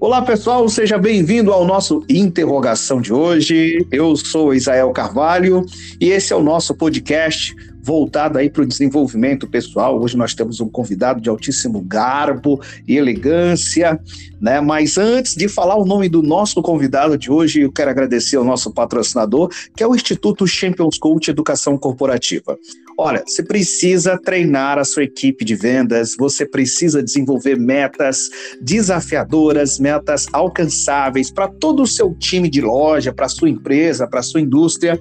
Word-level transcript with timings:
Olá, 0.00 0.22
pessoal, 0.22 0.68
seja 0.68 0.96
bem-vindo 0.96 1.52
ao 1.52 1.64
nosso 1.64 2.04
Interrogação 2.08 3.00
de 3.00 3.12
hoje. 3.12 3.84
Eu 3.90 4.14
sou 4.14 4.54
Isael 4.54 4.92
Carvalho 4.92 5.66
e 6.00 6.10
esse 6.10 6.32
é 6.32 6.36
o 6.36 6.42
nosso 6.42 6.72
podcast 6.72 7.52
voltado 7.88 8.36
aí 8.36 8.50
para 8.50 8.64
o 8.64 8.66
desenvolvimento 8.66 9.48
pessoal. 9.48 9.98
Hoje 9.98 10.14
nós 10.14 10.34
temos 10.34 10.60
um 10.60 10.68
convidado 10.68 11.22
de 11.22 11.30
altíssimo 11.30 11.80
garbo 11.80 12.60
e 12.86 12.98
elegância, 12.98 13.98
né? 14.38 14.60
Mas 14.60 14.98
antes 14.98 15.34
de 15.34 15.48
falar 15.48 15.76
o 15.76 15.86
nome 15.86 16.06
do 16.06 16.22
nosso 16.22 16.60
convidado 16.60 17.16
de 17.16 17.30
hoje, 17.30 17.62
eu 17.62 17.72
quero 17.72 17.90
agradecer 17.90 18.36
ao 18.36 18.44
nosso 18.44 18.70
patrocinador, 18.74 19.50
que 19.74 19.82
é 19.82 19.86
o 19.86 19.94
Instituto 19.94 20.46
Champions 20.46 20.98
Coach 20.98 21.30
Educação 21.30 21.78
Corporativa. 21.78 22.58
Olha, 22.98 23.22
você 23.26 23.42
precisa 23.42 24.18
treinar 24.18 24.76
a 24.76 24.84
sua 24.84 25.04
equipe 25.04 25.42
de 25.42 25.54
vendas, 25.54 26.14
você 26.18 26.44
precisa 26.44 27.02
desenvolver 27.02 27.56
metas 27.56 28.28
desafiadoras, 28.60 29.78
metas 29.78 30.26
alcançáveis 30.30 31.30
para 31.30 31.48
todo 31.48 31.82
o 31.82 31.86
seu 31.86 32.12
time 32.14 32.50
de 32.50 32.60
loja, 32.60 33.14
para 33.14 33.28
sua 33.28 33.48
empresa, 33.48 34.06
para 34.06 34.20
sua 34.20 34.42
indústria. 34.42 35.00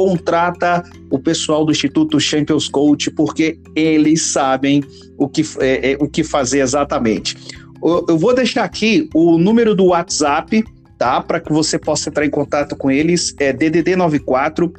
Contrata 0.00 0.82
o 1.10 1.18
pessoal 1.18 1.62
do 1.62 1.72
Instituto 1.72 2.18
Champions 2.18 2.70
Coach, 2.70 3.10
porque 3.10 3.58
eles 3.76 4.32
sabem 4.32 4.82
o 5.18 5.28
que, 5.28 5.42
é, 5.58 5.92
é, 5.92 5.96
o 6.00 6.08
que 6.08 6.24
fazer 6.24 6.60
exatamente. 6.60 7.36
Eu, 7.84 8.06
eu 8.08 8.16
vou 8.16 8.34
deixar 8.34 8.64
aqui 8.64 9.10
o 9.14 9.36
número 9.36 9.74
do 9.74 9.88
WhatsApp 9.88 10.64
tá? 10.96 11.20
Para 11.20 11.40
que 11.40 11.50
você 11.50 11.78
possa 11.78 12.10
entrar 12.10 12.26
em 12.26 12.30
contato 12.30 12.76
com 12.76 12.90
eles, 12.90 13.34
é 13.40 13.54
DDD 13.54 13.96
94 13.96 14.70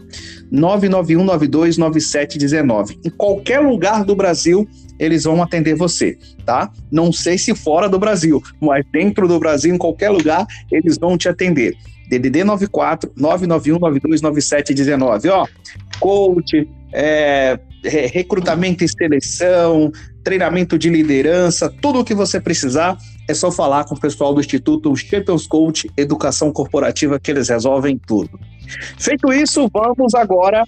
991929719. 0.53 2.99
Em 3.03 3.09
qualquer 3.09 3.59
lugar 3.59 4.05
do 4.05 4.15
Brasil, 4.15 4.69
eles 4.99 5.23
vão 5.23 5.41
atender 5.41 5.75
você, 5.75 6.15
tá? 6.45 6.71
Não 6.91 7.11
sei 7.11 7.39
se 7.39 7.55
fora 7.55 7.89
do 7.89 7.97
Brasil, 7.97 8.39
mas 8.59 8.85
dentro 8.91 9.27
do 9.27 9.39
Brasil, 9.39 9.73
em 9.73 9.79
qualquer 9.79 10.11
lugar, 10.11 10.45
eles 10.71 10.95
vão 10.95 11.17
te 11.17 11.27
atender. 11.27 11.75
DDD 12.11 12.43
94 12.43 13.09
991929719, 13.17 15.29
ó. 15.29 15.47
Coach, 15.99 16.67
é, 16.93 17.59
recrutamento 17.83 18.83
e 18.83 18.89
seleção, 18.89 19.91
treinamento 20.23 20.77
de 20.77 20.89
liderança, 20.89 21.73
tudo 21.81 21.99
o 21.99 22.03
que 22.03 22.13
você 22.13 22.41
precisar, 22.41 22.97
é 23.29 23.33
só 23.33 23.49
falar 23.51 23.85
com 23.85 23.95
o 23.95 23.99
pessoal 23.99 24.33
do 24.33 24.41
Instituto 24.41 24.93
Champions 24.95 25.47
Coach 25.47 25.89
Educação 25.95 26.51
Corporativa 26.51 27.17
que 27.19 27.31
eles 27.31 27.47
resolvem 27.49 27.97
tudo. 27.97 28.37
Feito 28.99 29.31
isso, 29.31 29.69
vamos 29.71 30.13
agora 30.13 30.65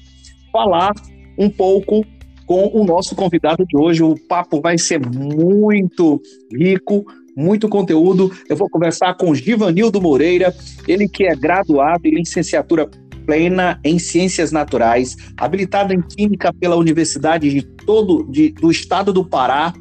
falar 0.52 0.94
um 1.38 1.50
pouco 1.50 2.06
com 2.46 2.70
o 2.74 2.86
nosso 2.86 3.16
convidado 3.16 3.66
de 3.66 3.78
hoje. 3.78 4.04
O 4.04 4.16
papo 4.28 4.62
vai 4.62 4.78
ser 4.78 5.00
muito 5.00 6.22
rico, 6.52 7.06
muito 7.36 7.68
conteúdo. 7.68 8.32
Eu 8.50 8.56
vou 8.56 8.70
conversar 8.70 9.16
com 9.16 9.34
Givanildo 9.34 10.02
Moreira, 10.02 10.54
ele 10.88 11.08
que 11.08 11.26
é 11.26 11.36
graduado 11.36 12.08
em 12.08 12.16
licenciatura 12.16 12.90
plena 13.26 13.80
em 13.84 13.98
Ciências 13.98 14.52
Naturais, 14.52 15.16
habilitado 15.38 15.94
em 15.94 16.02
Química 16.02 16.54
pela 16.54 16.76
Universidade 16.76 17.50
de 17.50 17.62
todo 17.62 18.24
de, 18.30 18.52
do 18.52 18.70
Estado 18.70 19.14
do 19.14 19.26
Pará, 19.26 19.74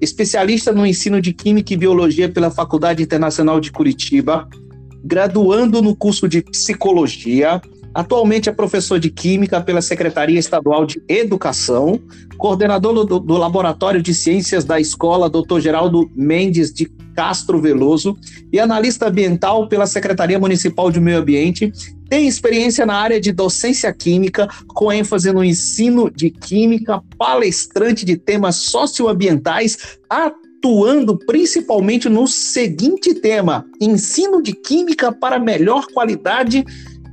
especialista 0.00 0.72
no 0.72 0.86
ensino 0.86 1.20
de 1.20 1.32
Química 1.32 1.72
e 1.72 1.76
Biologia 1.76 2.28
pela 2.28 2.50
Faculdade 2.50 3.02
Internacional 3.02 3.60
de 3.60 3.72
Curitiba, 3.72 4.48
graduando 5.04 5.82
no 5.82 5.96
curso 5.96 6.28
de 6.28 6.42
Psicologia, 6.42 7.60
Atualmente 7.94 8.48
é 8.48 8.52
professor 8.52 8.98
de 8.98 9.08
Química 9.08 9.60
pela 9.60 9.80
Secretaria 9.80 10.38
Estadual 10.38 10.84
de 10.84 11.00
Educação, 11.08 12.00
coordenador 12.36 13.04
do, 13.04 13.20
do, 13.20 13.36
Laboratório 13.36 14.02
de 14.02 14.12
Ciências 14.12 14.64
da 14.64 14.80
Escola 14.80 15.30
Dr. 15.30 15.60
Geraldo 15.60 16.10
Mendes 16.12 16.74
de 16.74 16.90
Castro 17.14 17.60
Veloso 17.60 18.18
e 18.52 18.58
analista 18.58 19.06
ambiental 19.06 19.68
pela 19.68 19.86
Secretaria 19.86 20.40
Municipal 20.40 20.90
de 20.90 21.00
Meio 21.00 21.18
Ambiente. 21.18 21.70
Tem 22.08 22.26
experiência 22.26 22.84
na 22.84 22.96
área 22.96 23.20
de 23.20 23.30
docência 23.30 23.92
química, 23.92 24.48
com 24.66 24.92
ênfase 24.92 25.32
no 25.32 25.44
ensino 25.44 26.10
de 26.10 26.30
química, 26.30 27.00
palestrante 27.16 28.04
de 28.04 28.16
temas 28.16 28.56
socioambientais, 28.56 29.98
atuando 30.10 31.16
principalmente 31.16 32.08
no 32.08 32.26
seguinte 32.26 33.14
tema: 33.14 33.64
ensino 33.80 34.42
de 34.42 34.52
química 34.52 35.12
para 35.12 35.38
melhor 35.38 35.86
qualidade 35.92 36.64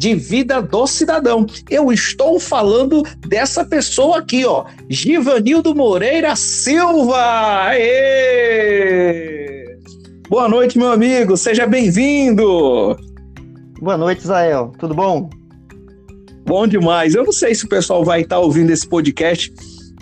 de 0.01 0.15
vida 0.15 0.59
do 0.63 0.87
cidadão. 0.87 1.45
Eu 1.69 1.91
estou 1.91 2.39
falando 2.39 3.03
dessa 3.27 3.63
pessoa 3.63 4.17
aqui, 4.17 4.43
ó, 4.43 4.65
Givanildo 4.89 5.75
Moreira 5.75 6.35
Silva. 6.35 7.67
Aê! 7.67 8.97
Boa 10.27 10.49
noite, 10.49 10.75
meu 10.79 10.91
amigo, 10.91 11.37
seja 11.37 11.67
bem-vindo. 11.67 12.97
Boa 13.79 13.95
noite, 13.95 14.21
Israel. 14.21 14.73
Tudo 14.79 14.95
bom? 14.95 15.29
Bom 16.47 16.65
demais. 16.65 17.13
Eu 17.13 17.23
não 17.23 17.31
sei 17.31 17.53
se 17.53 17.65
o 17.65 17.69
pessoal 17.69 18.03
vai 18.03 18.21
estar 18.21 18.39
ouvindo 18.39 18.71
esse 18.71 18.87
podcast 18.87 19.53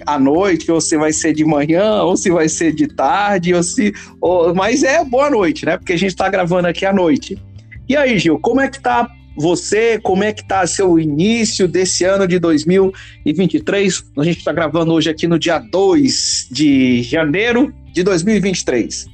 à 0.06 0.18
noite, 0.18 0.72
ou 0.72 0.80
se 0.80 0.96
vai 0.98 1.12
ser 1.12 1.34
de 1.34 1.44
manhã, 1.44 2.04
ou 2.04 2.16
se 2.16 2.32
vai 2.32 2.48
ser 2.48 2.72
de 2.72 2.88
tarde, 2.88 3.54
ou 3.54 3.62
se. 3.62 3.94
Ou... 4.22 4.56
Mas 4.56 4.82
é 4.82 5.04
boa 5.04 5.30
noite, 5.30 5.66
né? 5.66 5.76
Porque 5.76 5.92
a 5.92 5.98
gente 5.98 6.12
está 6.12 6.30
gravando 6.30 6.70
aqui 6.70 6.86
à 6.86 6.94
noite. 6.94 7.38
E 7.90 7.98
aí, 7.98 8.18
Gil, 8.18 8.40
como 8.40 8.62
é 8.62 8.70
que 8.70 8.80
tá 8.80 9.10
você, 9.40 9.98
como 9.98 10.22
é 10.22 10.34
que 10.34 10.42
está 10.42 10.68
seu 10.68 11.00
início 11.00 11.66
desse 11.66 12.04
ano 12.04 12.28
de 12.28 12.38
2023? 12.40 14.12
A 14.18 14.24
gente 14.24 14.40
está 14.40 14.52
gravando 14.52 14.92
hoje 14.92 15.10
aqui 15.10 15.30
no 15.30 15.40
dia 15.40 15.60
2 15.60 16.50
de 16.52 17.02
janeiro 17.04 17.74
de 17.94 18.04
2023. 18.04 19.08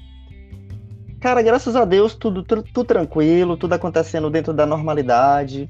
Cara, 1.22 1.44
graças 1.44 1.76
a 1.76 1.86
Deus, 1.86 2.16
tudo, 2.16 2.42
tudo, 2.42 2.64
tudo 2.64 2.88
tranquilo, 2.88 3.56
tudo 3.56 3.74
acontecendo 3.74 4.28
dentro 4.32 4.52
da 4.52 4.66
normalidade, 4.66 5.70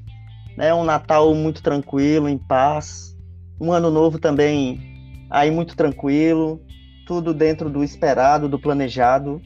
né? 0.56 0.72
Um 0.72 0.84
Natal 0.84 1.34
muito 1.34 1.62
tranquilo, 1.62 2.26
em 2.26 2.38
paz. 2.38 3.14
Um 3.60 3.72
ano 3.72 3.90
novo 3.90 4.18
também 4.18 4.80
aí 5.28 5.50
muito 5.50 5.76
tranquilo, 5.76 6.62
tudo 7.06 7.34
dentro 7.34 7.68
do 7.68 7.84
esperado, 7.84 8.48
do 8.48 8.58
planejado. 8.58 9.38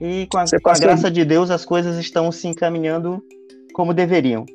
E 0.00 0.28
com 0.28 0.38
a, 0.38 0.44
com 0.62 0.70
a 0.70 0.78
graça 0.78 1.10
de 1.10 1.24
Deus, 1.24 1.50
as 1.50 1.64
coisas 1.64 1.96
estão 1.98 2.30
se 2.30 2.46
encaminhando 2.46 3.20
como 3.74 3.92
deveriam. 3.92 4.46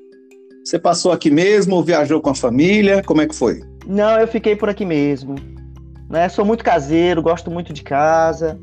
Você 0.66 0.80
passou 0.80 1.12
aqui 1.12 1.30
mesmo 1.30 1.76
ou 1.76 1.84
viajou 1.84 2.20
com 2.20 2.32
a 2.32 2.36
família? 2.36 3.04
Como 3.04 3.22
é 3.22 3.28
que 3.28 3.36
foi? 3.36 3.62
Não, 3.86 4.20
eu 4.20 4.28
fiquei 4.28 4.56
por 4.56 4.70
aqui 4.70 4.86
mesmo. 4.86 5.36
Né? 6.10 6.28
Sou 6.30 6.44
muito 6.44 6.64
caseiro, 6.64 7.22
gosto 7.22 7.52
muito 7.52 7.72
de 7.72 7.84
casa. 7.84 8.60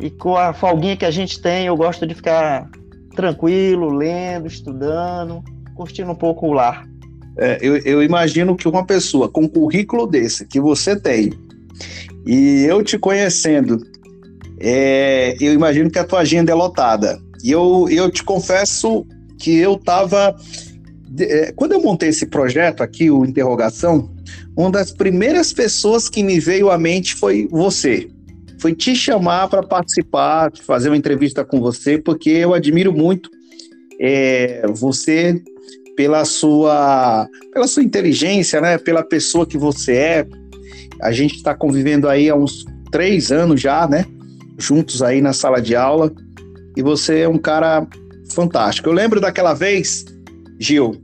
E 0.00 0.10
com 0.10 0.36
a 0.36 0.52
folguinha 0.52 0.96
que 0.96 1.04
a 1.04 1.10
gente 1.10 1.40
tem, 1.40 1.66
eu 1.66 1.76
gosto 1.76 2.06
de 2.06 2.14
ficar 2.14 2.68
tranquilo, 3.14 3.88
lendo, 3.90 4.46
estudando, 4.46 5.42
curtindo 5.74 6.10
um 6.10 6.16
pouco 6.16 6.46
o 6.46 6.52
lar. 6.52 6.84
É, 7.38 7.58
eu, 7.60 7.76
eu 7.78 8.02
imagino 8.02 8.56
que 8.56 8.68
uma 8.68 8.84
pessoa 8.84 9.28
com 9.28 9.42
um 9.42 9.48
currículo 9.48 10.06
desse 10.06 10.46
que 10.46 10.60
você 10.60 10.98
tem, 10.98 11.32
e 12.26 12.64
eu 12.64 12.82
te 12.82 12.98
conhecendo, 12.98 13.78
é, 14.60 15.36
eu 15.40 15.52
imagino 15.52 15.90
que 15.90 15.98
a 15.98 16.04
tua 16.04 16.20
agenda 16.20 16.50
é 16.50 16.54
lotada. 16.54 17.18
E 17.42 17.50
eu, 17.50 17.86
eu 17.90 18.10
te 18.10 18.24
confesso 18.24 19.06
que 19.38 19.56
eu 19.56 19.74
estava. 19.74 20.36
É, 21.18 21.52
quando 21.52 21.72
eu 21.72 21.80
montei 21.80 22.08
esse 22.08 22.26
projeto 22.26 22.82
aqui, 22.82 23.10
o 23.10 23.24
Interrogação, 23.24 24.10
uma 24.56 24.70
das 24.70 24.90
primeiras 24.90 25.52
pessoas 25.52 26.08
que 26.08 26.22
me 26.22 26.40
veio 26.40 26.70
à 26.70 26.78
mente 26.78 27.14
foi 27.14 27.48
você. 27.50 28.08
Foi 28.58 28.74
te 28.74 28.96
chamar 28.96 29.48
para 29.48 29.62
participar, 29.62 30.52
fazer 30.66 30.88
uma 30.88 30.96
entrevista 30.96 31.44
com 31.44 31.60
você, 31.60 31.98
porque 31.98 32.30
eu 32.30 32.54
admiro 32.54 32.92
muito 32.92 33.30
é, 34.00 34.66
você 34.74 35.42
pela 35.96 36.24
sua, 36.24 37.28
pela 37.52 37.66
sua 37.66 37.82
inteligência, 37.82 38.60
né? 38.60 38.78
Pela 38.78 39.02
pessoa 39.02 39.46
que 39.46 39.58
você 39.58 39.92
é. 39.92 40.26
A 41.00 41.12
gente 41.12 41.36
está 41.36 41.54
convivendo 41.54 42.08
aí 42.08 42.28
há 42.28 42.34
uns 42.34 42.64
três 42.90 43.30
anos 43.30 43.60
já, 43.60 43.86
né? 43.86 44.04
Juntos 44.58 45.02
aí 45.02 45.20
na 45.20 45.32
sala 45.32 45.60
de 45.60 45.74
aula. 45.76 46.12
E 46.76 46.82
você 46.82 47.20
é 47.20 47.28
um 47.28 47.38
cara 47.38 47.86
fantástico. 48.32 48.88
Eu 48.88 48.92
lembro 48.92 49.20
daquela 49.20 49.54
vez, 49.54 50.04
Gil, 50.58 51.00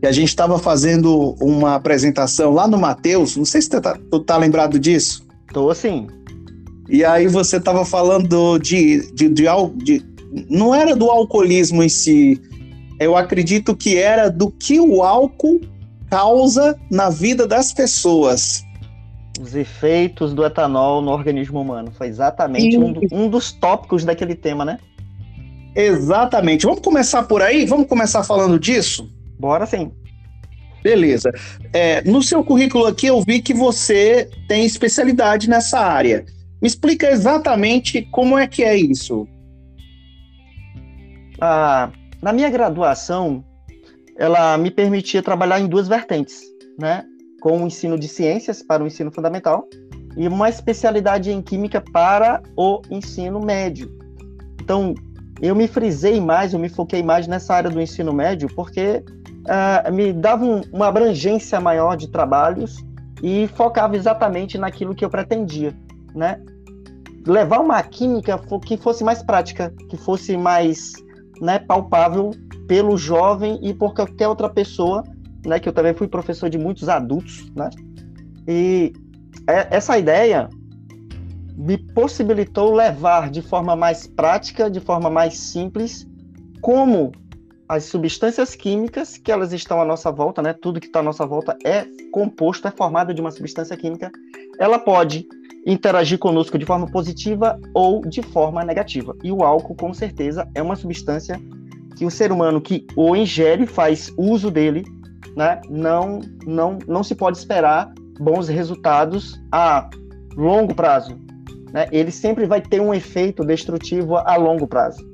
que 0.00 0.06
a 0.06 0.12
gente 0.12 0.28
estava 0.28 0.58
fazendo 0.58 1.34
uma 1.40 1.74
apresentação 1.74 2.52
lá 2.52 2.68
no 2.68 2.78
Mateus, 2.78 3.36
não 3.36 3.44
sei 3.44 3.62
se 3.62 3.70
tu 3.70 3.80
tá, 3.80 3.98
tu 4.10 4.20
tá 4.20 4.36
lembrado 4.36 4.78
disso. 4.78 5.26
Tô 5.52 5.72
sim. 5.74 6.06
E 6.88 7.04
aí 7.04 7.26
você 7.26 7.56
estava 7.56 7.84
falando 7.84 8.58
de, 8.58 9.12
de, 9.12 9.28
de, 9.28 9.44
de, 9.76 10.04
Não 10.48 10.74
era 10.74 10.94
do 10.94 11.10
alcoolismo 11.10 11.82
em 11.82 11.88
si, 11.88 12.40
eu 12.98 13.16
acredito 13.16 13.76
que 13.76 13.96
era 13.96 14.30
do 14.30 14.50
que 14.50 14.80
o 14.80 15.02
álcool 15.02 15.60
causa 16.08 16.78
na 16.90 17.10
vida 17.10 17.46
das 17.46 17.72
pessoas. 17.72 18.64
Os 19.40 19.54
efeitos 19.54 20.32
do 20.32 20.44
etanol 20.44 21.02
no 21.02 21.10
organismo 21.10 21.60
humano. 21.60 21.90
Foi 21.90 22.06
exatamente 22.06 22.78
um, 22.78 22.94
um 23.12 23.28
dos 23.28 23.52
tópicos 23.52 24.04
daquele 24.04 24.34
tema, 24.34 24.64
né? 24.64 24.78
Exatamente. 25.76 26.64
Vamos 26.64 26.80
começar 26.80 27.22
por 27.24 27.42
aí? 27.42 27.66
Vamos 27.66 27.86
começar 27.86 28.24
falando 28.24 28.58
disso? 28.58 29.12
Bora 29.38 29.66
sim. 29.66 29.92
Beleza. 30.82 31.30
É, 31.72 32.02
no 32.02 32.22
seu 32.22 32.42
currículo 32.42 32.86
aqui 32.86 33.06
eu 33.06 33.20
vi 33.20 33.42
que 33.42 33.52
você 33.52 34.30
tem 34.48 34.64
especialidade 34.64 35.48
nessa 35.48 35.78
área. 35.78 36.24
Me 36.62 36.66
explica 36.66 37.10
exatamente 37.10 38.02
como 38.10 38.38
é 38.38 38.46
que 38.46 38.64
é 38.64 38.74
isso. 38.76 39.28
a, 41.40 41.90
na 42.22 42.32
minha 42.32 42.48
graduação, 42.48 43.44
ela 44.16 44.56
me 44.56 44.70
permitia 44.70 45.22
trabalhar 45.22 45.60
em 45.60 45.66
duas 45.66 45.88
vertentes, 45.88 46.40
né? 46.78 47.04
Com 47.40 47.62
o 47.62 47.66
ensino 47.66 47.98
de 47.98 48.08
ciências 48.08 48.62
para 48.62 48.82
o 48.82 48.86
ensino 48.86 49.12
fundamental 49.12 49.68
e 50.16 50.26
uma 50.26 50.48
especialidade 50.48 51.30
em 51.30 51.42
química 51.42 51.82
para 51.92 52.42
o 52.56 52.80
ensino 52.90 53.38
médio. 53.40 53.94
Então, 54.62 54.94
eu 55.40 55.54
me 55.54 55.68
frisei 55.68 56.20
mais, 56.20 56.52
eu 56.52 56.58
me 56.58 56.68
foquei 56.68 57.02
mais 57.02 57.26
nessa 57.26 57.54
área 57.54 57.70
do 57.70 57.80
ensino 57.80 58.12
médio, 58.12 58.48
porque 58.54 59.02
uh, 59.44 59.92
me 59.92 60.12
dava 60.12 60.44
um, 60.44 60.62
uma 60.72 60.86
abrangência 60.88 61.60
maior 61.60 61.96
de 61.96 62.08
trabalhos 62.08 62.84
e 63.22 63.48
focava 63.48 63.96
exatamente 63.96 64.58
naquilo 64.58 64.94
que 64.94 65.04
eu 65.04 65.10
pretendia, 65.10 65.74
né? 66.14 66.40
Levar 67.26 67.60
uma 67.60 67.82
química 67.82 68.40
que 68.64 68.76
fosse 68.76 69.02
mais 69.02 69.22
prática, 69.22 69.72
que 69.90 69.96
fosse 69.96 70.36
mais 70.36 70.92
né, 71.40 71.58
palpável 71.58 72.30
pelo 72.68 72.96
jovem 72.96 73.58
e 73.62 73.74
por 73.74 73.94
qualquer 73.94 74.28
outra 74.28 74.48
pessoa, 74.48 75.02
né? 75.44 75.58
Que 75.58 75.68
eu 75.68 75.72
também 75.72 75.92
fui 75.92 76.08
professor 76.08 76.48
de 76.48 76.56
muitos 76.56 76.88
adultos, 76.88 77.50
né? 77.54 77.68
E 78.46 78.92
é, 79.48 79.76
essa 79.76 79.98
ideia 79.98 80.48
me 81.56 81.78
possibilitou 81.78 82.74
levar 82.74 83.30
de 83.30 83.40
forma 83.40 83.74
mais 83.74 84.06
prática, 84.06 84.70
de 84.70 84.78
forma 84.78 85.08
mais 85.08 85.38
simples, 85.38 86.06
como 86.60 87.12
as 87.68 87.84
substâncias 87.84 88.54
químicas 88.54 89.16
que 89.16 89.32
elas 89.32 89.52
estão 89.52 89.80
à 89.80 89.84
nossa 89.84 90.12
volta, 90.12 90.42
né? 90.42 90.52
Tudo 90.52 90.80
que 90.80 90.86
está 90.86 91.00
à 91.00 91.02
nossa 91.02 91.26
volta 91.26 91.56
é 91.64 91.84
composto, 92.12 92.68
é 92.68 92.70
formado 92.70 93.12
de 93.12 93.20
uma 93.20 93.30
substância 93.30 93.76
química. 93.76 94.10
Ela 94.58 94.78
pode 94.78 95.26
interagir 95.66 96.18
conosco 96.18 96.56
de 96.56 96.64
forma 96.64 96.86
positiva 96.86 97.58
ou 97.74 98.02
de 98.02 98.22
forma 98.22 98.64
negativa. 98.64 99.16
E 99.24 99.32
o 99.32 99.42
álcool, 99.42 99.74
com 99.74 99.92
certeza, 99.92 100.48
é 100.54 100.62
uma 100.62 100.76
substância 100.76 101.40
que 101.96 102.04
o 102.04 102.10
ser 102.10 102.30
humano 102.30 102.60
que 102.60 102.86
o 102.94 103.16
ingere, 103.16 103.66
faz 103.66 104.12
uso 104.16 104.50
dele, 104.50 104.84
né? 105.34 105.60
Não, 105.68 106.20
não, 106.46 106.78
não 106.86 107.02
se 107.02 107.14
pode 107.14 107.38
esperar 107.38 107.92
bons 108.20 108.46
resultados 108.46 109.40
a 109.50 109.88
longo 110.36 110.74
prazo. 110.74 111.25
Né? 111.72 111.88
Ele 111.92 112.10
sempre 112.10 112.46
vai 112.46 112.60
ter 112.60 112.80
um 112.80 112.92
efeito 112.92 113.44
destrutivo 113.44 114.16
a 114.16 114.36
longo 114.36 114.66
prazo. 114.66 115.04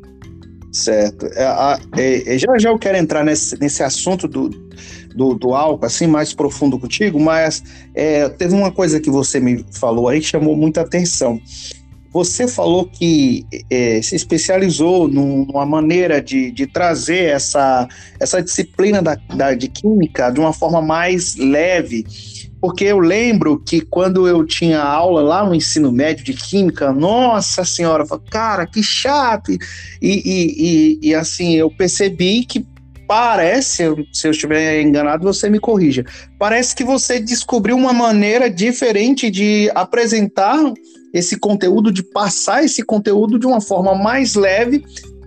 Certo. 0.73 1.27
É, 1.27 2.35
é, 2.35 2.39
já 2.39 2.59
já 2.59 2.71
eu 2.71 2.79
quero 2.79 2.97
entrar 2.97 3.23
nesse, 3.23 3.61
nesse 3.61 3.83
assunto 3.83 4.27
do, 4.27 4.49
do, 5.15 5.35
do 5.35 5.55
álcool, 5.55 5.85
assim, 5.85 6.07
mais 6.07 6.33
profundo 6.33 6.79
contigo, 6.79 7.21
mas 7.21 7.63
é, 7.95 8.27
teve 8.31 8.55
uma 8.55 8.73
coisa 8.73 8.99
que 8.99 9.11
você 9.11 9.39
me 9.39 9.65
falou 9.71 10.09
aí 10.09 10.21
que 10.21 10.27
chamou 10.27 10.57
muita 10.57 10.81
atenção. 10.81 11.39
Você 12.11 12.47
falou 12.47 12.87
que 12.87 13.47
é, 13.71 14.01
se 14.03 14.15
especializou 14.15 15.09
numa 15.09 15.65
maneira 15.65 16.21
de, 16.21 16.51
de 16.51 16.67
trazer 16.67 17.31
essa, 17.31 17.89
essa 18.21 18.43
disciplina 18.43 19.01
da, 19.01 19.15
da, 19.35 19.55
de 19.55 19.69
química 19.69 20.31
de 20.31 20.39
uma 20.39 20.53
forma 20.53 20.83
mais 20.83 21.37
leve 21.37 22.05
porque 22.63 22.85
eu 22.85 23.01
lembro 23.01 23.59
que 23.59 23.81
quando 23.81 24.29
eu 24.29 24.47
tinha 24.47 24.81
aula 24.81 25.21
lá 25.21 25.45
no 25.45 25.53
ensino 25.53 25.91
médio 25.91 26.25
de 26.25 26.33
química, 26.33 26.93
nossa 26.93 27.65
senhora, 27.65 28.05
cara, 28.31 28.69
que 28.69 28.81
chato. 28.81 29.51
E, 29.51 29.59
e, 30.01 31.01
e, 31.03 31.09
e 31.09 31.15
assim, 31.15 31.57
eu 31.57 31.69
percebi 31.69 32.45
que 32.45 32.65
parece, 33.09 33.83
se 34.13 34.29
eu 34.29 34.31
estiver 34.31 34.81
enganado, 34.81 35.25
você 35.25 35.51
me 35.51 35.59
corrija. 35.59 36.05
Parece 36.39 36.73
que 36.77 36.85
você 36.85 37.19
descobriu 37.19 37.77
uma 37.77 37.93
maneira 37.93 38.49
diferente 38.49 39.29
de 39.29 39.69
apresentar 39.75 40.57
esse 41.13 41.37
conteúdo, 41.41 41.91
de 41.91 42.05
passar 42.05 42.63
esse 42.63 42.85
conteúdo 42.85 43.41
de 43.41 43.47
uma 43.47 43.61
forma 43.61 43.93
mais 43.93 44.37
leve 44.37 44.85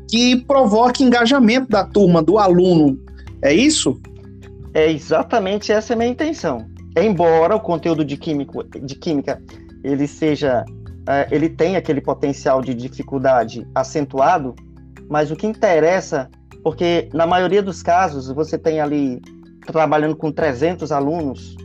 que 0.09 0.37
provoque 0.45 1.03
engajamento 1.03 1.67
da 1.67 1.83
turma, 1.83 2.23
do 2.23 2.39
aluno. 2.39 2.97
É 3.41 3.53
isso? 3.53 3.99
É 4.73 4.89
exatamente 4.89 5.73
essa 5.73 5.93
a 5.93 5.97
minha 5.97 6.09
intenção 6.09 6.73
embora 6.95 7.55
o 7.55 7.59
conteúdo 7.59 8.05
de, 8.05 8.17
químico, 8.17 8.63
de 8.63 8.95
química 8.95 9.41
ele 9.83 10.07
seja 10.07 10.63
uh, 10.69 11.27
ele 11.31 11.49
tem 11.49 11.75
aquele 11.75 12.01
potencial 12.01 12.61
de 12.61 12.73
dificuldade 12.73 13.67
acentuado, 13.73 14.55
mas 15.09 15.31
o 15.31 15.35
que 15.35 15.45
interessa, 15.45 16.29
porque 16.63 17.09
na 17.13 17.27
maioria 17.27 17.61
dos 17.61 17.81
casos 17.83 18.27
você 18.29 18.57
tem 18.57 18.79
ali 18.79 19.21
trabalhando 19.65 20.15
com 20.15 20.31
300 20.31 20.91
alunos, 20.91 21.55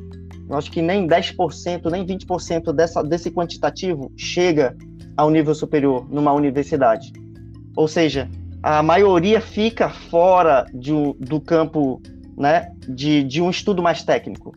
eu 0.49 0.57
acho 0.57 0.71
que 0.71 0.83
nem 0.83 1.07
10%, 1.07 1.91
nem 1.91 2.05
20% 2.05 2.73
dessa, 2.73 3.03
desse 3.03 3.31
quantitativo 3.31 4.13
chega 4.17 4.77
ao 5.17 5.31
nível 5.31 5.55
superior 5.55 6.07
numa 6.11 6.33
universidade. 6.33 7.13
Ou 7.77 7.87
seja, 7.87 8.29
a 8.63 8.83
maioria 8.83 9.41
fica 9.41 9.89
fora 9.89 10.67
de, 10.75 10.93
do 11.21 11.41
campo 11.41 12.03
né, 12.37 12.73
de, 12.89 13.23
de 13.23 13.41
um 13.41 13.49
estudo 13.49 13.83
mais 13.83 14.03
técnico 14.03 14.55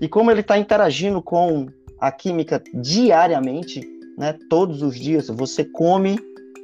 e 0.00 0.08
como 0.08 0.30
ele 0.30 0.40
está 0.40 0.58
interagindo 0.58 1.20
com 1.20 1.66
a 2.00 2.10
química 2.10 2.62
diariamente, 2.74 3.82
né, 4.16 4.34
todos 4.48 4.82
os 4.82 4.98
dias, 4.98 5.28
você 5.28 5.64
come, 5.64 6.18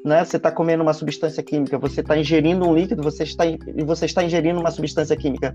né, 0.04 0.24
você 0.24 0.38
está 0.38 0.50
comendo 0.50 0.82
uma 0.82 0.94
substância 0.94 1.42
química, 1.42 1.78
você 1.78 2.00
está 2.00 2.16
ingerindo 2.16 2.66
um 2.66 2.74
líquido, 2.74 3.02
você 3.02 3.24
está, 3.24 3.44
e 3.46 3.84
você 3.84 4.06
está 4.06 4.24
ingerindo 4.24 4.58
uma 4.58 4.70
substância 4.70 5.16
química. 5.16 5.52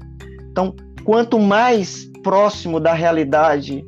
Então, 0.52 0.76
quanto 1.04 1.40
mais 1.40 2.06
próximo 2.22 2.80
da 2.80 2.94
realidade 2.94 3.84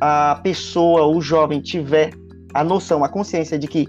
a 0.00 0.38
pessoa, 0.42 1.06
o 1.06 1.20
jovem, 1.20 1.60
tiver 1.60 2.12
a 2.54 2.62
noção, 2.62 3.02
a 3.02 3.08
consciência 3.08 3.58
de 3.58 3.66
que 3.66 3.86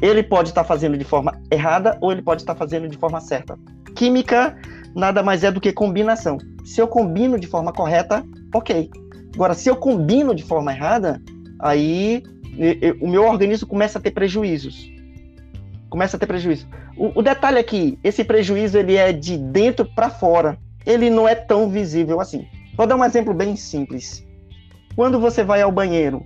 ele 0.00 0.22
pode 0.22 0.50
estar 0.50 0.62
tá 0.62 0.68
fazendo 0.68 0.96
de 0.96 1.04
forma 1.04 1.40
errada 1.50 1.98
ou 2.00 2.12
ele 2.12 2.22
pode 2.22 2.42
estar 2.42 2.54
tá 2.54 2.58
fazendo 2.58 2.88
de 2.88 2.96
forma 2.96 3.20
certa. 3.20 3.58
Química 3.94 4.56
nada 4.94 5.22
mais 5.22 5.44
é 5.44 5.50
do 5.50 5.60
que 5.60 5.72
combinação. 5.72 6.38
Se 6.70 6.80
eu 6.80 6.86
combino 6.86 7.36
de 7.36 7.48
forma 7.48 7.72
correta, 7.72 8.24
ok. 8.54 8.88
Agora, 9.34 9.54
se 9.54 9.68
eu 9.68 9.74
combino 9.74 10.32
de 10.36 10.44
forma 10.44 10.72
errada, 10.72 11.20
aí 11.58 12.22
o 13.00 13.08
meu 13.08 13.24
organismo 13.24 13.66
começa 13.66 13.98
a 13.98 14.00
ter 14.00 14.12
prejuízos. 14.12 14.88
Começa 15.88 16.16
a 16.16 16.20
ter 16.20 16.28
prejuízo. 16.28 16.68
O, 16.96 17.18
o 17.18 17.22
detalhe 17.22 17.58
é 17.58 17.62
que 17.64 17.98
esse 18.04 18.22
prejuízo 18.22 18.78
ele 18.78 18.94
é 18.94 19.12
de 19.12 19.36
dentro 19.36 19.84
para 19.84 20.10
fora. 20.10 20.56
Ele 20.86 21.10
não 21.10 21.28
é 21.28 21.34
tão 21.34 21.68
visível 21.68 22.20
assim. 22.20 22.46
Vou 22.76 22.86
dar 22.86 22.94
um 22.94 23.04
exemplo 23.04 23.34
bem 23.34 23.56
simples. 23.56 24.24
Quando 24.94 25.18
você 25.18 25.42
vai 25.42 25.62
ao 25.62 25.72
banheiro 25.72 26.24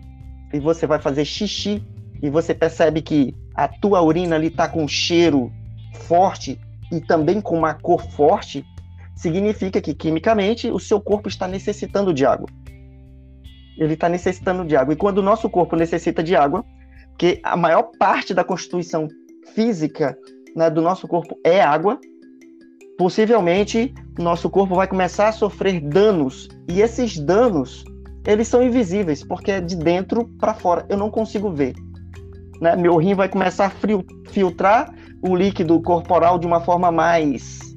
e 0.52 0.61
você 0.61 0.87
vai 0.87 0.99
fazer 1.00 1.25
xixi 1.25 1.82
e 2.23 2.29
você 2.29 2.52
percebe 2.52 3.00
que 3.00 3.35
a 3.54 3.66
tua 3.66 4.02
urina 4.02 4.37
ali 4.37 4.49
está 4.49 4.69
com 4.69 4.85
um 4.85 4.88
cheiro 4.88 5.50
forte 6.02 6.61
e 6.92 7.00
também 7.00 7.40
com 7.40 7.57
uma 7.57 7.73
cor 7.73 8.02
forte, 8.11 8.62
significa 9.14 9.80
que 9.80 9.94
quimicamente 9.94 10.71
o 10.71 10.78
seu 10.78 11.00
corpo 11.00 11.28
está 11.28 11.47
necessitando 11.47 12.12
de 12.12 12.26
água. 12.26 12.49
Ele 13.78 13.94
está 13.94 14.09
necessitando 14.09 14.64
de 14.64 14.76
água. 14.76 14.94
E 14.94 14.97
quando 14.97 15.18
o 15.18 15.23
nosso 15.23 15.49
corpo 15.49 15.76
necessita 15.76 16.23
de 16.23 16.37
água, 16.37 16.64
que 17.18 17.40
a 17.42 17.56
maior 17.56 17.90
parte 17.99 18.35
da 18.35 18.44
constituição 18.44 19.09
física 19.54 20.16
né, 20.54 20.71
do 20.71 20.80
nosso 20.80 21.06
corpo 21.09 21.38
é 21.44 21.61
água, 21.61 21.99
possivelmente 22.97 23.92
nosso 24.18 24.49
corpo 24.49 24.75
vai 24.75 24.87
começar 24.87 25.28
a 25.28 25.33
sofrer 25.33 25.80
danos. 25.80 26.49
E 26.68 26.80
esses 26.80 27.18
danos, 27.18 27.85
eles 28.26 28.49
são 28.49 28.62
invisíveis, 28.62 29.25
porque 29.25 29.52
é 29.52 29.61
de 29.61 29.76
dentro 29.76 30.28
para 30.38 30.54
fora. 30.54 30.87
Eu 30.88 30.97
não 30.97 31.11
consigo 31.11 31.50
ver. 31.50 31.75
Né? 32.61 32.76
Meu 32.76 32.97
rim 32.97 33.14
vai 33.14 33.28
começar 33.28 33.66
a 33.66 34.30
filtrar 34.30 34.94
o 35.23 35.35
líquido 35.35 35.80
corporal 35.83 36.38
de 36.38 36.47
uma 36.47 36.61
forma 36.61 36.92
mais 36.92 37.74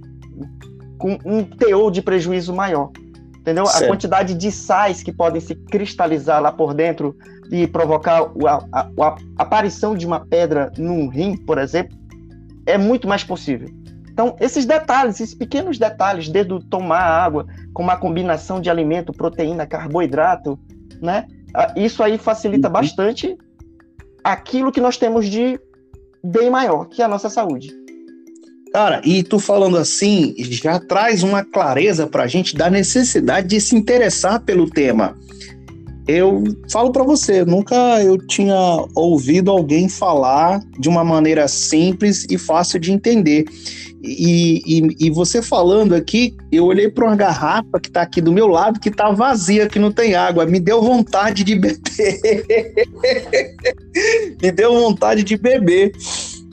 com 0.97 1.17
um 1.25 1.43
teor 1.43 1.91
de 1.91 2.01
prejuízo 2.01 2.53
maior. 2.53 2.91
Entendeu? 3.39 3.65
Certo. 3.65 3.85
A 3.85 3.87
quantidade 3.87 4.33
de 4.33 4.51
sais 4.51 5.01
que 5.01 5.11
podem 5.11 5.39
se 5.39 5.55
cristalizar 5.55 6.41
lá 6.41 6.51
por 6.51 6.73
dentro 6.73 7.15
e 7.49 7.65
provocar 7.65 8.23
a, 8.45 8.65
a, 8.73 8.89
a 8.99 9.17
aparição 9.37 9.95
de 9.95 10.05
uma 10.05 10.25
pedra 10.25 10.71
num 10.77 11.07
rim, 11.07 11.37
por 11.37 11.57
exemplo, 11.57 11.97
é 12.65 12.77
muito 12.77 13.07
mais 13.07 13.23
possível. 13.23 13.69
Então, 14.11 14.35
esses 14.39 14.65
detalhes, 14.65 15.21
esses 15.21 15.35
pequenos 15.35 15.77
detalhes, 15.77 16.27
desde 16.27 16.59
tomar 16.65 17.03
água 17.03 17.45
com 17.73 17.83
uma 17.83 17.95
combinação 17.95 18.59
de 18.59 18.69
alimento, 18.69 19.13
proteína, 19.13 19.65
carboidrato, 19.65 20.59
né? 21.01 21.27
Isso 21.75 22.03
aí 22.03 22.17
facilita 22.17 22.67
uhum. 22.67 22.73
bastante 22.73 23.37
aquilo 24.23 24.71
que 24.71 24.81
nós 24.81 24.97
temos 24.97 25.27
de 25.27 25.59
bem 26.23 26.49
maior, 26.49 26.85
que 26.85 27.01
é 27.01 27.05
a 27.05 27.07
nossa 27.07 27.29
saúde. 27.29 27.71
Cara, 28.71 29.01
e 29.03 29.23
tu 29.23 29.39
falando 29.39 29.77
assim, 29.77 30.35
já 30.37 30.79
traz 30.79 31.23
uma 31.23 31.43
clareza 31.43 32.07
para 32.07 32.23
a 32.23 32.27
gente 32.27 32.55
da 32.55 32.69
necessidade 32.69 33.47
de 33.47 33.61
se 33.61 33.75
interessar 33.75 34.41
pelo 34.41 34.69
tema. 34.69 35.15
Eu 36.07 36.43
falo 36.71 36.91
para 36.91 37.03
você, 37.03 37.43
nunca 37.43 37.75
eu 38.01 38.17
tinha 38.17 38.55
ouvido 38.95 39.51
alguém 39.51 39.89
falar 39.89 40.61
de 40.79 40.87
uma 40.87 41.03
maneira 41.03 41.47
simples 41.49 42.25
e 42.29 42.37
fácil 42.37 42.79
de 42.79 42.93
entender. 42.93 43.45
E, 44.01 44.61
e, 44.65 45.07
e 45.07 45.09
você 45.09 45.41
falando 45.41 45.93
aqui, 45.93 46.37
eu 46.49 46.65
olhei 46.65 46.89
para 46.89 47.05
uma 47.05 47.15
garrafa 47.15 47.79
que 47.81 47.89
está 47.89 48.03
aqui 48.03 48.21
do 48.21 48.31
meu 48.31 48.47
lado, 48.47 48.79
que 48.79 48.89
está 48.89 49.11
vazia, 49.11 49.67
que 49.67 49.79
não 49.79 49.91
tem 49.91 50.15
água. 50.15 50.45
Me 50.45 50.59
deu 50.59 50.81
vontade 50.81 51.43
de 51.43 51.55
beber. 51.55 51.81
Me 54.41 54.51
deu 54.51 54.79
vontade 54.79 55.23
de 55.23 55.35
beber. 55.35 55.91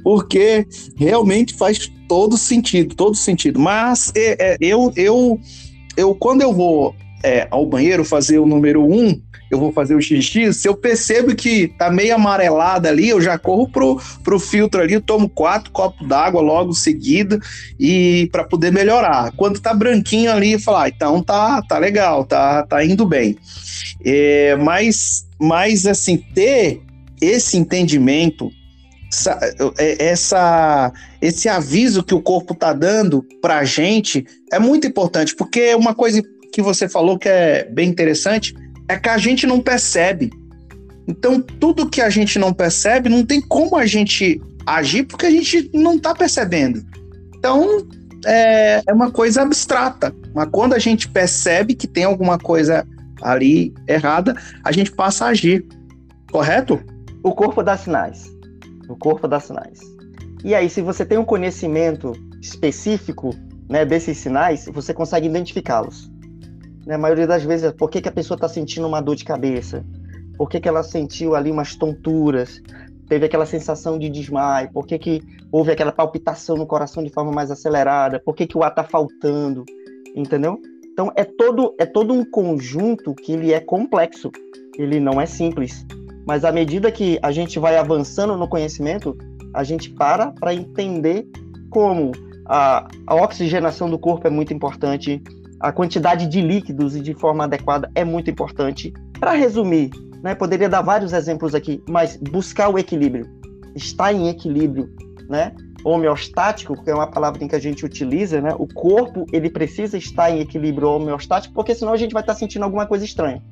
Porque 0.04 0.66
realmente 0.94 1.54
faz 1.54 1.90
todo 2.06 2.37
sentido, 2.37 2.94
todo 2.94 3.16
sentido. 3.16 3.58
Mas 3.58 4.12
é, 4.14 4.52
é, 4.52 4.56
eu, 4.61 4.92
eu, 4.94 5.40
eu, 5.96 6.14
quando 6.14 6.42
eu 6.42 6.52
vou 6.52 6.94
é, 7.25 7.49
ao 7.50 7.64
banheiro 7.64 8.04
fazer 8.04 8.38
o 8.38 8.44
número 8.44 8.84
um, 8.84 9.18
eu 9.50 9.58
vou 9.58 9.73
fazer 9.73 9.94
o 9.94 10.02
xixi, 10.02 10.52
se 10.52 10.68
eu 10.68 10.75
percebo 10.75 11.34
que 11.34 11.68
tá 11.68 11.90
meio 11.90 12.14
amarelada 12.14 12.88
ali, 12.88 13.08
eu 13.08 13.20
já 13.20 13.38
corro 13.38 13.68
pro, 13.70 14.00
pro 14.23 14.38
filtro 14.38 14.82
ali, 14.82 15.00
tomo 15.00 15.28
quatro 15.28 15.70
copos 15.70 16.06
d'água 16.06 16.42
logo 16.42 16.75
seguido 16.75 17.40
e 17.80 18.28
para 18.30 18.44
poder 18.44 18.73
melhorar. 18.73 19.32
Quando 19.37 19.61
tá 19.61 19.73
branquinho 19.73 20.30
ali, 20.30 20.58
falar, 20.58 20.84
ah, 20.84 20.88
então 20.88 21.23
tá, 21.23 21.62
tá 21.62 21.78
legal, 21.78 22.25
tá, 22.25 22.62
tá 22.64 22.84
indo 22.84 23.06
bem. 23.06 23.37
É, 24.04 24.54
mas, 24.56 25.26
mas 25.40 25.87
assim, 25.87 26.18
ter 26.18 26.82
esse 27.23 27.56
entendimento 27.56 28.50
essa, 29.14 29.38
é, 29.78 30.06
essa, 30.06 30.92
esse 31.21 31.49
aviso 31.49 32.02
que 32.02 32.14
o 32.14 32.21
corpo 32.21 32.54
tá 32.54 32.73
dando 32.73 33.25
para 33.40 33.59
a 33.59 33.64
gente 33.64 34.26
é 34.52 34.59
muito 34.59 34.87
importante, 34.87 35.35
porque 35.37 35.75
uma 35.75 35.94
coisa 35.94 36.21
que 36.52 36.61
você 36.61 36.88
falou 36.88 37.18
que 37.18 37.28
é 37.28 37.64
bem 37.64 37.88
interessante 37.88 38.54
é 38.88 38.99
que 38.99 39.09
a 39.09 39.18
gente 39.18 39.47
não 39.47 39.61
percebe. 39.61 40.30
Então, 41.06 41.40
tudo 41.40 41.88
que 41.88 42.00
a 42.00 42.11
gente 42.11 42.38
não 42.38 42.52
percebe, 42.52 43.09
não 43.09 43.25
tem 43.25 43.40
como 43.40 43.76
a 43.76 43.87
gente 43.87 44.40
agir, 44.66 45.04
porque 45.04 45.26
a 45.26 45.30
gente 45.30 45.71
não 45.73 45.97
está 45.97 46.14
percebendo. 46.14 46.83
Então, 47.37 47.87
é, 48.25 48.83
é 48.87 48.92
uma 48.92 49.11
coisa 49.11 49.42
abstrata. 49.42 50.14
Mas 50.35 50.49
quando 50.50 50.73
a 50.73 50.78
gente 50.78 51.09
percebe 51.09 51.75
que 51.75 51.87
tem 51.87 52.04
alguma 52.04 52.38
coisa 52.38 52.87
ali 53.23 53.75
errada, 53.87 54.35
a 54.62 54.73
gente 54.73 54.90
passa 54.92 55.26
a 55.26 55.28
agir. 55.28 55.66
Correto? 56.30 56.80
O 57.23 57.33
corpo 57.35 57.62
dá 57.62 57.76
sinais. 57.76 58.33
O 58.88 58.96
corpo 58.96 59.26
dá 59.26 59.40
sinais. 59.40 59.80
E 60.44 60.54
aí, 60.54 60.68
se 60.68 60.82
você 60.82 61.06
tem 61.06 61.16
um 61.16 61.24
conhecimento 61.24 62.12
específico 62.40 63.30
né, 63.68 63.84
desses 63.84 64.18
sinais, 64.18 64.66
você 64.72 64.92
consegue 64.92 65.26
identificá-los. 65.26 66.10
Na 66.86 66.98
maioria 66.98 67.26
das 67.26 67.42
vezes, 67.42 67.72
por 67.72 67.88
que, 67.88 68.02
que 68.02 68.08
a 68.08 68.12
pessoa 68.12 68.36
está 68.36 68.48
sentindo 68.48 68.86
uma 68.86 69.00
dor 69.00 69.16
de 69.16 69.24
cabeça? 69.24 69.84
Por 70.36 70.48
que, 70.48 70.60
que 70.60 70.68
ela 70.68 70.82
sentiu 70.82 71.34
ali 71.34 71.50
umas 71.50 71.74
tonturas? 71.74 72.60
Teve 73.08 73.26
aquela 73.26 73.46
sensação 73.46 73.98
de 73.98 74.10
desmaio? 74.10 74.70
Por 74.72 74.86
que, 74.86 74.98
que 74.98 75.22
houve 75.50 75.70
aquela 75.72 75.92
palpitação 75.92 76.56
no 76.56 76.66
coração 76.66 77.02
de 77.02 77.10
forma 77.10 77.32
mais 77.32 77.50
acelerada? 77.50 78.20
Por 78.20 78.34
que, 78.34 78.46
que 78.46 78.58
o 78.58 78.62
ar 78.62 78.70
está 78.70 78.84
faltando? 78.84 79.64
Entendeu? 80.14 80.60
Então 80.92 81.10
é 81.16 81.24
todo, 81.24 81.74
é 81.78 81.86
todo 81.86 82.12
um 82.12 82.24
conjunto 82.24 83.14
que 83.14 83.32
ele 83.32 83.52
é 83.52 83.60
complexo, 83.60 84.30
ele 84.78 85.00
não 85.00 85.20
é 85.20 85.26
simples. 85.26 85.84
Mas 86.26 86.44
à 86.44 86.52
medida 86.52 86.90
que 86.90 87.18
a 87.22 87.30
gente 87.30 87.58
vai 87.58 87.76
avançando 87.76 88.36
no 88.36 88.48
conhecimento, 88.48 89.16
a 89.52 89.62
gente 89.62 89.90
para 89.90 90.32
para 90.32 90.54
entender 90.54 91.26
como 91.70 92.12
a, 92.46 92.86
a 93.06 93.14
oxigenação 93.14 93.90
do 93.90 93.98
corpo 93.98 94.26
é 94.26 94.30
muito 94.30 94.52
importante, 94.52 95.22
a 95.60 95.72
quantidade 95.72 96.26
de 96.26 96.40
líquidos 96.40 96.94
e 96.94 97.00
de 97.00 97.14
forma 97.14 97.44
adequada 97.44 97.90
é 97.94 98.04
muito 98.04 98.30
importante. 98.30 98.92
Para 99.18 99.32
resumir, 99.32 99.90
né, 100.22 100.34
poderia 100.34 100.68
dar 100.68 100.82
vários 100.82 101.12
exemplos 101.12 101.54
aqui, 101.54 101.82
mas 101.88 102.16
buscar 102.16 102.68
o 102.68 102.78
equilíbrio, 102.78 103.28
estar 103.74 104.12
em 104.12 104.28
equilíbrio, 104.28 104.90
né? 105.28 105.54
Homeostático, 105.84 106.82
que 106.82 106.90
é 106.90 106.94
uma 106.94 107.06
palavra 107.06 107.46
que 107.46 107.54
a 107.54 107.58
gente 107.58 107.84
utiliza, 107.84 108.40
né? 108.40 108.54
O 108.58 108.66
corpo 108.66 109.26
ele 109.32 109.50
precisa 109.50 109.98
estar 109.98 110.30
em 110.30 110.40
equilíbrio 110.40 110.88
homeostático, 110.88 111.54
porque 111.54 111.74
senão 111.74 111.92
a 111.92 111.96
gente 111.96 112.12
vai 112.12 112.22
estar 112.22 112.34
sentindo 112.34 112.62
alguma 112.62 112.86
coisa 112.86 113.04
estranha, 113.04 113.42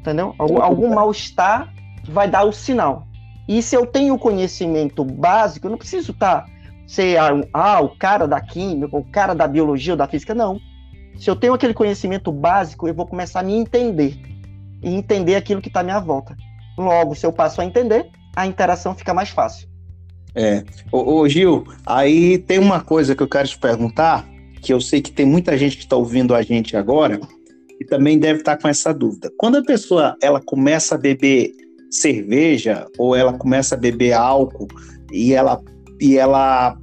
entendeu? 0.00 0.34
Algum, 0.38 0.62
algum 0.62 0.94
mal-estar 0.94 1.72
vai 2.04 2.28
dar 2.28 2.44
o 2.44 2.52
sinal. 2.52 3.06
E 3.48 3.62
se 3.62 3.76
eu 3.76 3.86
tenho 3.86 4.18
conhecimento 4.18 5.04
básico, 5.04 5.66
eu 5.66 5.70
não 5.70 5.78
preciso 5.78 6.12
estar 6.12 6.46
ser 6.86 7.16
ah, 7.52 7.80
o 7.80 7.96
cara 7.96 8.26
da 8.26 8.40
química, 8.40 8.96
o 8.96 9.04
cara 9.04 9.34
da 9.34 9.46
biologia 9.46 9.94
ou 9.94 9.96
da 9.96 10.06
física, 10.06 10.34
não 10.34 10.60
se 11.16 11.28
eu 11.28 11.36
tenho 11.36 11.54
aquele 11.54 11.74
conhecimento 11.74 12.32
básico, 12.32 12.88
eu 12.88 12.94
vou 12.94 13.06
começar 13.06 13.40
a 13.40 13.42
me 13.42 13.54
entender 13.54 14.16
e 14.82 14.94
entender 14.94 15.36
aquilo 15.36 15.60
que 15.60 15.68
está 15.68 15.80
à 15.80 15.84
minha 15.84 16.00
volta. 16.00 16.36
Logo, 16.76 17.14
se 17.14 17.24
eu 17.24 17.32
passo 17.32 17.60
a 17.60 17.64
entender, 17.64 18.08
a 18.34 18.46
interação 18.46 18.94
fica 18.94 19.12
mais 19.12 19.28
fácil. 19.28 19.68
É. 20.34 20.64
Ô, 20.90 21.20
ô, 21.20 21.28
Gil, 21.28 21.64
aí 21.86 22.38
tem 22.38 22.58
uma 22.58 22.80
coisa 22.80 23.14
que 23.14 23.22
eu 23.22 23.28
quero 23.28 23.46
te 23.46 23.58
perguntar, 23.58 24.26
que 24.60 24.72
eu 24.72 24.80
sei 24.80 25.00
que 25.00 25.12
tem 25.12 25.26
muita 25.26 25.56
gente 25.56 25.76
que 25.76 25.82
está 25.82 25.96
ouvindo 25.96 26.34
a 26.34 26.42
gente 26.42 26.76
agora 26.76 27.20
e 27.78 27.84
também 27.84 28.18
deve 28.18 28.40
estar 28.40 28.56
tá 28.56 28.62
com 28.62 28.68
essa 28.68 28.92
dúvida. 28.92 29.30
Quando 29.36 29.58
a 29.58 29.62
pessoa 29.62 30.16
ela 30.22 30.40
começa 30.40 30.94
a 30.94 30.98
beber 30.98 31.52
cerveja 31.92 32.86
ou 32.98 33.14
ela 33.14 33.34
começa 33.34 33.74
a 33.74 33.78
beber 33.78 34.12
álcool 34.14 34.68
e 35.12 35.34
ela 35.34 35.62
e 36.00 36.16
ela 36.18 36.76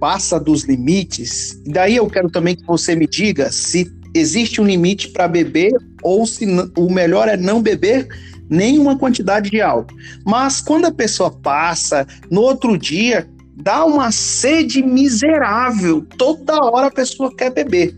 passa 0.00 0.40
dos 0.40 0.64
limites. 0.64 1.60
Daí 1.66 1.96
eu 1.96 2.08
quero 2.08 2.30
também 2.30 2.56
que 2.56 2.66
você 2.66 2.96
me 2.96 3.06
diga 3.06 3.52
se 3.52 3.90
existe 4.14 4.60
um 4.60 4.64
limite 4.64 5.08
para 5.10 5.28
beber 5.28 5.72
ou 6.02 6.26
se 6.26 6.46
o 6.76 6.92
melhor 6.92 7.28
é 7.28 7.36
não 7.36 7.62
beber 7.62 8.08
nenhuma 8.48 8.98
quantidade 8.98 9.50
de 9.50 9.60
álcool. 9.60 9.94
Mas 10.24 10.60
quando 10.60 10.86
a 10.86 10.92
pessoa 10.92 11.30
passa, 11.30 12.06
no 12.30 12.40
outro 12.40 12.76
dia, 12.76 13.28
dá 13.56 13.84
uma 13.84 14.10
sede 14.10 14.82
miserável. 14.82 16.04
Toda 16.18 16.62
hora 16.64 16.88
a 16.88 16.92
pessoa 16.92 17.34
quer 17.34 17.50
beber. 17.50 17.96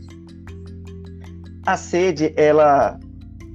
A 1.67 1.77
sede, 1.77 2.33
ela, 2.37 2.99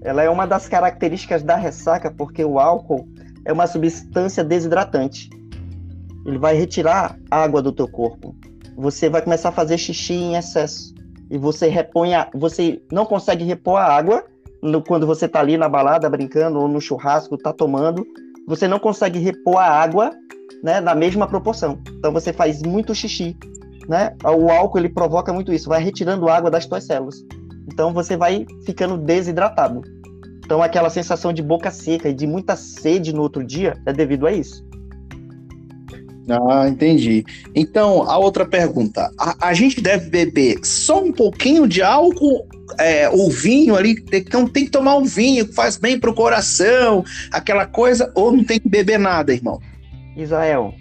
ela 0.01 0.23
é 0.23 0.29
uma 0.29 0.47
das 0.47 0.67
características 0.67 1.43
da 1.43 1.55
ressaca, 1.55 2.11
porque 2.11 2.43
o 2.43 2.59
álcool 2.59 3.07
é 3.45 3.53
uma 3.53 3.67
substância 3.67 4.43
desidratante. 4.43 5.29
Ele 6.25 6.37
vai 6.37 6.55
retirar 6.55 7.17
água 7.29 7.61
do 7.61 7.71
teu 7.71 7.87
corpo. 7.87 8.35
Você 8.77 9.09
vai 9.09 9.21
começar 9.21 9.49
a 9.49 9.51
fazer 9.51 9.77
xixi 9.77 10.13
em 10.13 10.35
excesso. 10.35 10.93
E 11.29 11.37
você 11.37 11.67
repõe 11.67 12.13
a, 12.13 12.29
você 12.33 12.81
não 12.91 13.05
consegue 13.05 13.43
repor 13.43 13.77
a 13.77 13.85
água 13.85 14.23
no, 14.61 14.83
quando 14.83 15.07
você 15.07 15.25
está 15.25 15.39
ali 15.39 15.57
na 15.57 15.69
balada 15.69 16.09
brincando 16.09 16.59
ou 16.59 16.67
no 16.67 16.81
churrasco, 16.81 17.35
está 17.35 17.53
tomando, 17.53 18.05
você 18.47 18.67
não 18.67 18.79
consegue 18.79 19.19
repor 19.19 19.57
a 19.57 19.65
água, 19.65 20.11
né, 20.63 20.79
na 20.79 20.93
mesma 20.93 21.27
proporção. 21.27 21.79
Então 21.97 22.11
você 22.11 22.33
faz 22.33 22.61
muito 22.61 22.93
xixi, 22.93 23.35
né? 23.87 24.15
O 24.23 24.51
álcool 24.51 24.79
ele 24.79 24.89
provoca 24.89 25.33
muito 25.33 25.53
isso, 25.53 25.69
vai 25.69 25.81
retirando 25.81 26.29
água 26.29 26.51
das 26.51 26.65
tuas 26.65 26.83
células. 26.83 27.23
Então 27.67 27.93
você 27.93 28.17
vai 28.17 28.45
ficando 28.65 28.97
desidratado. 28.97 29.81
Então 30.43 30.61
aquela 30.61 30.89
sensação 30.89 31.31
de 31.31 31.41
boca 31.41 31.71
seca 31.71 32.09
e 32.09 32.13
de 32.13 32.27
muita 32.27 32.55
sede 32.55 33.13
no 33.13 33.21
outro 33.21 33.43
dia 33.43 33.77
é 33.85 33.93
devido 33.93 34.27
a 34.27 34.33
isso. 34.33 34.65
Ah, 36.29 36.67
entendi. 36.67 37.25
Então, 37.55 38.03
a 38.03 38.17
outra 38.17 38.45
pergunta: 38.45 39.11
a, 39.17 39.49
a 39.49 39.53
gente 39.53 39.81
deve 39.81 40.09
beber 40.09 40.59
só 40.63 41.03
um 41.03 41.11
pouquinho 41.11 41.67
de 41.67 41.81
álcool 41.81 42.47
é, 42.79 43.09
ou 43.09 43.29
vinho 43.29 43.75
ali? 43.75 43.95
Então, 44.13 44.47
tem 44.47 44.65
que 44.65 44.71
tomar 44.71 44.95
um 44.95 45.03
vinho 45.03 45.47
que 45.47 45.53
faz 45.53 45.77
bem 45.77 45.99
pro 45.99 46.13
coração, 46.13 47.03
aquela 47.31 47.65
coisa, 47.65 48.11
ou 48.15 48.31
não 48.31 48.43
tem 48.43 48.59
que 48.59 48.69
beber 48.69 48.99
nada, 48.99 49.33
irmão? 49.33 49.59
Israel, 50.15 50.73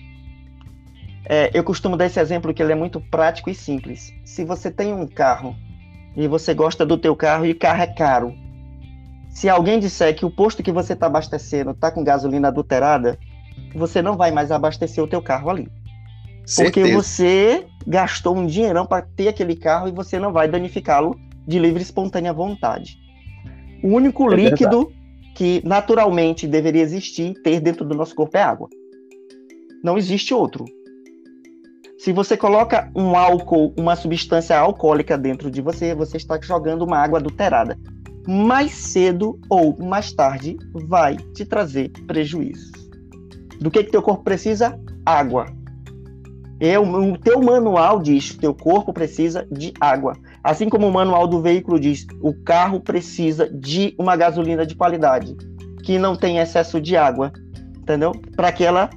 é, 1.25 1.50
eu 1.54 1.64
costumo 1.64 1.96
dar 1.96 2.06
esse 2.06 2.20
exemplo 2.20 2.52
que 2.52 2.62
ele 2.62 2.72
é 2.72 2.76
muito 2.76 3.00
prático 3.00 3.49
e 3.50 3.54
simples. 3.54 4.12
Se 4.25 4.44
você 4.44 4.70
tem 4.70 4.92
um 4.92 5.06
carro 5.06 5.56
e 6.21 6.29
você 6.29 6.53
gosta 6.53 6.85
do 6.85 6.99
teu 6.99 7.17
carro 7.17 7.47
e 7.47 7.53
o 7.53 7.59
carro 7.59 7.83
é 7.83 7.87
caro, 7.87 8.35
se 9.31 9.49
alguém 9.49 9.81
disser 9.81 10.15
que 10.15 10.27
o 10.27 10.31
posto 10.31 10.62
que 10.62 10.71
você 10.71 10.93
está 10.93 11.07
abastecendo 11.07 11.71
está 11.71 11.91
com 11.91 12.05
gasolina 12.05 12.49
adulterada, 12.49 13.19
você 13.75 14.03
não 14.03 14.17
vai 14.17 14.31
mais 14.31 14.50
abastecer 14.53 15.03
o 15.03 15.09
teu 15.09 15.23
carro 15.23 15.49
ali. 15.49 15.69
Certeza. 16.45 16.65
Porque 16.65 16.95
você 16.95 17.67
gastou 17.87 18.37
um 18.37 18.47
dinheirão 18.47 18.85
para 18.85 19.03
ter 19.03 19.29
aquele 19.29 19.57
carro 19.57 19.89
e 19.89 19.93
você 19.93 20.19
não 20.19 20.31
vai 20.31 20.47
danificá-lo 20.47 21.19
de 21.47 21.59
livre 21.59 21.81
e 21.81 21.83
espontânea 21.83 22.35
vontade. 22.35 22.99
O 23.83 23.89
único 23.89 24.31
é 24.31 24.37
líquido 24.37 24.89
verdade. 24.89 25.33
que 25.35 25.62
naturalmente 25.65 26.47
deveria 26.47 26.83
existir, 26.83 27.33
ter 27.43 27.61
dentro 27.61 27.85
do 27.85 27.95
nosso 27.95 28.15
corpo 28.15 28.37
é 28.37 28.43
água. 28.43 28.69
Não 29.83 29.97
existe 29.97 30.35
outro. 30.35 30.67
Se 32.00 32.14
você 32.14 32.35
coloca 32.35 32.90
um 32.97 33.14
álcool, 33.14 33.75
uma 33.76 33.95
substância 33.95 34.59
alcoólica 34.59 35.19
dentro 35.19 35.50
de 35.50 35.61
você, 35.61 35.95
você 35.95 36.16
está 36.16 36.40
jogando 36.40 36.80
uma 36.80 36.97
água 36.97 37.19
adulterada. 37.19 37.78
Mais 38.26 38.73
cedo 38.73 39.38
ou 39.50 39.76
mais 39.78 40.11
tarde 40.11 40.57
vai 40.88 41.16
te 41.35 41.45
trazer 41.45 41.90
prejuízo. 42.07 42.73
Do 43.61 43.71
que 43.71 43.85
que 43.85 43.90
teu 43.90 44.00
corpo 44.00 44.25
precisa? 44.25 44.80
Água. 45.04 45.45
É, 46.59 46.78
o 46.78 47.19
teu 47.19 47.42
manual 47.42 48.00
diz 48.00 48.30
que 48.30 48.38
teu 48.38 48.54
corpo 48.54 48.95
precisa 48.95 49.47
de 49.52 49.75
água. 49.78 50.16
Assim 50.42 50.71
como 50.71 50.88
o 50.88 50.92
manual 50.92 51.28
do 51.28 51.42
veículo 51.42 51.78
diz, 51.78 52.07
o 52.23 52.33
carro 52.33 52.80
precisa 52.80 53.47
de 53.50 53.95
uma 53.99 54.16
gasolina 54.16 54.64
de 54.64 54.75
qualidade, 54.75 55.37
que 55.85 55.99
não 55.99 56.16
tem 56.16 56.38
excesso 56.38 56.80
de 56.80 56.97
água, 56.97 57.30
entendeu? 57.78 58.12
Para 58.35 58.50
que 58.52 58.64
ela, 58.64 58.88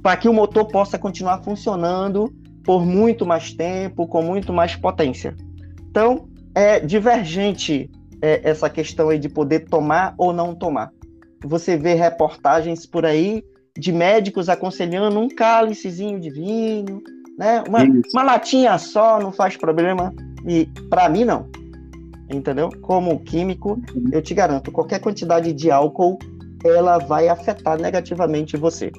para 0.00 0.16
que 0.16 0.28
o 0.28 0.32
motor 0.32 0.64
possa 0.66 0.96
continuar 0.96 1.42
funcionando 1.42 2.32
por 2.64 2.84
muito 2.84 3.26
mais 3.26 3.52
tempo, 3.52 4.06
com 4.06 4.22
muito 4.22 4.52
mais 4.52 4.76
potência. 4.76 5.36
Então, 5.90 6.28
é 6.54 6.80
divergente 6.80 7.90
é, 8.20 8.40
essa 8.48 8.70
questão 8.70 9.08
aí 9.08 9.18
de 9.18 9.28
poder 9.28 9.60
tomar 9.66 10.14
ou 10.16 10.32
não 10.32 10.54
tomar. 10.54 10.90
Você 11.44 11.76
vê 11.76 11.94
reportagens 11.94 12.86
por 12.86 13.04
aí 13.04 13.42
de 13.76 13.90
médicos 13.90 14.48
aconselhando 14.48 15.18
um 15.18 15.28
cálicezinho 15.28 16.20
de 16.20 16.30
vinho, 16.30 17.02
né? 17.38 17.64
Uma, 17.66 17.80
uma 18.12 18.22
latinha 18.22 18.78
só 18.78 19.18
não 19.18 19.32
faz 19.32 19.56
problema. 19.56 20.14
E 20.46 20.66
para 20.88 21.08
mim 21.08 21.24
não. 21.24 21.48
Entendeu? 22.30 22.70
Como 22.80 23.20
químico, 23.20 23.80
eu 24.12 24.22
te 24.22 24.32
garanto, 24.32 24.72
qualquer 24.72 25.00
quantidade 25.00 25.52
de 25.52 25.70
álcool 25.70 26.18
ela 26.64 26.98
vai 26.98 27.28
afetar 27.28 27.78
negativamente 27.80 28.56
você. 28.56 28.90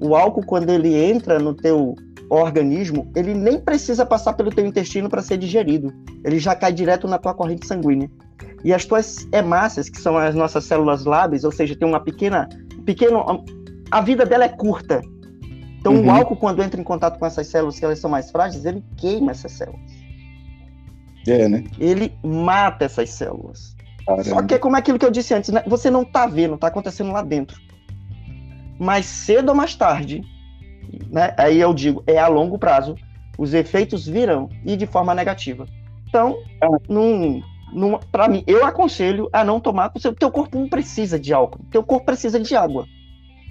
O 0.00 0.16
álcool 0.16 0.44
quando 0.44 0.70
ele 0.70 0.94
entra 0.94 1.38
no 1.38 1.54
teu 1.54 1.94
organismo, 2.34 3.10
ele 3.14 3.34
nem 3.34 3.60
precisa 3.60 4.06
passar 4.06 4.32
pelo 4.32 4.50
teu 4.50 4.64
intestino 4.64 5.08
para 5.08 5.22
ser 5.22 5.36
digerido. 5.36 5.92
Ele 6.24 6.38
já 6.38 6.54
cai 6.54 6.72
direto 6.72 7.06
na 7.06 7.18
tua 7.18 7.34
corrente 7.34 7.66
sanguínea. 7.66 8.10
E 8.64 8.72
as 8.72 8.84
tuas 8.84 9.26
hemácias, 9.32 9.88
que 9.88 10.00
são 10.00 10.16
as 10.16 10.34
nossas 10.34 10.64
células 10.64 11.04
lábeis, 11.04 11.44
ou 11.44 11.52
seja, 11.52 11.76
tem 11.76 11.86
uma 11.86 12.00
pequena, 12.00 12.48
pequeno, 12.86 13.44
a 13.90 14.00
vida 14.00 14.24
dela 14.24 14.44
é 14.44 14.48
curta. 14.48 15.02
Então 15.78 15.94
uhum. 15.94 16.06
o 16.06 16.10
álcool 16.10 16.36
quando 16.36 16.62
entra 16.62 16.80
em 16.80 16.84
contato 16.84 17.18
com 17.18 17.26
essas 17.26 17.48
células 17.48 17.78
que 17.78 17.84
elas 17.84 17.98
são 17.98 18.10
mais 18.10 18.30
frágeis, 18.30 18.64
ele 18.64 18.82
queima 18.96 19.32
essas 19.32 19.52
células. 19.52 19.80
É, 21.26 21.48
né? 21.48 21.64
Ele 21.78 22.12
mata 22.22 22.84
essas 22.84 23.10
células. 23.10 23.76
Caramba. 24.06 24.24
Só 24.24 24.42
que 24.42 24.54
é 24.54 24.58
como 24.58 24.76
aquilo 24.76 24.98
que 24.98 25.04
eu 25.04 25.10
disse 25.10 25.34
antes, 25.34 25.50
né? 25.50 25.62
você 25.66 25.90
não 25.90 26.04
tá 26.04 26.26
vendo, 26.26 26.56
tá 26.56 26.68
acontecendo 26.68 27.12
lá 27.12 27.22
dentro. 27.22 27.60
Mas 28.78 29.06
cedo 29.06 29.50
ou 29.50 29.54
mais 29.54 29.74
tarde, 29.74 30.22
né? 31.10 31.34
Aí 31.36 31.60
eu 31.60 31.72
digo, 31.72 32.02
é 32.06 32.18
a 32.18 32.28
longo 32.28 32.58
prazo, 32.58 32.96
os 33.38 33.54
efeitos 33.54 34.06
virão 34.06 34.48
e 34.64 34.76
de 34.76 34.86
forma 34.86 35.14
negativa. 35.14 35.66
Então, 36.08 36.36
ah. 36.60 36.68
num, 36.88 37.42
num, 37.72 37.98
para 38.10 38.28
mim, 38.28 38.44
eu 38.46 38.64
aconselho 38.64 39.28
a 39.32 39.44
não 39.44 39.60
tomar, 39.60 39.90
porque 39.90 40.06
o 40.06 40.14
teu 40.14 40.30
corpo 40.30 40.58
não 40.58 40.68
precisa 40.68 41.18
de 41.18 41.32
álcool, 41.32 41.64
teu 41.70 41.82
corpo 41.82 42.06
precisa 42.06 42.38
de 42.38 42.54
água. 42.54 42.86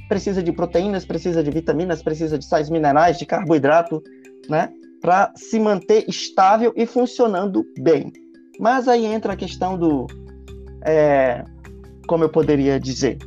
Precisa 0.07 0.43
de 0.43 0.51
proteínas, 0.51 1.05
precisa 1.05 1.41
de 1.41 1.49
vitaminas, 1.49 2.03
precisa 2.03 2.37
de 2.37 2.43
sais 2.43 2.69
minerais, 2.69 3.17
de 3.17 3.25
carboidrato, 3.25 4.03
né? 4.49 4.69
Para 5.01 5.31
se 5.35 5.57
manter 5.57 6.03
estável 6.07 6.73
e 6.75 6.85
funcionando 6.85 7.65
bem. 7.79 8.11
Mas 8.59 8.89
aí 8.89 9.05
entra 9.05 9.33
a 9.33 9.35
questão 9.37 9.77
do. 9.77 10.07
É, 10.83 11.45
como 12.07 12.25
eu 12.25 12.29
poderia 12.29 12.77
dizer? 12.77 13.19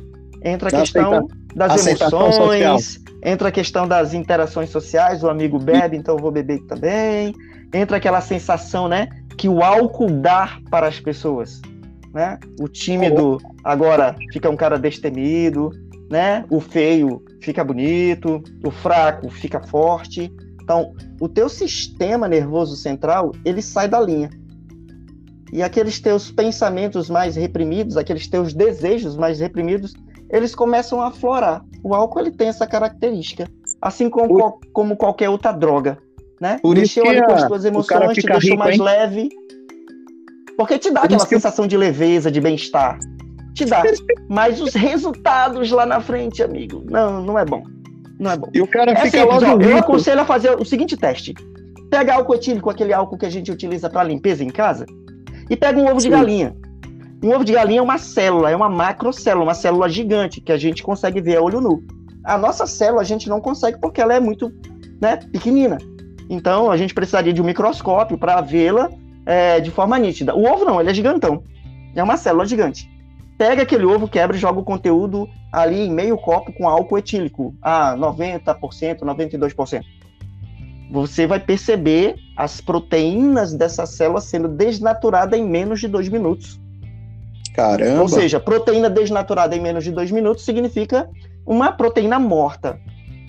Entra 0.43 0.69
a 0.69 0.79
questão 0.79 1.27
das 1.55 1.87
emoções, 1.87 3.03
entra 3.25 3.49
a 3.49 3.51
questão 3.51 3.87
das 3.87 4.13
interações 4.13 4.69
sociais, 4.69 5.23
o 5.23 5.29
amigo 5.29 5.57
bebe, 5.57 5.97
então 5.97 6.15
eu 6.15 6.21
vou 6.21 6.31
beber 6.31 6.61
também. 6.67 7.33
Entra 7.73 7.97
aquela 7.97 8.21
sensação, 8.21 8.87
né, 8.87 9.09
que 9.35 9.49
o 9.49 9.63
álcool 9.63 10.11
dá 10.11 10.59
para 10.69 10.87
as 10.87 10.99
pessoas, 10.99 11.59
né? 12.13 12.39
O 12.61 12.67
tímido 12.67 13.39
agora 13.63 14.15
fica 14.31 14.49
um 14.49 14.55
cara 14.55 14.77
destemido, 14.77 15.71
né? 16.09 16.45
O 16.51 16.61
feio 16.61 17.21
fica 17.41 17.63
bonito, 17.63 18.41
o 18.63 18.69
fraco 18.69 19.27
fica 19.29 19.59
forte. 19.59 20.31
Então, 20.61 20.93
o 21.19 21.27
teu 21.27 21.49
sistema 21.49 22.27
nervoso 22.27 22.75
central, 22.75 23.31
ele 23.43 23.61
sai 23.61 23.87
da 23.87 23.99
linha. 23.99 24.29
E 25.51 25.63
aqueles 25.63 25.99
teus 25.99 26.31
pensamentos 26.31 27.09
mais 27.09 27.35
reprimidos, 27.35 27.97
aqueles 27.97 28.27
teus 28.27 28.53
desejos 28.53 29.17
mais 29.17 29.39
reprimidos, 29.39 29.93
eles 30.29 30.55
começam 30.55 31.01
a 31.01 31.07
aflorar. 31.07 31.63
O 31.83 31.93
álcool 31.93 32.19
ele 32.19 32.31
tem 32.31 32.47
essa 32.47 32.65
característica, 32.65 33.47
assim 33.81 34.09
como, 34.09 34.27
Por... 34.27 34.59
como 34.73 34.95
qualquer 34.95 35.29
outra 35.29 35.51
droga, 35.51 35.97
né? 36.39 36.59
Por 36.61 36.75
Mexeu 36.75 37.07
ali 37.07 37.23
com 37.23 37.33
as 37.33 37.47
tuas 37.47 37.65
emoções, 37.65 38.13
te 38.15 38.21
deixou 38.21 38.51
rico, 38.51 38.57
mais 38.57 38.75
hein? 38.75 38.81
leve. 38.81 39.29
Porque 40.57 40.79
te 40.79 40.89
dá 40.89 41.01
Por 41.01 41.07
aquela 41.07 41.25
sensação 41.25 41.67
de 41.67 41.77
leveza, 41.77 42.31
de 42.31 42.39
bem-estar. 42.39 42.97
Te 43.53 43.65
dá. 43.65 43.83
Mas 44.29 44.61
os 44.61 44.73
resultados 44.73 45.69
lá 45.71 45.85
na 45.85 45.99
frente, 45.99 46.41
amigo, 46.41 46.83
não, 46.89 47.21
não 47.21 47.37
é 47.37 47.45
bom. 47.45 47.63
Não 48.19 48.31
é 48.31 48.37
bom. 48.37 48.49
E 48.53 48.61
o 48.61 48.67
cara 48.67 48.91
é 48.91 48.95
fica 48.95 49.19
simples, 49.19 49.43
ó, 49.43 49.59
Eu 49.61 49.77
aconselho 49.77 50.21
a 50.21 50.25
fazer 50.25 50.51
o 50.51 50.65
seguinte 50.65 50.95
teste. 50.95 51.33
Pega 51.89 52.15
álcool 52.15 52.35
etílico, 52.35 52.69
aquele 52.69 52.93
álcool 52.93 53.17
que 53.17 53.25
a 53.25 53.29
gente 53.29 53.51
utiliza 53.51 53.89
para 53.89 54.03
limpeza 54.03 54.43
em 54.43 54.49
casa, 54.49 54.85
e 55.49 55.55
pega 55.55 55.79
um 55.79 55.85
ovo 55.85 55.99
Sim. 55.99 56.09
de 56.09 56.15
galinha. 56.15 56.55
Um 57.25 57.33
ovo 57.33 57.43
de 57.43 57.53
galinha 57.53 57.79
é 57.79 57.81
uma 57.81 57.97
célula, 57.97 58.51
é 58.51 58.55
uma 58.55 58.69
macrocélula, 58.69 59.45
uma 59.45 59.55
célula 59.55 59.89
gigante 59.89 60.39
que 60.39 60.51
a 60.51 60.57
gente 60.57 60.83
consegue 60.83 61.19
ver 61.19 61.37
a 61.37 61.41
olho 61.41 61.59
nu. 61.59 61.83
A 62.23 62.37
nossa 62.37 62.67
célula 62.67 63.01
a 63.01 63.03
gente 63.03 63.27
não 63.27 63.41
consegue 63.41 63.79
porque 63.79 63.99
ela 63.99 64.13
é 64.13 64.19
muito 64.19 64.53
né, 65.01 65.17
pequenina. 65.17 65.79
Então 66.29 66.69
a 66.69 66.77
gente 66.77 66.93
precisaria 66.93 67.33
de 67.33 67.41
um 67.41 67.45
microscópio 67.45 68.15
para 68.15 68.41
vê-la 68.41 68.91
é, 69.25 69.59
de 69.59 69.71
forma 69.71 69.97
nítida. 69.97 70.35
O 70.35 70.45
ovo 70.45 70.65
não, 70.65 70.79
ele 70.79 70.91
é 70.91 70.93
gigantão. 70.93 71.43
É 71.95 72.03
uma 72.03 72.15
célula 72.15 72.45
gigante. 72.45 72.87
Pega 73.39 73.63
aquele 73.63 73.85
ovo, 73.85 74.07
quebra 74.07 74.37
e 74.37 74.39
joga 74.39 74.59
o 74.59 74.63
conteúdo 74.63 75.27
ali 75.51 75.79
em 75.79 75.91
meio 75.91 76.19
copo 76.19 76.53
com 76.53 76.69
álcool 76.69 76.99
etílico, 76.99 77.55
a 77.59 77.97
90%, 77.97 78.99
92%. 78.99 79.81
Você 80.91 81.25
vai 81.25 81.39
perceber 81.39 82.17
as 82.37 82.61
proteínas 82.61 83.51
dessa 83.51 83.87
célula 83.87 84.21
sendo 84.21 84.47
desnaturada 84.47 85.35
em 85.35 85.43
menos 85.43 85.79
de 85.79 85.87
dois 85.87 86.07
minutos. 86.07 86.63
Caramba! 87.55 88.01
Ou 88.01 88.09
seja, 88.09 88.39
proteína 88.39 88.89
desnaturada 88.89 89.55
em 89.55 89.61
menos 89.61 89.83
de 89.83 89.91
dois 89.91 90.11
minutos 90.11 90.43
significa 90.43 91.09
uma 91.45 91.71
proteína 91.71 92.19
morta. 92.19 92.77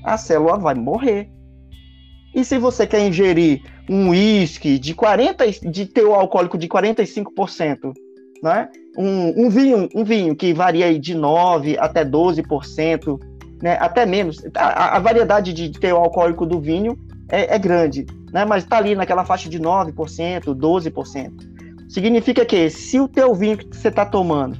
A 0.04 0.18
célula 0.18 0.58
vai 0.58 0.74
morrer. 0.74 1.30
E 2.34 2.44
se 2.44 2.58
você 2.58 2.86
quer 2.86 3.06
ingerir 3.06 3.62
um 3.88 4.10
uísque 4.10 4.78
de 4.78 4.94
40 4.94 5.46
de 5.70 5.86
teor 5.86 6.18
alcoólico 6.18 6.58
de 6.58 6.68
45%, 6.68 7.92
né? 8.42 8.68
Um, 8.98 9.46
um, 9.46 9.48
vinho, 9.48 9.88
um 9.94 10.04
vinho 10.04 10.34
que 10.34 10.52
varia 10.52 10.98
de 10.98 11.14
9 11.14 11.78
até 11.78 12.04
12%, 12.04 13.18
né? 13.62 13.78
Até 13.80 14.04
menos. 14.04 14.44
A, 14.56 14.96
a 14.96 14.98
variedade 14.98 15.52
de 15.52 15.70
teor 15.70 16.02
alcoólico 16.02 16.44
do 16.44 16.60
vinho 16.60 16.98
é, 17.30 17.54
é 17.54 17.58
grande, 17.58 18.04
né? 18.32 18.44
Mas 18.44 18.64
está 18.64 18.78
ali 18.78 18.94
naquela 18.94 19.24
faixa 19.24 19.48
de 19.48 19.60
9%, 19.60 19.94
12%. 20.46 21.55
Significa 21.88 22.44
que 22.44 22.68
se 22.68 22.98
o 22.98 23.08
teu 23.08 23.34
vinho 23.34 23.56
que 23.56 23.76
você 23.76 23.88
está 23.88 24.04
tomando 24.04 24.56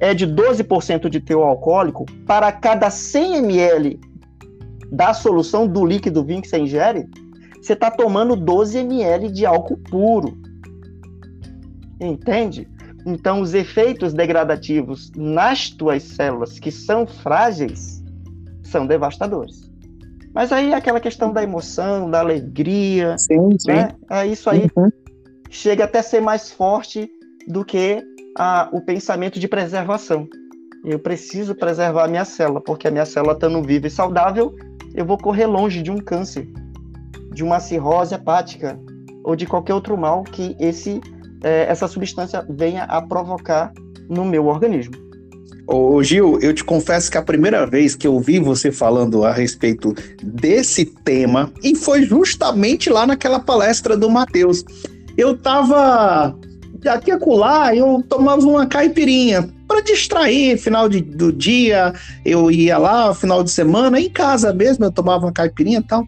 é 0.00 0.14
de 0.14 0.26
12% 0.26 1.08
de 1.08 1.20
teor 1.20 1.46
alcoólico, 1.46 2.06
para 2.26 2.50
cada 2.50 2.90
100 2.90 3.36
ml 3.36 4.00
da 4.90 5.14
solução 5.14 5.66
do 5.66 5.84
líquido 5.84 6.24
vinho 6.24 6.42
que 6.42 6.48
você 6.48 6.58
ingere, 6.58 7.06
você 7.60 7.74
está 7.74 7.90
tomando 7.90 8.34
12 8.34 8.78
ml 8.78 9.30
de 9.30 9.44
álcool 9.44 9.76
puro. 9.76 10.36
Entende? 12.00 12.66
Então, 13.06 13.40
os 13.40 13.54
efeitos 13.54 14.12
degradativos 14.12 15.12
nas 15.14 15.70
tuas 15.70 16.02
células 16.02 16.58
que 16.58 16.70
são 16.70 17.06
frágeis 17.06 18.02
são 18.62 18.86
devastadores. 18.86 19.70
Mas 20.34 20.52
aí 20.52 20.72
é 20.72 20.74
aquela 20.74 21.00
questão 21.00 21.32
da 21.32 21.42
emoção, 21.42 22.10
da 22.10 22.20
alegria, 22.20 23.16
sim, 23.18 23.50
sim. 23.58 23.72
Né? 23.72 23.88
É 24.10 24.26
isso 24.26 24.48
aí 24.48 24.70
uhum 24.76 24.90
chega 25.50 25.84
até 25.84 25.98
a 25.98 26.02
ser 26.02 26.20
mais 26.20 26.50
forte 26.50 27.10
do 27.46 27.64
que 27.64 28.02
a, 28.38 28.68
o 28.72 28.80
pensamento 28.80 29.38
de 29.38 29.48
preservação. 29.48 30.28
Eu 30.84 30.98
preciso 30.98 31.54
preservar 31.54 32.04
a 32.04 32.08
minha 32.08 32.24
célula, 32.24 32.60
porque 32.60 32.88
a 32.88 32.90
minha 32.90 33.04
célula 33.04 33.34
estando 33.34 33.62
viva 33.62 33.88
e 33.88 33.90
saudável, 33.90 34.54
eu 34.94 35.04
vou 35.04 35.18
correr 35.18 35.46
longe 35.46 35.82
de 35.82 35.90
um 35.90 35.98
câncer, 35.98 36.48
de 37.32 37.44
uma 37.44 37.60
cirrose 37.60 38.14
hepática 38.14 38.78
ou 39.24 39.36
de 39.36 39.46
qualquer 39.46 39.74
outro 39.74 39.96
mal 39.96 40.22
que 40.22 40.56
esse, 40.58 41.00
é, 41.42 41.66
essa 41.68 41.86
substância 41.86 42.46
venha 42.48 42.84
a 42.84 43.02
provocar 43.02 43.72
no 44.08 44.24
meu 44.24 44.46
organismo. 44.46 44.94
Ô 45.66 46.02
Gil, 46.02 46.40
eu 46.40 46.52
te 46.52 46.64
confesso 46.64 47.08
que 47.10 47.18
a 47.18 47.22
primeira 47.22 47.64
vez 47.64 47.94
que 47.94 48.06
eu 48.06 48.18
vi 48.18 48.40
você 48.40 48.72
falando 48.72 49.24
a 49.24 49.32
respeito 49.32 49.94
desse 50.20 50.84
tema, 50.84 51.52
e 51.62 51.76
foi 51.76 52.02
justamente 52.02 52.90
lá 52.90 53.06
naquela 53.06 53.38
palestra 53.38 53.96
do 53.96 54.10
Matheus 54.10 54.64
eu 55.20 55.36
tava 55.36 56.34
aqui 56.86 57.10
acolá, 57.10 57.74
eu 57.74 58.02
tomava 58.08 58.42
uma 58.42 58.66
caipirinha 58.66 59.48
para 59.68 59.82
distrair, 59.82 60.58
final 60.58 60.88
de, 60.88 61.00
do 61.00 61.30
dia, 61.30 61.92
eu 62.24 62.50
ia 62.50 62.78
lá, 62.78 63.14
final 63.14 63.44
de 63.44 63.50
semana, 63.50 64.00
em 64.00 64.08
casa 64.08 64.52
mesmo, 64.52 64.84
eu 64.84 64.90
tomava 64.90 65.26
uma 65.26 65.32
caipirinha 65.32 65.80
e 65.80 65.82
tal. 65.82 66.06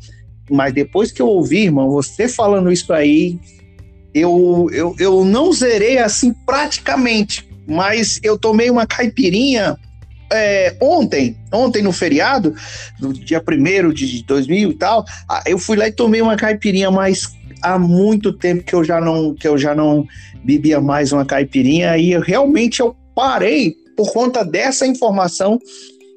Mas 0.50 0.72
depois 0.72 1.12
que 1.12 1.20
eu 1.20 1.28
ouvi, 1.28 1.64
irmão, 1.64 1.90
você 1.90 2.26
falando 2.26 2.72
isso 2.72 2.92
aí, 2.92 3.38
eu, 4.14 4.68
eu, 4.72 4.96
eu 4.98 5.24
não 5.24 5.52
zerei 5.52 5.98
assim 5.98 6.32
praticamente, 6.46 7.48
mas 7.68 8.18
eu 8.22 8.38
tomei 8.38 8.70
uma 8.70 8.86
caipirinha 8.86 9.76
é, 10.32 10.74
ontem, 10.80 11.36
ontem 11.52 11.82
no 11.82 11.92
feriado, 11.92 12.54
no 12.98 13.12
dia 13.12 13.42
1 13.46 13.92
de 13.92 14.24
2000 14.24 14.70
e 14.70 14.74
tal, 14.74 15.04
eu 15.46 15.58
fui 15.58 15.76
lá 15.76 15.86
e 15.86 15.92
tomei 15.92 16.22
uma 16.22 16.36
caipirinha 16.36 16.90
mais 16.90 17.26
há 17.62 17.78
muito 17.78 18.32
tempo 18.32 18.64
que 18.64 18.74
eu 18.74 18.84
já 18.84 19.00
não 19.00 19.34
que 19.34 19.46
eu 19.46 19.56
já 19.56 19.74
não 19.74 20.06
bebia 20.44 20.80
mais 20.80 21.12
uma 21.12 21.24
caipirinha 21.24 21.96
e 21.96 22.12
eu, 22.12 22.20
realmente 22.20 22.80
eu 22.80 22.96
parei 23.14 23.74
por 23.96 24.12
conta 24.12 24.44
dessa 24.44 24.86
informação 24.86 25.58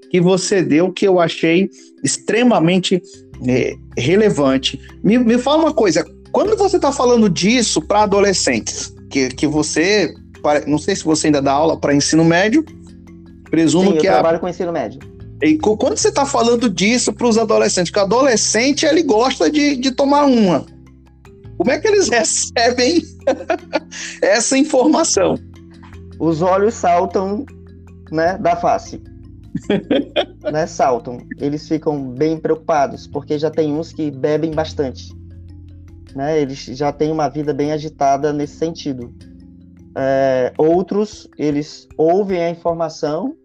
que 0.10 0.20
você 0.22 0.62
deu 0.62 0.92
que 0.92 1.08
eu 1.08 1.20
achei 1.20 1.70
extremamente 2.04 3.02
é, 3.48 3.76
relevante. 3.98 4.80
Me, 5.04 5.18
me 5.18 5.38
fala 5.38 5.64
uma 5.64 5.74
coisa, 5.74 6.06
quando 6.32 6.56
você 6.56 6.78
está 6.78 6.92
falando 6.92 7.30
disso 7.30 7.82
para 7.82 8.04
adolescentes, 8.04 8.94
que, 9.10 9.30
que 9.30 9.48
você, 9.48 10.14
não 10.68 10.78
sei 10.78 10.96
se 10.96 11.04
você 11.04 11.28
ainda 11.28 11.42
dá 11.42 11.52
aula 11.52 11.78
para 11.78 11.94
ensino 11.94 12.24
médio, 12.24 12.64
presumo 13.50 13.92
Sim, 13.92 13.98
que 13.98 14.08
eu 14.08 14.12
trabalho 14.12 14.40
com 14.40 14.48
ensino 14.48 14.72
médio. 14.72 15.00
E 15.42 15.58
quando 15.58 15.98
você 15.98 16.10
está 16.10 16.26
falando 16.26 16.70
disso 16.70 17.12
para 17.12 17.28
os 17.28 17.38
adolescentes, 17.38 17.92
que 17.92 18.00
o 18.00 18.02
adolescente 18.02 18.86
ele 18.86 19.04
gosta 19.04 19.50
de, 19.52 19.76
de 19.76 19.92
tomar 19.92 20.26
uma. 20.26 20.66
Como 21.58 21.72
é 21.72 21.80
que 21.80 21.88
eles 21.88 22.08
recebem 22.10 23.02
essa 24.22 24.58
informação? 24.58 25.36
Os 26.20 26.42
olhos 26.42 26.74
saltam 26.74 27.46
né, 28.12 28.38
da 28.38 28.56
face. 28.56 29.02
né, 30.52 30.68
saltam. 30.68 31.18
Eles 31.40 31.68
ficam 31.68 32.12
bem 32.12 32.38
preocupados, 32.38 33.08
porque 33.08 33.38
já 33.38 33.50
tem 33.50 33.74
uns 33.74 33.92
que 33.92 34.12
bebem 34.12 34.52
bastante. 34.52 35.14
Né, 36.16 36.42
eles 36.42 36.64
já 36.64 36.92
têm 36.94 37.12
uma 37.12 37.28
vida 37.30 37.54
bem 37.54 37.72
agitada 37.72 38.32
nesse 38.32 38.56
sentido. 38.56 39.14
É, 39.98 40.54
outros, 40.58 41.28
eles 41.38 41.88
ouvem 41.98 42.44
a 42.44 42.50
informação, 42.50 43.36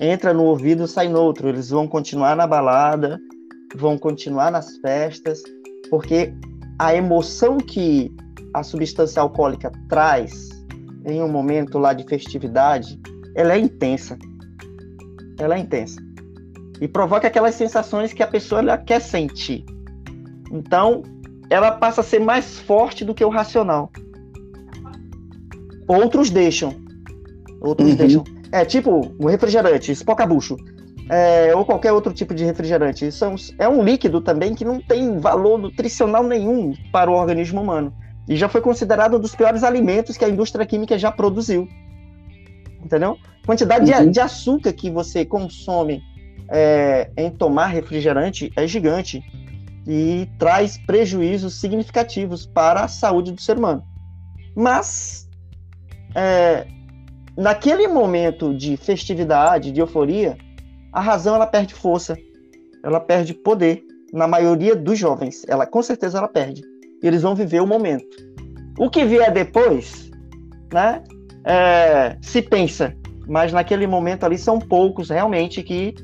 entra 0.00 0.32
no 0.32 0.44
ouvido, 0.44 0.86
sai 0.86 1.08
no 1.08 1.20
outro. 1.20 1.48
Eles 1.48 1.70
vão 1.70 1.86
continuar 1.86 2.36
na 2.36 2.46
balada, 2.46 3.18
vão 3.76 3.98
continuar 3.98 4.50
nas 4.50 4.76
festas, 4.78 5.40
porque 5.88 6.32
a 6.80 6.94
emoção 6.94 7.58
que 7.58 8.10
a 8.54 8.62
substância 8.62 9.20
alcoólica 9.20 9.70
traz 9.86 10.48
em 11.04 11.22
um 11.22 11.28
momento 11.28 11.78
lá 11.78 11.92
de 11.92 12.04
festividade, 12.04 12.98
ela 13.36 13.52
é 13.52 13.58
intensa. 13.58 14.18
Ela 15.38 15.56
é 15.56 15.58
intensa. 15.58 16.00
E 16.80 16.88
provoca 16.88 17.28
aquelas 17.28 17.54
sensações 17.54 18.14
que 18.14 18.22
a 18.22 18.26
pessoa 18.26 18.62
ela 18.62 18.78
quer 18.78 18.98
sentir. 19.02 19.62
Então, 20.50 21.02
ela 21.50 21.72
passa 21.72 22.00
a 22.00 22.04
ser 22.04 22.18
mais 22.18 22.58
forte 22.60 23.04
do 23.04 23.14
que 23.14 23.22
o 23.22 23.28
racional. 23.28 23.92
Outros 25.86 26.30
deixam. 26.30 26.74
Outros 27.60 27.90
uhum. 27.90 27.96
deixam. 27.96 28.24
É 28.52 28.64
tipo 28.64 29.14
o 29.18 29.28
refrigerante, 29.28 29.92
espocabucho 29.92 30.56
é, 31.10 31.52
ou 31.56 31.64
qualquer 31.64 31.92
outro 31.92 32.12
tipo 32.12 32.32
de 32.32 32.44
refrigerante. 32.44 33.04
Isso 33.04 33.24
é 33.58 33.68
um 33.68 33.82
líquido 33.82 34.20
também 34.20 34.54
que 34.54 34.64
não 34.64 34.80
tem 34.80 35.18
valor 35.18 35.58
nutricional 35.58 36.22
nenhum 36.22 36.72
para 36.92 37.10
o 37.10 37.14
organismo 37.14 37.60
humano. 37.60 37.92
E 38.28 38.36
já 38.36 38.48
foi 38.48 38.60
considerado 38.60 39.16
um 39.16 39.20
dos 39.20 39.34
piores 39.34 39.64
alimentos 39.64 40.16
que 40.16 40.24
a 40.24 40.28
indústria 40.28 40.64
química 40.64 40.96
já 40.96 41.10
produziu. 41.10 41.68
Entendeu? 42.80 43.18
Quantidade 43.44 43.90
uhum. 43.90 44.06
de, 44.06 44.10
de, 44.12 44.20
açúcar 44.20 44.72
que 44.72 44.88
você 44.88 45.24
consome 45.24 46.00
é, 46.48 47.10
em 47.16 47.28
tomar 47.28 47.66
refrigerante 47.66 48.52
é 48.54 48.64
gigante 48.68 49.20
e 49.88 50.28
traz 50.38 50.78
prejuízos 50.78 51.60
significativos 51.60 52.46
para 52.46 52.84
a 52.84 52.88
saúde 52.88 53.32
do 53.32 53.40
ser 53.40 53.58
humano. 53.58 53.82
Mas, 54.54 55.28
é, 56.14 56.68
naquele 57.36 57.88
momento 57.88 58.54
de 58.54 58.76
festividade, 58.76 59.72
de 59.72 59.80
euforia, 59.80 60.38
a 60.92 61.00
razão 61.00 61.34
ela 61.34 61.46
perde 61.46 61.74
força, 61.74 62.16
ela 62.82 63.00
perde 63.00 63.34
poder. 63.34 63.82
Na 64.12 64.26
maioria 64.26 64.74
dos 64.74 64.98
jovens, 64.98 65.44
ela 65.46 65.64
com 65.64 65.80
certeza 65.82 66.18
ela 66.18 66.26
perde. 66.26 66.62
E 67.00 67.06
eles 67.06 67.22
vão 67.22 67.32
viver 67.32 67.60
o 67.60 67.66
momento. 67.66 68.08
O 68.76 68.90
que 68.90 69.04
vier 69.04 69.32
depois, 69.32 70.10
né? 70.72 71.02
É, 71.44 72.16
se 72.20 72.42
pensa, 72.42 72.92
mas 73.28 73.52
naquele 73.52 73.86
momento 73.86 74.24
ali 74.24 74.36
são 74.36 74.58
poucos 74.58 75.10
realmente 75.10 75.62
que 75.62 75.94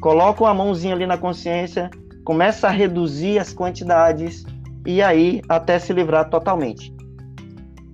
colocam 0.00 0.46
a 0.46 0.54
mãozinha 0.54 0.94
ali 0.94 1.06
na 1.06 1.18
consciência, 1.18 1.90
começa 2.24 2.68
a 2.68 2.70
reduzir 2.70 3.38
as 3.38 3.52
quantidades 3.52 4.44
e 4.86 5.02
aí 5.02 5.42
até 5.48 5.78
se 5.78 5.92
livrar 5.92 6.30
totalmente. 6.30 6.92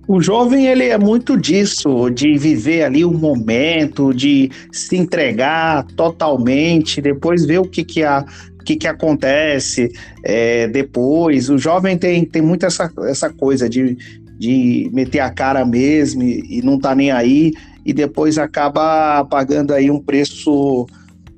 O 0.09 0.19
jovem 0.19 0.65
ele 0.65 0.85
é 0.85 0.97
muito 0.97 1.37
disso, 1.37 2.09
de 2.09 2.35
viver 2.35 2.81
ali 2.81 3.05
o 3.05 3.11
momento, 3.11 4.11
de 4.11 4.49
se 4.71 4.97
entregar 4.97 5.85
totalmente, 5.95 6.99
depois 6.99 7.45
ver 7.45 7.59
o 7.59 7.63
que 7.63 7.83
que 7.83 8.03
a 8.03 8.25
que, 8.65 8.75
que 8.75 8.87
acontece 8.87 9.91
é, 10.23 10.67
depois. 10.67 11.47
O 11.51 11.59
jovem 11.59 11.95
tem, 11.95 12.25
tem 12.25 12.41
muito 12.41 12.65
essa, 12.65 12.91
essa 13.03 13.29
coisa 13.29 13.69
de, 13.69 13.95
de 14.39 14.89
meter 14.91 15.19
a 15.19 15.29
cara 15.29 15.63
mesmo 15.63 16.23
e, 16.23 16.57
e 16.57 16.61
não 16.63 16.79
tá 16.79 16.95
nem 16.95 17.11
aí, 17.11 17.51
e 17.85 17.93
depois 17.93 18.39
acaba 18.39 19.23
pagando 19.25 19.75
aí 19.75 19.91
um 19.91 20.01
preço 20.01 20.87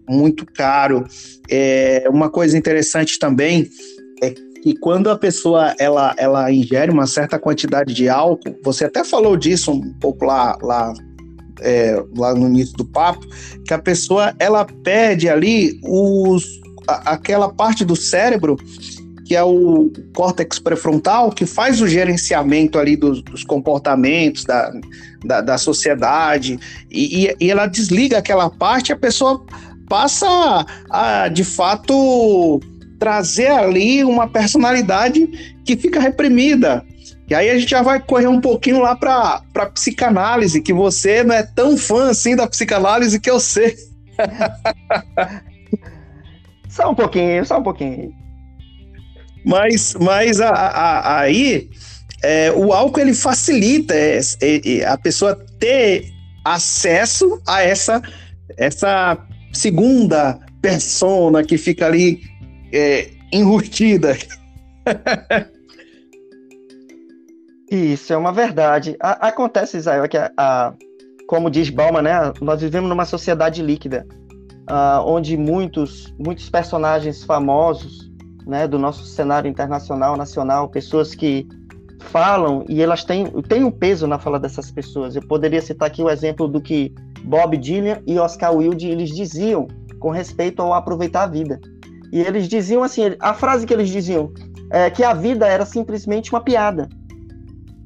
muito 0.10 0.46
caro. 0.46 1.06
É, 1.50 2.06
uma 2.10 2.30
coisa 2.30 2.58
interessante 2.58 3.20
também 3.20 3.70
é 4.24 4.34
que 4.62 4.76
quando 4.76 5.10
a 5.10 5.18
pessoa 5.18 5.76
ela, 5.80 6.14
ela 6.18 6.52
ingere 6.52 6.92
uma 6.92 7.08
certa 7.08 7.40
quantidade 7.40 7.94
de 7.94 8.08
álcool, 8.08 8.56
você 8.64 8.86
até 8.86 9.04
falou 9.04 9.36
disso 9.36 9.72
um 9.72 9.94
pouco 9.94 10.26
lá, 10.26 10.58
lá, 10.62 10.94
é, 11.62 12.02
lá 12.16 12.36
no 12.36 12.48
início 12.48 12.78
do 12.78 12.86
papo, 12.86 13.26
que 13.66 13.74
a 13.74 13.80
pessoa 13.80 14.34
ela 14.40 14.66
perde 14.84 15.28
ali 15.28 15.80
os, 15.84 16.44
a, 16.88 17.14
aquela 17.14 17.50
parte 17.50 17.84
do 17.84 17.96
cérebro 17.96 18.58
que 19.32 19.36
é 19.38 19.44
o 19.44 19.90
córtex 20.14 20.60
pré-frontal, 20.60 21.32
que 21.32 21.46
faz 21.46 21.80
o 21.80 21.88
gerenciamento 21.88 22.78
ali 22.78 22.98
dos, 22.98 23.22
dos 23.24 23.46
comportamentos 23.46 24.44
da, 24.44 24.70
da, 25.24 25.40
da 25.40 25.58
sociedade, 25.58 26.60
e, 26.92 27.28
e, 27.28 27.36
e, 27.40 27.50
ela 27.50 27.66
desliga 27.66 28.18
aquela 28.18 28.50
parte, 28.50 28.90
e 28.90 28.94
a 28.94 28.98
pessoa 28.98 29.42
passa 29.88 30.66
a, 30.90 31.30
de 31.30 31.46
fato, 31.46 32.60
trazer 33.02 33.48
ali 33.48 34.04
uma 34.04 34.28
personalidade 34.28 35.28
que 35.66 35.76
fica 35.76 36.00
reprimida. 36.00 36.86
E 37.28 37.34
aí 37.34 37.50
a 37.50 37.58
gente 37.58 37.72
já 37.72 37.82
vai 37.82 38.00
correr 38.00 38.28
um 38.28 38.40
pouquinho 38.40 38.80
lá 38.80 38.96
para 38.96 39.42
a 39.56 39.66
psicanálise, 39.66 40.62
que 40.62 40.72
você 40.72 41.24
não 41.24 41.34
é 41.34 41.42
tão 41.42 41.76
fã 41.76 42.12
assim 42.12 42.36
da 42.36 42.46
psicanálise 42.46 43.20
que 43.20 43.32
eu 43.32 43.40
sei. 43.40 43.76
só 46.70 46.92
um 46.92 46.94
pouquinho, 46.94 47.44
só 47.44 47.58
um 47.58 47.64
pouquinho. 47.64 48.14
Mas, 49.44 49.96
mas 50.00 50.40
a, 50.40 50.52
a, 50.52 51.20
aí 51.22 51.72
é, 52.22 52.52
o 52.52 52.72
álcool 52.72 53.00
ele 53.00 53.16
facilita 53.16 53.96
é, 53.96 54.20
é, 54.44 54.86
a 54.86 54.96
pessoa 54.96 55.44
ter 55.58 56.06
acesso 56.46 57.42
a 57.48 57.64
essa, 57.64 58.00
essa 58.58 59.18
segunda 59.52 60.40
persona 60.62 61.44
que 61.44 61.58
fica 61.58 61.88
ali 61.88 62.31
é, 62.72 63.10
enrustida. 63.32 64.18
Isso 67.70 68.12
é 68.12 68.18
uma 68.18 68.34
verdade. 68.34 68.98
A, 69.00 69.28
acontece, 69.30 69.78
Israel, 69.78 70.08
que 70.10 70.18
a, 70.18 70.32
a, 70.38 70.74
como 71.28 71.50
diz 71.50 71.70
Bauman, 71.70 72.02
né, 72.02 72.34
nós 72.42 72.62
vivemos 72.62 72.90
numa 72.90 73.06
sociedade 73.06 73.62
líquida, 73.62 74.06
uh, 74.70 75.02
onde 75.06 75.38
muitos, 75.38 76.14
muitos 76.20 76.50
personagens 76.50 77.24
famosos 77.24 78.12
né, 78.46 78.68
do 78.68 78.78
nosso 78.78 79.06
cenário 79.06 79.50
internacional, 79.50 80.18
nacional, 80.18 80.68
pessoas 80.68 81.16
que 81.16 81.48
falam 82.02 82.66
e 82.68 82.82
elas 82.82 83.04
têm, 83.04 83.26
têm 83.44 83.64
um 83.64 83.72
peso 83.72 84.08
na 84.08 84.20
fala 84.20 84.40
dessas 84.40 84.70
pessoas. 84.72 85.16
Eu 85.16 85.26
poderia 85.26 85.62
citar 85.62 85.88
aqui 85.88 86.02
o 86.02 86.10
exemplo 86.10 86.48
do 86.48 86.60
que 86.60 86.94
Bob 87.24 87.56
Dylan 87.56 88.02
e 88.06 88.20
Oscar 88.20 88.54
Wilde 88.54 88.90
eles 88.90 89.12
diziam 89.12 89.68
com 90.00 90.10
respeito 90.10 90.62
ao 90.62 90.74
aproveitar 90.74 91.24
a 91.24 91.28
vida. 91.28 91.62
E 92.12 92.22
eles 92.22 92.48
diziam 92.48 92.84
assim, 92.84 93.16
a 93.20 93.34
frase 93.34 93.66
que 93.66 93.74
eles 93.74 93.90
diziam 93.90 94.32
é 94.70 94.90
que 94.90 95.04
a 95.04 95.14
vida 95.14 95.48
era 95.48 95.66
simplesmente 95.66 96.32
uma 96.32 96.42
piada. 96.42 96.90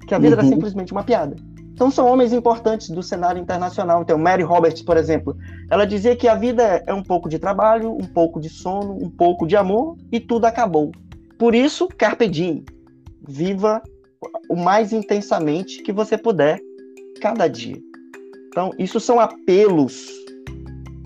Que 0.08 0.16
a 0.16 0.20
vida 0.20 0.36
uhum. 0.36 0.42
era 0.42 0.48
simplesmente 0.48 0.92
uma 0.92 1.04
piada. 1.04 1.36
Então 1.76 1.92
são 1.92 2.08
homens 2.08 2.32
importantes 2.32 2.90
do 2.90 3.04
cenário 3.04 3.42
internacional. 3.42 4.02
Então, 4.02 4.18
Mary 4.18 4.44
Roberts, 4.44 4.82
por 4.82 4.96
exemplo, 4.96 5.36
ela 5.70 5.86
dizia 5.86 6.16
que 6.16 6.26
a 6.26 6.36
vida 6.36 6.82
é 6.88 6.94
um 6.94 7.04
pouco 7.04 7.28
de 7.28 7.38
trabalho, 7.38 7.92
um 7.92 8.08
pouco 8.08 8.40
de 8.40 8.48
sono, 8.48 8.94
um 8.94 9.10
pouco 9.10 9.46
de 9.46 9.58
amor 9.58 9.98
e 10.10 10.20
tudo 10.20 10.46
acabou. 10.46 10.92
Por 11.38 11.54
isso, 11.54 11.90
carpe 11.98 12.30
diem. 12.30 12.64
Viva 13.28 13.82
o 14.50 14.56
mais 14.56 14.94
intensamente 14.94 15.84
que 15.84 15.92
você 15.92 16.18
puder 16.18 16.62
cada 17.20 17.48
dia. 17.48 17.78
Então, 18.48 18.72
isso 18.80 19.00
são 19.02 19.20
apelos 19.20 20.08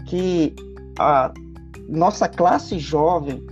que 0.06 0.54
a 1.00 1.34
nossa 1.90 2.28
classe 2.28 2.78
jovem, 2.78 3.44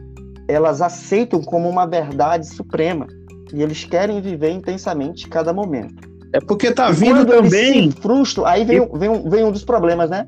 elas 0.48 0.82
aceitam 0.82 1.42
como 1.42 1.68
uma 1.68 1.86
verdade 1.86 2.48
suprema 2.48 3.08
e 3.54 3.62
eles 3.64 3.84
querem 3.84 4.22
viver 4.22 4.52
intensamente 4.52 5.28
cada 5.28 5.52
momento. 5.52 6.08
É 6.34 6.40
porque 6.40 6.72
tá 6.72 6.92
vindo 6.92 7.26
também. 7.26 7.90
frustram, 7.92 8.46
aí 8.46 8.64
vem, 8.64 8.88
vem, 8.94 9.10
um, 9.10 9.30
vem 9.30 9.44
um 9.44 9.52
dos 9.52 9.64
problemas, 9.64 10.10
né? 10.10 10.28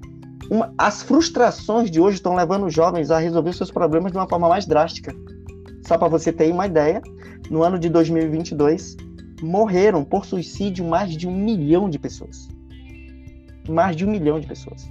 Uma, 0.49 0.73
as 0.77 1.03
frustrações 1.03 1.91
de 1.91 1.99
hoje 1.99 2.15
estão 2.15 2.35
levando 2.35 2.65
os 2.65 2.73
jovens 2.73 3.11
a 3.11 3.19
resolver 3.19 3.53
seus 3.53 3.69
problemas 3.69 4.11
de 4.11 4.17
uma 4.17 4.27
forma 4.27 4.49
mais 4.49 4.65
drástica. 4.65 5.13
Só 5.85 5.97
para 5.97 6.07
você 6.07 6.31
ter 6.31 6.51
uma 6.51 6.65
ideia, 6.65 7.01
no 7.49 7.61
ano 7.61 7.77
de 7.77 7.89
2022 7.89 8.97
morreram 9.41 10.03
por 10.03 10.25
suicídio 10.25 10.83
mais 10.83 11.15
de 11.15 11.27
um 11.27 11.35
milhão 11.35 11.89
de 11.89 11.99
pessoas. 11.99 12.47
Mais 13.67 13.95
de 13.95 14.05
um 14.05 14.09
milhão 14.09 14.39
de 14.39 14.47
pessoas 14.47 14.89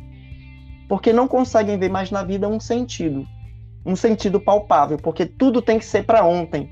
porque 0.89 1.13
não 1.13 1.29
conseguem 1.29 1.79
ver 1.79 1.91
mais 1.91 2.11
na 2.11 2.23
vida 2.25 2.49
um 2.49 2.59
sentido, 2.59 3.27
um 3.85 3.95
sentido 3.95 4.41
palpável, 4.41 4.97
porque 4.97 5.27
tudo 5.27 5.61
tem 5.61 5.79
que 5.79 5.85
ser 5.85 6.05
para 6.05 6.25
ontem, 6.25 6.71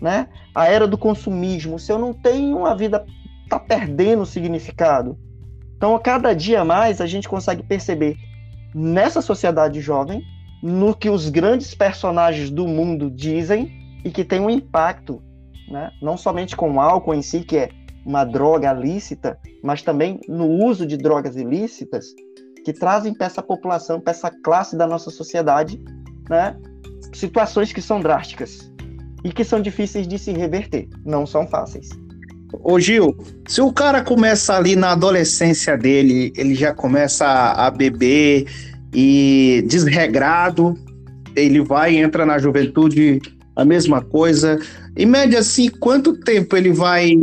né? 0.00 0.28
A 0.54 0.66
era 0.66 0.88
do 0.88 0.98
consumismo, 0.98 1.78
se 1.78 1.92
eu 1.92 1.98
não 1.98 2.12
tenho 2.12 2.64
a 2.64 2.74
vida 2.74 3.04
tá 3.48 3.60
perdendo 3.60 4.22
o 4.22 4.26
significado. 4.26 5.18
Então, 5.76 5.94
a 5.94 6.00
cada 6.00 6.32
dia 6.32 6.64
mais 6.64 7.00
a 7.00 7.06
gente 7.06 7.28
consegue 7.28 7.62
perceber 7.62 8.16
nessa 8.74 9.20
sociedade 9.20 9.80
jovem 9.80 10.22
no 10.62 10.94
que 10.94 11.10
os 11.10 11.28
grandes 11.28 11.74
personagens 11.74 12.48
do 12.48 12.66
mundo 12.66 13.10
dizem 13.10 13.70
e 14.04 14.10
que 14.10 14.24
tem 14.24 14.40
um 14.40 14.48
impacto, 14.48 15.22
né? 15.68 15.90
não 16.00 16.16
somente 16.16 16.56
com 16.56 16.72
o 16.72 16.80
álcool 16.80 17.14
em 17.14 17.20
si, 17.20 17.40
que 17.40 17.58
é 17.58 17.68
uma 18.06 18.24
droga 18.24 18.72
lícita, 18.72 19.38
mas 19.62 19.82
também 19.82 20.20
no 20.28 20.48
uso 20.48 20.86
de 20.86 20.96
drogas 20.96 21.36
ilícitas 21.36 22.06
que 22.64 22.72
trazem 22.72 23.14
para 23.14 23.26
essa 23.26 23.42
população, 23.42 24.00
para 24.00 24.12
essa 24.12 24.30
classe 24.30 24.76
da 24.76 24.86
nossa 24.86 25.10
sociedade, 25.10 25.80
né? 26.28 26.56
situações 27.12 27.72
que 27.72 27.82
são 27.82 28.00
drásticas 28.00 28.70
e 29.24 29.32
que 29.32 29.44
são 29.44 29.60
difíceis 29.60 30.06
de 30.06 30.18
se 30.18 30.32
reverter, 30.32 30.88
não 31.04 31.26
são 31.26 31.46
fáceis. 31.46 31.88
Ô 32.62 32.78
Gil, 32.78 33.16
se 33.48 33.60
o 33.60 33.72
cara 33.72 34.02
começa 34.02 34.54
ali 34.54 34.76
na 34.76 34.92
adolescência 34.92 35.76
dele, 35.76 36.32
ele 36.36 36.54
já 36.54 36.74
começa 36.74 37.26
a, 37.26 37.70
beber 37.70 38.46
e 38.92 39.64
desregrado, 39.66 40.74
ele 41.34 41.62
vai 41.62 41.94
e 41.94 41.98
entra 41.98 42.26
na 42.26 42.38
juventude 42.38 43.20
a 43.56 43.64
mesma 43.64 44.02
coisa. 44.02 44.58
Em 44.96 45.06
média, 45.06 45.38
assim, 45.38 45.70
quanto 45.70 46.12
tempo 46.12 46.56
ele 46.56 46.72
vai 46.72 47.14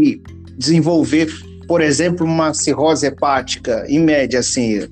desenvolver, 0.58 1.32
por 1.68 1.80
exemplo, 1.80 2.26
uma 2.26 2.54
cirrose 2.54 3.06
hepática? 3.06 3.86
Em 3.88 4.00
média, 4.00 4.40
assim. 4.40 4.88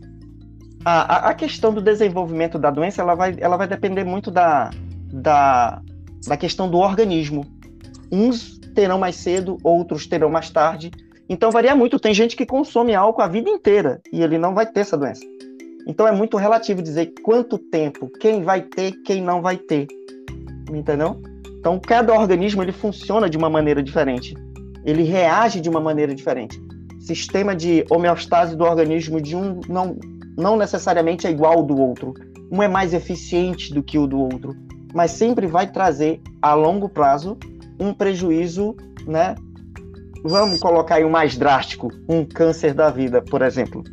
A, 0.90 1.32
a 1.32 1.34
questão 1.34 1.74
do 1.74 1.82
desenvolvimento 1.82 2.58
da 2.58 2.72
doença 2.72 3.02
ela 3.02 3.14
vai, 3.14 3.36
ela 3.42 3.58
vai 3.58 3.68
depender 3.68 4.06
muito 4.06 4.32
da, 4.32 4.70
da, 5.12 5.82
da 6.26 6.38
questão 6.38 6.70
do 6.70 6.78
organismo. 6.78 7.46
Uns 8.10 8.58
terão 8.74 8.98
mais 8.98 9.18
cedo, 9.18 9.58
outros 9.66 10.08
terão 10.08 10.30
mais 10.30 10.50
tarde. 10.50 10.90
Então 11.28 11.52
varia 11.52 11.76
muito. 11.76 12.00
Tem 12.00 12.14
gente 12.14 12.38
que 12.38 12.46
consome 12.46 12.96
álcool 12.96 13.22
a 13.22 13.28
vida 13.28 13.50
inteira 13.50 14.00
e 14.14 14.24
ele 14.24 14.38
não 14.38 14.56
vai 14.56 14.66
ter 14.66 14.80
essa 14.80 14.98
doença. 14.98 15.26
Então 15.86 16.08
é 16.08 16.14
muito 16.14 16.38
relativo 16.38 16.82
dizer 16.82 17.14
quanto 17.22 17.58
tempo, 17.58 18.10
quem 18.22 18.42
vai 18.42 18.62
ter, 18.62 18.94
quem 19.04 19.22
não 19.22 19.42
vai 19.42 19.58
ter. 19.58 19.88
Entendeu? 20.72 21.22
Então 21.60 21.78
cada 21.82 22.14
organismo 22.14 22.64
ele 22.64 22.72
funciona 22.72 23.30
de 23.30 23.38
uma 23.38 23.50
maneira 23.50 23.84
diferente. 23.84 24.34
Ele 24.86 25.04
reage 25.04 25.60
de 25.60 25.68
uma 25.68 25.82
maneira 25.82 26.16
diferente. 26.16 26.58
Sistema 27.02 27.54
de 27.54 27.86
homeostase 27.90 28.56
do 28.56 28.64
organismo 28.64 29.20
de 29.20 29.36
um 29.36 29.60
não, 29.68 29.98
não 30.38 30.56
necessariamente 30.56 31.26
é 31.26 31.32
igual 31.32 31.54
ao 31.54 31.64
do 31.64 31.78
outro. 31.78 32.14
Um 32.52 32.62
é 32.62 32.68
mais 32.68 32.94
eficiente 32.94 33.74
do 33.74 33.82
que 33.82 33.98
o 33.98 34.08
do 34.08 34.20
outro, 34.20 34.56
mas 34.94 35.12
sempre 35.12 35.48
vai 35.48 35.70
trazer 35.70 36.22
a 36.42 36.54
longo 36.54 36.88
prazo 36.88 37.38
um 37.80 37.94
prejuízo, 37.94 38.76
né? 39.06 39.36
Vamos 40.24 40.60
colocar 40.60 40.96
aí 40.96 41.04
o 41.04 41.10
mais 41.10 41.38
drástico, 41.38 41.90
um 42.08 42.24
câncer 42.24 42.74
da 42.74 42.90
vida, 42.90 43.22
por 43.22 43.42
exemplo. 43.42 43.84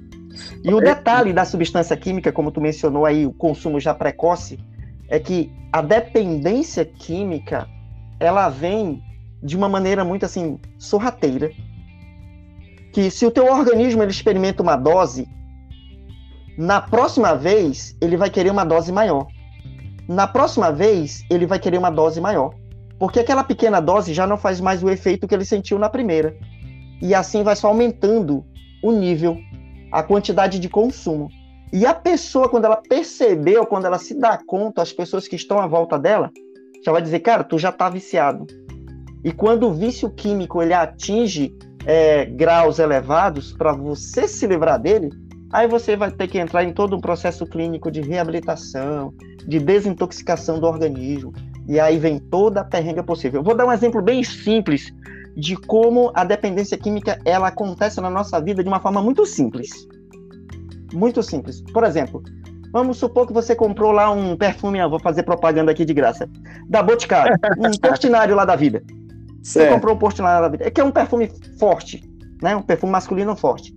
E 0.64 0.72
o 0.72 0.80
detalhe 0.80 1.32
da 1.32 1.44
substância 1.44 1.96
química, 1.96 2.32
como 2.32 2.50
tu 2.50 2.60
mencionou 2.60 3.04
aí, 3.04 3.26
o 3.26 3.32
consumo 3.32 3.78
já 3.78 3.94
precoce, 3.94 4.58
é 5.08 5.18
que 5.18 5.52
a 5.72 5.82
dependência 5.82 6.84
química, 6.84 7.68
ela 8.18 8.48
vem 8.48 9.02
de 9.42 9.56
uma 9.56 9.68
maneira 9.68 10.04
muito 10.04 10.24
assim 10.24 10.58
sorrateira, 10.78 11.50
que 12.92 13.10
se 13.10 13.26
o 13.26 13.30
teu 13.30 13.46
organismo 13.46 14.02
ele 14.02 14.10
experimenta 14.10 14.62
uma 14.62 14.76
dose, 14.76 15.28
na 16.56 16.80
próxima 16.80 17.34
vez 17.34 17.96
ele 18.00 18.16
vai 18.16 18.30
querer 18.30 18.50
uma 18.50 18.64
dose 18.64 18.92
maior. 18.92 19.26
Na 20.08 20.26
próxima 20.26 20.70
vez 20.70 21.24
ele 21.30 21.46
vai 21.46 21.58
querer 21.58 21.78
uma 21.78 21.90
dose 21.90 22.20
maior. 22.20 22.54
Porque 22.98 23.20
aquela 23.20 23.42
pequena 23.42 23.80
dose 23.80 24.14
já 24.14 24.26
não 24.26 24.36
faz 24.36 24.60
mais 24.60 24.82
o 24.82 24.88
efeito 24.88 25.26
que 25.26 25.34
ele 25.34 25.44
sentiu 25.44 25.78
na 25.78 25.88
primeira. 25.88 26.36
E 27.02 27.14
assim 27.14 27.42
vai 27.42 27.56
só 27.56 27.68
aumentando 27.68 28.44
o 28.82 28.92
nível, 28.92 29.36
a 29.90 30.02
quantidade 30.02 30.58
de 30.58 30.68
consumo. 30.68 31.28
E 31.72 31.84
a 31.84 31.92
pessoa, 31.92 32.48
quando 32.48 32.66
ela 32.66 32.76
percebeu, 32.76 33.66
quando 33.66 33.86
ela 33.86 33.98
se 33.98 34.14
dá 34.14 34.38
conta, 34.46 34.80
as 34.80 34.92
pessoas 34.92 35.26
que 35.26 35.34
estão 35.34 35.58
à 35.58 35.66
volta 35.66 35.98
dela, 35.98 36.30
já 36.84 36.92
vai 36.92 37.02
dizer, 37.02 37.20
cara, 37.20 37.42
tu 37.42 37.58
já 37.58 37.72
tá 37.72 37.88
viciado. 37.88 38.46
E 39.24 39.32
quando 39.32 39.66
o 39.66 39.72
vício 39.72 40.08
químico 40.10 40.62
ele 40.62 40.72
atinge 40.72 41.52
é, 41.84 42.26
graus 42.26 42.78
elevados, 42.78 43.52
para 43.52 43.72
você 43.72 44.28
se 44.28 44.46
livrar 44.46 44.78
dele, 44.80 45.10
aí 45.52 45.66
você 45.68 45.96
vai 45.96 46.10
ter 46.10 46.28
que 46.28 46.38
entrar 46.38 46.64
em 46.64 46.72
todo 46.72 46.96
um 46.96 47.00
processo 47.00 47.46
clínico 47.46 47.90
de 47.90 48.00
reabilitação, 48.00 49.12
de 49.46 49.58
desintoxicação 49.58 50.58
do 50.58 50.66
organismo, 50.66 51.32
e 51.68 51.80
aí 51.80 51.98
vem 51.98 52.18
toda 52.18 52.60
a 52.60 52.64
perrenga 52.64 53.02
possível. 53.02 53.40
Eu 53.40 53.44
vou 53.44 53.56
dar 53.56 53.66
um 53.66 53.72
exemplo 53.72 54.02
bem 54.02 54.22
simples 54.22 54.92
de 55.36 55.56
como 55.56 56.12
a 56.14 56.24
dependência 56.24 56.78
química 56.78 57.18
ela 57.24 57.48
acontece 57.48 58.00
na 58.00 58.10
nossa 58.10 58.40
vida 58.40 58.62
de 58.62 58.68
uma 58.68 58.80
forma 58.80 59.02
muito 59.02 59.26
simples. 59.26 59.70
Muito 60.92 61.22
simples. 61.22 61.60
Por 61.72 61.82
exemplo, 61.84 62.22
vamos 62.72 62.98
supor 62.98 63.26
que 63.26 63.32
você 63.32 63.54
comprou 63.54 63.90
lá 63.90 64.10
um 64.10 64.36
perfume, 64.36 64.78
eu 64.78 64.90
vou 64.90 65.00
fazer 65.00 65.24
propaganda 65.24 65.72
aqui 65.72 65.84
de 65.84 65.94
graça, 65.94 66.28
da 66.68 66.82
Boticário, 66.82 67.36
um 67.58 67.70
Portinário 67.80 68.34
lá 68.34 68.44
da 68.44 68.54
vida. 68.54 68.82
Certo. 69.42 69.68
Você 69.68 69.74
comprou 69.74 69.94
um 69.96 69.98
Portinário 69.98 70.42
lá 70.42 70.48
da 70.48 70.52
vida. 70.52 70.66
É 70.66 70.70
que 70.70 70.80
é 70.80 70.84
um 70.84 70.92
perfume 70.92 71.30
forte, 71.58 72.02
né? 72.40 72.54
Um 72.54 72.62
perfume 72.62 72.92
masculino 72.92 73.34
forte. 73.34 73.74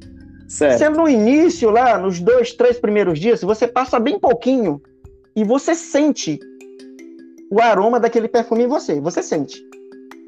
Certo. 0.48 0.80
Sendo 0.80 0.98
no 0.98 1.10
início, 1.10 1.70
lá, 1.70 1.98
nos 1.98 2.20
dois, 2.20 2.54
três 2.54 2.80
primeiros 2.80 3.20
dias, 3.20 3.42
você 3.42 3.68
passa 3.68 4.00
bem 4.00 4.18
pouquinho 4.20 4.82
e 5.36 5.44
você 5.44 5.76
sente 5.76 6.40
o 7.52 7.62
aroma 7.62 8.00
daquele 8.00 8.28
perfume 8.28 8.64
em 8.64 8.68
você. 8.68 9.00
Você 9.02 9.22
sente. 9.22 9.62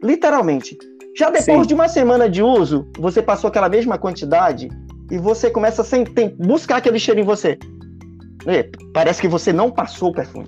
Literalmente. 0.04 0.78
Já 1.18 1.30
depois 1.30 1.62
Sim. 1.62 1.68
de 1.68 1.74
uma 1.74 1.88
semana 1.88 2.30
de 2.30 2.44
uso, 2.44 2.88
você 2.98 3.22
passou 3.22 3.48
aquela 3.48 3.70
mesma 3.70 3.98
quantidade 3.98 4.70
e 5.12 5.18
você 5.18 5.50
começa 5.50 5.82
a 5.82 5.86
sentir, 5.86 6.36
buscar 6.38 6.78
aquele 6.78 7.00
cheiro 7.00 7.20
em 7.20 7.24
você. 7.24 7.58
E, 8.48 8.64
parece 8.94 9.22
que 9.22 9.28
você 9.28 9.52
não 9.52 9.72
passou 9.72 10.10
o 10.10 10.14
perfume. 10.14 10.48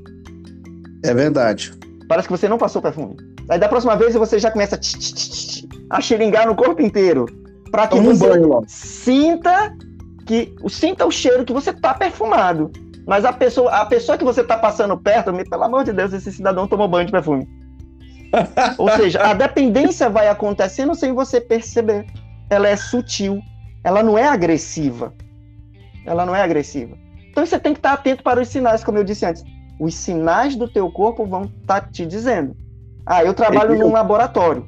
É 1.03 1.13
verdade. 1.13 1.73
Parece 2.07 2.27
que 2.27 2.33
você 2.33 2.47
não 2.47 2.57
passou 2.57 2.79
o 2.79 2.83
perfume. 2.83 3.17
Aí 3.49 3.59
da 3.59 3.67
próxima 3.67 3.95
vez 3.95 4.13
você 4.13 4.37
já 4.37 4.51
começa 4.51 4.79
a 5.89 6.01
xeringar 6.01 6.47
no 6.47 6.55
corpo 6.55 6.81
inteiro. 6.81 7.25
Para 7.71 7.87
que 7.87 7.95
Toma 7.95 8.13
você 8.13 8.29
banho, 8.29 8.63
sinta 8.67 9.73
que 10.25 10.53
sinta 10.67 11.05
o 11.05 11.11
cheiro 11.11 11.45
que 11.45 11.53
você 11.53 11.73
tá 11.73 11.93
perfumado. 11.93 12.71
Mas 13.07 13.25
a 13.25 13.33
pessoa, 13.33 13.71
a 13.71 13.85
pessoa 13.85 14.17
que 14.17 14.23
você 14.23 14.41
está 14.41 14.57
passando 14.57 14.97
perto, 14.97 15.33
pelo 15.49 15.63
amor 15.63 15.83
de 15.83 15.91
Deus, 15.91 16.13
esse 16.13 16.31
cidadão 16.31 16.67
tomou 16.67 16.87
banho 16.87 17.05
de 17.05 17.11
perfume. 17.11 17.47
Ou 18.77 18.89
seja, 18.95 19.21
a 19.21 19.33
dependência 19.33 20.09
vai 20.09 20.27
acontecendo 20.27 20.93
sem 20.93 21.13
você 21.13 21.41
perceber. 21.41 22.05
Ela 22.49 22.69
é 22.69 22.75
sutil, 22.75 23.41
ela 23.83 24.03
não 24.03 24.17
é 24.17 24.27
agressiva. 24.27 25.13
Ela 26.05 26.25
não 26.25 26.35
é 26.35 26.41
agressiva. 26.41 26.95
Então 27.29 27.45
você 27.45 27.59
tem 27.59 27.73
que 27.73 27.79
estar 27.79 27.93
atento 27.93 28.23
para 28.23 28.41
os 28.41 28.47
sinais, 28.49 28.83
como 28.83 28.97
eu 28.97 29.03
disse 29.03 29.25
antes. 29.25 29.43
Os 29.79 29.95
sinais 29.95 30.55
do 30.55 30.67
teu 30.67 30.91
corpo 30.91 31.25
vão 31.25 31.45
estar 31.61 31.89
te 31.89 32.05
dizendo. 32.05 32.55
Ah, 33.05 33.23
eu 33.23 33.33
trabalho 33.33 33.77
num 33.77 33.91
laboratório, 33.91 34.67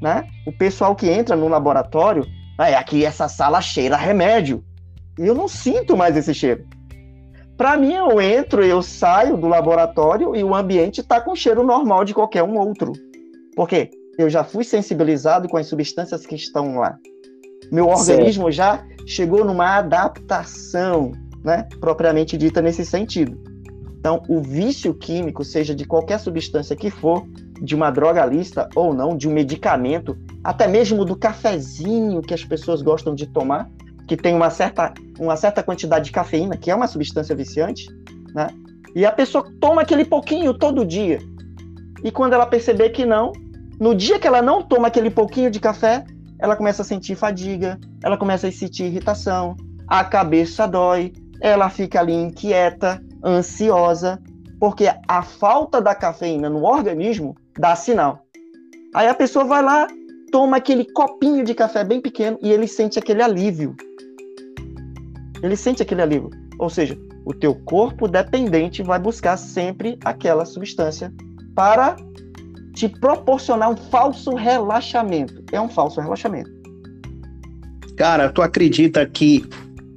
né? 0.00 0.26
O 0.46 0.52
pessoal 0.52 0.94
que 0.94 1.08
entra 1.08 1.36
no 1.36 1.48
laboratório, 1.48 2.26
ah, 2.58 2.70
é 2.70 2.74
aqui 2.74 3.04
essa 3.04 3.28
sala 3.28 3.60
cheira 3.60 3.96
remédio. 3.96 4.64
E 5.18 5.26
eu 5.26 5.34
não 5.34 5.48
sinto 5.48 5.96
mais 5.96 6.16
esse 6.16 6.32
cheiro. 6.34 6.64
Para 7.56 7.76
mim, 7.76 7.92
eu 7.92 8.20
entro, 8.20 8.64
eu 8.64 8.82
saio 8.82 9.36
do 9.36 9.48
laboratório 9.48 10.34
e 10.36 10.44
o 10.44 10.54
ambiente 10.54 11.00
está 11.00 11.20
com 11.20 11.34
cheiro 11.34 11.64
normal 11.64 12.04
de 12.04 12.14
qualquer 12.14 12.44
um 12.44 12.56
outro. 12.56 12.92
Por 13.56 13.68
quê? 13.68 13.90
Eu 14.16 14.30
já 14.30 14.44
fui 14.44 14.62
sensibilizado 14.62 15.48
com 15.48 15.56
as 15.56 15.66
substâncias 15.66 16.24
que 16.24 16.36
estão 16.36 16.78
lá. 16.78 16.96
Meu 17.70 17.88
organismo 17.88 18.44
certo. 18.44 18.52
já 18.52 18.84
chegou 19.06 19.44
numa 19.44 19.76
adaptação, 19.76 21.12
né, 21.44 21.66
propriamente 21.80 22.36
dita 22.36 22.62
nesse 22.62 22.84
sentido. 22.84 23.36
Então, 23.98 24.22
o 24.28 24.40
vício 24.40 24.94
químico, 24.94 25.44
seja 25.44 25.74
de 25.74 25.84
qualquer 25.84 26.20
substância 26.20 26.76
que 26.76 26.90
for, 26.90 27.26
de 27.60 27.74
uma 27.74 27.90
droga 27.90 28.24
lista 28.24 28.68
ou 28.74 28.94
não, 28.94 29.16
de 29.16 29.28
um 29.28 29.32
medicamento, 29.32 30.16
até 30.42 30.66
mesmo 30.66 31.04
do 31.04 31.16
cafezinho 31.16 32.22
que 32.22 32.34
as 32.34 32.44
pessoas 32.44 32.82
gostam 32.82 33.14
de 33.14 33.26
tomar, 33.26 33.68
que 34.06 34.16
tem 34.16 34.34
uma 34.34 34.50
certa, 34.50 34.92
uma 35.18 35.36
certa 35.36 35.62
quantidade 35.62 36.06
de 36.06 36.12
cafeína, 36.12 36.56
que 36.56 36.70
é 36.70 36.74
uma 36.74 36.86
substância 36.86 37.34
viciante, 37.34 37.88
né? 38.34 38.48
E 38.94 39.04
a 39.04 39.12
pessoa 39.12 39.44
toma 39.60 39.82
aquele 39.82 40.04
pouquinho 40.04 40.54
todo 40.54 40.84
dia. 40.84 41.18
E 42.02 42.10
quando 42.10 42.32
ela 42.32 42.46
perceber 42.46 42.90
que 42.90 43.04
não, 43.04 43.32
no 43.78 43.94
dia 43.94 44.18
que 44.18 44.26
ela 44.26 44.40
não 44.40 44.62
toma 44.62 44.88
aquele 44.88 45.10
pouquinho 45.10 45.50
de 45.50 45.60
café, 45.60 46.04
ela 46.38 46.56
começa 46.56 46.82
a 46.82 46.84
sentir 46.84 47.16
fadiga, 47.16 47.78
ela 48.02 48.16
começa 48.16 48.48
a 48.48 48.52
sentir 48.52 48.84
irritação, 48.84 49.56
a 49.86 50.04
cabeça 50.04 50.66
dói, 50.66 51.12
ela 51.40 51.68
fica 51.68 52.00
ali 52.00 52.14
inquieta, 52.14 53.02
ansiosa, 53.22 54.20
porque 54.58 54.88
a 55.06 55.22
falta 55.22 55.80
da 55.80 55.94
cafeína 55.94 56.48
no 56.48 56.64
organismo 56.64 57.36
dá 57.58 57.74
sinal. 57.74 58.24
Aí 58.94 59.08
a 59.08 59.14
pessoa 59.14 59.44
vai 59.44 59.62
lá, 59.62 59.86
toma 60.30 60.56
aquele 60.56 60.84
copinho 60.92 61.44
de 61.44 61.54
café 61.54 61.84
bem 61.84 62.00
pequeno 62.00 62.38
e 62.42 62.50
ele 62.50 62.66
sente 62.66 62.98
aquele 62.98 63.22
alívio. 63.22 63.74
Ele 65.42 65.56
sente 65.56 65.82
aquele 65.82 66.02
alívio. 66.02 66.30
Ou 66.58 66.70
seja, 66.70 66.98
o 67.24 67.34
teu 67.34 67.54
corpo 67.54 68.08
dependente 68.08 68.82
vai 68.82 68.98
buscar 68.98 69.36
sempre 69.36 69.98
aquela 70.04 70.44
substância 70.44 71.12
para 71.54 71.96
te 72.74 72.88
proporcionar 72.88 73.70
um 73.70 73.76
falso 73.76 74.34
relaxamento. 74.34 75.42
É 75.52 75.60
um 75.60 75.68
falso 75.68 76.00
relaxamento. 76.00 76.50
Cara, 77.96 78.30
tu 78.30 78.40
acredita 78.40 79.04
que 79.04 79.44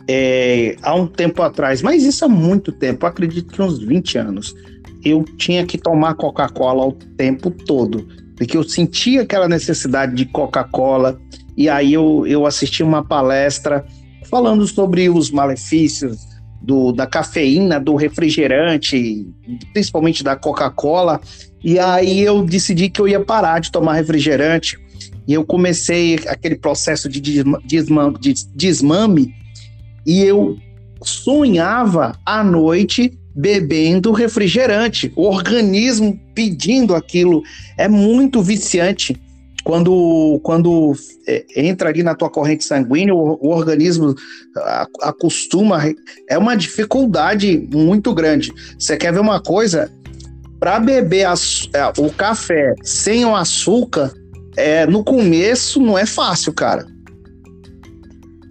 é, 0.09 0.75
há 0.81 0.95
um 0.95 1.05
tempo 1.05 1.41
atrás, 1.43 1.81
mas 1.81 2.03
isso 2.03 2.25
há 2.25 2.27
muito 2.27 2.71
tempo, 2.71 3.05
acredito 3.05 3.53
que 3.53 3.61
uns 3.61 3.79
20 3.79 4.17
anos, 4.17 4.55
eu 5.03 5.23
tinha 5.23 5.65
que 5.65 5.77
tomar 5.77 6.15
Coca-Cola 6.15 6.85
o 6.85 6.91
tempo 6.91 7.49
todo, 7.51 8.07
porque 8.35 8.57
eu 8.57 8.63
sentia 8.63 9.21
aquela 9.21 9.47
necessidade 9.47 10.15
de 10.15 10.25
Coca-Cola, 10.25 11.19
e 11.57 11.69
aí 11.69 11.93
eu, 11.93 12.25
eu 12.27 12.45
assisti 12.45 12.83
uma 12.83 13.03
palestra 13.03 13.85
falando 14.29 14.65
sobre 14.67 15.09
os 15.09 15.29
malefícios 15.31 16.17
do, 16.61 16.91
da 16.91 17.07
cafeína, 17.07 17.79
do 17.79 17.95
refrigerante, 17.95 19.27
principalmente 19.73 20.23
da 20.23 20.35
Coca-Cola, 20.35 21.19
e 21.63 21.77
aí 21.77 22.21
eu 22.21 22.43
decidi 22.43 22.89
que 22.89 23.01
eu 23.01 23.07
ia 23.07 23.19
parar 23.19 23.59
de 23.59 23.71
tomar 23.71 23.93
refrigerante, 23.93 24.77
e 25.27 25.33
eu 25.33 25.45
comecei 25.45 26.19
aquele 26.27 26.55
processo 26.55 27.07
de 27.07 27.21
desmame, 27.21 28.17
de 28.19 28.33
desmame 28.55 29.33
e 30.05 30.21
eu 30.21 30.57
sonhava 31.03 32.17
à 32.25 32.43
noite 32.43 33.17
bebendo 33.35 34.11
refrigerante, 34.11 35.11
o 35.15 35.23
organismo 35.23 36.19
pedindo 36.35 36.95
aquilo. 36.95 37.41
É 37.77 37.87
muito 37.87 38.41
viciante. 38.41 39.19
Quando, 39.63 40.39
quando 40.41 40.93
é, 41.27 41.45
entra 41.55 41.89
ali 41.89 42.01
na 42.01 42.15
tua 42.15 42.31
corrente 42.31 42.63
sanguínea, 42.63 43.13
o, 43.13 43.37
o 43.39 43.49
organismo 43.49 44.15
acostuma. 45.01 45.79
É 46.27 46.37
uma 46.37 46.55
dificuldade 46.55 47.67
muito 47.71 48.13
grande. 48.13 48.51
Você 48.77 48.97
quer 48.97 49.13
ver 49.13 49.19
uma 49.19 49.39
coisa? 49.39 49.91
Para 50.59 50.79
beber 50.79 51.25
é, 51.25 52.01
o 52.01 52.11
café 52.11 52.73
sem 52.83 53.25
o 53.25 53.35
açúcar, 53.35 54.11
é, 54.55 54.85
no 54.85 55.03
começo 55.03 55.79
não 55.79 55.97
é 55.97 56.05
fácil, 56.05 56.53
cara. 56.53 56.85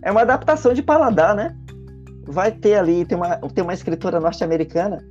É 0.02 0.10
uma 0.10 0.22
adaptação 0.22 0.72
de 0.72 0.82
paladar, 0.82 1.34
né? 1.34 1.54
Vai 2.30 2.52
ter 2.52 2.74
ali, 2.74 3.04
tem 3.04 3.16
uma, 3.16 3.36
tem 3.36 3.64
uma 3.64 3.74
escritora 3.74 4.20
norte-americana 4.20 5.04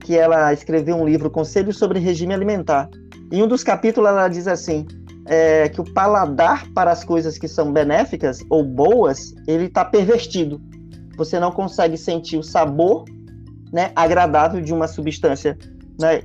que 0.00 0.16
ela 0.16 0.52
escreveu 0.52 0.96
um 0.96 1.06
livro, 1.06 1.30
Conselhos 1.30 1.78
sobre 1.78 1.98
Regime 1.98 2.34
Alimentar. 2.34 2.90
Em 3.32 3.42
um 3.42 3.48
dos 3.48 3.64
capítulos 3.64 4.10
ela 4.10 4.28
diz 4.28 4.46
assim, 4.46 4.86
é, 5.26 5.68
que 5.68 5.80
o 5.80 5.94
paladar 5.94 6.70
para 6.74 6.90
as 6.90 7.02
coisas 7.02 7.38
que 7.38 7.48
são 7.48 7.72
benéficas 7.72 8.44
ou 8.50 8.62
boas, 8.62 9.34
ele 9.46 9.64
está 9.64 9.84
pervertido. 9.84 10.60
Você 11.16 11.40
não 11.40 11.50
consegue 11.50 11.96
sentir 11.96 12.36
o 12.36 12.42
sabor 12.42 13.04
né, 13.72 13.92
agradável 13.96 14.60
de 14.60 14.74
uma 14.74 14.86
substância 14.86 15.56
né, 15.98 16.22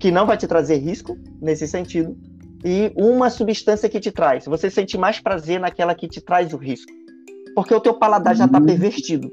que 0.00 0.10
não 0.10 0.26
vai 0.26 0.36
te 0.36 0.46
trazer 0.46 0.78
risco, 0.78 1.16
nesse 1.40 1.68
sentido, 1.68 2.16
e 2.64 2.90
uma 2.96 3.30
substância 3.30 3.88
que 3.88 4.00
te 4.00 4.10
traz. 4.10 4.46
Você 4.46 4.70
sente 4.70 4.98
mais 4.98 5.20
prazer 5.20 5.60
naquela 5.60 5.94
que 5.94 6.08
te 6.08 6.20
traz 6.20 6.52
o 6.52 6.56
risco 6.56 6.92
porque 7.54 7.74
o 7.74 7.80
teu 7.80 7.94
paladar 7.94 8.34
já 8.34 8.44
está 8.46 8.58
uhum. 8.58 8.66
pervertido. 8.66 9.30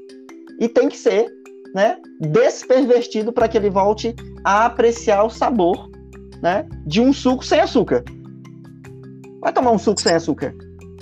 E 0.58 0.68
tem 0.68 0.88
que 0.88 0.96
ser 0.96 1.26
né, 1.74 1.96
despervertido 2.20 3.32
para 3.32 3.48
que 3.48 3.56
ele 3.56 3.70
volte 3.70 4.14
a 4.44 4.66
apreciar 4.66 5.24
o 5.24 5.30
sabor 5.30 5.90
né, 6.42 6.66
de 6.86 7.00
um 7.00 7.12
suco 7.12 7.44
sem 7.44 7.60
açúcar. 7.60 8.04
Vai 9.40 9.52
tomar 9.52 9.70
um 9.70 9.78
suco 9.78 10.00
sem 10.00 10.12
açúcar. 10.12 10.54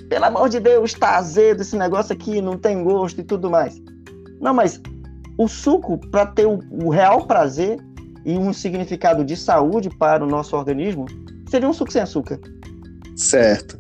Pelo 0.08 0.24
amor 0.24 0.48
de 0.48 0.60
Deus, 0.60 0.90
está 0.90 1.16
azedo 1.16 1.62
esse 1.62 1.76
negócio 1.76 2.12
aqui, 2.12 2.40
não 2.40 2.56
tem 2.56 2.82
gosto 2.82 3.20
e 3.20 3.24
tudo 3.24 3.50
mais. 3.50 3.80
Não, 4.40 4.54
mas 4.54 4.80
o 5.38 5.46
suco, 5.46 5.98
para 6.10 6.26
ter 6.26 6.46
o, 6.46 6.58
o 6.70 6.90
real 6.90 7.26
prazer 7.26 7.78
e 8.24 8.36
um 8.36 8.52
significado 8.52 9.24
de 9.24 9.36
saúde 9.36 9.88
para 9.88 10.24
o 10.24 10.26
nosso 10.26 10.56
organismo, 10.56 11.06
seria 11.48 11.68
um 11.68 11.72
suco 11.72 11.92
sem 11.92 12.02
açúcar. 12.02 12.40
Certo. 13.16 13.78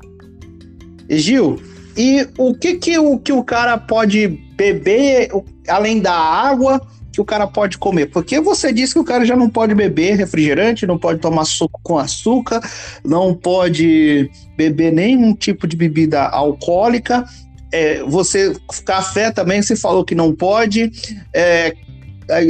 Gil, 1.08 1.56
e 1.96 2.28
o 2.38 2.54
que 2.54 2.76
que 2.76 2.98
o, 2.98 3.18
que 3.18 3.32
o 3.32 3.42
cara 3.42 3.76
pode 3.76 4.38
beber, 4.60 5.30
além 5.66 6.00
da 6.00 6.12
água, 6.12 6.86
que 7.10 7.18
o 7.18 7.24
cara 7.24 7.46
pode 7.46 7.78
comer? 7.78 8.06
Porque 8.06 8.38
você 8.40 8.70
disse 8.70 8.92
que 8.92 9.00
o 9.00 9.04
cara 9.04 9.24
já 9.24 9.34
não 9.34 9.48
pode 9.48 9.74
beber 9.74 10.16
refrigerante, 10.16 10.86
não 10.86 10.98
pode 10.98 11.18
tomar 11.18 11.46
suco 11.46 11.80
com 11.82 11.96
açúcar, 11.96 12.60
não 13.02 13.34
pode 13.34 14.30
beber 14.58 14.92
nenhum 14.92 15.34
tipo 15.34 15.66
de 15.66 15.76
bebida 15.76 16.24
alcoólica. 16.24 17.24
É, 17.72 18.02
você 18.02 18.54
café 18.84 19.30
também 19.30 19.62
você 19.62 19.74
falou 19.74 20.04
que 20.04 20.14
não 20.14 20.34
pode. 20.34 20.92
É, 21.32 21.72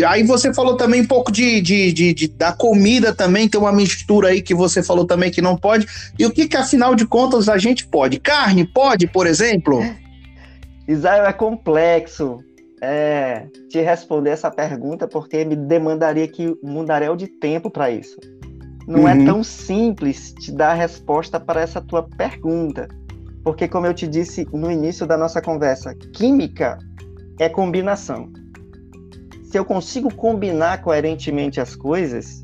Aí 0.07 0.23
você 0.25 0.53
falou 0.53 0.77
também 0.77 1.01
um 1.01 1.07
pouco 1.07 1.33
de, 1.33 1.59
de, 1.63 1.91
de, 1.91 2.13
de, 2.13 2.29
da 2.29 2.53
comida 2.53 3.15
também, 3.15 3.49
tem 3.49 3.59
uma 3.59 3.73
mistura 3.73 4.29
aí 4.29 4.43
que 4.43 4.55
você 4.55 4.83
falou 4.83 5.07
também 5.07 5.31
que 5.31 5.41
não 5.41 5.57
pode. 5.57 5.87
E 6.19 6.27
o 6.27 6.31
que 6.31 6.47
que 6.47 6.55
afinal 6.55 6.95
de 6.95 7.07
contas 7.07 7.49
a 7.49 7.57
gente 7.57 7.87
pode? 7.87 8.21
Carne 8.21 8.67
pode, 8.67 9.07
por 9.07 9.27
exemplo? 9.27 9.83
Israel 10.93 11.25
é 11.25 11.33
complexo. 11.33 12.39
É, 12.83 13.47
te 13.69 13.79
responder 13.83 14.31
essa 14.31 14.51
pergunta 14.51 15.07
porque 15.07 15.45
me 15.45 15.55
demandaria 15.55 16.27
que 16.27 16.57
mundaréu 16.63 17.15
de 17.15 17.27
tempo 17.27 17.71
para 17.71 17.91
isso. 17.91 18.17
Não 18.89 19.07
é 19.07 19.15
uhum. 19.15 19.23
é 19.23 19.25
tão 19.27 19.45
simples 19.45 20.33
te 20.33 20.51
dar 20.51 20.71
a 20.71 20.75
resposta 20.75 21.39
para 21.39 21.61
essa 21.61 21.83
tua 21.83 22.03
pergunta. 22.03 22.89
Porque, 23.45 23.69
como 23.69 23.87
eu 23.87 23.93
te 23.93 24.07
disse 24.07 24.47
no 24.51 24.71
início 24.71 25.07
da 25.07 25.17
nossa 25.19 25.43
conversa, 25.43 25.95
química 26.15 26.79
é 27.39 27.51
combinação 27.51 28.31
se 29.51 29.59
eu 29.59 29.65
consigo 29.65 30.15
combinar 30.15 30.81
coerentemente 30.81 31.61
as 31.61 31.75
coisas, 31.75 32.41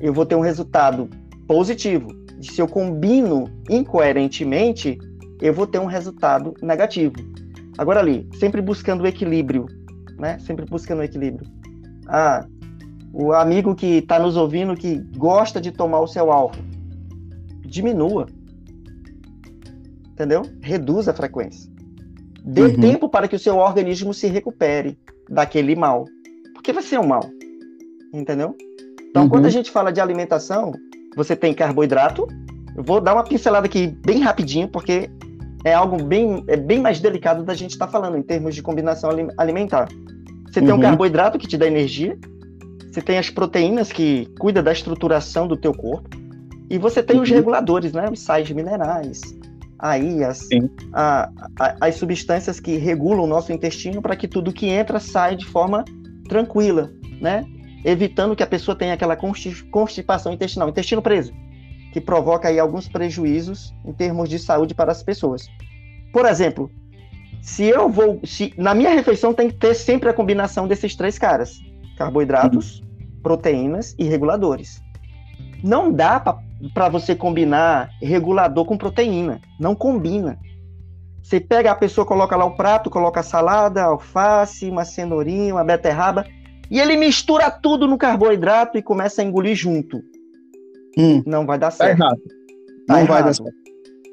eu 0.00 0.12
vou 0.12 0.26
ter 0.26 0.34
um 0.34 0.40
resultado 0.40 1.08
positivo. 1.46 2.08
Se 2.40 2.60
eu 2.60 2.66
combino 2.66 3.44
incoerentemente, 3.70 4.98
eu 5.40 5.54
vou 5.54 5.68
ter 5.68 5.78
um 5.78 5.86
resultado 5.86 6.52
negativo. 6.60 7.14
Agora 7.78 8.00
ali, 8.00 8.28
sempre 8.38 8.60
buscando 8.60 9.02
o 9.02 9.06
equilíbrio, 9.06 9.66
né? 10.18 10.38
Sempre 10.40 10.64
buscando 10.66 11.00
o 11.00 11.02
equilíbrio. 11.02 11.46
Ah, 12.06 12.46
o 13.12 13.32
amigo 13.32 13.74
que 13.74 13.98
está 13.98 14.18
nos 14.18 14.36
ouvindo 14.36 14.76
que 14.76 14.98
gosta 15.16 15.60
de 15.60 15.72
tomar 15.72 16.00
o 16.00 16.06
seu 16.06 16.30
álcool, 16.30 16.62
diminua. 17.64 18.26
Entendeu? 20.12 20.42
Reduza 20.60 21.10
a 21.10 21.14
frequência. 21.14 21.70
Dê 22.44 22.62
uhum. 22.62 22.80
tempo 22.80 23.08
para 23.08 23.28
que 23.28 23.36
o 23.36 23.38
seu 23.38 23.56
organismo 23.56 24.12
se 24.12 24.26
recupere 24.26 24.98
daquele 25.28 25.74
mal 25.74 26.04
porque 26.62 26.72
vai 26.72 26.82
ser 26.84 27.00
um 27.00 27.06
mal. 27.06 27.28
Entendeu? 28.14 28.56
Então, 29.10 29.24
uhum. 29.24 29.28
quando 29.28 29.46
a 29.46 29.50
gente 29.50 29.68
fala 29.68 29.92
de 29.92 30.00
alimentação, 30.00 30.72
você 31.16 31.34
tem 31.34 31.52
carboidrato. 31.52 32.26
Eu 32.76 32.84
vou 32.84 33.00
dar 33.00 33.14
uma 33.14 33.24
pincelada 33.24 33.66
aqui 33.66 33.88
bem 33.88 34.20
rapidinho, 34.20 34.68
porque 34.68 35.10
é 35.64 35.72
algo 35.72 36.02
bem, 36.02 36.44
é 36.48 36.56
bem 36.56 36.80
mais 36.80 37.00
delicado 37.00 37.44
da 37.44 37.54
gente 37.54 37.72
estar 37.72 37.86
tá 37.86 37.92
falando 37.92 38.16
em 38.16 38.22
termos 38.22 38.54
de 38.54 38.62
combinação 38.62 39.10
alimentar. 39.36 39.88
Você 40.46 40.60
tem 40.60 40.70
um 40.70 40.74
uhum. 40.74 40.80
carboidrato 40.80 41.38
que 41.38 41.46
te 41.46 41.56
dá 41.56 41.66
energia, 41.66 42.18
você 42.90 43.00
tem 43.00 43.16
as 43.16 43.30
proteínas 43.30 43.90
que 43.90 44.26
cuida 44.38 44.62
da 44.62 44.72
estruturação 44.72 45.48
do 45.48 45.56
teu 45.56 45.72
corpo, 45.72 46.10
e 46.68 46.78
você 46.78 47.02
tem 47.02 47.16
uhum. 47.16 47.22
os 47.22 47.30
reguladores, 47.30 47.92
né? 47.92 48.08
Os 48.10 48.20
sais 48.20 48.50
minerais, 48.50 49.20
aí 49.78 50.22
as, 50.22 50.48
a, 50.92 51.30
a, 51.58 51.86
as 51.86 51.94
substâncias 51.94 52.60
que 52.60 52.76
regulam 52.76 53.24
o 53.24 53.26
nosso 53.26 53.52
intestino 53.52 54.02
para 54.02 54.16
que 54.16 54.28
tudo 54.28 54.52
que 54.52 54.66
entra 54.66 55.00
saia 55.00 55.36
de 55.36 55.46
forma 55.46 55.84
tranquila, 56.28 56.90
né? 57.20 57.44
Evitando 57.84 58.36
que 58.36 58.42
a 58.42 58.46
pessoa 58.46 58.76
tenha 58.76 58.94
aquela 58.94 59.16
constipação 59.16 60.32
intestinal, 60.32 60.68
intestino 60.68 61.02
preso, 61.02 61.32
que 61.92 62.00
provoca 62.00 62.48
aí 62.48 62.58
alguns 62.58 62.88
prejuízos 62.88 63.72
em 63.84 63.92
termos 63.92 64.28
de 64.28 64.38
saúde 64.38 64.74
para 64.74 64.90
as 64.90 65.02
pessoas. 65.02 65.46
Por 66.12 66.26
exemplo, 66.26 66.70
se 67.42 67.64
eu 67.64 67.88
vou, 67.88 68.20
se 68.24 68.54
na 68.56 68.74
minha 68.74 68.90
refeição 68.90 69.34
tem 69.34 69.48
que 69.48 69.56
ter 69.56 69.74
sempre 69.74 70.08
a 70.08 70.14
combinação 70.14 70.66
desses 70.66 70.96
três 70.96 71.18
caras: 71.18 71.60
carboidratos, 71.98 72.80
uhum. 72.80 73.20
proteínas 73.22 73.94
e 73.98 74.04
reguladores. 74.04 74.82
Não 75.62 75.92
dá 75.92 76.18
para 76.74 76.88
você 76.88 77.14
combinar 77.14 77.90
regulador 78.00 78.64
com 78.64 78.76
proteína, 78.76 79.40
não 79.60 79.74
combina. 79.74 80.38
Você 81.22 81.38
pega 81.38 81.70
a 81.70 81.74
pessoa, 81.74 82.04
coloca 82.04 82.34
lá 82.34 82.44
o 82.44 82.56
prato, 82.56 82.90
coloca 82.90 83.22
salada, 83.22 83.84
alface, 83.84 84.68
uma 84.68 84.84
cenourinha, 84.84 85.54
uma 85.54 85.62
beterraba, 85.62 86.26
e 86.68 86.80
ele 86.80 86.96
mistura 86.96 87.48
tudo 87.48 87.86
no 87.86 87.96
carboidrato 87.96 88.76
e 88.76 88.82
começa 88.82 89.22
a 89.22 89.24
engolir 89.24 89.54
junto. 89.54 90.02
Hum, 90.98 91.22
não 91.26 91.46
vai 91.46 91.58
dar 91.58 91.70
tá 91.70 91.76
certo. 91.76 91.98
Tá 91.98 92.04
errado. 92.04 92.20
Tá 92.86 92.94
não 92.94 92.96
errado. 92.96 93.08
vai 93.08 93.22
dar 93.24 93.34
certo. 93.34 93.62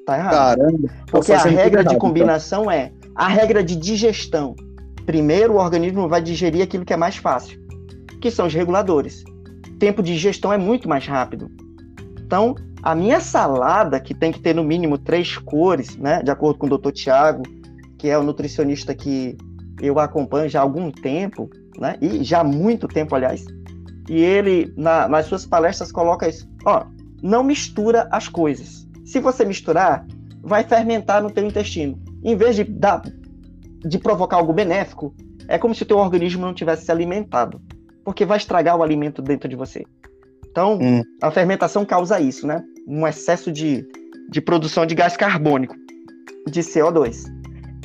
Tá 0.05 0.17
errado. 0.17 0.57
Caramba. 0.57 0.89
Porque 1.11 1.33
a 1.33 1.43
regra 1.43 1.83
de 1.83 1.89
então. 1.89 1.99
combinação 1.99 2.61
então. 2.63 2.71
é 2.71 2.91
a 3.15 3.27
regra 3.27 3.63
de 3.63 3.75
digestão. 3.75 4.55
Primeiro, 5.05 5.53
o 5.53 5.57
organismo 5.57 6.07
vai 6.07 6.21
digerir 6.21 6.63
aquilo 6.63 6.85
que 6.85 6.93
é 6.93 6.97
mais 6.97 7.17
fácil, 7.17 7.59
que 8.21 8.31
são 8.31 8.47
os 8.47 8.53
reguladores. 8.53 9.23
O 9.67 9.77
tempo 9.79 10.01
de 10.01 10.13
digestão 10.13 10.53
é 10.53 10.57
muito 10.57 10.87
mais 10.87 11.05
rápido. 11.05 11.49
Então, 12.19 12.55
a 12.81 12.95
minha 12.95 13.19
salada, 13.19 13.99
que 13.99 14.13
tem 14.13 14.31
que 14.31 14.39
ter 14.39 14.55
no 14.55 14.63
mínimo 14.63 14.97
três 14.97 15.37
cores, 15.37 15.97
né, 15.97 16.21
de 16.23 16.31
acordo 16.31 16.59
com 16.59 16.67
o 16.67 16.77
Dr. 16.77 16.91
Tiago, 16.91 17.43
que 17.97 18.07
é 18.07 18.17
o 18.17 18.23
nutricionista 18.23 18.95
que 18.95 19.35
eu 19.81 19.99
acompanho 19.99 20.49
já 20.49 20.59
há 20.59 20.63
algum 20.63 20.91
tempo, 20.91 21.49
né, 21.77 21.97
e 22.01 22.23
já 22.23 22.39
há 22.39 22.43
muito 22.43 22.87
tempo, 22.87 23.15
aliás, 23.15 23.45
e 24.09 24.19
ele, 24.19 24.73
na, 24.75 25.07
nas 25.07 25.27
suas 25.27 25.45
palestras, 25.45 25.91
coloca 25.91 26.27
isso. 26.27 26.49
Ó, 26.65 26.83
não 27.21 27.43
mistura 27.43 28.07
as 28.11 28.27
coisas. 28.27 28.87
Se 29.05 29.19
você 29.19 29.45
misturar, 29.45 30.05
vai 30.41 30.63
fermentar 30.63 31.21
no 31.21 31.29
teu 31.29 31.45
intestino. 31.45 32.01
Em 32.23 32.35
vez 32.35 32.55
de 32.55 32.63
dar 32.63 33.03
de 33.85 33.99
provocar 33.99 34.37
algo 34.37 34.51
benéfico, 34.51 35.13
é 35.47 35.57
como 35.57 35.75
se 35.75 35.83
o 35.83 35.85
teu 35.85 35.97
organismo 35.97 36.45
não 36.45 36.53
tivesse 36.53 36.85
se 36.85 36.91
alimentado, 36.91 37.61
porque 38.03 38.25
vai 38.25 38.37
estragar 38.37 38.75
o 38.75 38.83
alimento 38.83 39.21
dentro 39.21 39.47
de 39.47 39.55
você. 39.55 39.85
Então, 40.49 40.79
hum. 40.81 41.03
a 41.21 41.29
fermentação 41.29 41.85
causa 41.85 42.19
isso, 42.19 42.47
né? 42.47 42.63
Um 42.87 43.07
excesso 43.07 43.51
de, 43.51 43.87
de 44.29 44.41
produção 44.41 44.85
de 44.85 44.95
gás 44.95 45.15
carbônico, 45.15 45.75
de 46.47 46.61
CO2. 46.61 47.25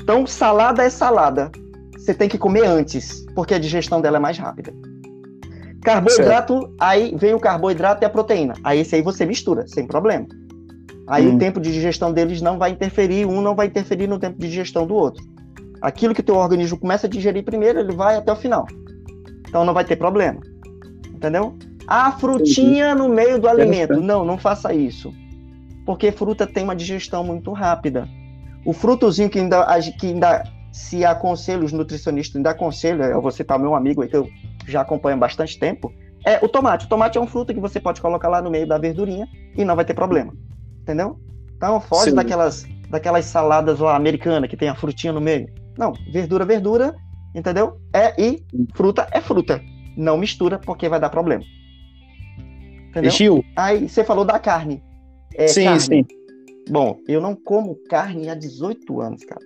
Então, 0.00 0.26
salada 0.26 0.82
é 0.82 0.90
salada. 0.90 1.52
Você 1.96 2.14
tem 2.14 2.28
que 2.28 2.38
comer 2.38 2.64
antes, 2.64 3.24
porque 3.34 3.54
a 3.54 3.58
digestão 3.58 4.00
dela 4.00 4.16
é 4.16 4.20
mais 4.20 4.38
rápida. 4.38 4.72
Carboidrato, 5.84 6.60
certo. 6.60 6.74
aí 6.80 7.14
vem 7.14 7.34
o 7.34 7.40
carboidrato 7.40 8.02
e 8.02 8.06
a 8.06 8.10
proteína. 8.10 8.54
Aí 8.64 8.80
esse 8.80 8.96
aí 8.96 9.02
você 9.02 9.26
mistura, 9.26 9.66
sem 9.68 9.86
problema. 9.86 10.26
Aí 11.06 11.26
hum. 11.28 11.36
o 11.36 11.38
tempo 11.38 11.60
de 11.60 11.70
digestão 11.70 12.10
deles 12.10 12.40
não 12.40 12.58
vai 12.58 12.70
interferir, 12.70 13.26
um 13.26 13.42
não 13.42 13.54
vai 13.54 13.66
interferir 13.66 14.06
no 14.06 14.18
tempo 14.18 14.38
de 14.38 14.48
digestão 14.48 14.86
do 14.86 14.94
outro. 14.94 15.22
Aquilo 15.82 16.14
que 16.14 16.22
o 16.22 16.24
teu 16.24 16.36
organismo 16.36 16.78
começa 16.78 17.06
a 17.06 17.10
digerir 17.10 17.44
primeiro, 17.44 17.78
ele 17.78 17.92
vai 17.92 18.16
até 18.16 18.32
o 18.32 18.36
final. 18.36 18.66
Então 19.46 19.64
não 19.64 19.74
vai 19.74 19.84
ter 19.84 19.96
problema. 19.96 20.40
Entendeu? 21.14 21.54
A 21.86 22.10
frutinha 22.12 22.94
no 22.94 23.06
meio 23.06 23.38
do 23.38 23.46
alimento. 23.46 24.00
Não, 24.00 24.24
não 24.24 24.38
faça 24.38 24.72
isso. 24.72 25.12
Porque 25.84 26.10
fruta 26.10 26.46
tem 26.46 26.64
uma 26.64 26.74
digestão 26.74 27.22
muito 27.22 27.52
rápida. 27.52 28.08
O 28.64 28.72
frutozinho 28.72 29.28
que 29.28 29.38
ainda, 29.38 29.66
que 30.00 30.06
ainda 30.06 30.44
se 30.72 31.04
aconselha, 31.04 31.62
os 31.62 31.72
nutricionistas 31.72 32.36
ainda 32.36 32.50
aconselham, 32.50 33.04
eu 33.04 33.20
vou 33.20 33.30
citar 33.30 33.58
meu 33.58 33.74
amigo 33.74 34.00
aí 34.00 34.08
que 34.08 34.16
eu 34.16 34.26
já 34.66 34.80
acompanho 34.80 35.16
há 35.16 35.20
bastante 35.20 35.58
tempo, 35.58 35.92
é 36.24 36.38
o 36.42 36.48
tomate. 36.48 36.86
O 36.86 36.88
tomate 36.88 37.18
é 37.18 37.20
um 37.20 37.26
fruto 37.26 37.52
que 37.52 37.60
você 37.60 37.78
pode 37.78 38.00
colocar 38.00 38.28
lá 38.28 38.40
no 38.40 38.50
meio 38.50 38.66
da 38.66 38.78
verdurinha 38.78 39.28
e 39.56 39.64
não 39.64 39.76
vai 39.76 39.84
ter 39.84 39.94
problema. 39.94 40.32
Entendeu? 40.80 41.18
Então 41.56 41.80
foge 41.80 42.12
daquelas, 42.12 42.66
daquelas 42.90 43.24
saladas 43.26 43.78
lá 43.78 43.94
americanas 43.94 44.48
que 44.48 44.56
tem 44.56 44.68
a 44.68 44.74
frutinha 44.74 45.12
no 45.12 45.20
meio. 45.20 45.48
Não, 45.78 45.92
verdura, 46.12 46.44
verdura, 46.44 46.94
entendeu? 47.34 47.78
É 47.92 48.14
e 48.20 48.42
fruta 48.74 49.06
é 49.12 49.20
fruta. 49.20 49.60
Não 49.96 50.16
mistura 50.16 50.58
porque 50.58 50.88
vai 50.88 50.98
dar 50.98 51.10
problema. 51.10 51.44
Entendeu? 52.88 53.10
Gil. 53.10 53.44
Aí 53.56 53.88
você 53.88 54.04
falou 54.04 54.24
da 54.24 54.38
carne. 54.38 54.82
É, 55.34 55.48
sim, 55.48 55.64
carne. 55.64 55.80
sim. 55.80 56.06
Bom, 56.68 56.98
eu 57.06 57.20
não 57.20 57.34
como 57.34 57.76
carne 57.88 58.28
há 58.28 58.34
18 58.34 59.00
anos, 59.00 59.24
cara. 59.24 59.44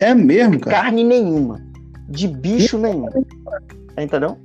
É 0.00 0.14
mesmo, 0.14 0.60
cara? 0.60 0.82
Carne 0.82 1.02
nenhuma. 1.02 1.60
De 2.08 2.28
bicho 2.28 2.78
nenhum. 2.78 3.08
Entendeu? 3.98 4.38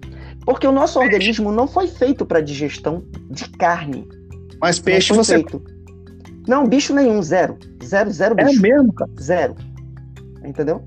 Porque 0.45 0.65
o 0.65 0.71
nosso 0.71 0.99
organismo 0.99 1.51
não 1.51 1.67
foi 1.67 1.87
feito 1.87 2.25
para 2.25 2.41
digestão 2.41 3.03
de 3.29 3.47
carne. 3.49 4.07
Mas 4.59 4.79
peixe 4.79 5.13
você. 5.13 5.35
Feito. 5.35 5.61
Não, 6.47 6.67
bicho 6.67 6.93
nenhum, 6.93 7.21
zero. 7.21 7.57
Zero, 7.83 8.11
zero 8.11 8.35
é 8.37 8.45
bicho. 8.45 8.65
É 8.65 8.69
mesmo, 8.69 8.93
cara? 8.93 9.11
Zero. 9.19 9.55
Entendeu? 10.43 10.83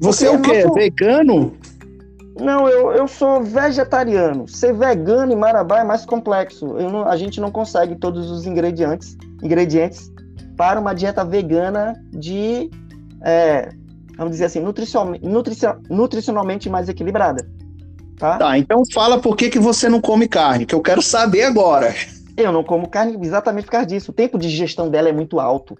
Você 0.00 0.28
Porque 0.28 0.50
é 0.50 0.52
o 0.52 0.60
quê? 0.60 0.64
Nosso... 0.64 0.74
Vegano? 0.74 1.56
Não, 2.40 2.68
eu, 2.68 2.92
eu 2.92 3.06
sou 3.06 3.42
vegetariano. 3.42 4.48
Ser 4.48 4.74
vegano 4.74 5.32
em 5.32 5.36
Marabá 5.36 5.80
é 5.80 5.84
mais 5.84 6.04
complexo. 6.04 6.66
Não, 6.66 7.06
a 7.06 7.16
gente 7.16 7.40
não 7.40 7.50
consegue 7.50 7.96
todos 7.96 8.30
os 8.30 8.46
ingredientes, 8.46 9.16
ingredientes 9.42 10.12
para 10.56 10.80
uma 10.80 10.94
dieta 10.94 11.24
vegana 11.24 11.94
de, 12.10 12.70
é, 13.22 13.70
vamos 14.16 14.32
dizer 14.32 14.46
assim, 14.46 14.60
nutricion, 14.60 15.14
nutricion, 15.22 15.74
nutricionalmente 15.88 16.68
mais 16.68 16.88
equilibrada. 16.88 17.48
Tá? 18.18 18.38
tá, 18.38 18.58
então 18.58 18.82
fala 18.92 19.20
por 19.20 19.36
que, 19.36 19.50
que 19.50 19.58
você 19.58 19.88
não 19.88 20.00
come 20.00 20.28
carne, 20.28 20.64
que 20.64 20.74
eu 20.74 20.80
quero 20.80 21.02
saber 21.02 21.42
agora. 21.42 21.94
Eu 22.36 22.52
não 22.52 22.64
como 22.64 22.88
carne 22.88 23.16
exatamente 23.20 23.64
por 23.64 23.72
causa 23.72 23.86
disso. 23.86 24.10
O 24.10 24.14
tempo 24.14 24.38
de 24.38 24.48
digestão 24.48 24.88
dela 24.88 25.08
é 25.08 25.12
muito 25.12 25.38
alto. 25.38 25.76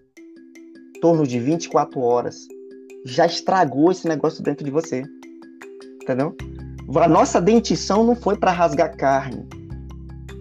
Em 0.97 1.01
torno 1.01 1.27
de 1.27 1.39
24 1.41 2.01
horas. 2.01 2.47
Já 3.05 3.27
estragou 3.27 3.91
esse 3.91 4.07
negócio 4.09 4.43
dentro 4.43 4.65
de 4.65 4.71
você. 4.71 5.03
Entendeu? 6.03 6.37
A 6.97 7.09
nossa 7.09 7.41
dentição 7.41 8.05
não 8.05 8.15
foi 8.15 8.37
para 8.37 8.53
rasgar 8.53 8.97
carne. 8.97 9.47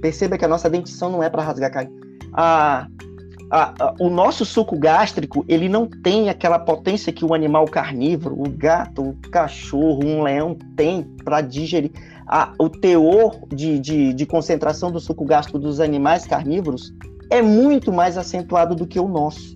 Perceba 0.02 0.38
que 0.38 0.46
a 0.46 0.48
nossa 0.48 0.70
dentição 0.70 1.10
não 1.10 1.24
é 1.24 1.30
para 1.30 1.42
rasgar 1.42 1.72
carne. 1.72 1.92
A, 2.34 2.88
a, 3.50 3.74
a, 3.80 3.96
o 4.00 4.10
nosso 4.10 4.46
suco 4.46 4.78
gástrico, 4.78 5.46
ele 5.48 5.70
não 5.70 5.88
tem 5.88 6.30
aquela 6.30 6.60
potência 6.60 7.14
que 7.14 7.26
o 7.26 7.34
animal 7.34 7.66
carnívoro, 7.66 8.36
o 8.40 8.50
gato, 8.50 9.02
o 9.10 9.30
cachorro, 9.30 10.06
um 10.06 10.24
leão 10.24 10.58
tem 10.76 11.04
para 11.24 11.42
digerir 11.42 11.92
a, 12.28 12.54
o 12.58 12.70
teor 12.70 13.40
de, 13.50 13.80
de, 13.80 14.14
de 14.14 14.26
concentração 14.26 14.92
do 14.92 15.00
suco 15.00 15.26
gástrico 15.26 15.60
dos 15.60 15.80
animais 15.80 16.26
carnívoros 16.26 16.94
é 17.30 17.42
muito 17.42 17.92
mais 17.92 18.18
acentuado 18.18 18.76
do 18.76 18.88
que 18.88 19.00
o 19.00 19.08
nosso. 19.08 19.54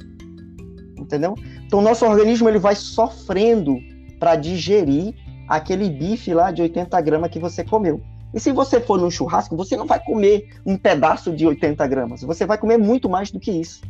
Entendeu? 0.98 1.36
Então, 1.66 1.82
nosso 1.82 2.06
organismo 2.06 2.50
ele 2.50 2.60
vai 2.60 2.76
sofrendo 2.76 3.78
para 4.20 4.36
digerir 4.36 5.14
aquele 5.48 5.90
bife 5.90 6.34
lá 6.34 6.52
de 6.52 6.62
80 6.62 7.00
gramas 7.02 7.30
que 7.30 7.40
você 7.40 7.64
comeu. 7.64 8.02
E 8.34 8.40
se 8.40 8.52
você 8.52 8.80
for 8.80 9.00
num 9.00 9.10
churrasco, 9.10 9.56
você 9.56 9.76
não 9.76 9.86
vai 9.86 10.04
comer 10.04 10.50
um 10.66 10.78
pedaço 10.78 11.32
de 11.34 11.48
80 11.48 11.88
gramas, 11.88 12.22
você 12.22 12.46
vai 12.46 12.58
comer 12.58 12.78
muito 12.78 13.10
mais 13.10 13.32
do 13.32 13.40
que 13.40 13.52
isso. 13.52 13.82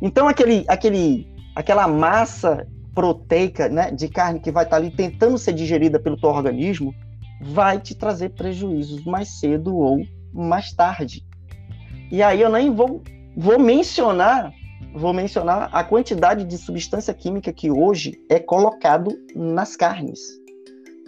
Então, 0.00 0.28
aquele, 0.28 0.64
aquele, 0.68 1.26
aquela 1.56 1.88
massa 1.88 2.66
proteica 2.94 3.68
né, 3.68 3.90
de 3.90 4.08
carne 4.08 4.40
que 4.40 4.50
vai 4.50 4.64
estar 4.64 4.76
ali 4.76 4.90
tentando 4.90 5.38
ser 5.38 5.52
digerida 5.52 5.98
pelo 5.98 6.16
teu 6.16 6.30
organismo, 6.30 6.94
vai 7.40 7.80
te 7.80 7.94
trazer 7.94 8.30
prejuízos 8.30 9.04
mais 9.04 9.40
cedo 9.40 9.76
ou 9.76 10.00
mais 10.32 10.72
tarde. 10.72 11.24
E 12.10 12.22
aí 12.22 12.40
eu 12.40 12.50
nem 12.50 12.74
vou, 12.74 13.02
vou 13.36 13.58
mencionar 13.58 14.52
vou 14.94 15.12
mencionar 15.12 15.68
a 15.72 15.84
quantidade 15.84 16.44
de 16.44 16.56
substância 16.56 17.12
química 17.12 17.52
que 17.52 17.70
hoje 17.70 18.18
é 18.28 18.38
colocado 18.38 19.16
nas 19.34 19.76
carnes. 19.76 20.37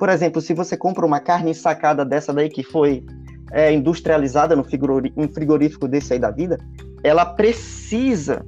Por 0.01 0.09
exemplo, 0.09 0.41
se 0.41 0.55
você 0.55 0.79
compra 0.79 1.05
uma 1.05 1.21
carne 1.21 1.55
sacada 1.55 2.07
dessa 2.07 2.33
daí 2.33 2.49
que 2.49 2.63
foi 2.63 3.05
é, 3.53 3.71
industrializada 3.71 4.57
no 4.57 4.65
frigorífico 4.65 5.87
desse 5.87 6.15
aí 6.15 6.19
da 6.19 6.31
vida, 6.31 6.59
ela 7.05 7.27
precisa 7.27 8.43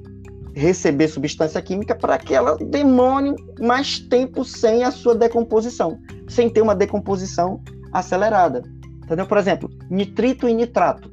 receber 0.54 1.08
substância 1.08 1.60
química 1.60 1.94
para 1.94 2.16
que 2.16 2.34
ela 2.34 2.56
demore 2.56 3.34
mais 3.60 3.98
tempo 3.98 4.46
sem 4.46 4.82
a 4.82 4.90
sua 4.90 5.14
decomposição, 5.14 5.98
sem 6.26 6.48
ter 6.48 6.62
uma 6.62 6.74
decomposição 6.74 7.60
acelerada. 7.92 8.62
Entendeu? 9.04 9.26
Por 9.26 9.36
exemplo, 9.36 9.68
nitrito 9.90 10.48
e 10.48 10.54
nitrato, 10.54 11.10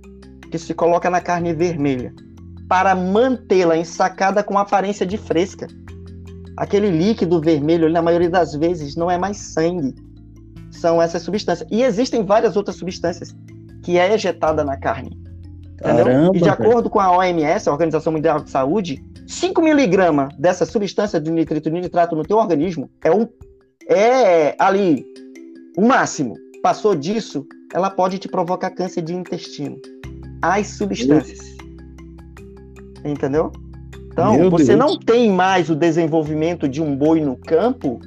que 0.50 0.58
se 0.58 0.74
coloca 0.74 1.10
na 1.10 1.20
carne 1.20 1.54
vermelha, 1.54 2.14
para 2.70 2.96
mantê-la 2.96 3.76
ensacada 3.76 4.42
com 4.42 4.58
aparência 4.58 5.06
de 5.06 5.18
fresca. 5.18 5.68
Aquele 6.56 6.90
líquido 6.90 7.42
vermelho, 7.42 7.90
na 7.90 8.02
maioria 8.02 8.30
das 8.30 8.54
vezes, 8.54 8.96
não 8.96 9.12
é 9.12 9.18
mais 9.18 9.36
sangue, 9.36 9.94
são 10.72 11.02
essas 11.02 11.22
substâncias. 11.22 11.68
E 11.72 11.84
existem 11.84 12.24
várias 12.24 12.56
outras 12.56 12.76
substâncias 12.76 13.36
que 13.84 13.98
é 13.98 14.14
ejetada 14.14 14.64
na 14.64 14.78
carne. 14.78 15.18
Caramba, 15.78 16.36
e 16.36 16.42
de 16.42 16.50
acordo 16.50 16.90
com 16.90 17.00
a 17.00 17.16
OMS, 17.18 17.70
a 17.70 17.72
Organização 17.72 18.12
Mundial 18.12 18.42
de 18.42 18.50
Saúde, 18.50 19.02
5 19.26 19.62
miligramas 19.62 20.36
dessa 20.38 20.66
substância 20.66 21.20
de 21.20 21.32
nitrito 21.32 21.70
e 21.70 21.72
nitrato 21.72 22.16
no 22.16 22.24
teu 22.24 22.38
organismo 22.38 22.90
é 23.04 23.12
um 23.12 23.28
é 23.88 24.56
ali 24.60 25.06
o 25.78 25.82
máximo. 25.82 26.36
Passou 26.62 26.94
disso, 26.94 27.46
ela 27.74 27.90
pode 27.90 28.20
te 28.20 28.28
provocar 28.28 28.70
câncer 28.72 29.02
de 29.02 29.16
intestino. 29.16 29.78
As 30.42 30.68
substâncias. 30.68 31.40
Entendeu? 33.04 33.52
Então, 34.12 34.34
Meu 34.34 34.50
você 34.50 34.76
Deus. 34.76 34.80
não 34.80 35.00
tem 35.00 35.32
mais 35.32 35.70
o 35.70 35.76
desenvolvimento 35.76 36.68
de 36.68 36.82
um 36.82 36.96
boi 36.96 37.22
no 37.22 37.38
campo 37.38 38.00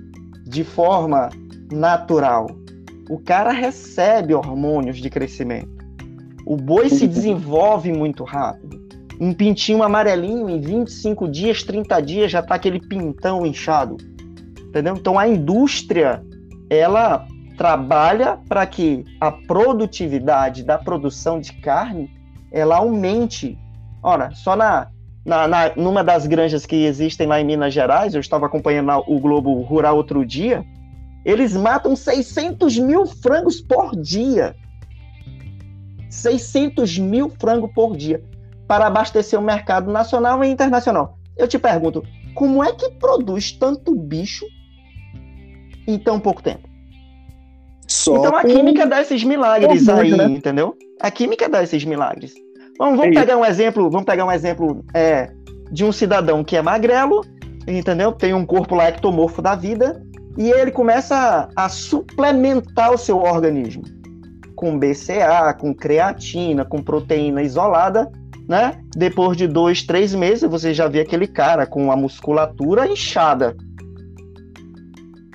de 0.44 0.62
forma 0.62 1.30
natural. 1.72 2.46
O 3.10 3.18
cara 3.18 3.50
recebe 3.52 4.34
hormônios 4.34 4.98
de 4.98 5.10
crescimento. 5.10 5.82
O 6.46 6.56
boi 6.56 6.88
se 6.88 7.06
desenvolve 7.06 7.92
muito 7.92 8.24
rápido 8.24 8.82
um 9.22 9.32
pintinho 9.32 9.84
amarelinho 9.84 10.50
em 10.50 10.60
25 10.60 11.28
dias, 11.28 11.62
30 11.62 12.00
dias 12.00 12.32
já 12.32 12.40
está 12.40 12.56
aquele 12.56 12.80
pintão 12.80 13.46
inchado. 13.46 13.96
Entendeu? 14.60 14.96
Então 14.96 15.16
a 15.16 15.28
indústria 15.28 16.20
ela 16.68 17.24
trabalha 17.56 18.38
para 18.48 18.66
que 18.66 19.04
a 19.20 19.30
produtividade 19.30 20.64
da 20.64 20.76
produção 20.76 21.38
de 21.38 21.52
carne 21.52 22.10
ela 22.50 22.78
aumente. 22.78 23.56
Ora, 24.02 24.30
só 24.32 24.56
na, 24.56 24.88
na, 25.24 25.46
na 25.46 25.76
numa 25.76 26.02
das 26.02 26.26
granjas 26.26 26.66
que 26.66 26.84
existem 26.84 27.28
lá 27.28 27.40
em 27.40 27.44
Minas 27.44 27.72
Gerais, 27.72 28.14
eu 28.14 28.20
estava 28.20 28.46
acompanhando 28.46 29.04
o 29.06 29.20
Globo 29.20 29.60
Rural 29.60 29.96
outro 29.96 30.26
dia, 30.26 30.64
eles 31.24 31.54
matam 31.54 31.94
600 31.94 32.78
mil 32.78 33.06
frangos 33.06 33.60
por 33.60 33.94
dia. 33.96 34.56
600 36.10 36.98
mil 36.98 37.30
frangos 37.30 37.70
por 37.72 37.96
dia 37.96 38.22
para 38.66 38.86
abastecer 38.86 39.38
o 39.38 39.42
mercado 39.42 39.90
nacional 39.90 40.44
e 40.44 40.48
internacional. 40.48 41.18
Eu 41.36 41.48
te 41.48 41.58
pergunto, 41.58 42.02
como 42.34 42.62
é 42.62 42.72
que 42.72 42.90
produz 42.92 43.52
tanto 43.52 43.94
bicho 43.94 44.46
em 45.86 45.98
tão 45.98 46.20
pouco 46.20 46.42
tempo? 46.42 46.68
Só 47.86 48.16
então 48.16 48.36
a 48.36 48.42
química 48.42 48.86
dá 48.86 49.00
esses 49.00 49.22
milagres 49.24 49.88
aí, 49.88 50.16
né? 50.16 50.24
entendeu? 50.24 50.76
A 51.00 51.10
química 51.10 51.48
dá 51.48 51.62
esses 51.62 51.84
milagres. 51.84 52.32
Vamos, 52.78 52.98
vamos 52.98 53.16
é 53.16 53.20
pegar 53.20 53.36
um 53.36 53.44
exemplo, 53.44 53.90
vamos 53.90 54.06
pegar 54.06 54.24
um 54.24 54.32
exemplo 54.32 54.84
é, 54.94 55.30
de 55.70 55.84
um 55.84 55.92
cidadão 55.92 56.42
que 56.42 56.56
é 56.56 56.62
magrelo, 56.62 57.24
entendeu? 57.66 58.12
Tem 58.12 58.32
um 58.32 58.46
corpo 58.46 58.74
lá 58.74 58.88
ectomorfo 58.88 59.42
da 59.42 59.54
vida, 59.54 60.02
E 60.36 60.50
ele 60.50 60.70
começa 60.70 61.50
a, 61.56 61.64
a 61.64 61.68
suplementar 61.68 62.92
o 62.92 62.98
seu 62.98 63.18
organismo 63.18 63.82
com 64.62 64.78
BCA, 64.78 65.52
com 65.58 65.74
creatina, 65.74 66.64
com 66.64 66.80
proteína 66.80 67.42
isolada, 67.42 68.10
né? 68.48 68.80
Depois 68.94 69.36
de 69.36 69.48
dois, 69.48 69.82
três 69.82 70.14
meses, 70.14 70.48
você 70.48 70.72
já 70.72 70.86
vê 70.86 71.00
aquele 71.00 71.26
cara 71.26 71.66
com 71.66 71.90
a 71.90 71.96
musculatura 71.96 72.86
inchada. 72.86 73.56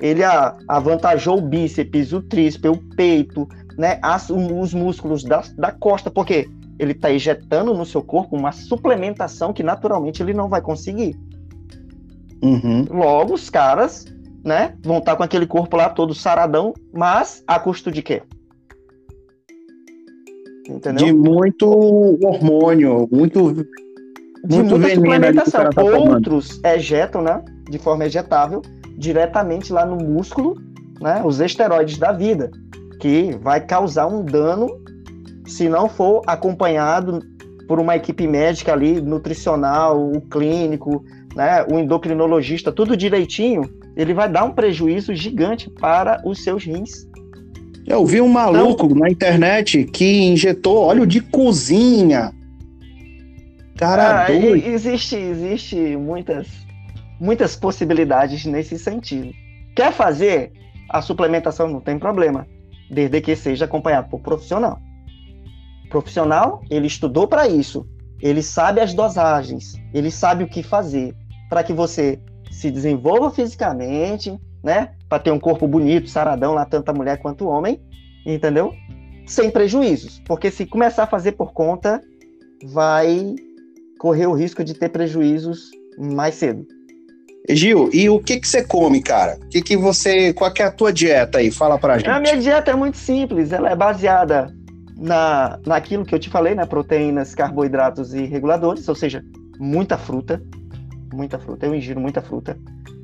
Ele 0.00 0.22
avantajou 0.66 1.38
o 1.38 1.42
bíceps, 1.42 2.12
o 2.12 2.22
tríceps, 2.22 2.70
o 2.70 2.78
peito, 2.96 3.46
né? 3.76 3.98
As, 4.02 4.30
os 4.30 4.72
músculos 4.72 5.22
da, 5.24 5.42
da 5.56 5.72
costa, 5.72 6.10
porque 6.10 6.48
ele 6.78 6.92
está 6.92 7.12
injetando 7.12 7.74
no 7.74 7.84
seu 7.84 8.02
corpo 8.02 8.34
uma 8.34 8.52
suplementação 8.52 9.52
que 9.52 9.62
naturalmente 9.62 10.22
ele 10.22 10.32
não 10.32 10.48
vai 10.48 10.62
conseguir. 10.62 11.14
Uhum. 12.42 12.86
Logo, 12.88 13.34
os 13.34 13.50
caras 13.50 14.06
né, 14.44 14.74
vão 14.82 14.98
estar 14.98 15.12
tá 15.12 15.16
com 15.16 15.22
aquele 15.22 15.46
corpo 15.46 15.76
lá 15.76 15.88
todo 15.88 16.14
saradão, 16.14 16.74
mas 16.92 17.42
a 17.46 17.58
custo 17.58 17.90
de 17.90 18.02
quê? 18.02 18.22
Entendeu? 20.68 21.06
De 21.06 21.12
muito 21.12 21.66
hormônio, 22.22 23.08
muito, 23.10 23.52
de 24.44 24.56
muito 24.56 24.78
muita 24.78 24.94
suplementação. 24.94 25.70
Tá 25.70 25.82
Outros 25.82 26.60
ejetam, 26.62 27.22
né, 27.22 27.42
de 27.68 27.78
forma 27.78 28.04
ejetável, 28.04 28.62
diretamente 28.96 29.72
lá 29.72 29.86
no 29.86 29.96
músculo, 29.96 30.56
né, 31.00 31.22
os 31.24 31.40
esteroides 31.40 31.98
da 31.98 32.12
vida, 32.12 32.50
que 33.00 33.36
vai 33.40 33.60
causar 33.64 34.06
um 34.06 34.24
dano 34.24 34.68
se 35.46 35.68
não 35.68 35.88
for 35.88 36.22
acompanhado 36.26 37.20
por 37.66 37.78
uma 37.78 37.96
equipe 37.96 38.26
médica 38.26 38.72
ali, 38.72 39.00
nutricional, 39.00 40.10
o 40.10 40.20
clínico, 40.20 41.04
né, 41.34 41.64
o 41.70 41.78
endocrinologista, 41.78 42.72
tudo 42.72 42.96
direitinho, 42.96 43.62
ele 43.98 44.14
vai 44.14 44.28
dar 44.28 44.44
um 44.44 44.52
prejuízo 44.52 45.14
gigante 45.14 45.68
para 45.68 46.22
os 46.24 46.42
seus 46.42 46.64
rins. 46.64 47.06
Eu 47.86 48.06
vi 48.06 48.20
um 48.20 48.28
maluco 48.28 48.86
então, 48.86 48.98
na 48.98 49.10
internet 49.10 49.84
que 49.84 50.22
injetou 50.22 50.78
óleo 50.78 51.06
de 51.06 51.20
cozinha. 51.20 52.32
Cara, 53.76 54.24
ah, 54.26 54.32
existe, 54.32 55.16
existe 55.16 55.76
muitas, 55.96 56.46
muitas 57.20 57.56
possibilidades 57.56 58.44
nesse 58.46 58.78
sentido. 58.78 59.30
Quer 59.74 59.92
fazer 59.92 60.52
a 60.88 61.02
suplementação 61.02 61.68
não 61.68 61.80
tem 61.80 61.98
problema, 61.98 62.46
desde 62.90 63.20
que 63.20 63.36
seja 63.36 63.66
acompanhado 63.66 64.08
por 64.08 64.20
profissional 64.20 64.80
profissional, 65.88 66.62
ele 66.70 66.86
estudou 66.86 67.26
para 67.26 67.48
isso, 67.48 67.86
ele 68.20 68.42
sabe 68.42 68.80
as 68.80 68.94
dosagens, 68.94 69.74
ele 69.92 70.10
sabe 70.10 70.44
o 70.44 70.48
que 70.48 70.62
fazer 70.62 71.14
para 71.48 71.64
que 71.64 71.72
você 71.72 72.20
se 72.58 72.72
desenvolva 72.72 73.30
fisicamente, 73.30 74.36
né? 74.64 74.90
Para 75.08 75.20
ter 75.20 75.30
um 75.30 75.38
corpo 75.38 75.68
bonito, 75.68 76.10
saradão, 76.10 76.54
lá 76.54 76.64
tanto 76.64 76.88
a 76.88 76.92
mulher 76.92 77.18
quanto 77.18 77.44
o 77.44 77.48
homem, 77.48 77.80
entendeu? 78.26 78.74
Sem 79.26 79.48
prejuízos, 79.48 80.20
porque 80.26 80.50
se 80.50 80.66
começar 80.66 81.04
a 81.04 81.06
fazer 81.06 81.32
por 81.32 81.52
conta, 81.52 82.00
vai 82.64 83.36
correr 84.00 84.26
o 84.26 84.32
risco 84.32 84.64
de 84.64 84.74
ter 84.74 84.88
prejuízos 84.88 85.70
mais 85.96 86.34
cedo. 86.34 86.66
Gil, 87.48 87.90
e 87.92 88.10
o 88.10 88.18
que 88.18 88.40
que 88.40 88.48
você 88.48 88.64
come, 88.64 89.00
cara? 89.02 89.38
O 89.40 89.48
que 89.48 89.62
que 89.62 89.76
você, 89.76 90.32
qual 90.32 90.52
que 90.52 90.60
é 90.60 90.66
a 90.66 90.72
tua 90.72 90.92
dieta 90.92 91.38
aí? 91.38 91.52
Fala 91.52 91.78
pra 91.78 91.96
gente. 91.96 92.10
A 92.10 92.18
minha 92.18 92.36
dieta 92.36 92.72
é 92.72 92.74
muito 92.74 92.96
simples, 92.96 93.52
ela 93.52 93.70
é 93.70 93.76
baseada 93.76 94.52
na, 94.98 95.60
naquilo 95.64 96.04
que 96.04 96.14
eu 96.14 96.18
te 96.18 96.28
falei, 96.28 96.56
né? 96.56 96.66
Proteínas, 96.66 97.36
carboidratos 97.36 98.14
e 98.14 98.24
reguladores, 98.24 98.88
ou 98.88 98.96
seja, 98.96 99.24
muita 99.60 99.96
fruta, 99.96 100.42
muita 101.12 101.38
fruta. 101.38 101.66
Eu 101.66 101.74
ingiro 101.74 102.00
muita 102.00 102.20
fruta. 102.20 102.58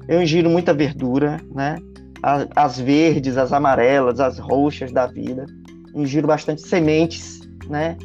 Eu 0.07 0.23
ingiro 0.23 0.51
muita 0.51 0.73
verdura, 0.75 1.41
né? 1.55 1.77
As, 2.23 2.49
as 2.55 2.81
verdes, 2.81 3.37
as 3.37 3.53
amarelas, 3.53 4.21
as 4.21 4.39
roxas 4.39 4.93
da 4.93 5.07
vida. 5.07 5.47
Ingiro 5.95 6.27
bastante 6.27 6.63
sementes, 6.63 7.41
né? 7.69 7.97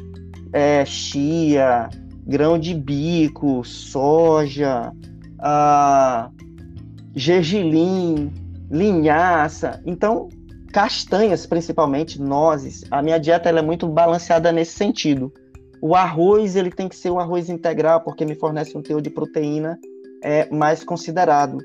É, 0.52 0.84
chia, 0.84 1.88
grão 2.26 2.58
de 2.58 2.74
bico, 2.74 3.64
soja, 3.64 4.92
gergelim, 7.14 8.32
linhaça. 8.70 9.80
Então, 9.84 10.28
castanhas 10.72 11.46
principalmente, 11.46 12.20
nozes. 12.20 12.84
A 12.90 13.02
minha 13.02 13.18
dieta 13.18 13.48
ela 13.48 13.58
é 13.58 13.62
muito 13.62 13.88
balanceada 13.88 14.52
nesse 14.52 14.72
sentido. 14.72 15.32
O 15.82 15.94
arroz 15.94 16.56
ele 16.56 16.70
tem 16.70 16.88
que 16.88 16.96
ser 16.96 17.10
um 17.10 17.18
arroz 17.18 17.48
integral 17.48 18.02
porque 18.02 18.24
me 18.24 18.34
fornece 18.34 18.76
um 18.76 18.82
teor 18.82 19.00
de 19.00 19.10
proteína 19.10 19.78
é 20.22 20.48
mais 20.50 20.84
considerado, 20.84 21.58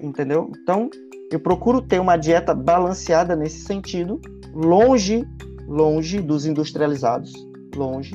entendeu? 0.00 0.50
Então 0.62 0.88
eu 1.30 1.40
procuro 1.40 1.82
ter 1.82 2.00
uma 2.00 2.16
dieta 2.16 2.54
balanceada 2.54 3.36
nesse 3.36 3.60
sentido, 3.60 4.20
longe, 4.54 5.26
longe 5.66 6.20
dos 6.20 6.46
industrializados, 6.46 7.32
longe. 7.76 8.14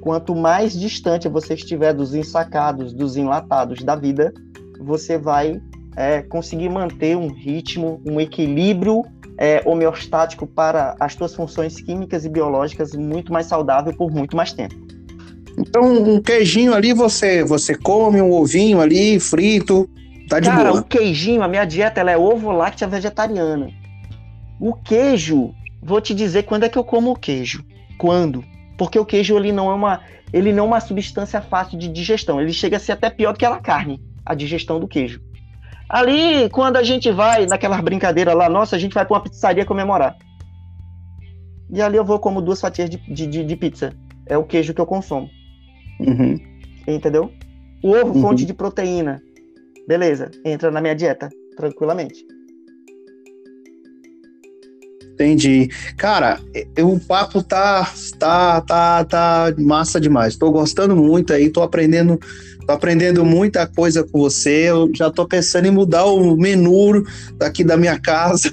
Quanto 0.00 0.34
mais 0.34 0.78
distante 0.78 1.28
você 1.28 1.54
estiver 1.54 1.92
dos 1.92 2.14
ensacados, 2.14 2.92
dos 2.92 3.16
enlatados 3.16 3.82
da 3.82 3.96
vida, 3.96 4.32
você 4.80 5.18
vai 5.18 5.60
é, 5.96 6.22
conseguir 6.22 6.68
manter 6.68 7.16
um 7.16 7.28
ritmo, 7.28 8.02
um 8.06 8.20
equilíbrio 8.20 9.02
é, 9.38 9.62
homeostático 9.66 10.46
para 10.46 10.94
as 11.00 11.14
tuas 11.14 11.34
funções 11.34 11.80
químicas 11.80 12.24
e 12.24 12.28
biológicas 12.28 12.92
muito 12.94 13.32
mais 13.32 13.46
saudável 13.46 13.94
por 13.96 14.10
muito 14.10 14.36
mais 14.36 14.52
tempo. 14.52 14.74
Então, 15.58 15.84
um 15.84 16.20
queijinho 16.20 16.74
ali 16.74 16.92
você 16.92 17.44
você 17.44 17.76
come, 17.76 18.20
um 18.20 18.32
ovinho 18.32 18.80
ali 18.80 19.18
frito, 19.20 19.88
tá 20.28 20.40
de 20.40 20.48
Cara, 20.48 20.70
boa. 20.70 20.80
o 20.80 20.84
queijinho, 20.84 21.42
a 21.42 21.48
minha 21.48 21.64
dieta 21.64 22.00
ela 22.00 22.10
é 22.10 22.16
ovo 22.16 22.50
láctea 22.50 22.88
vegetariana. 22.88 23.68
O 24.60 24.74
queijo, 24.74 25.54
vou 25.82 26.00
te 26.00 26.14
dizer 26.14 26.44
quando 26.44 26.64
é 26.64 26.68
que 26.68 26.78
eu 26.78 26.84
como 26.84 27.12
o 27.12 27.16
queijo. 27.16 27.64
Quando? 27.98 28.44
Porque 28.76 28.98
o 28.98 29.04
queijo 29.04 29.36
ele 29.36 29.52
não 29.52 29.70
é 29.70 29.74
uma 29.74 30.00
ele 30.32 30.52
não 30.52 30.64
é 30.64 30.66
uma 30.66 30.80
substância 30.80 31.40
fácil 31.40 31.78
de 31.78 31.88
digestão. 31.88 32.40
Ele 32.40 32.52
chega 32.52 32.76
a 32.76 32.80
ser 32.80 32.92
até 32.92 33.08
pior 33.08 33.32
do 33.32 33.38
que 33.38 33.44
a 33.44 33.56
carne, 33.58 34.02
a 34.26 34.34
digestão 34.34 34.80
do 34.80 34.88
queijo. 34.88 35.20
Ali, 35.88 36.48
quando 36.50 36.76
a 36.76 36.82
gente 36.82 37.12
vai 37.12 37.46
naquelas 37.46 37.80
brincadeiras 37.80 38.34
lá, 38.34 38.48
nossa, 38.48 38.74
a 38.74 38.78
gente 38.78 38.94
vai 38.94 39.04
para 39.04 39.14
uma 39.14 39.22
pizzaria 39.22 39.64
comemorar. 39.64 40.16
E 41.70 41.80
ali 41.80 41.96
eu 41.96 42.04
vou 42.04 42.18
como 42.18 42.42
duas 42.42 42.60
fatias 42.60 42.90
de, 42.90 42.96
de, 42.96 43.44
de 43.44 43.56
pizza. 43.56 43.92
É 44.26 44.36
o 44.36 44.42
queijo 44.42 44.74
que 44.74 44.80
eu 44.80 44.86
consumo. 44.86 45.28
Uhum. 46.00 46.38
Entendeu? 46.86 47.30
O 47.82 47.90
ovo, 47.90 48.14
uhum. 48.14 48.20
fonte 48.20 48.44
de 48.44 48.54
proteína. 48.54 49.22
Beleza, 49.86 50.30
entra 50.44 50.70
na 50.70 50.80
minha 50.80 50.94
dieta, 50.94 51.28
tranquilamente. 51.56 52.24
Entendi. 55.12 55.68
Cara, 55.96 56.40
o 56.80 56.98
papo 56.98 57.42
tá, 57.42 57.88
tá, 58.18 58.60
tá, 58.62 59.04
tá 59.04 59.54
massa 59.58 60.00
demais. 60.00 60.36
Tô 60.36 60.50
gostando 60.50 60.96
muito 60.96 61.32
aí, 61.32 61.50
tô 61.50 61.62
aprendendo 61.62 62.18
Tô 62.66 62.72
aprendendo 62.72 63.24
muita 63.24 63.66
coisa 63.66 64.02
com 64.02 64.18
você. 64.18 64.70
Eu 64.70 64.90
já 64.94 65.10
tô 65.10 65.26
pensando 65.26 65.66
em 65.66 65.70
mudar 65.70 66.06
o 66.06 66.36
menu 66.36 67.04
daqui 67.36 67.62
da 67.62 67.76
minha 67.76 67.98
casa. 68.00 68.50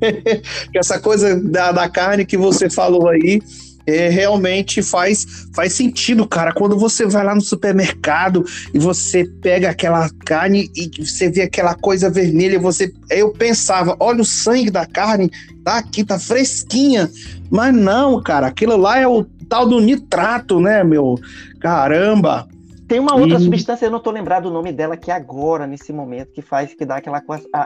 Essa 0.74 0.98
coisa 1.00 1.38
da, 1.40 1.72
da 1.72 1.88
carne 1.88 2.24
que 2.24 2.36
você 2.36 2.70
falou 2.70 3.08
aí. 3.08 3.42
É, 3.86 4.08
realmente 4.08 4.82
faz, 4.82 5.48
faz 5.54 5.72
sentido, 5.72 6.26
cara. 6.26 6.52
Quando 6.52 6.78
você 6.78 7.06
vai 7.06 7.24
lá 7.24 7.34
no 7.34 7.40
supermercado 7.40 8.44
e 8.72 8.78
você 8.78 9.24
pega 9.24 9.70
aquela 9.70 10.08
carne 10.24 10.70
e 10.76 11.04
você 11.04 11.30
vê 11.30 11.42
aquela 11.42 11.74
coisa 11.74 12.10
vermelha, 12.10 12.58
você, 12.58 12.92
eu 13.10 13.32
pensava, 13.32 13.96
olha 13.98 14.22
o 14.22 14.24
sangue 14.24 14.70
da 14.70 14.86
carne, 14.86 15.30
tá 15.64 15.78
aqui, 15.78 16.04
tá 16.04 16.18
fresquinha. 16.18 17.10
Mas 17.50 17.74
não, 17.74 18.22
cara, 18.22 18.46
aquilo 18.46 18.76
lá 18.76 18.98
é 18.98 19.08
o 19.08 19.24
tal 19.48 19.66
do 19.66 19.80
nitrato, 19.80 20.60
né, 20.60 20.84
meu? 20.84 21.18
Caramba! 21.60 22.46
Tem 22.90 22.98
uma 22.98 23.14
outra 23.14 23.38
e... 23.38 23.44
substância, 23.44 23.86
eu 23.86 23.90
não 23.90 24.00
tô 24.00 24.10
lembrado 24.10 24.46
o 24.46 24.50
nome 24.50 24.72
dela 24.72 24.94
aqui 24.94 25.12
agora, 25.12 25.64
nesse 25.64 25.92
momento, 25.92 26.32
que 26.32 26.42
faz, 26.42 26.74
que 26.74 26.84
dá 26.84 26.96
aquela 26.96 27.22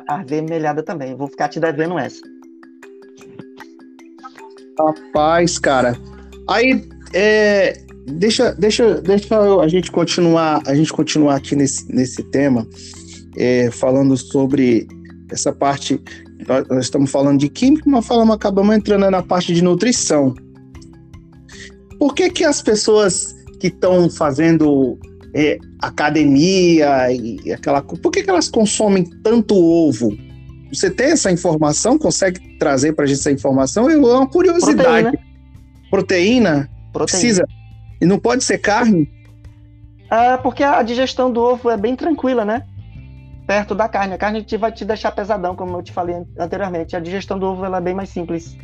avermelhada 0.06 0.82
também. 0.82 1.14
Vou 1.14 1.28
ficar 1.28 1.48
te 1.48 1.58
devendo 1.58 1.98
essa. 1.98 2.20
Rapaz, 4.78 5.58
cara. 5.58 5.96
Aí, 6.48 6.84
é, 7.12 7.80
deixa, 8.06 8.52
deixa, 8.54 9.00
deixa 9.00 9.60
a 9.60 9.68
gente 9.68 9.90
continuar, 9.90 10.62
a 10.66 10.74
gente 10.74 10.92
continuar 10.92 11.36
aqui 11.36 11.54
nesse, 11.54 11.90
nesse 11.92 12.22
tema, 12.24 12.66
é, 13.36 13.70
falando 13.70 14.16
sobre 14.16 14.86
essa 15.30 15.52
parte. 15.52 16.00
Nós 16.68 16.84
estamos 16.84 17.10
falando 17.10 17.38
de 17.38 17.48
química, 17.48 17.88
mas 17.88 18.06
falamos, 18.06 18.34
acabamos 18.34 18.74
entrando 18.76 19.10
na 19.10 19.22
parte 19.22 19.54
de 19.54 19.62
nutrição. 19.62 20.34
Por 21.98 22.14
que 22.14 22.28
que 22.28 22.44
as 22.44 22.60
pessoas 22.60 23.34
que 23.60 23.68
estão 23.68 24.10
fazendo 24.10 24.98
é, 25.34 25.58
academia 25.80 27.10
e 27.12 27.52
aquela. 27.52 27.82
Por 27.82 28.10
que, 28.10 28.22
que 28.22 28.30
elas 28.30 28.48
consomem 28.48 29.04
tanto 29.22 29.54
ovo? 29.54 30.16
Você 30.72 30.90
tem 30.90 31.12
essa 31.12 31.30
informação? 31.30 31.98
Consegue 31.98 32.58
trazer 32.58 32.92
para 32.94 33.04
a 33.04 33.08
gente 33.08 33.20
essa 33.20 33.30
informação? 33.30 33.88
É 33.88 33.96
uma 33.96 34.26
curiosidade. 34.26 34.78
Proteína. 34.82 35.18
Proteína? 35.90 36.70
Proteína. 36.92 36.92
Precisa. 36.92 37.44
E 38.00 38.06
não 38.06 38.18
pode 38.18 38.44
ser 38.44 38.58
carne? 38.58 39.10
Ah, 40.10 40.38
porque 40.42 40.62
a 40.62 40.82
digestão 40.82 41.32
do 41.32 41.40
ovo 41.40 41.70
é 41.70 41.76
bem 41.76 41.96
tranquila, 41.96 42.44
né? 42.44 42.64
perto 43.46 43.74
da 43.74 43.88
carne. 43.88 44.14
A 44.14 44.18
carne 44.18 44.44
vai 44.58 44.72
te 44.72 44.84
deixar 44.84 45.12
pesadão, 45.12 45.54
como 45.54 45.76
eu 45.76 45.82
te 45.82 45.92
falei 45.92 46.16
anteriormente. 46.38 46.96
A 46.96 47.00
digestão 47.00 47.38
do 47.38 47.46
ovo 47.46 47.64
ela 47.64 47.78
é 47.78 47.80
bem 47.80 47.94
mais 47.94 48.08
simples. 48.08 48.56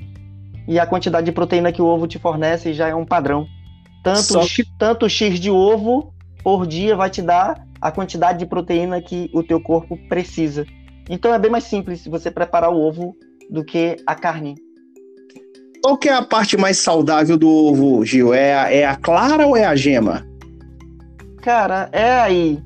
E 0.66 0.78
a 0.78 0.86
quantidade 0.86 1.26
de 1.26 1.32
proteína 1.32 1.72
que 1.72 1.82
o 1.82 1.86
ovo 1.86 2.06
te 2.06 2.18
fornece 2.18 2.72
já 2.72 2.88
é 2.88 2.94
um 2.94 3.04
padrão. 3.04 3.46
Tanto, 4.02 4.40
que... 4.46 4.64
tanto 4.78 5.08
X 5.08 5.38
de 5.38 5.50
ovo 5.50 6.12
por 6.42 6.66
dia 6.66 6.96
vai 6.96 7.10
te 7.10 7.20
dar 7.20 7.66
a 7.80 7.90
quantidade 7.90 8.38
de 8.38 8.46
proteína 8.46 9.00
que 9.00 9.30
o 9.34 9.42
teu 9.42 9.60
corpo 9.60 9.96
precisa. 10.08 10.66
Então 11.10 11.34
é 11.34 11.38
bem 11.40 11.50
mais 11.50 11.64
simples 11.64 12.06
você 12.06 12.30
preparar 12.30 12.70
o 12.70 12.80
ovo 12.80 13.16
do 13.50 13.64
que 13.64 13.96
a 14.06 14.14
carne. 14.14 14.54
Qual 15.82 15.98
que 15.98 16.08
é 16.08 16.14
a 16.14 16.22
parte 16.22 16.56
mais 16.56 16.78
saudável 16.78 17.36
do 17.36 17.48
ovo, 17.48 18.04
Gil? 18.04 18.32
É 18.32 18.54
a, 18.54 18.72
é 18.72 18.86
a 18.86 18.94
clara 18.94 19.44
ou 19.44 19.56
é 19.56 19.64
a 19.64 19.74
gema? 19.74 20.24
Cara, 21.42 21.88
é 21.90 22.20
aí. 22.20 22.62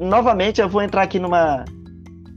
Novamente 0.00 0.62
eu 0.62 0.68
vou 0.68 0.80
entrar 0.80 1.02
aqui 1.02 1.18
numa, 1.18 1.64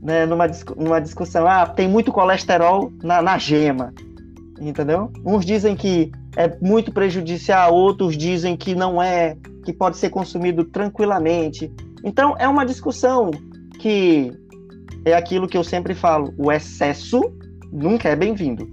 né, 0.02 0.26
numa, 0.26 0.46
numa 0.76 1.00
discussão. 1.00 1.46
Ah, 1.46 1.66
tem 1.66 1.88
muito 1.88 2.12
colesterol 2.12 2.92
na, 3.02 3.22
na 3.22 3.38
gema. 3.38 3.94
Entendeu? 4.60 5.10
Uns 5.24 5.46
dizem 5.46 5.74
que 5.74 6.12
é 6.36 6.54
muito 6.60 6.92
prejudicial, 6.92 7.74
outros 7.74 8.18
dizem 8.18 8.54
que 8.54 8.74
não 8.74 9.02
é, 9.02 9.34
que 9.64 9.72
pode 9.72 9.96
ser 9.96 10.10
consumido 10.10 10.64
tranquilamente. 10.64 11.72
Então 12.04 12.36
é 12.38 12.46
uma 12.46 12.66
discussão 12.66 13.30
que 13.78 14.32
é 15.04 15.14
aquilo 15.14 15.48
que 15.48 15.56
eu 15.56 15.64
sempre 15.64 15.94
falo: 15.94 16.32
o 16.36 16.50
excesso 16.50 17.20
nunca 17.72 18.08
é 18.08 18.16
bem-vindo. 18.16 18.68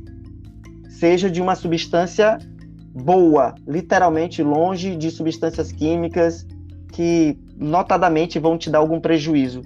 Seja 0.90 1.30
de 1.30 1.42
uma 1.42 1.56
substância 1.56 2.38
boa, 2.94 3.56
literalmente 3.68 4.44
longe 4.44 4.96
de 4.96 5.10
substâncias 5.12 5.72
químicas 5.72 6.46
que 6.92 7.38
notadamente 7.56 8.40
vão 8.40 8.58
te 8.58 8.70
dar 8.70 8.80
algum 8.80 9.00
prejuízo, 9.00 9.62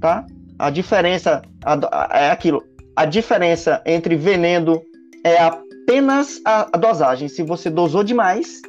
tá? 0.00 0.26
A 0.58 0.70
diferença 0.70 1.42
a, 1.64 2.08
é 2.12 2.30
aquilo. 2.30 2.62
A 2.94 3.04
diferença 3.04 3.82
entre 3.84 4.16
veneno 4.16 4.80
é 5.24 5.38
apenas 5.38 6.40
a, 6.44 6.68
a 6.72 6.78
dosagem. 6.78 7.28
Se 7.28 7.42
você 7.42 7.68
dosou 7.68 8.02
demais, 8.02 8.62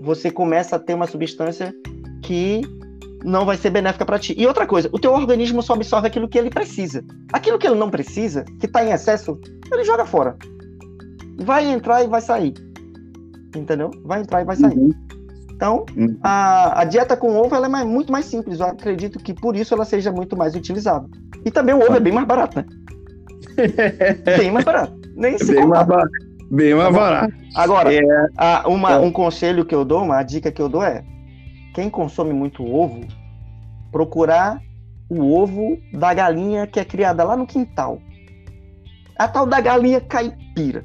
você 0.00 0.30
começa 0.30 0.76
a 0.76 0.78
ter 0.78 0.94
uma 0.94 1.06
substância 1.06 1.74
que 2.22 2.62
não 3.24 3.46
vai 3.46 3.56
ser 3.56 3.70
benéfica 3.70 4.04
para 4.04 4.18
ti. 4.18 4.34
E 4.36 4.46
outra 4.46 4.66
coisa, 4.66 4.88
o 4.92 4.98
teu 4.98 5.12
organismo 5.12 5.62
só 5.62 5.72
absorve 5.72 6.06
aquilo 6.06 6.28
que 6.28 6.38
ele 6.38 6.50
precisa. 6.50 7.02
Aquilo 7.32 7.58
que 7.58 7.66
ele 7.66 7.76
não 7.76 7.90
precisa, 7.90 8.44
que 8.60 8.66
está 8.66 8.84
em 8.84 8.92
excesso, 8.92 9.40
ele 9.72 9.82
joga 9.82 10.04
fora. 10.04 10.36
Vai 11.38 11.66
entrar 11.66 12.04
e 12.04 12.06
vai 12.06 12.20
sair. 12.20 12.54
Entendeu? 13.56 13.90
Vai 14.04 14.20
entrar 14.20 14.42
e 14.42 14.44
vai 14.44 14.56
sair. 14.56 14.76
Uhum. 14.76 14.90
Então, 15.52 15.86
uhum. 15.96 16.18
a, 16.22 16.82
a, 16.82 16.84
dieta 16.84 17.16
com 17.16 17.34
ovo 17.36 17.54
ela 17.54 17.66
é 17.66 17.68
mais, 17.68 17.86
muito 17.86 18.12
mais 18.12 18.26
simples. 18.26 18.60
Eu 18.60 18.66
acredito 18.66 19.18
que 19.18 19.32
por 19.32 19.56
isso 19.56 19.72
ela 19.72 19.84
seja 19.84 20.12
muito 20.12 20.36
mais 20.36 20.54
utilizada. 20.54 21.08
E 21.44 21.50
também 21.50 21.74
o 21.74 21.78
ovo 21.78 21.94
é 21.94 22.00
bem 22.00 22.12
mais 22.12 22.26
barato, 22.26 22.58
né? 22.58 22.66
bem 24.36 24.50
mais 24.50 24.64
barato. 24.64 24.92
Nem 25.14 25.38
se 25.38 25.54
bem 25.54 25.66
mais 25.66 25.86
barato. 25.86 26.10
Bem 26.50 26.74
mais 26.74 26.94
barato. 26.94 27.32
Agora, 27.54 27.94
é... 27.94 28.00
a, 28.36 28.68
uma, 28.68 28.92
é. 28.92 28.98
um 28.98 29.12
conselho 29.12 29.64
que 29.64 29.74
eu 29.74 29.84
dou, 29.84 30.02
uma 30.02 30.22
dica 30.22 30.50
que 30.50 30.60
eu 30.60 30.68
dou 30.68 30.82
é 30.82 31.04
quem 31.74 31.90
consome 31.90 32.32
muito 32.32 32.64
ovo, 32.64 33.00
procurar 33.90 34.62
o 35.10 35.34
ovo 35.34 35.76
da 35.92 36.14
galinha 36.14 36.66
que 36.66 36.78
é 36.78 36.84
criada 36.84 37.24
lá 37.24 37.36
no 37.36 37.46
quintal. 37.46 38.00
A 39.18 39.28
tal 39.28 39.44
da 39.44 39.60
galinha 39.60 40.00
caipira. 40.00 40.84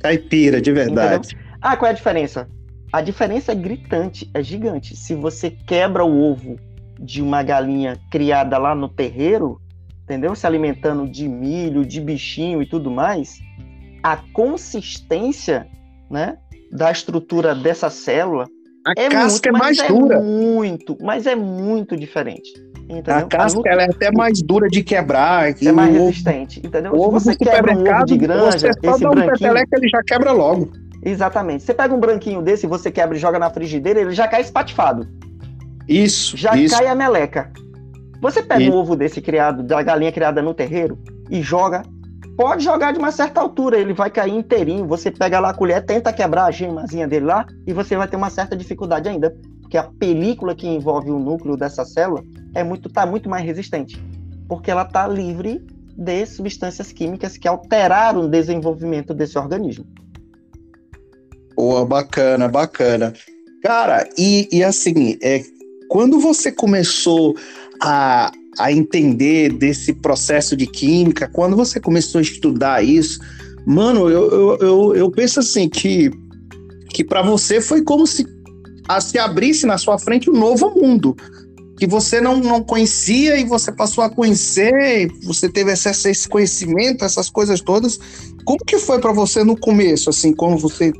Caipira, 0.00 0.60
de 0.60 0.72
verdade. 0.72 1.34
Entendeu? 1.34 1.56
Ah, 1.60 1.76
qual 1.76 1.88
é 1.88 1.92
a 1.92 1.96
diferença? 1.96 2.48
A 2.92 3.00
diferença 3.00 3.52
é 3.52 3.54
gritante, 3.54 4.30
é 4.32 4.42
gigante. 4.42 4.96
Se 4.96 5.14
você 5.14 5.50
quebra 5.50 6.04
o 6.04 6.20
ovo 6.20 6.56
de 6.98 7.20
uma 7.20 7.42
galinha 7.42 7.98
criada 8.10 8.56
lá 8.56 8.74
no 8.74 8.88
terreiro, 8.88 9.60
entendeu? 10.04 10.34
Se 10.34 10.46
alimentando 10.46 11.08
de 11.08 11.28
milho, 11.28 11.84
de 11.84 12.00
bichinho 12.00 12.62
e 12.62 12.66
tudo 12.66 12.90
mais, 12.90 13.38
a 14.02 14.16
consistência, 14.32 15.68
né, 16.08 16.38
da 16.72 16.90
estrutura 16.90 17.54
dessa 17.54 17.90
célula 17.90 18.48
a 18.86 18.92
é 18.96 19.08
casca 19.08 19.50
muito, 19.50 19.62
é 19.62 19.66
mais 19.66 19.78
é 19.78 19.88
dura. 19.88 20.20
Muito, 20.20 20.96
mas 21.00 21.26
é 21.26 21.34
muito 21.34 21.96
diferente. 21.96 22.50
Entendeu? 22.88 23.16
A 23.16 23.22
casca 23.22 23.62
ela 23.66 23.82
é 23.82 23.90
até 23.90 24.10
mais 24.10 24.42
dura 24.42 24.68
de 24.68 24.82
quebrar. 24.82 25.50
É 25.50 25.72
mais 25.72 25.94
ovo, 25.94 26.06
resistente, 26.06 26.60
entendeu? 26.64 26.92
Se 26.92 27.10
você 27.10 27.36
quebra 27.36 27.76
um 27.76 27.88
ovo 27.88 28.04
de 28.04 28.16
granja, 28.16 28.58
você 28.58 28.72
só 28.84 28.90
esse 28.92 29.00
dá 29.02 29.10
um 29.10 29.14
branquinho... 29.14 29.54
ele 29.72 29.88
já 29.88 30.02
quebra 30.02 30.32
logo. 30.32 30.72
Exatamente. 31.02 31.62
Você 31.62 31.72
pega 31.72 31.94
um 31.94 32.00
branquinho 32.00 32.42
desse, 32.42 32.66
você 32.66 32.90
quebra 32.90 33.16
e 33.16 33.20
joga 33.20 33.38
na 33.38 33.48
frigideira, 33.50 34.00
ele 34.00 34.12
já 34.12 34.26
cai 34.26 34.40
espatifado. 34.40 35.06
Isso. 35.88 36.36
Já 36.36 36.56
isso. 36.56 36.76
cai 36.76 36.86
a 36.86 36.94
meleca. 36.94 37.50
Você 38.20 38.42
pega 38.42 38.62
isso. 38.62 38.72
um 38.72 38.74
ovo 38.74 38.96
desse 38.96 39.20
criado, 39.20 39.62
da 39.62 39.82
galinha 39.82 40.12
criada 40.12 40.42
no 40.42 40.52
terreiro, 40.52 40.98
e 41.30 41.40
joga 41.40 41.82
pode 42.36 42.64
jogar 42.64 42.92
de 42.92 42.98
uma 42.98 43.10
certa 43.10 43.40
altura, 43.40 43.78
ele 43.78 43.92
vai 43.92 44.10
cair 44.10 44.34
inteirinho. 44.34 44.86
Você 44.86 45.10
pega 45.10 45.40
lá 45.40 45.50
a 45.50 45.54
colher, 45.54 45.84
tenta 45.84 46.12
quebrar 46.12 46.46
a 46.46 46.50
gemazinha 46.50 47.06
dele 47.06 47.26
lá, 47.26 47.46
e 47.66 47.72
você 47.72 47.96
vai 47.96 48.08
ter 48.08 48.16
uma 48.16 48.30
certa 48.30 48.56
dificuldade 48.56 49.08
ainda, 49.08 49.34
porque 49.60 49.76
a 49.76 49.84
película 49.84 50.54
que 50.54 50.66
envolve 50.66 51.10
o 51.10 51.18
núcleo 51.18 51.56
dessa 51.56 51.84
célula 51.84 52.24
é 52.54 52.64
muito, 52.64 52.88
tá 52.88 53.06
muito 53.06 53.28
mais 53.28 53.44
resistente, 53.44 54.02
porque 54.48 54.70
ela 54.70 54.82
está 54.82 55.06
livre 55.06 55.64
de 55.96 56.26
substâncias 56.26 56.92
químicas 56.92 57.36
que 57.36 57.46
alteraram 57.46 58.22
o 58.22 58.28
desenvolvimento 58.28 59.12
desse 59.12 59.38
organismo. 59.38 59.84
Boa, 61.54 61.84
bacana, 61.84 62.48
bacana. 62.48 63.12
Cara, 63.62 64.08
e, 64.16 64.48
e 64.50 64.64
assim, 64.64 65.18
é, 65.22 65.42
quando 65.90 66.18
você 66.18 66.50
começou 66.50 67.34
a, 67.82 68.32
a 68.60 68.70
entender 68.70 69.52
desse 69.52 69.94
processo 69.94 70.54
de 70.54 70.66
química, 70.66 71.28
quando 71.32 71.56
você 71.56 71.80
começou 71.80 72.18
a 72.18 72.22
estudar 72.22 72.84
isso, 72.84 73.18
mano, 73.66 74.08
eu, 74.08 74.30
eu, 74.30 74.58
eu, 74.60 74.96
eu 74.96 75.10
penso 75.10 75.40
assim 75.40 75.68
que, 75.68 76.10
que 76.90 77.02
para 77.02 77.22
você 77.22 77.60
foi 77.60 77.82
como 77.82 78.06
se 78.06 78.26
a, 78.86 79.00
se 79.00 79.18
abrisse 79.18 79.66
na 79.66 79.78
sua 79.78 79.98
frente 79.98 80.28
um 80.28 80.34
novo 80.34 80.70
mundo 80.70 81.16
que 81.78 81.86
você 81.86 82.20
não, 82.20 82.36
não 82.36 82.62
conhecia 82.62 83.38
e 83.38 83.44
você 83.44 83.72
passou 83.72 84.04
a 84.04 84.10
conhecer, 84.10 85.10
você 85.22 85.48
teve 85.48 85.72
acesso 85.72 86.08
a 86.08 86.10
esse 86.10 86.28
conhecimento, 86.28 87.02
essas 87.02 87.30
coisas 87.30 87.62
todas. 87.62 87.98
Como 88.44 88.58
que 88.66 88.76
foi 88.76 89.00
para 89.00 89.12
você 89.12 89.42
no 89.42 89.56
começo, 89.56 90.10
assim, 90.10 90.34
como 90.34 90.58
você 90.58 90.92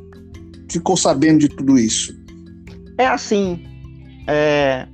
ficou 0.67 0.97
sabendo 0.97 1.41
de 1.41 1.49
tudo 1.49 1.77
isso? 1.77 2.19
É 2.97 3.05
assim, 3.05 3.63
é, 4.27 4.87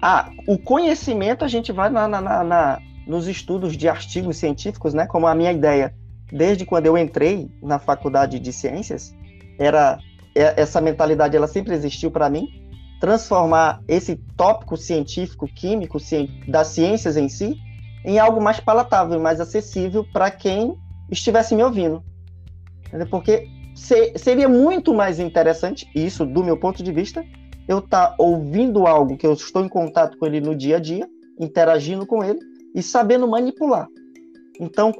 ah, 0.00 0.30
o 0.46 0.58
conhecimento 0.58 1.44
a 1.44 1.48
gente 1.48 1.72
vai 1.72 1.90
na, 1.90 2.06
na, 2.06 2.20
na, 2.20 2.78
nos 3.06 3.26
estudos 3.26 3.76
de 3.76 3.88
artigos 3.88 4.36
científicos, 4.36 4.94
né? 4.94 5.06
Como 5.06 5.26
a 5.26 5.34
minha 5.34 5.52
ideia, 5.52 5.94
desde 6.32 6.64
quando 6.64 6.86
eu 6.86 6.96
entrei 6.96 7.50
na 7.62 7.78
faculdade 7.78 8.38
de 8.38 8.52
ciências, 8.52 9.14
era 9.58 9.98
é, 10.34 10.60
essa 10.60 10.80
mentalidade, 10.80 11.36
ela 11.36 11.48
sempre 11.48 11.74
existiu 11.74 12.10
para 12.10 12.30
mim, 12.30 12.46
transformar 13.00 13.80
esse 13.88 14.16
tópico 14.36 14.76
científico, 14.76 15.46
químico, 15.46 15.98
das 16.46 16.68
ciências 16.68 17.16
em 17.16 17.28
si, 17.28 17.56
em 18.04 18.18
algo 18.18 18.40
mais 18.40 18.60
palatável, 18.60 19.18
mais 19.20 19.40
acessível 19.40 20.04
para 20.12 20.30
quem 20.30 20.76
estivesse 21.10 21.54
me 21.54 21.62
ouvindo. 21.62 22.02
Porque 23.10 23.48
seria 24.16 24.48
muito 24.48 24.94
mais 24.94 25.18
interessante, 25.18 25.88
isso 25.94 26.24
do 26.24 26.42
meu 26.42 26.56
ponto 26.56 26.82
de 26.82 26.92
vista, 26.92 27.24
eu 27.68 27.78
estar 27.78 28.06
tá 28.06 28.14
ouvindo 28.18 28.86
algo 28.86 29.16
que 29.16 29.26
eu 29.26 29.34
estou 29.34 29.62
em 29.62 29.68
contato 29.68 30.16
com 30.16 30.26
ele 30.26 30.40
no 30.40 30.56
dia 30.56 30.78
a 30.78 30.80
dia, 30.80 31.06
interagindo 31.38 32.06
com 32.06 32.24
ele 32.24 32.38
e 32.74 32.82
sabendo 32.82 33.28
manipular. 33.28 33.86
Então, 34.58 34.90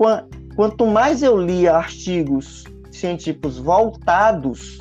quanto 0.55 0.87
mais 0.87 1.23
eu 1.23 1.37
lia 1.37 1.75
artigos 1.75 2.65
científicos 2.93 3.59
voltados 3.59 4.79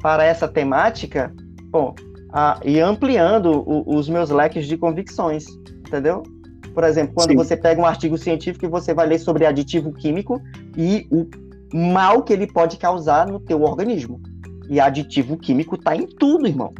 para 0.00 0.24
essa 0.24 0.46
temática, 0.46 1.34
bom, 1.70 1.94
a, 2.32 2.60
e 2.64 2.78
ampliando 2.78 3.64
o, 3.66 3.96
os 3.96 4.08
meus 4.08 4.30
leques 4.30 4.66
de 4.66 4.76
convicções, 4.76 5.46
entendeu? 5.86 6.22
Por 6.74 6.84
exemplo, 6.84 7.14
quando 7.14 7.30
Sim. 7.30 7.36
você 7.36 7.56
pega 7.56 7.80
um 7.80 7.86
artigo 7.86 8.18
científico 8.18 8.66
e 8.66 8.68
você 8.68 8.92
vai 8.92 9.06
ler 9.06 9.18
sobre 9.18 9.46
aditivo 9.46 9.92
químico 9.92 10.40
e 10.76 11.06
o 11.10 11.26
mal 11.74 12.22
que 12.22 12.32
ele 12.32 12.46
pode 12.46 12.76
causar 12.76 13.26
no 13.26 13.40
teu 13.40 13.62
organismo. 13.62 14.20
E 14.68 14.80
aditivo 14.80 15.36
químico 15.36 15.74
está 15.74 15.94
em 15.94 16.06
tudo, 16.06 16.46
irmão 16.46 16.72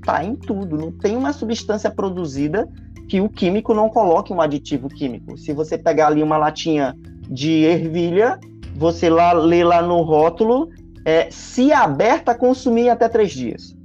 está 0.00 0.24
em 0.24 0.34
tudo. 0.34 0.76
Não 0.76 0.90
tem 0.90 1.16
uma 1.16 1.32
substância 1.32 1.90
produzida 1.90 2.68
que 3.08 3.20
o 3.20 3.28
químico 3.28 3.74
não 3.74 3.88
coloque 3.88 4.32
um 4.32 4.40
aditivo 4.40 4.88
químico. 4.88 5.36
Se 5.36 5.52
você 5.52 5.76
pegar 5.78 6.08
ali 6.08 6.22
uma 6.22 6.36
latinha 6.36 6.96
de 7.28 7.64
ervilha, 7.64 8.38
você 8.74 9.08
lá 9.08 9.32
lê 9.32 9.62
lá 9.62 9.82
no 9.82 10.00
rótulo, 10.02 10.68
é, 11.04 11.30
se 11.30 11.72
aberta 11.72 12.32
a 12.32 12.34
consumir 12.34 12.88
até 12.88 13.08
três 13.08 13.32
dias. 13.32 13.76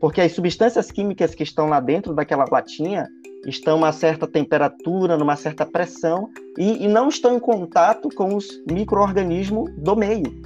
Porque 0.00 0.20
as 0.20 0.32
substâncias 0.32 0.90
químicas 0.90 1.34
que 1.34 1.42
estão 1.42 1.68
lá 1.68 1.80
dentro 1.80 2.14
daquela 2.14 2.44
latinha 2.50 3.06
estão 3.46 3.74
a 3.74 3.76
uma 3.76 3.92
certa 3.92 4.26
temperatura, 4.26 5.16
numa 5.16 5.36
certa 5.36 5.64
pressão, 5.66 6.28
e, 6.58 6.84
e 6.84 6.88
não 6.88 7.08
estão 7.08 7.36
em 7.36 7.40
contato 7.40 8.08
com 8.14 8.34
os 8.34 8.46
micro-organismos 8.70 9.70
do 9.76 9.94
meio. 9.94 10.40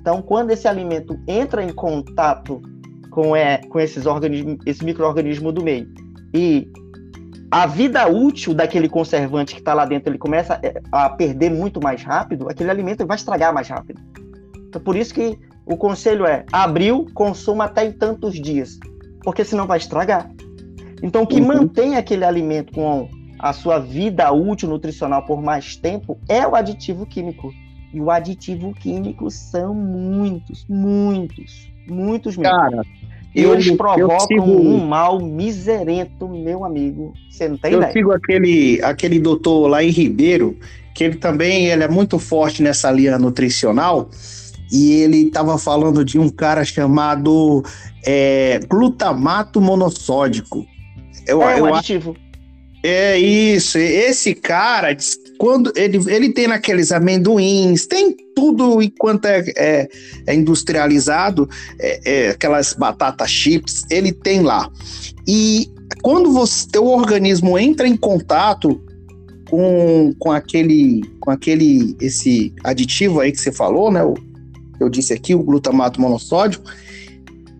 Então, 0.00 0.22
quando 0.22 0.50
esse 0.50 0.66
alimento 0.66 1.18
entra 1.26 1.62
em 1.62 1.72
contato 1.72 2.62
com, 3.10 3.34
é, 3.34 3.58
com 3.58 3.78
esses 3.80 4.06
organismos, 4.06 4.58
esse 4.64 4.84
microorganismo 4.84 5.52
do 5.52 5.62
meio 5.62 5.88
e 6.32 6.70
a 7.50 7.66
vida 7.66 8.06
útil 8.06 8.54
daquele 8.54 8.88
conservante 8.88 9.54
que 9.54 9.60
está 9.60 9.74
lá 9.74 9.84
dentro 9.84 10.10
ele 10.10 10.18
começa 10.18 10.60
é, 10.62 10.80
a 10.92 11.08
perder 11.10 11.50
muito 11.50 11.82
mais 11.82 12.02
rápido, 12.02 12.48
aquele 12.48 12.70
alimento 12.70 13.06
vai 13.06 13.16
estragar 13.16 13.52
mais 13.52 13.68
rápido. 13.68 14.00
Então, 14.68 14.80
por 14.80 14.94
isso 14.94 15.12
que 15.12 15.36
o 15.66 15.76
conselho 15.76 16.24
é: 16.26 16.44
abriu, 16.52 17.06
consuma 17.12 17.64
até 17.64 17.84
em 17.84 17.92
tantos 17.92 18.34
dias, 18.40 18.78
porque 19.22 19.44
senão 19.44 19.66
vai 19.66 19.78
estragar. 19.78 20.30
Então, 21.02 21.22
o 21.22 21.26
que 21.26 21.40
uhum. 21.40 21.48
mantém 21.48 21.96
aquele 21.96 22.24
alimento 22.24 22.72
com 22.72 23.08
a 23.38 23.52
sua 23.52 23.78
vida 23.78 24.30
útil 24.30 24.68
nutricional 24.68 25.24
por 25.24 25.42
mais 25.42 25.74
tempo 25.74 26.18
é 26.28 26.46
o 26.46 26.54
aditivo 26.54 27.06
químico. 27.06 27.52
E 27.92 28.00
o 28.00 28.10
aditivo 28.10 28.72
químico 28.74 29.30
são 29.30 29.74
muitos, 29.74 30.64
muitos, 30.68 31.72
muitos 31.88 32.36
mesmo. 32.36 32.56
Cara, 32.56 32.82
e 33.34 33.42
eu, 33.42 33.52
eles 33.52 33.70
provocam 33.76 34.20
sigo, 34.20 34.42
um 34.42 34.84
mal 34.84 35.20
miserento, 35.20 36.28
meu 36.28 36.64
amigo. 36.64 37.12
Você 37.30 37.48
não 37.48 37.56
tem 37.56 37.72
eu 37.72 37.78
ideia. 37.78 37.90
Eu 37.90 37.92
sigo 37.92 38.12
aquele, 38.12 38.80
aquele 38.82 39.18
doutor 39.20 39.68
lá 39.68 39.84
em 39.84 39.90
Ribeiro, 39.90 40.58
que 40.94 41.04
ele 41.04 41.16
também 41.16 41.66
ele 41.66 41.84
é 41.84 41.88
muito 41.88 42.18
forte 42.18 42.62
nessa 42.62 42.90
linha 42.90 43.18
nutricional, 43.18 44.10
e 44.72 44.92
ele 44.94 45.28
estava 45.28 45.56
falando 45.58 46.04
de 46.04 46.18
um 46.18 46.28
cara 46.28 46.64
chamado 46.64 47.62
é, 48.04 48.60
glutamato 48.68 49.60
monossódico. 49.60 50.66
Eu, 51.26 51.42
é 51.42 51.54
um 51.62 51.68
eu, 51.68 51.74
aditivo. 51.74 52.16
É 52.82 53.18
isso. 53.18 53.78
Esse 53.78 54.34
cara, 54.34 54.96
quando 55.40 55.72
ele, 55.74 55.98
ele 56.12 56.28
tem 56.28 56.46
naqueles 56.46 56.92
amendoins, 56.92 57.86
tem 57.86 58.14
tudo 58.36 58.82
enquanto 58.82 59.24
é, 59.24 59.42
é, 59.56 59.88
é 60.26 60.34
industrializado, 60.34 61.48
é, 61.78 62.00
é, 62.04 62.28
aquelas 62.28 62.74
batatas 62.74 63.30
chips, 63.30 63.86
ele 63.90 64.12
tem 64.12 64.42
lá. 64.42 64.70
E 65.26 65.70
quando 66.02 66.30
você, 66.30 66.68
teu 66.70 66.84
organismo 66.84 67.58
entra 67.58 67.88
em 67.88 67.96
contato 67.96 68.78
com, 69.48 70.14
com 70.18 70.30
aquele 70.30 71.00
com 71.18 71.30
aquele 71.30 71.96
esse 72.02 72.52
aditivo 72.62 73.20
aí 73.20 73.32
que 73.32 73.40
você 73.40 73.50
falou, 73.50 73.90
né? 73.90 74.02
Eu 74.78 74.90
disse 74.90 75.14
aqui, 75.14 75.34
o 75.34 75.42
glutamato 75.42 75.98
monossódico, 75.98 76.70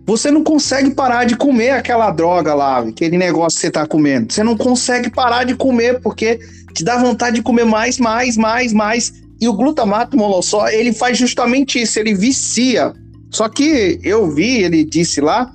você 0.05 0.31
não 0.31 0.43
consegue 0.43 0.91
parar 0.91 1.25
de 1.25 1.35
comer 1.35 1.71
aquela 1.71 2.11
droga 2.11 2.53
lá, 2.53 2.79
aquele 2.79 3.17
negócio 3.17 3.57
que 3.57 3.61
você 3.61 3.67
está 3.67 3.85
comendo. 3.85 4.33
Você 4.33 4.43
não 4.43 4.57
consegue 4.57 5.09
parar 5.09 5.43
de 5.43 5.55
comer 5.55 6.01
porque 6.01 6.39
te 6.73 6.83
dá 6.83 6.97
vontade 6.97 7.37
de 7.37 7.41
comer 7.41 7.65
mais, 7.65 7.99
mais, 7.99 8.35
mais, 8.35 8.73
mais. 8.73 9.13
E 9.39 9.47
o 9.47 9.53
glutamato 9.53 10.17
monossó, 10.17 10.67
ele 10.67 10.93
faz 10.93 11.17
justamente 11.17 11.81
isso, 11.81 11.99
ele 11.99 12.13
vicia. 12.13 12.93
Só 13.29 13.47
que 13.47 13.99
eu 14.03 14.29
vi, 14.31 14.61
ele 14.63 14.83
disse 14.83 15.21
lá, 15.21 15.51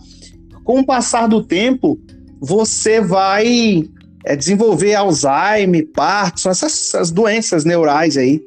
com 0.64 0.80
o 0.80 0.86
passar 0.86 1.26
do 1.26 1.42
tempo, 1.42 1.99
você 2.40 3.01
vai 3.01 3.84
é, 4.24 4.34
desenvolver 4.34 4.94
Alzheimer, 4.94 5.86
Parkinson, 5.94 6.51
essas, 6.51 6.72
essas 6.72 7.11
doenças 7.11 7.64
neurais 7.64 8.16
aí 8.16 8.40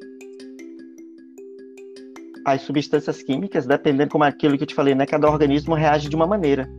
as 2.46 2.62
substâncias 2.62 3.22
químicas, 3.22 3.66
dependendo 3.66 4.12
como 4.12 4.24
aquilo 4.24 4.58
que 4.58 4.64
eu 4.64 4.68
te 4.68 4.76
falei, 4.76 4.96
né? 4.96 5.06
Cada 5.06 5.30
organismo 5.30 5.76
reage 5.76 6.10
de 6.10 6.16
uma 6.16 6.28
maneira. 6.28 6.70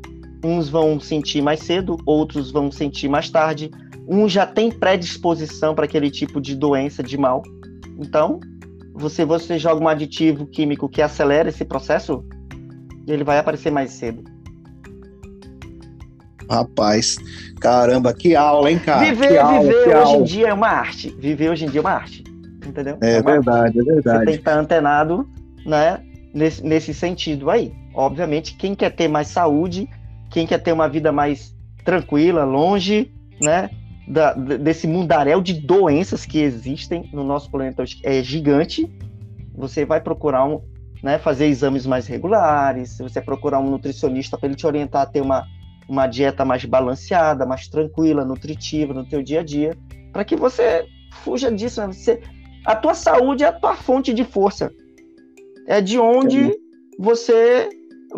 Uns 0.45 0.69
vão 0.69 0.99
sentir 0.99 1.43
mais 1.43 1.61
cedo, 1.61 1.99
outros 2.07 2.51
vão 2.51 2.71
sentir 2.71 3.09
mais 3.09 3.31
tarde. 3.31 3.71
Um 4.09 4.29
já 4.29 4.47
tem 4.47 4.71
predisposição 4.71 5.75
para 5.75 5.85
aquele 5.85 6.11
tipo 6.11 6.41
de 6.41 6.57
doença, 6.57 7.03
de 7.03 7.17
mal. 7.19 7.43
Então, 7.99 8.41
você, 8.95 9.25
você 9.25 9.59
joga 9.59 9.83
um 9.83 9.89
aditivo 9.89 10.47
químico 10.47 10.89
que 10.89 11.03
acelera 11.03 11.49
esse 11.49 11.65
processo, 11.65 12.25
ele 13.07 13.25
vai 13.25 13.39
aparecer 13.39 13.71
mais 13.71 13.91
cedo. 13.93 14.25
Rapaz, 16.51 17.17
caramba, 17.61 18.13
que 18.13 18.35
aula, 18.35 18.71
hein, 18.71 18.79
cara? 18.79 19.05
Viver, 19.05 19.39
aula, 19.39 19.61
viver 19.61 19.97
hoje 19.97 20.17
em 20.17 20.23
dia 20.25 20.49
é 20.49 20.55
uma 20.55 20.69
arte. 20.69 21.11
Viver 21.19 21.51
hoje 21.51 21.65
em 21.65 21.69
dia 21.69 21.79
é 21.79 21.83
uma 21.83 21.93
arte. 21.93 22.25
Entendeu? 22.67 22.99
É, 23.01 23.17
é 23.17 23.23
verdade, 23.23 23.79
arte. 23.79 23.79
é 23.79 23.95
verdade. 23.95 24.19
Você 24.19 24.25
tem 24.25 24.35
que 24.35 24.41
estar 24.41 24.59
antenado 24.59 25.29
né, 25.65 26.03
nesse, 26.33 26.65
nesse 26.65 26.95
sentido 26.95 27.51
aí. 27.51 27.73
Obviamente, 27.95 28.55
quem 28.55 28.75
quer 28.75 28.91
ter 28.91 29.09
mais 29.09 29.29
saúde, 29.29 29.89
quem 30.31 30.47
quer 30.47 30.59
ter 30.59 30.73
uma 30.73 30.89
vida 30.89 31.13
mais 31.13 31.55
tranquila, 31.85 32.45
longe, 32.45 33.13
né, 33.41 33.71
da, 34.07 34.33
desse 34.33 34.87
mundaréu 34.87 35.41
de 35.41 35.55
doenças 35.55 36.25
que 36.27 36.39
existem 36.39 37.09
no 37.13 37.25
nosso 37.25 37.51
planeta 37.51 37.85
é 38.03 38.23
gigante, 38.23 38.91
você 39.55 39.85
vai 39.85 40.01
procurar 40.01 40.45
um, 40.45 40.61
né, 41.03 41.19
fazer 41.19 41.47
exames 41.47 41.87
mais 41.87 42.07
regulares, 42.07 42.99
você 42.99 43.21
procurar 43.21 43.61
um 43.61 43.71
nutricionista 43.71 44.37
para 44.37 44.49
ele 44.49 44.57
te 44.57 44.67
orientar 44.67 45.03
a 45.03 45.07
ter 45.07 45.21
uma, 45.21 45.47
uma 45.89 46.07
dieta 46.07 46.45
mais 46.45 46.65
balanceada, 46.65 47.47
mais 47.47 47.69
tranquila, 47.69 48.25
nutritiva 48.25 48.95
no 48.95 49.05
teu 49.05 49.23
dia 49.23 49.41
a 49.41 49.45
dia, 49.45 49.77
para 50.13 50.25
que 50.25 50.37
você 50.37 50.87
fuja 51.23 51.51
disso. 51.51 51.81
Né? 51.81 51.93
Você, 51.93 52.21
a 52.65 52.75
tua 52.75 52.95
saúde 52.95 53.45
é 53.45 53.49
a 53.49 53.53
tua 53.53 53.75
fonte 53.75 54.13
de 54.13 54.25
força 54.25 54.73
é 55.67 55.81
de 55.81 55.99
onde 55.99 56.53
você 56.99 57.69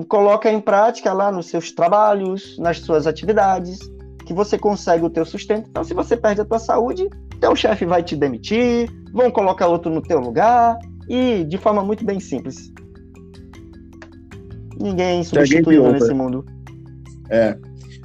coloca 0.08 0.50
em 0.50 0.60
prática 0.60 1.12
lá 1.12 1.30
nos 1.30 1.46
seus 1.46 1.72
trabalhos, 1.72 2.58
nas 2.58 2.80
suas 2.80 3.06
atividades, 3.06 3.78
que 4.26 4.32
você 4.32 4.58
consegue 4.58 5.04
o 5.04 5.10
teu 5.10 5.24
sustento. 5.24 5.68
Então, 5.68 5.84
se 5.84 5.94
você 5.94 6.16
perde 6.16 6.40
a 6.40 6.44
tua 6.44 6.58
saúde, 6.58 7.08
teu 7.40 7.54
chefe 7.54 7.84
vai 7.84 8.02
te 8.02 8.16
demitir, 8.16 8.88
vão 9.12 9.30
colocar 9.30 9.66
outro 9.66 9.92
no 9.92 10.00
teu 10.00 10.20
lugar 10.20 10.78
e 11.08 11.44
de 11.44 11.58
forma 11.58 11.82
muito 11.82 12.04
bem 12.04 12.20
simples. 12.20 12.72
Ninguém 14.80 15.20
é 15.20 15.24
substituível 15.24 15.92
nesse 15.92 16.14
mundo. 16.14 16.44
É. 17.30 17.56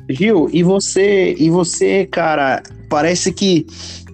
Gil, 0.09 0.49
e 0.51 0.63
você, 0.63 1.35
e 1.37 1.49
você, 1.49 2.05
cara, 2.05 2.63
parece 2.89 3.31
que 3.31 3.65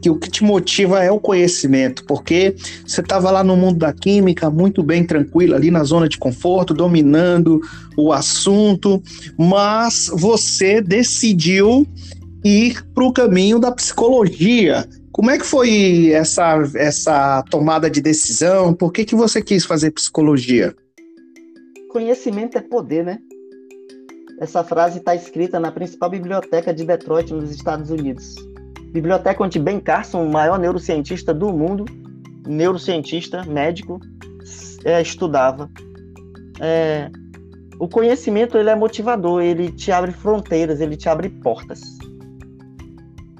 que 0.03 0.09
o 0.09 0.17
que 0.17 0.29
te 0.29 0.43
motiva 0.43 1.01
é 1.01 1.09
o 1.09 1.17
conhecimento, 1.17 2.03
porque 2.03 2.53
você 2.85 2.99
estava 2.99 3.31
lá 3.31 3.41
no 3.41 3.55
mundo 3.55 3.79
da 3.79 3.93
química, 3.93 4.49
muito 4.49 4.83
bem 4.83 5.05
tranquilo, 5.05 5.55
ali 5.55 5.71
na 5.71 5.81
zona 5.85 6.09
de 6.09 6.17
conforto, 6.17 6.73
dominando 6.73 7.61
o 7.95 8.11
assunto, 8.11 9.01
mas 9.37 10.11
você 10.13 10.81
decidiu 10.81 11.87
ir 12.43 12.85
para 12.93 13.05
o 13.05 13.13
caminho 13.13 13.59
da 13.59 13.71
psicologia. 13.71 14.85
Como 15.13 15.31
é 15.31 15.37
que 15.37 15.45
foi 15.45 16.11
essa, 16.11 16.61
essa 16.75 17.41
tomada 17.49 17.89
de 17.89 18.01
decisão? 18.01 18.73
Por 18.73 18.91
que, 18.91 19.05
que 19.05 19.15
você 19.15 19.41
quis 19.41 19.63
fazer 19.63 19.91
psicologia? 19.91 20.75
Conhecimento 21.89 22.57
é 22.57 22.61
poder, 22.61 23.05
né? 23.05 23.19
Essa 24.41 24.65
frase 24.65 24.97
está 24.97 25.15
escrita 25.15 25.61
na 25.61 25.71
principal 25.71 26.09
biblioteca 26.09 26.73
de 26.73 26.83
Detroit, 26.83 27.31
nos 27.31 27.51
Estados 27.51 27.89
Unidos. 27.89 28.35
Biblioteca 28.93 29.43
onde 29.43 29.57
Ben 29.57 29.79
Carson, 29.79 30.23
o 30.23 30.31
maior 30.31 30.59
neurocientista 30.59 31.33
do 31.33 31.51
mundo, 31.51 31.85
neurocientista, 32.47 33.43
médico, 33.43 33.99
é, 34.85 35.01
estudava. 35.01 35.67
É, 36.61 37.09
o 37.79 37.87
conhecimento 37.87 38.55
ele 38.55 38.69
é 38.69 38.75
motivador, 38.75 39.41
ele 39.41 39.71
te 39.71 39.91
abre 39.91 40.11
fronteiras, 40.11 40.79
ele 40.79 40.95
te 40.95 41.09
abre 41.09 41.27
portas. 41.27 41.81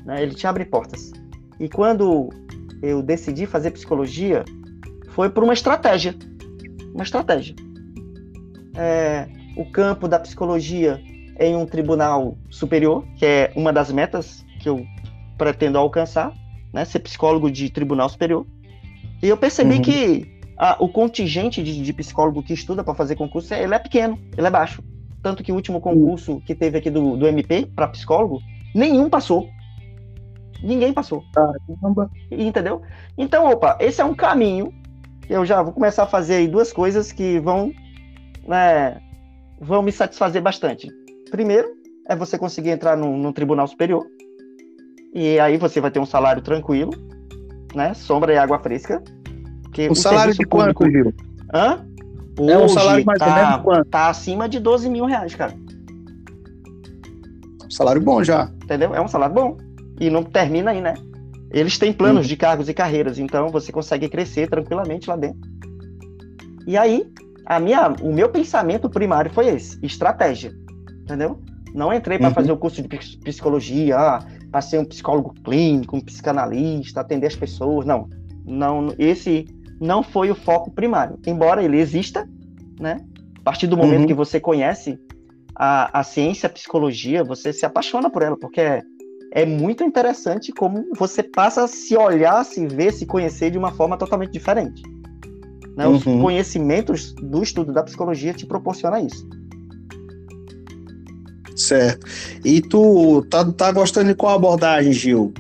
Né? 0.04 0.24
Ele 0.24 0.34
te 0.34 0.48
abre 0.48 0.66
portas. 0.66 1.12
E 1.60 1.70
quando 1.70 2.32
eu 2.82 3.04
decidi 3.04 3.46
fazer 3.46 3.70
psicologia, 3.72 4.44
foi 5.10 5.30
por 5.30 5.44
uma 5.44 5.54
estratégia. 5.54 6.16
Uma 6.96 7.04
estratégia. 7.04 7.56
É, 8.76 9.28
o 9.56 9.66
campo 9.66 10.08
da 10.08 10.18
psicologia 10.18 11.00
em 11.40 11.56
um 11.56 11.68
tribunal 11.68 12.36
superior, 12.50 13.06
que 13.18 13.26
é 13.26 13.54
uma 13.56 13.72
das 13.72 13.92
metas 13.92 14.44
que 14.60 14.68
eu 14.68 14.84
pretendo 15.38 15.78
alcançar, 15.78 16.34
né, 16.72 16.86
ser 16.86 17.00
psicólogo 17.00 17.52
de 17.52 17.70
tribunal 17.70 18.10
superior. 18.10 18.46
E 19.22 19.28
eu 19.28 19.38
percebi 19.38 19.76
uhum. 19.76 19.82
que 19.82 20.34
a, 20.58 20.78
o 20.80 20.90
contingente 20.90 21.64
de, 21.64 21.82
de, 21.82 21.94
psicólogo 21.94 22.44
que 22.44 22.54
estuda 22.54 22.84
para 22.84 22.94
fazer 22.94 23.16
concurso, 23.16 23.54
ele 23.54 23.74
é 23.74 23.80
pequeno, 23.80 24.20
ele 24.38 24.48
é 24.48 24.50
baixo. 24.50 24.84
Tanto 25.22 25.44
que 25.44 25.52
o 25.52 25.56
último 25.56 25.80
concurso 25.80 26.42
que 26.46 26.54
teve 26.54 26.78
aqui 26.78 26.90
do, 26.90 27.16
do 27.16 27.28
MP 27.28 27.66
para 27.66 27.88
psicólogo, 27.88 28.40
nenhum 28.76 29.10
passou. 29.10 29.48
Ninguém 30.62 30.94
passou. 30.94 31.24
Caramba. 31.34 32.10
Entendeu? 32.32 32.82
Então, 33.18 33.50
opa, 33.50 33.78
esse 33.80 34.02
é 34.02 34.06
um 34.06 34.14
caminho. 34.14 34.74
Eu 35.30 35.46
já 35.46 35.62
vou 35.62 35.74
começar 35.74 36.04
a 36.04 36.08
fazer 36.08 36.36
aí 36.36 36.48
duas 36.48 36.74
coisas 36.74 37.12
que 37.12 37.40
vão, 37.40 37.72
né, 38.46 39.02
vão 39.60 39.82
me 39.82 39.92
satisfazer 39.92 40.42
bastante. 40.42 40.90
Primeiro, 41.32 41.70
é 42.08 42.16
você 42.16 42.38
conseguir 42.38 42.70
entrar 42.70 42.98
num, 42.98 43.18
num 43.18 43.32
tribunal 43.32 43.68
superior, 43.68 44.06
e 45.14 45.40
aí 45.40 45.58
você 45.58 45.80
vai 45.80 45.92
ter 45.92 46.00
um 46.00 46.06
salário 46.06 46.42
tranquilo, 46.42 46.92
né? 47.76 47.94
Sombra 47.94 48.34
e 48.34 48.38
água 48.38 48.60
fresca. 48.60 49.02
Que 49.72 49.88
o, 49.90 49.96
salário 49.96 50.34
de 50.34 50.46
público... 50.46 50.84
quanto, 50.84 50.92
Gil? 50.92 51.14
Hã? 51.54 51.86
Hoje 52.40 52.52
é 52.52 52.58
um 52.58 52.68
salário 52.68 53.06
mais 53.06 53.20
tá, 53.20 53.28
ou 53.28 53.36
menos 53.36 53.62
quanto? 53.64 53.90
Tá 53.90 54.10
acima 54.10 54.50
de 54.50 54.60
12 54.60 54.90
mil 54.90 55.06
reais, 55.06 55.36
cara. 55.36 55.54
Salário 57.70 58.02
bom 58.02 58.24
já. 58.24 58.52
Entendeu? 58.64 58.94
É 58.96 59.02
um 59.02 59.08
salário 59.08 59.36
bom. 59.36 59.58
E 60.00 60.10
não 60.10 60.24
termina 60.24 60.72
aí, 60.72 60.82
né? 60.82 60.96
Eles 61.52 61.78
têm 61.78 61.94
planos 61.94 62.26
hum. 62.26 62.30
de 62.30 62.36
cargos 62.36 62.68
e 62.68 62.74
carreiras, 62.74 63.20
então 63.20 63.50
você 63.50 63.72
consegue 63.72 64.10
crescer 64.10 64.50
tranquilamente 64.50 65.08
lá 65.08 65.16
dentro. 65.16 65.42
E 66.66 66.76
aí, 66.76 67.06
a 67.46 67.60
minha, 67.60 67.90
o 68.02 68.12
meu 68.12 68.30
pensamento 68.30 68.90
primário 68.90 69.32
foi 69.32 69.48
esse: 69.48 69.78
estratégia. 69.84 70.52
Entendeu? 71.04 71.40
Não 71.74 71.94
entrei 71.94 72.18
para 72.18 72.30
uhum. 72.30 72.34
fazer 72.34 72.52
o 72.52 72.58
curso 72.58 72.82
de 72.82 72.88
psicologia, 72.88 73.98
ah, 73.98 74.20
para 74.54 74.62
ser 74.62 74.78
um 74.78 74.86
psicólogo 74.86 75.34
clínico, 75.44 75.98
um 75.98 76.00
psicanalista, 76.00 77.02
atender 77.02 77.26
as 77.26 77.36
pessoas. 77.36 77.88
Não, 77.88 78.08
não, 78.46 78.94
esse 79.00 79.48
não 79.82 80.04
foi 80.04 80.30
o 80.30 80.36
foco 80.36 80.70
primário. 80.70 81.18
Embora 81.26 81.64
ele 81.64 81.80
exista, 81.80 82.30
né? 82.80 83.04
A 83.40 83.42
partir 83.44 83.66
do 83.66 83.76
momento 83.76 84.02
uhum. 84.02 84.08
que 84.08 84.14
você 84.14 84.40
conhece 84.40 85.00
a, 85.56 86.00
a 86.00 86.04
ciência, 86.04 86.46
a 86.46 86.52
psicologia, 86.52 87.24
você 87.24 87.52
se 87.52 87.66
apaixona 87.66 88.12
por 88.12 88.22
ela, 88.22 88.38
porque 88.38 88.62
é, 88.62 88.84
é 89.32 89.44
muito 89.44 89.84
interessante 89.84 90.52
como 90.52 90.86
você 90.96 91.24
passa 91.24 91.64
a 91.64 91.68
se 91.68 91.98
olhar, 91.98 92.46
se 92.46 92.68
ver, 92.68 92.94
se 92.94 93.08
conhecer 93.08 93.50
de 93.50 93.58
uma 93.58 93.72
forma 93.72 93.98
totalmente 93.98 94.34
diferente. 94.34 94.84
Né? 95.76 95.88
Os 95.88 96.06
uhum. 96.06 96.22
conhecimentos 96.22 97.12
do 97.16 97.42
estudo 97.42 97.74
da 97.74 97.82
psicologia 97.82 98.36
te 98.36 98.46
proporciona 98.46 99.02
isso. 99.02 99.28
Certo. 101.56 102.06
E 102.44 102.62
tu 102.62 103.26
tá, 103.30 103.46
tá 103.52 103.72
gostando 103.72 104.10
de 104.10 104.16
qual 104.16 104.36
abordagem, 104.36 104.92
Gil? 104.92 105.34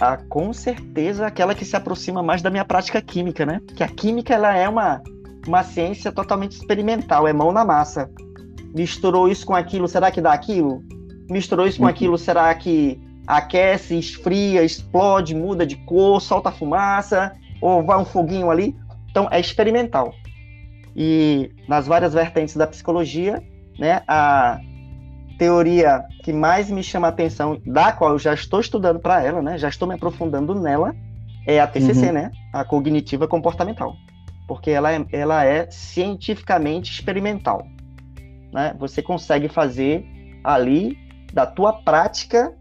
Ah, 0.00 0.16
com 0.28 0.52
certeza 0.52 1.26
aquela 1.26 1.54
que 1.54 1.64
se 1.64 1.74
aproxima 1.74 2.22
mais 2.22 2.40
da 2.40 2.50
minha 2.50 2.64
prática 2.64 3.00
química, 3.00 3.44
né? 3.44 3.60
Que 3.74 3.82
a 3.82 3.88
química 3.88 4.32
ela 4.32 4.56
é 4.56 4.68
uma, 4.68 5.02
uma 5.46 5.64
ciência 5.64 6.12
totalmente 6.12 6.52
experimental, 6.52 7.26
é 7.26 7.32
mão 7.32 7.52
na 7.52 7.64
massa. 7.64 8.08
Misturou 8.74 9.28
isso 9.28 9.44
com 9.44 9.54
aquilo, 9.54 9.88
será 9.88 10.10
que 10.10 10.20
dá 10.20 10.32
aquilo? 10.32 10.84
Misturou 11.28 11.66
isso 11.66 11.78
com 11.78 11.84
uhum. 11.84 11.90
aquilo, 11.90 12.16
será 12.16 12.54
que 12.54 13.00
aquece, 13.26 13.98
esfria, 13.98 14.62
explode, 14.62 15.34
muda 15.34 15.66
de 15.66 15.76
cor, 15.76 16.20
solta 16.20 16.52
fumaça, 16.52 17.32
ou 17.60 17.82
vai 17.84 17.98
um 17.98 18.04
foguinho 18.04 18.50
ali? 18.50 18.76
Então 19.10 19.28
é 19.30 19.40
experimental. 19.40 20.14
E 20.94 21.50
nas 21.68 21.86
várias 21.86 22.14
vertentes 22.14 22.56
da 22.56 22.66
psicologia, 22.66 23.42
né, 23.78 24.02
a 24.06 24.60
teoria 25.38 26.04
que 26.24 26.32
mais 26.32 26.68
me 26.68 26.82
chama 26.82 27.06
a 27.06 27.10
atenção, 27.10 27.60
da 27.64 27.92
qual 27.92 28.12
eu 28.12 28.18
já 28.18 28.34
estou 28.34 28.60
estudando 28.60 28.98
para 28.98 29.22
ela, 29.22 29.40
né? 29.40 29.56
Já 29.56 29.68
estou 29.68 29.86
me 29.86 29.94
aprofundando 29.94 30.54
nela, 30.54 30.94
é 31.46 31.60
a 31.60 31.66
TCC, 31.66 32.06
uhum. 32.06 32.12
né? 32.12 32.30
A 32.52 32.64
cognitiva 32.64 33.28
comportamental, 33.28 33.94
porque 34.46 34.70
ela 34.70 34.92
é, 34.92 35.06
ela 35.12 35.44
é 35.44 35.70
cientificamente 35.70 36.92
experimental, 36.92 37.64
né? 38.52 38.74
Você 38.78 39.00
consegue 39.00 39.48
fazer 39.48 40.04
ali 40.42 40.98
da 41.32 41.46
tua 41.46 41.72
prática 41.72 42.52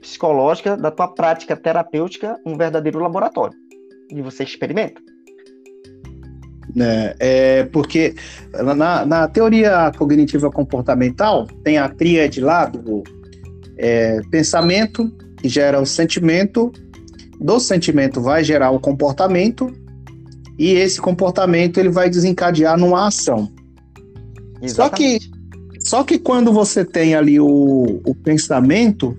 psicológica, 0.00 0.76
da 0.76 0.90
tua 0.90 1.08
prática 1.08 1.56
terapêutica, 1.56 2.36
um 2.44 2.56
verdadeiro 2.56 2.98
laboratório. 2.98 3.56
E 4.10 4.20
você 4.20 4.44
experimenta. 4.44 5.00
Né? 6.74 7.14
É 7.18 7.64
porque 7.64 8.14
na, 8.52 9.04
na 9.04 9.28
teoria 9.28 9.90
cognitiva 9.96 10.50
comportamental 10.50 11.46
tem 11.62 11.78
a 11.78 11.88
tríade 11.88 12.40
lá 12.40 12.66
do 12.66 13.02
é, 13.76 14.20
pensamento, 14.30 15.10
que 15.36 15.48
gera 15.48 15.80
o 15.80 15.86
sentimento, 15.86 16.72
do 17.40 17.58
sentimento 17.58 18.20
vai 18.20 18.44
gerar 18.44 18.70
o 18.70 18.80
comportamento, 18.80 19.72
e 20.58 20.72
esse 20.72 21.00
comportamento 21.00 21.78
ele 21.78 21.90
vai 21.90 22.08
desencadear 22.08 22.78
numa 22.78 23.08
ação. 23.08 23.52
Só 24.66 24.88
que, 24.88 25.18
só 25.80 26.04
que 26.04 26.18
quando 26.18 26.52
você 26.52 26.84
tem 26.84 27.14
ali 27.14 27.38
o, 27.38 28.00
o 28.04 28.14
pensamento, 28.14 29.16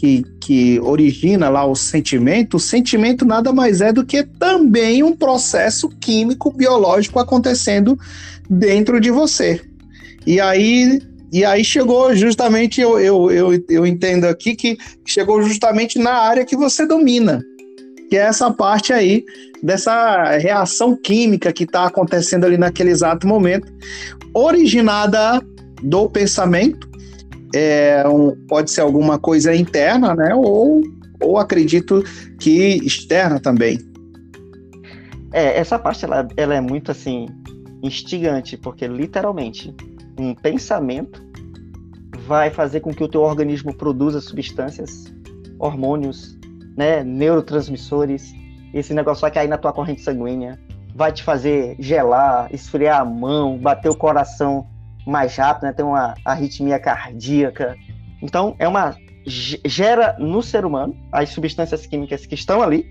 que, 0.00 0.24
que 0.40 0.80
origina 0.80 1.50
lá 1.50 1.66
o 1.66 1.76
sentimento, 1.76 2.56
o 2.56 2.60
sentimento 2.60 3.26
nada 3.26 3.52
mais 3.52 3.82
é 3.82 3.92
do 3.92 4.02
que 4.02 4.22
também 4.22 5.02
um 5.02 5.14
processo 5.14 5.90
químico, 6.00 6.50
biológico 6.50 7.18
acontecendo 7.18 7.98
dentro 8.48 8.98
de 8.98 9.10
você. 9.10 9.60
E 10.26 10.40
aí, 10.40 11.02
e 11.30 11.44
aí 11.44 11.62
chegou 11.62 12.16
justamente, 12.16 12.80
eu, 12.80 12.98
eu, 12.98 13.30
eu, 13.30 13.64
eu 13.68 13.86
entendo 13.86 14.24
aqui 14.24 14.56
que 14.56 14.78
chegou 15.04 15.42
justamente 15.42 15.98
na 15.98 16.14
área 16.14 16.46
que 16.46 16.56
você 16.56 16.86
domina, 16.86 17.44
que 18.08 18.16
é 18.16 18.22
essa 18.22 18.50
parte 18.50 18.94
aí 18.94 19.22
dessa 19.62 20.38
reação 20.38 20.96
química 20.96 21.52
que 21.52 21.64
está 21.64 21.84
acontecendo 21.84 22.46
ali 22.46 22.56
naquele 22.56 22.88
exato 22.88 23.26
momento, 23.26 23.70
originada 24.32 25.42
do 25.82 26.08
pensamento 26.08 26.89
é 27.54 28.06
um, 28.08 28.36
pode 28.46 28.70
ser 28.70 28.80
alguma 28.80 29.18
coisa 29.18 29.54
interna, 29.54 30.14
né? 30.14 30.34
Ou, 30.34 30.82
ou 31.20 31.38
acredito 31.38 32.02
que 32.38 32.76
externa 32.84 33.40
também. 33.40 33.78
É, 35.32 35.58
essa 35.58 35.78
parte 35.78 36.04
ela, 36.04 36.26
ela 36.36 36.54
é 36.54 36.60
muito 36.60 36.90
assim 36.90 37.26
instigante, 37.82 38.56
porque 38.56 38.86
literalmente 38.86 39.74
um 40.18 40.34
pensamento 40.34 41.22
vai 42.26 42.50
fazer 42.50 42.80
com 42.80 42.92
que 42.92 43.02
o 43.02 43.08
teu 43.08 43.22
organismo 43.22 43.74
produza 43.74 44.20
substâncias, 44.20 45.04
hormônios, 45.58 46.38
né, 46.76 47.02
neurotransmissores, 47.02 48.32
esse 48.72 48.94
negócio 48.94 49.22
vai 49.22 49.30
cair 49.30 49.48
na 49.48 49.58
tua 49.58 49.72
corrente 49.72 50.02
sanguínea, 50.02 50.58
vai 50.94 51.12
te 51.12 51.22
fazer 51.22 51.76
gelar, 51.78 52.48
esfriar 52.52 53.00
a 53.00 53.04
mão, 53.04 53.58
bater 53.58 53.88
o 53.88 53.96
coração 53.96 54.66
mais 55.06 55.36
rápido, 55.36 55.64
né? 55.64 55.72
tem 55.72 55.84
uma 55.84 56.14
arritmia 56.24 56.78
cardíaca. 56.78 57.76
Então, 58.22 58.54
é 58.58 58.68
uma 58.68 58.96
gera 59.26 60.16
no 60.18 60.42
ser 60.42 60.64
humano 60.64 60.96
as 61.12 61.30
substâncias 61.30 61.86
químicas 61.86 62.26
que 62.26 62.34
estão 62.34 62.62
ali 62.62 62.86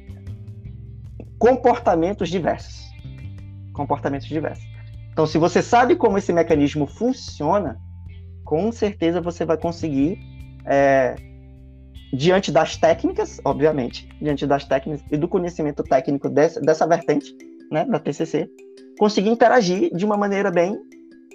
comportamentos 1.38 2.30
diversos. 2.30 2.90
Comportamentos 3.74 4.28
diversos. 4.28 4.68
Então, 5.12 5.26
se 5.26 5.38
você 5.38 5.62
sabe 5.62 5.96
como 5.96 6.18
esse 6.18 6.32
mecanismo 6.32 6.86
funciona, 6.86 7.80
com 8.44 8.72
certeza 8.72 9.22
você 9.22 9.46
vai 9.46 9.58
conseguir, 9.58 10.20
é, 10.66 11.16
diante 12.14 12.52
das 12.52 12.76
técnicas, 12.78 13.40
obviamente, 13.44 14.08
diante 14.22 14.46
das 14.46 14.66
técnicas 14.66 15.06
e 15.12 15.18
do 15.18 15.28
conhecimento 15.28 15.84
técnico 15.84 16.30
dessa, 16.30 16.60
dessa 16.60 16.88
vertente, 16.88 17.36
né, 17.72 17.86
da 17.86 18.00
TCC, 18.00 18.50
conseguir 18.98 19.30
interagir 19.30 19.96
de 19.96 20.06
uma 20.06 20.18
maneira 20.18 20.52
bem 20.52 20.78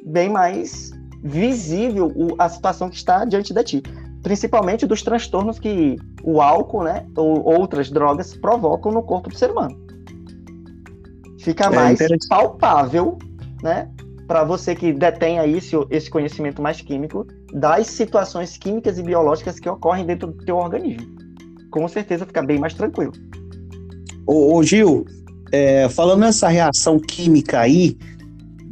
bem 0.04 0.28
mais 0.28 0.90
visível 1.22 2.12
o, 2.14 2.34
a 2.38 2.48
situação 2.48 2.90
que 2.90 2.96
está 2.96 3.24
diante 3.24 3.54
de 3.54 3.64
ti. 3.64 3.82
Principalmente 4.22 4.86
dos 4.86 5.02
transtornos 5.02 5.58
que 5.58 5.96
o 6.22 6.40
álcool, 6.40 6.84
né, 6.84 7.06
ou 7.16 7.42
outras 7.44 7.90
drogas 7.90 8.34
provocam 8.36 8.92
no 8.92 9.02
corpo 9.02 9.30
do 9.30 9.36
ser 9.36 9.50
humano. 9.50 9.76
Fica 11.40 11.66
é 11.66 11.70
mais 11.70 11.98
palpável, 12.28 13.18
né, 13.62 13.90
para 14.26 14.44
você 14.44 14.74
que 14.74 14.92
detém 14.92 15.38
aí 15.38 15.58
esse, 15.58 15.76
esse 15.90 16.10
conhecimento 16.10 16.62
mais 16.62 16.80
químico 16.80 17.26
das 17.52 17.86
situações 17.86 18.56
químicas 18.56 18.98
e 18.98 19.02
biológicas 19.02 19.60
que 19.60 19.68
ocorrem 19.68 20.06
dentro 20.06 20.28
do 20.28 20.44
teu 20.44 20.56
organismo. 20.56 21.06
Com 21.70 21.86
certeza 21.88 22.24
fica 22.24 22.42
bem 22.42 22.58
mais 22.58 22.74
tranquilo. 22.74 23.12
Ô, 24.26 24.56
ô 24.56 24.62
Gil, 24.62 25.04
é, 25.52 25.88
falando 25.88 26.20
nessa 26.20 26.48
reação 26.48 26.98
química 26.98 27.60
aí, 27.60 27.96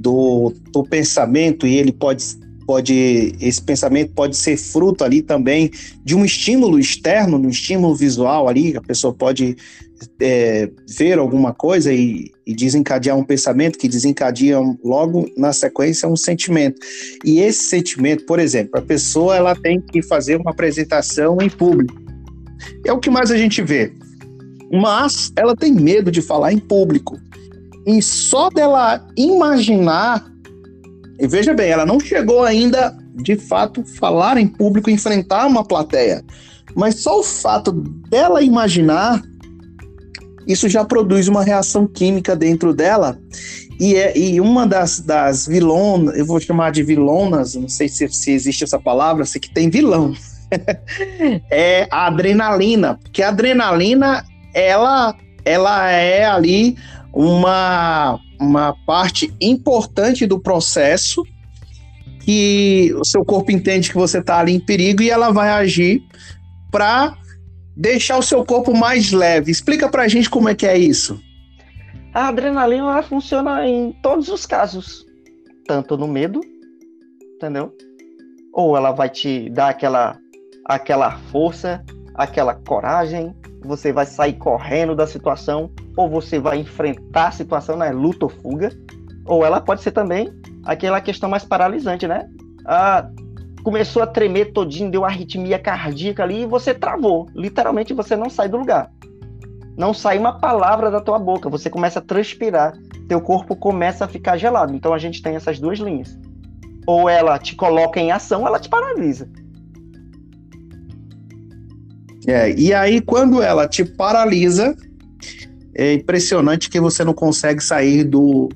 do, 0.02 0.52
do 0.72 0.82
pensamento 0.82 1.66
e 1.66 1.76
ele 1.76 1.92
pode 1.92 2.42
pode 2.64 3.34
esse 3.40 3.60
pensamento 3.60 4.12
pode 4.14 4.36
ser 4.36 4.56
fruto 4.56 5.02
ali 5.02 5.20
também 5.20 5.70
de 6.04 6.14
um 6.14 6.24
estímulo 6.24 6.78
externo, 6.78 7.36
um 7.36 7.48
estímulo 7.48 7.94
visual 7.94 8.48
ali, 8.48 8.76
a 8.76 8.80
pessoa 8.80 9.12
pode 9.12 9.56
é, 10.20 10.70
ver 10.88 11.18
alguma 11.18 11.52
coisa 11.52 11.92
e, 11.92 12.30
e, 12.46 12.54
desencadear 12.54 13.16
um 13.16 13.24
pensamento 13.24 13.78
que 13.78 13.88
desencadeia 13.88 14.58
logo 14.82 15.28
na 15.36 15.52
sequência 15.52 16.08
um 16.08 16.16
sentimento. 16.16 16.80
E 17.24 17.40
esse 17.40 17.64
sentimento, 17.64 18.24
por 18.26 18.38
exemplo, 18.38 18.78
a 18.78 18.82
pessoa 18.82 19.36
ela 19.36 19.54
tem 19.54 19.80
que 19.80 20.02
fazer 20.02 20.36
uma 20.36 20.50
apresentação 20.50 21.38
em 21.40 21.50
público. 21.50 21.94
É 22.86 22.92
o 22.92 22.98
que 22.98 23.10
mais 23.10 23.30
a 23.30 23.36
gente 23.36 23.62
vê. 23.62 23.92
Mas 24.72 25.32
ela 25.36 25.54
tem 25.54 25.72
medo 25.72 26.10
de 26.10 26.22
falar 26.22 26.52
em 26.52 26.58
público. 26.58 27.18
E 27.86 28.00
só 28.00 28.48
dela 28.48 29.04
imaginar, 29.16 30.24
e 31.18 31.26
veja 31.26 31.52
bem, 31.52 31.70
ela 31.70 31.84
não 31.84 31.98
chegou 31.98 32.44
ainda 32.44 32.96
de 33.14 33.36
fato 33.36 33.84
falar 33.84 34.38
em 34.38 34.46
público, 34.46 34.90
enfrentar 34.90 35.46
uma 35.46 35.64
plateia, 35.64 36.24
mas 36.74 37.00
só 37.00 37.20
o 37.20 37.22
fato 37.22 37.72
dela 38.08 38.42
imaginar, 38.42 39.20
isso 40.46 40.68
já 40.68 40.84
produz 40.84 41.28
uma 41.28 41.42
reação 41.42 41.86
química 41.86 42.34
dentro 42.34 42.72
dela. 42.72 43.18
E, 43.78 43.96
é, 43.96 44.16
e 44.16 44.40
uma 44.40 44.66
das, 44.66 45.00
das 45.00 45.46
vilonas, 45.46 46.16
eu 46.16 46.24
vou 46.24 46.38
chamar 46.38 46.70
de 46.70 46.82
vilonas, 46.82 47.54
não 47.54 47.68
sei 47.68 47.88
se, 47.88 48.08
se 48.08 48.30
existe 48.30 48.64
essa 48.64 48.78
palavra, 48.78 49.24
sei 49.24 49.40
que 49.40 49.52
tem 49.52 49.68
vilão, 49.68 50.14
é 51.50 51.88
a 51.90 52.06
adrenalina, 52.06 52.98
porque 53.02 53.22
a 53.22 53.28
adrenalina, 53.28 54.24
ela, 54.54 55.16
ela 55.44 55.90
é 55.90 56.24
ali 56.24 56.76
uma, 57.12 58.18
uma 58.40 58.74
parte 58.86 59.34
importante 59.40 60.26
do 60.26 60.40
processo 60.40 61.22
que 62.20 62.94
o 62.94 63.04
seu 63.04 63.24
corpo 63.24 63.50
entende 63.50 63.90
que 63.90 63.96
você 63.96 64.18
está 64.18 64.38
ali 64.38 64.52
em 64.52 64.60
perigo 64.60 65.02
e 65.02 65.10
ela 65.10 65.30
vai 65.30 65.50
agir 65.50 66.02
para 66.70 67.16
deixar 67.76 68.18
o 68.18 68.22
seu 68.22 68.44
corpo 68.44 68.74
mais 68.74 69.10
leve. 69.12 69.50
Explica 69.50 69.88
para 69.88 70.02
a 70.02 70.08
gente 70.08 70.30
como 70.30 70.48
é 70.48 70.54
que 70.54 70.66
é 70.66 70.78
isso. 70.78 71.20
A 72.14 72.28
adrenalina 72.28 73.02
funciona 73.02 73.66
em 73.66 73.92
todos 74.02 74.28
os 74.28 74.46
casos, 74.46 75.04
tanto 75.66 75.96
no 75.96 76.06
medo, 76.06 76.40
entendeu? 77.36 77.74
Ou 78.52 78.76
ela 78.76 78.92
vai 78.92 79.08
te 79.08 79.48
dar 79.50 79.70
aquela 79.70 80.18
aquela 80.64 81.18
força 81.32 81.82
aquela 82.14 82.54
coragem, 82.54 83.34
você 83.66 83.92
vai 83.92 84.06
sair 84.06 84.34
correndo 84.34 84.94
da 84.94 85.06
situação, 85.06 85.70
ou 85.96 86.08
você 86.08 86.38
vai 86.38 86.58
enfrentar 86.58 87.28
a 87.28 87.32
situação, 87.32 87.76
né? 87.76 87.90
Luta 87.90 88.26
ou 88.26 88.30
fuga. 88.30 88.70
Ou 89.24 89.44
ela 89.44 89.60
pode 89.60 89.82
ser 89.82 89.92
também 89.92 90.32
aquela 90.64 91.00
questão 91.00 91.28
mais 91.28 91.44
paralisante, 91.44 92.06
né? 92.06 92.28
Ah, 92.66 93.08
começou 93.62 94.02
a 94.02 94.06
tremer 94.06 94.52
todinho, 94.52 94.90
deu 94.90 95.04
arritmia 95.04 95.58
cardíaca 95.58 96.22
ali 96.22 96.42
e 96.42 96.46
você 96.46 96.74
travou. 96.74 97.28
Literalmente 97.34 97.94
você 97.94 98.16
não 98.16 98.28
sai 98.28 98.48
do 98.48 98.56
lugar. 98.56 98.90
Não 99.76 99.94
sai 99.94 100.18
uma 100.18 100.38
palavra 100.38 100.90
da 100.90 101.00
tua 101.00 101.18
boca, 101.18 101.48
você 101.48 101.70
começa 101.70 101.98
a 101.98 102.02
transpirar, 102.02 102.74
teu 103.08 103.20
corpo 103.20 103.56
começa 103.56 104.04
a 104.04 104.08
ficar 104.08 104.36
gelado. 104.36 104.74
Então 104.74 104.92
a 104.92 104.98
gente 104.98 105.22
tem 105.22 105.34
essas 105.34 105.58
duas 105.58 105.78
linhas. 105.78 106.18
Ou 106.86 107.08
ela 107.08 107.38
te 107.38 107.54
coloca 107.54 107.98
em 107.98 108.10
ação, 108.10 108.42
ou 108.42 108.46
ela 108.46 108.58
te 108.58 108.68
paralisa. 108.68 109.28
É, 112.26 112.52
e 112.52 112.72
aí, 112.72 113.00
quando 113.00 113.42
ela 113.42 113.66
te 113.66 113.84
paralisa, 113.84 114.76
é 115.74 115.94
impressionante 115.94 116.70
que 116.70 116.80
você 116.80 117.04
não 117.04 117.14
consegue 117.14 117.62
sair 117.62 118.04
do, 118.04 118.48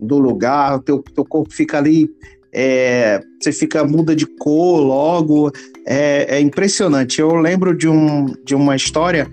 do 0.00 0.18
lugar, 0.18 0.76
o 0.76 0.80
teu, 0.80 1.02
teu 1.14 1.24
corpo 1.24 1.52
fica 1.52 1.78
ali, 1.78 2.10
é, 2.52 3.20
você 3.40 3.52
fica 3.52 3.84
muda 3.84 4.14
de 4.14 4.26
cor 4.26 4.80
logo, 4.80 5.50
é, 5.86 6.36
é, 6.36 6.40
impressionante. 6.40 7.20
Eu 7.20 7.34
lembro 7.36 7.76
de, 7.76 7.88
um, 7.88 8.26
de 8.44 8.54
uma 8.54 8.74
história 8.74 9.30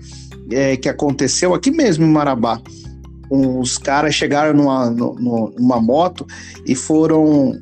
é, 0.50 0.76
que 0.76 0.88
aconteceu 0.88 1.54
aqui 1.54 1.70
mesmo 1.70 2.04
em 2.04 2.10
Marabá. 2.10 2.60
Os 3.30 3.78
caras 3.78 4.14
chegaram 4.14 4.54
numa, 4.54 4.90
numa 4.90 5.80
moto 5.80 6.26
e 6.66 6.74
foram 6.74 7.52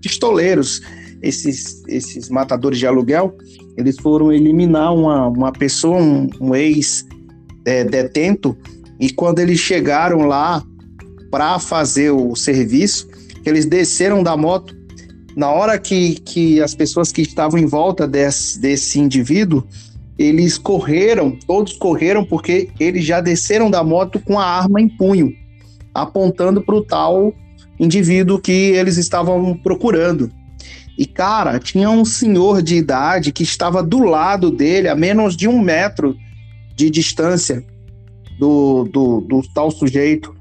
pistoleiros, 0.00 0.80
esses, 1.20 1.82
esses 1.86 2.30
matadores 2.30 2.78
de 2.78 2.86
aluguel, 2.86 3.36
eles 3.78 3.96
foram 3.96 4.30
eliminar 4.32 4.92
uma, 4.92 5.28
uma 5.28 5.52
pessoa, 5.52 6.02
um, 6.02 6.28
um 6.40 6.52
ex-detento, 6.52 8.56
é, 8.60 8.64
e 8.98 9.08
quando 9.10 9.38
eles 9.38 9.60
chegaram 9.60 10.22
lá 10.22 10.60
para 11.30 11.60
fazer 11.60 12.10
o 12.10 12.34
serviço, 12.34 13.08
eles 13.46 13.64
desceram 13.64 14.24
da 14.24 14.36
moto. 14.36 14.76
Na 15.36 15.52
hora 15.52 15.78
que, 15.78 16.16
que 16.16 16.60
as 16.60 16.74
pessoas 16.74 17.12
que 17.12 17.22
estavam 17.22 17.56
em 17.56 17.66
volta 17.66 18.08
desse, 18.08 18.60
desse 18.60 18.98
indivíduo, 18.98 19.62
eles 20.18 20.58
correram, 20.58 21.38
todos 21.46 21.74
correram, 21.74 22.24
porque 22.24 22.70
eles 22.80 23.04
já 23.04 23.20
desceram 23.20 23.70
da 23.70 23.84
moto 23.84 24.18
com 24.18 24.40
a 24.40 24.44
arma 24.44 24.80
em 24.80 24.88
punho, 24.88 25.32
apontando 25.94 26.60
para 26.62 26.74
o 26.74 26.82
tal 26.82 27.32
indivíduo 27.78 28.40
que 28.40 28.50
eles 28.50 28.96
estavam 28.96 29.56
procurando. 29.62 30.28
E, 30.98 31.06
cara, 31.06 31.60
tinha 31.60 31.88
um 31.88 32.04
senhor 32.04 32.60
de 32.60 32.74
idade 32.74 33.30
que 33.30 33.44
estava 33.44 33.84
do 33.84 34.00
lado 34.00 34.50
dele, 34.50 34.88
a 34.88 34.96
menos 34.96 35.36
de 35.36 35.46
um 35.46 35.60
metro 35.60 36.16
de 36.74 36.90
distância 36.90 37.64
do, 38.36 38.82
do, 38.82 39.20
do 39.20 39.42
tal 39.54 39.70
sujeito. 39.70 40.34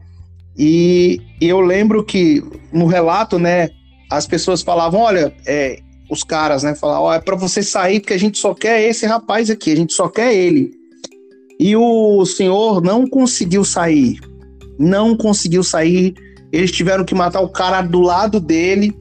E, 0.57 1.21
e, 1.39 1.47
eu 1.47 1.59
lembro 1.61 2.03
que 2.03 2.43
no 2.73 2.87
relato, 2.87 3.37
né, 3.37 3.69
as 4.09 4.25
pessoas 4.25 4.63
falavam: 4.63 5.01
olha, 5.01 5.31
é, 5.45 5.79
os 6.09 6.23
caras, 6.23 6.63
né, 6.63 6.73
falavam: 6.73 7.03
ó, 7.03 7.13
é 7.13 7.19
para 7.19 7.35
você 7.35 7.61
sair 7.61 7.99
porque 7.99 8.15
a 8.15 8.19
gente 8.19 8.39
só 8.39 8.55
quer 8.55 8.81
esse 8.81 9.05
rapaz 9.05 9.51
aqui, 9.51 9.71
a 9.71 9.75
gente 9.75 9.93
só 9.93 10.09
quer 10.09 10.33
ele. 10.33 10.71
E 11.59 11.75
o 11.75 12.25
senhor 12.25 12.81
não 12.81 13.05
conseguiu 13.05 13.63
sair, 13.63 14.19
não 14.79 15.15
conseguiu 15.15 15.61
sair. 15.61 16.15
Eles 16.51 16.71
tiveram 16.71 17.05
que 17.05 17.13
matar 17.13 17.41
o 17.41 17.49
cara 17.49 17.83
do 17.83 17.99
lado 17.99 18.39
dele 18.39 18.95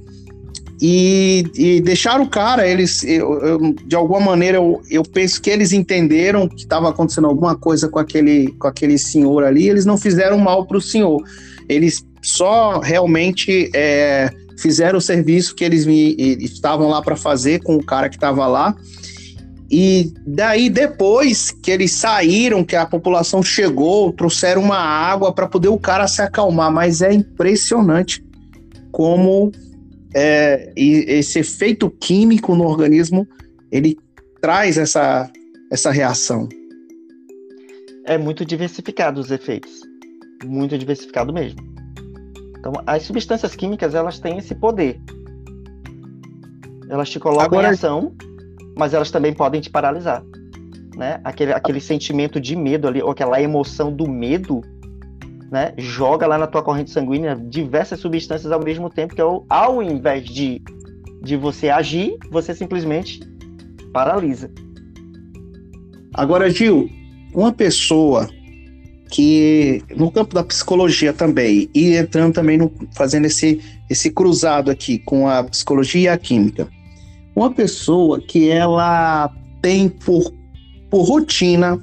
e, 0.81 1.45
e 1.55 1.81
deixaram 1.81 2.24
o 2.24 2.29
cara, 2.29 2.68
eles, 2.68 3.03
eu, 3.03 3.33
eu, 3.41 3.74
de 3.85 3.97
alguma 3.97 4.20
maneira, 4.20 4.59
eu, 4.59 4.83
eu 4.91 5.03
penso 5.03 5.41
que 5.41 5.49
eles 5.49 5.72
entenderam 5.72 6.49
que 6.49 6.62
estava 6.62 6.91
acontecendo 6.91 7.27
alguma 7.27 7.57
coisa 7.57 7.89
com 7.89 7.99
aquele, 7.99 8.49
com 8.59 8.68
aquele 8.68 8.99
senhor 8.99 9.43
ali, 9.45 9.68
eles 9.68 9.87
não 9.87 9.97
fizeram 9.97 10.39
mal 10.39 10.66
para 10.66 10.77
o 10.77 10.81
senhor, 10.81 11.22
eles 11.68 12.05
só 12.20 12.81
realmente 12.81 13.70
é, 13.74 14.31
fizeram 14.59 14.99
o 14.99 15.01
serviço 15.01 15.55
que 15.55 15.64
eles 15.64 15.87
me, 15.87 16.14
estavam 16.41 16.89
lá 16.89 17.01
para 17.01 17.16
fazer 17.16 17.62
com 17.62 17.77
o 17.77 17.85
cara 17.85 18.09
que 18.09 18.16
estava 18.16 18.47
lá. 18.47 18.77
E 19.70 20.12
daí, 20.24 20.68
depois 20.68 21.51
que 21.51 21.70
eles 21.70 21.93
saíram, 21.93 22.64
que 22.64 22.77
a 22.77 22.87
população 22.87 23.43
chegou, 23.43 24.12
trouxeram 24.12 24.62
uma 24.62 24.79
água 24.79 25.33
para 25.33 25.49
poder 25.49 25.68
o 25.68 25.79
cara 25.79 26.07
se 26.07 26.22
acalmar. 26.22 26.72
Mas 26.72 27.03
é 27.03 27.12
impressionante 27.12 28.24
como 28.93 29.51
é, 30.18 30.72
esse 30.74 31.40
efeito 31.40 31.90
químico 31.90 32.54
no 32.54 32.64
organismo 32.64 33.28
ele 33.70 33.98
traz 34.40 34.78
essa, 34.78 35.30
essa 35.70 35.90
reação. 35.90 36.48
É 38.06 38.16
muito 38.16 38.42
diversificado 38.42 39.20
os 39.20 39.30
efeitos, 39.30 39.82
muito 40.42 40.78
diversificado 40.78 41.34
mesmo. 41.34 41.60
Então, 42.58 42.72
as 42.86 43.02
substâncias 43.02 43.54
químicas 43.54 43.94
elas 43.94 44.18
têm 44.18 44.38
esse 44.38 44.54
poder. 44.54 44.98
Elas 46.88 47.10
te 47.10 47.20
colocam 47.20 47.58
Agora... 47.58 47.68
em 47.68 47.70
ação, 47.72 48.14
mas 48.74 48.94
elas 48.94 49.10
também 49.10 49.34
podem 49.34 49.60
te 49.60 49.68
paralisar. 49.68 50.24
Né? 50.96 51.20
Aquele, 51.24 51.52
aquele 51.52 51.80
sentimento 51.80 52.40
de 52.40 52.56
medo 52.56 52.88
ali, 52.88 53.02
ou 53.02 53.10
aquela 53.10 53.42
emoção 53.42 53.92
do 53.92 54.08
medo, 54.08 54.62
né, 55.51 55.72
joga 55.76 56.26
lá 56.26 56.38
na 56.38 56.47
tua 56.47 56.62
corrente 56.62 56.90
sanguínea 56.90 57.36
diversas 57.36 58.01
substâncias 58.01 58.51
ao 58.51 58.62
mesmo 58.62 58.90
tempo, 58.90 59.14
que 59.14 59.20
é 59.20 59.24
o, 59.24 59.44
ao 59.49 59.82
invés 59.82 60.24
de, 60.24 60.62
de 61.22 61.36
você 61.36 61.68
agir, 61.68 62.16
você 62.30 62.55
simplesmente 62.55 63.20
paralisa. 63.92 64.51
Agora, 66.14 66.51
Gil, 66.51 66.88
uma 67.34 67.53
pessoa 67.53 68.28
que 69.11 69.82
no 69.94 70.11
campo 70.11 70.34
da 70.34 70.42
psicologia 70.42 71.12
também, 71.12 71.70
e 71.74 71.94
entrando 71.94 72.34
também 72.34 72.59
no, 72.59 72.72
fazendo 72.94 73.26
esse, 73.26 73.61
esse 73.88 74.11
cruzado 74.11 74.70
aqui 74.70 74.99
com 74.99 75.28
a 75.28 75.44
psicologia 75.44 76.01
e 76.01 76.09
a 76.09 76.18
química, 76.18 76.68
uma 77.34 77.53
pessoa 77.53 78.20
que 78.20 78.49
ela 78.49 79.30
tem 79.62 79.88
por, 79.88 80.32
por 80.90 81.03
rotina 81.03 81.80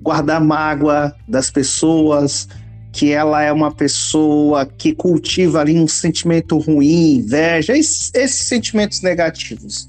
guardar 0.00 0.40
mágoa 0.40 1.14
das 1.28 1.50
pessoas, 1.50 2.48
que 2.92 3.12
ela 3.12 3.42
é 3.42 3.52
uma 3.52 3.70
pessoa 3.70 4.66
que 4.66 4.94
cultiva 4.94 5.60
ali 5.60 5.78
um 5.78 5.86
sentimento 5.86 6.58
ruim, 6.58 7.16
inveja, 7.16 7.76
esses, 7.76 8.10
esses 8.14 8.48
sentimentos 8.48 9.00
negativos. 9.00 9.88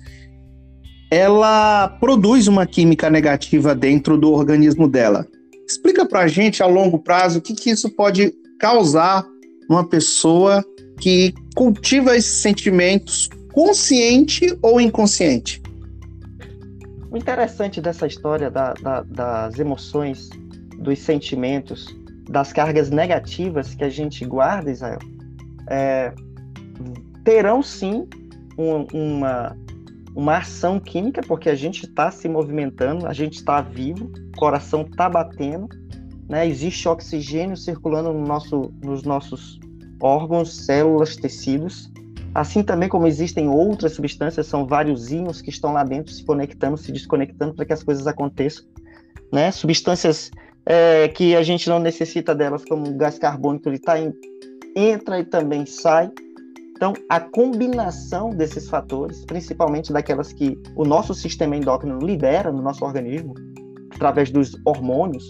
Ela 1.09 1.89
produz 1.99 2.47
uma 2.47 2.65
química 2.65 3.09
negativa 3.09 3.75
dentro 3.75 4.17
do 4.17 4.31
organismo 4.31 4.87
dela. 4.87 5.27
Explica 5.67 6.05
pra 6.05 6.27
gente 6.27 6.61
a 6.61 6.67
longo 6.67 6.99
prazo 6.99 7.39
o 7.39 7.41
que, 7.41 7.53
que 7.53 7.69
isso 7.69 7.89
pode 7.89 8.33
causar 8.59 9.25
numa 9.69 9.87
pessoa 9.87 10.63
que 10.99 11.33
cultiva 11.55 12.15
esses 12.15 12.41
sentimentos 12.41 13.29
consciente 13.51 14.57
ou 14.61 14.79
inconsciente. 14.79 15.61
O 17.09 17.17
interessante 17.17 17.81
dessa 17.81 18.07
história 18.07 18.49
da, 18.49 18.73
da, 18.73 19.01
das 19.01 19.59
emoções, 19.59 20.29
dos 20.77 20.99
sentimentos, 20.99 21.87
das 22.31 22.53
cargas 22.53 22.89
negativas 22.89 23.75
que 23.75 23.83
a 23.83 23.89
gente 23.89 24.25
guarda, 24.25 24.71
Israel, 24.71 24.99
é, 25.69 26.13
terão 27.23 27.61
sim 27.61 28.07
um, 28.57 28.87
uma, 28.93 29.57
uma 30.15 30.37
ação 30.37 30.79
química, 30.79 31.21
porque 31.27 31.49
a 31.49 31.55
gente 31.55 31.85
está 31.85 32.09
se 32.09 32.29
movimentando, 32.29 33.05
a 33.05 33.13
gente 33.13 33.35
está 33.35 33.61
vivo, 33.61 34.09
o 34.33 34.37
coração 34.37 34.83
está 34.83 35.09
batendo, 35.09 35.67
né? 36.29 36.47
existe 36.47 36.87
oxigênio 36.87 37.57
circulando 37.57 38.13
no 38.13 38.25
nosso, 38.25 38.73
nos 38.81 39.03
nossos 39.03 39.59
órgãos, 40.01 40.65
células, 40.65 41.17
tecidos. 41.17 41.91
Assim 42.33 42.63
também 42.63 42.87
como 42.87 43.07
existem 43.07 43.49
outras 43.49 43.91
substâncias, 43.91 44.47
são 44.47 44.65
vários 44.65 45.11
íons 45.11 45.41
que 45.41 45.49
estão 45.49 45.73
lá 45.73 45.83
dentro 45.83 46.13
se 46.13 46.23
conectando, 46.23 46.77
se 46.77 46.89
desconectando 46.93 47.53
para 47.53 47.65
que 47.65 47.73
as 47.73 47.83
coisas 47.83 48.07
aconteçam. 48.07 48.63
Né? 49.33 49.51
Substâncias 49.51 50.31
é, 50.65 51.07
que 51.07 51.35
a 51.35 51.43
gente 51.43 51.69
não 51.69 51.79
necessita 51.79 52.35
delas, 52.35 52.63
como 52.65 52.87
o 52.87 52.97
gás 52.97 53.17
carbônico, 53.17 53.69
ele 53.69 53.79
tá 53.79 53.99
em, 53.99 54.13
entra 54.75 55.19
e 55.19 55.25
também 55.25 55.65
sai. 55.65 56.11
Então, 56.75 56.93
a 57.09 57.19
combinação 57.19 58.31
desses 58.31 58.67
fatores, 58.67 59.23
principalmente 59.25 59.93
daquelas 59.93 60.33
que 60.33 60.57
o 60.75 60.83
nosso 60.83 61.13
sistema 61.13 61.55
endócrino 61.55 61.99
libera 61.99 62.51
no 62.51 62.61
nosso 62.61 62.83
organismo, 62.83 63.35
através 63.93 64.31
dos 64.31 64.59
hormônios, 64.65 65.29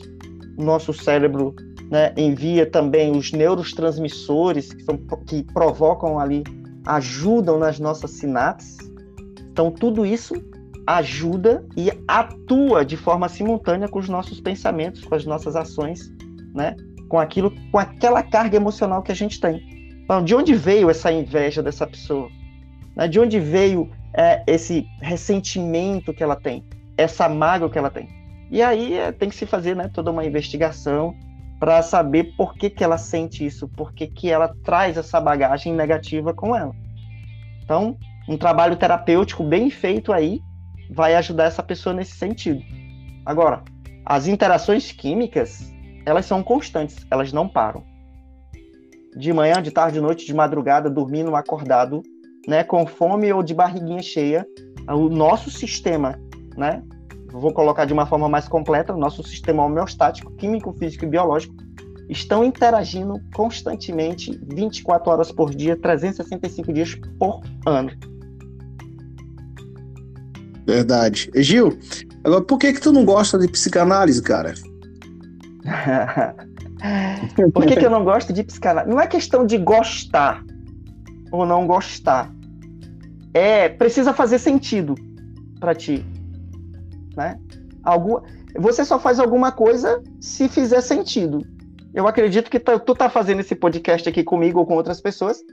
o 0.57 0.63
nosso 0.63 0.93
cérebro 0.93 1.53
né, 1.89 2.13
envia 2.15 2.65
também 2.65 3.11
os 3.11 3.34
neurotransmissores 3.34 4.73
que, 4.73 4.84
são, 4.84 4.97
que 5.27 5.43
provocam 5.53 6.17
ali, 6.17 6.43
ajudam 6.88 7.59
nas 7.59 7.79
nossas 7.79 8.11
sinapses. 8.11 8.77
Então, 9.51 9.69
tudo 9.69 10.05
isso 10.05 10.36
ajuda 10.86 11.65
e 11.77 11.91
atua 12.07 12.84
de 12.84 12.97
forma 12.97 13.29
simultânea 13.29 13.88
com 13.88 13.99
os 13.99 14.09
nossos 14.09 14.39
pensamentos, 14.39 15.03
com 15.03 15.15
as 15.15 15.25
nossas 15.25 15.55
ações, 15.55 16.11
né? 16.53 16.75
Com 17.07 17.19
aquilo, 17.19 17.53
com 17.71 17.77
aquela 17.77 18.23
carga 18.23 18.57
emocional 18.57 19.01
que 19.01 19.11
a 19.11 19.15
gente 19.15 19.39
tem. 19.39 19.61
Então, 20.03 20.23
de 20.23 20.36
onde 20.36 20.53
veio 20.53 20.89
essa 20.89 21.11
inveja 21.11 21.61
dessa 21.61 21.86
pessoa? 21.86 22.29
Né? 22.95 23.07
De 23.07 23.19
onde 23.19 23.39
veio 23.39 23.89
é, 24.13 24.43
esse 24.47 24.86
ressentimento 25.01 26.13
que 26.13 26.23
ela 26.23 26.36
tem? 26.36 26.65
Essa 26.97 27.29
mágoa 27.29 27.69
que 27.69 27.77
ela 27.77 27.89
tem? 27.89 28.09
E 28.49 28.61
aí 28.61 28.95
é, 28.95 29.11
tem 29.11 29.29
que 29.29 29.36
se 29.36 29.45
fazer 29.45 29.75
né, 29.75 29.89
toda 29.93 30.11
uma 30.11 30.25
investigação 30.25 31.15
para 31.59 31.82
saber 31.82 32.34
por 32.36 32.55
que, 32.55 32.69
que 32.69 32.84
ela 32.84 32.97
sente 32.97 33.45
isso, 33.45 33.67
por 33.69 33.93
que, 33.93 34.07
que 34.07 34.29
ela 34.29 34.53
traz 34.63 34.97
essa 34.97 35.21
bagagem 35.21 35.73
negativa 35.73 36.34
com 36.34 36.55
ela. 36.55 36.75
Então, 37.63 37.95
um 38.27 38.36
trabalho 38.36 38.75
terapêutico 38.75 39.43
bem 39.43 39.69
feito 39.69 40.11
aí 40.11 40.41
vai 40.92 41.16
ajudar 41.16 41.46
essa 41.46 41.64
pessoa 41.64 41.96
nesse 41.96 42.18
sentido. 42.18 42.62
Agora, 43.26 43.64
as 44.06 44.28
interações 44.28 44.92
químicas, 44.92 45.72
elas 46.06 46.26
são 46.26 46.44
constantes, 46.44 47.06
elas 47.10 47.32
não 47.32 47.48
param. 47.48 47.84
De 49.16 49.32
manhã, 49.32 49.62
de 49.62 49.72
tarde, 49.72 49.96
de 49.96 50.02
noite, 50.02 50.26
de 50.26 50.34
madrugada, 50.34 50.89
dormindo, 50.89 51.36
acordado, 51.36 52.02
né, 52.48 52.64
com 52.64 52.86
fome 52.86 53.32
ou 53.32 53.44
de 53.44 53.54
barriguinha 53.54 54.02
cheia, 54.02 54.46
o 54.88 55.10
nosso 55.10 55.50
sistema, 55.50 56.20
né, 56.58 56.82
vou 57.32 57.54
colocar 57.54 57.86
de 57.86 57.94
uma 57.94 58.06
forma 58.06 58.28
mais 58.28 58.48
completa, 58.48 58.94
o 58.94 58.98
nosso 58.98 59.24
sistema 59.24 59.64
homeostático, 59.64 60.32
químico, 60.36 60.74
físico 60.74 61.06
e 61.06 61.08
biológico, 61.08 61.54
estão 62.10 62.44
interagindo 62.44 63.22
constantemente 63.34 64.38
24 64.54 65.12
horas 65.12 65.32
por 65.32 65.54
dia, 65.54 65.78
365 65.78 66.74
dias 66.74 66.96
por 67.18 67.42
ano. 67.66 67.92
Verdade. 70.72 71.30
Gil, 71.36 71.78
agora 72.24 72.41
por 72.43 72.57
que 72.57 72.72
que 72.72 72.80
tu 72.80 72.93
não 72.93 73.03
gosta 73.03 73.38
de 73.38 73.47
psicanálise, 73.47 74.22
cara? 74.24 74.53
por 77.53 77.65
que, 77.65 77.76
que 77.76 77.86
eu 77.86 77.89
não 77.89 78.05
gosto 78.05 78.32
de 78.32 78.41
psicanálise? 78.41 78.89
Não 78.89 78.99
é 78.99 79.05
questão 79.05 79.45
de 79.45 79.57
gostar 79.57 80.41
ou 81.30 81.45
não 81.45 81.67
gostar. 81.67 82.34
É, 83.34 83.67
precisa 83.67 84.13
fazer 84.13 84.39
sentido 84.39 84.95
para 85.59 85.76
ti, 85.76 86.05
né? 87.17 87.38
Algum, 87.84 88.22
você 88.57 88.86
só 88.86 88.97
faz 88.97 89.19
alguma 89.19 89.51
coisa 89.51 90.01
se 90.22 90.47
fizer 90.47 90.80
sentido. 90.80 91.45
Eu 91.93 92.07
acredito 92.07 92.49
que 92.49 92.59
tá, 92.59 92.80
tu 92.80 92.95
tá 92.95 93.09
fazendo 93.09 93.41
esse 93.41 93.55
podcast 93.55 94.07
aqui 94.07 94.24
comigo 94.24 94.59
ou 94.59 94.65
com 94.65 94.76
outras 94.76 95.01
pessoas 95.01 95.43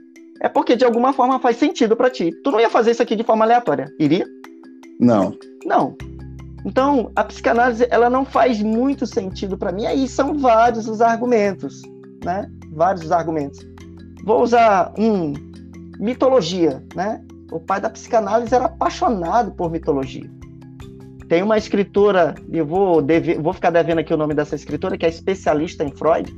é 0.41 0.47
porque 0.47 0.75
de 0.77 0.85
alguma 0.85 1.11
forma 1.11 1.39
faz 1.39 1.57
sentido 1.57 1.97
para 1.97 2.09
ti. 2.09 2.31
Tu 2.43 2.51
não 2.51 2.59
ia 2.59 2.69
fazer 2.69 2.91
isso 2.91 3.03
aqui 3.03 3.15
de 3.15 3.23
forma 3.23 3.43
aleatória, 3.43 3.87
iria? 3.99 4.25
Não. 4.99 5.37
Não. 5.65 5.95
Então, 6.65 7.11
a 7.15 7.23
psicanálise, 7.23 7.87
ela 7.89 8.09
não 8.09 8.25
faz 8.25 8.61
muito 8.61 9.05
sentido 9.07 9.57
para 9.57 9.71
mim. 9.71 9.85
Aí 9.85 10.07
são 10.07 10.37
vários 10.37 10.87
os 10.87 11.01
argumentos, 11.01 11.81
né? 12.23 12.49
Vários 12.73 13.05
os 13.05 13.11
argumentos. 13.11 13.65
Vou 14.25 14.43
usar 14.43 14.93
um 14.97 15.33
mitologia, 15.99 16.83
né? 16.95 17.21
O 17.51 17.59
pai 17.59 17.79
da 17.79 17.89
psicanálise 17.89 18.53
era 18.53 18.65
apaixonado 18.65 19.51
por 19.51 19.71
mitologia. 19.71 20.29
Tem 21.27 21.43
uma 21.43 21.57
escritora, 21.57 22.35
eu 22.51 22.65
vou, 22.65 23.05
vou 23.41 23.53
ficar 23.53 23.69
devendo 23.69 23.99
aqui 23.99 24.13
o 24.13 24.17
nome 24.17 24.33
dessa 24.33 24.55
escritora, 24.55 24.97
que 24.97 25.05
é 25.05 25.09
especialista 25.09 25.83
em 25.83 25.91
Freud, 25.91 26.33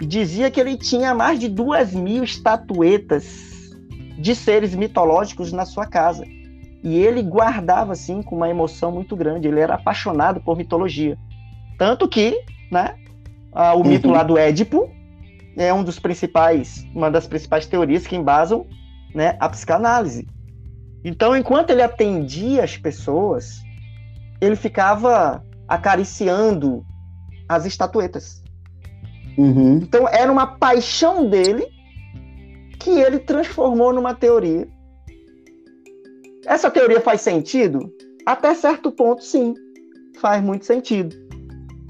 e 0.00 0.06
dizia 0.06 0.50
que 0.50 0.60
ele 0.60 0.76
tinha 0.76 1.14
mais 1.14 1.38
de 1.38 1.48
duas 1.48 1.92
mil 1.92 2.24
estatuetas 2.24 3.24
de 4.18 4.34
seres 4.34 4.74
mitológicos 4.74 5.52
na 5.52 5.64
sua 5.64 5.86
casa. 5.86 6.24
E 6.86 6.94
ele 6.94 7.20
guardava 7.20 7.90
assim 7.90 8.22
com 8.22 8.36
uma 8.36 8.48
emoção 8.48 8.92
muito 8.92 9.16
grande. 9.16 9.48
Ele 9.48 9.58
era 9.58 9.74
apaixonado 9.74 10.40
por 10.40 10.56
mitologia, 10.56 11.18
tanto 11.76 12.06
que, 12.06 12.40
né, 12.70 12.94
o 13.52 13.78
uhum. 13.78 13.84
mito 13.84 14.08
lá 14.08 14.22
do 14.22 14.38
Édipo 14.38 14.88
é 15.56 15.74
um 15.74 15.82
dos 15.82 15.98
principais, 15.98 16.86
uma 16.94 17.10
das 17.10 17.26
principais 17.26 17.66
teorias 17.66 18.06
que 18.06 18.14
embasam, 18.14 18.68
né, 19.12 19.36
a 19.40 19.48
psicanálise. 19.48 20.28
Então, 21.04 21.36
enquanto 21.36 21.70
ele 21.70 21.82
atendia 21.82 22.62
as 22.62 22.76
pessoas, 22.76 23.60
ele 24.40 24.54
ficava 24.54 25.44
acariciando 25.66 26.86
as 27.48 27.66
estatuetas. 27.66 28.44
Uhum. 29.36 29.80
Então, 29.82 30.06
era 30.06 30.30
uma 30.30 30.46
paixão 30.46 31.28
dele 31.28 31.66
que 32.78 32.90
ele 32.90 33.18
transformou 33.18 33.92
numa 33.92 34.14
teoria 34.14 34.68
essa 36.46 36.70
teoria 36.70 37.00
faz 37.00 37.20
sentido? 37.20 37.92
Até 38.24 38.54
certo 38.54 38.90
ponto, 38.90 39.22
sim. 39.22 39.54
Faz 40.20 40.42
muito 40.42 40.64
sentido. 40.64 41.14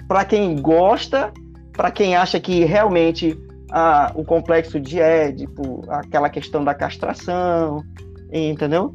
Para 0.08 0.24
quem 0.24 0.60
gosta, 0.60 1.32
para 1.72 1.90
quem 1.90 2.16
acha 2.16 2.40
que 2.40 2.64
realmente 2.64 3.38
ah, 3.72 4.12
o 4.14 4.24
complexo 4.24 4.80
de 4.80 5.00
Édipo, 5.00 5.82
aquela 5.88 6.28
questão 6.28 6.64
da 6.64 6.74
castração, 6.74 7.82
entendeu? 8.32 8.92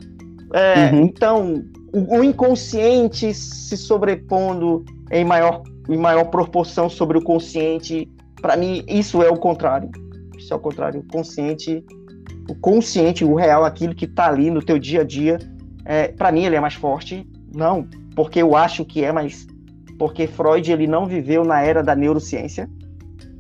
É, 0.54 0.92
uhum. 0.92 1.02
Então, 1.02 1.64
o, 1.94 2.18
o, 2.18 2.24
inconsciente 2.24 3.34
se 3.34 3.78
sobrepondo 3.78 4.84
em 5.12 5.24
maior, 5.24 5.64
em 5.90 5.98
maior 5.98 6.26
proporção 6.26 6.90
sobre 6.90 7.18
o 7.18 7.22
consciente, 7.22 8.10
para 8.42 8.58
mim, 8.58 8.84
isso 8.88 9.22
é 9.22 9.30
o 9.30 9.38
contrário. 9.38 9.90
Isso 10.38 10.54
é 10.54 10.58
o 10.58 10.60
contrário. 10.60 11.02
O 11.02 11.08
consciente 11.08 11.84
o 12.50 12.56
consciente, 12.56 13.24
o 13.24 13.36
real, 13.36 13.64
aquilo 13.64 13.96
que 13.96 14.06
está 14.06 14.28
ali 14.28 14.50
no 14.50 14.62
teu 14.62 14.78
dia 14.78 15.02
a 15.02 15.04
dia, 15.04 15.40
é, 15.86 16.10
para 16.10 16.32
mim 16.32 16.46
ele 16.46 16.56
é 16.56 16.60
mais 16.60 16.74
forte. 16.74 17.28
Não, 17.54 17.88
porque 18.16 18.42
eu 18.42 18.56
acho 18.56 18.86
que 18.86 19.04
é, 19.04 19.12
mas 19.12 19.48
porque 19.98 20.26
Freud 20.28 20.72
ele 20.72 20.88
não 20.88 21.06
viveu 21.06 21.44
na 21.44 21.62
era 21.62 21.84
da 21.84 21.96
neurociência. 21.96 22.70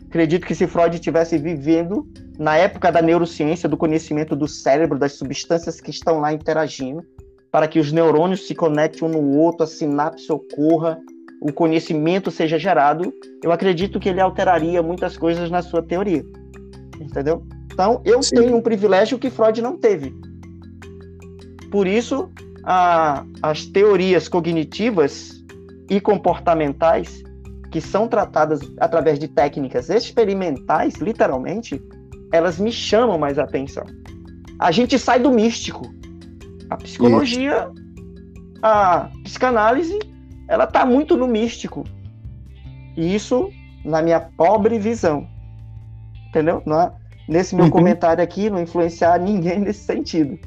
Acredito 0.07 0.45
que 0.45 0.53
se 0.53 0.67
Freud 0.67 0.95
estivesse 0.95 1.37
vivendo 1.37 2.07
na 2.37 2.57
época 2.57 2.91
da 2.91 3.01
neurociência, 3.01 3.69
do 3.69 3.77
conhecimento 3.77 4.35
do 4.35 4.47
cérebro, 4.47 4.99
das 4.99 5.13
substâncias 5.13 5.79
que 5.79 5.89
estão 5.89 6.19
lá 6.19 6.33
interagindo, 6.33 7.03
para 7.51 7.67
que 7.67 7.79
os 7.79 7.91
neurônios 7.91 8.47
se 8.47 8.55
conectem 8.55 9.07
um 9.07 9.11
no 9.11 9.37
outro, 9.37 9.63
a 9.63 9.67
sinapse 9.67 10.31
ocorra, 10.31 10.99
o 11.41 11.51
conhecimento 11.51 12.29
seja 12.29 12.59
gerado, 12.59 13.13
eu 13.43 13.51
acredito 13.51 13.99
que 13.99 14.09
ele 14.09 14.21
alteraria 14.21 14.81
muitas 14.81 15.17
coisas 15.17 15.49
na 15.49 15.61
sua 15.61 15.81
teoria. 15.81 16.23
Entendeu? 16.99 17.43
Então, 17.73 18.01
eu 18.05 18.21
Sim. 18.21 18.35
tenho 18.35 18.55
um 18.55 18.61
privilégio 18.61 19.17
que 19.17 19.29
Freud 19.29 19.61
não 19.61 19.77
teve. 19.77 20.13
Por 21.72 21.88
isso, 21.88 22.30
a, 22.63 23.24
as 23.41 23.65
teorias 23.65 24.28
cognitivas 24.28 25.41
e 25.89 25.99
comportamentais, 25.99 27.24
que 27.72 27.80
são 27.80 28.07
tratadas 28.07 28.59
através 28.78 29.17
de 29.17 29.28
técnicas 29.30 29.89
experimentais, 29.89 30.95
literalmente, 30.95 31.82
elas 32.32 32.59
me 32.59 32.72
chamam 32.72 33.17
mais 33.17 33.39
atenção. 33.39 33.86
A 34.59 34.72
gente 34.72 34.99
sai 34.99 35.19
do 35.19 35.32
místico. 35.32 35.89
A 36.69 36.78
psicologia, 36.78 37.69
a 38.61 39.09
psicanálise, 39.24 39.97
ela 40.47 40.66
está 40.66 40.86
muito 40.86 41.17
no 41.17 41.28
místico. 41.28 41.86
E 42.95 43.16
isso 43.16 43.50
na 43.86 44.01
minha 44.01 44.20
pobre 44.20 44.78
visão. 44.78 45.28
Entendeu? 46.29 46.62
É? 46.67 47.01
nesse 47.28 47.55
meu 47.55 47.66
uhum. 47.66 47.71
comentário 47.71 48.21
aqui, 48.24 48.50
não 48.50 48.62
influenciar 48.62 49.17
ninguém 49.20 49.59
nesse 49.63 49.86
sentido. 49.86 50.37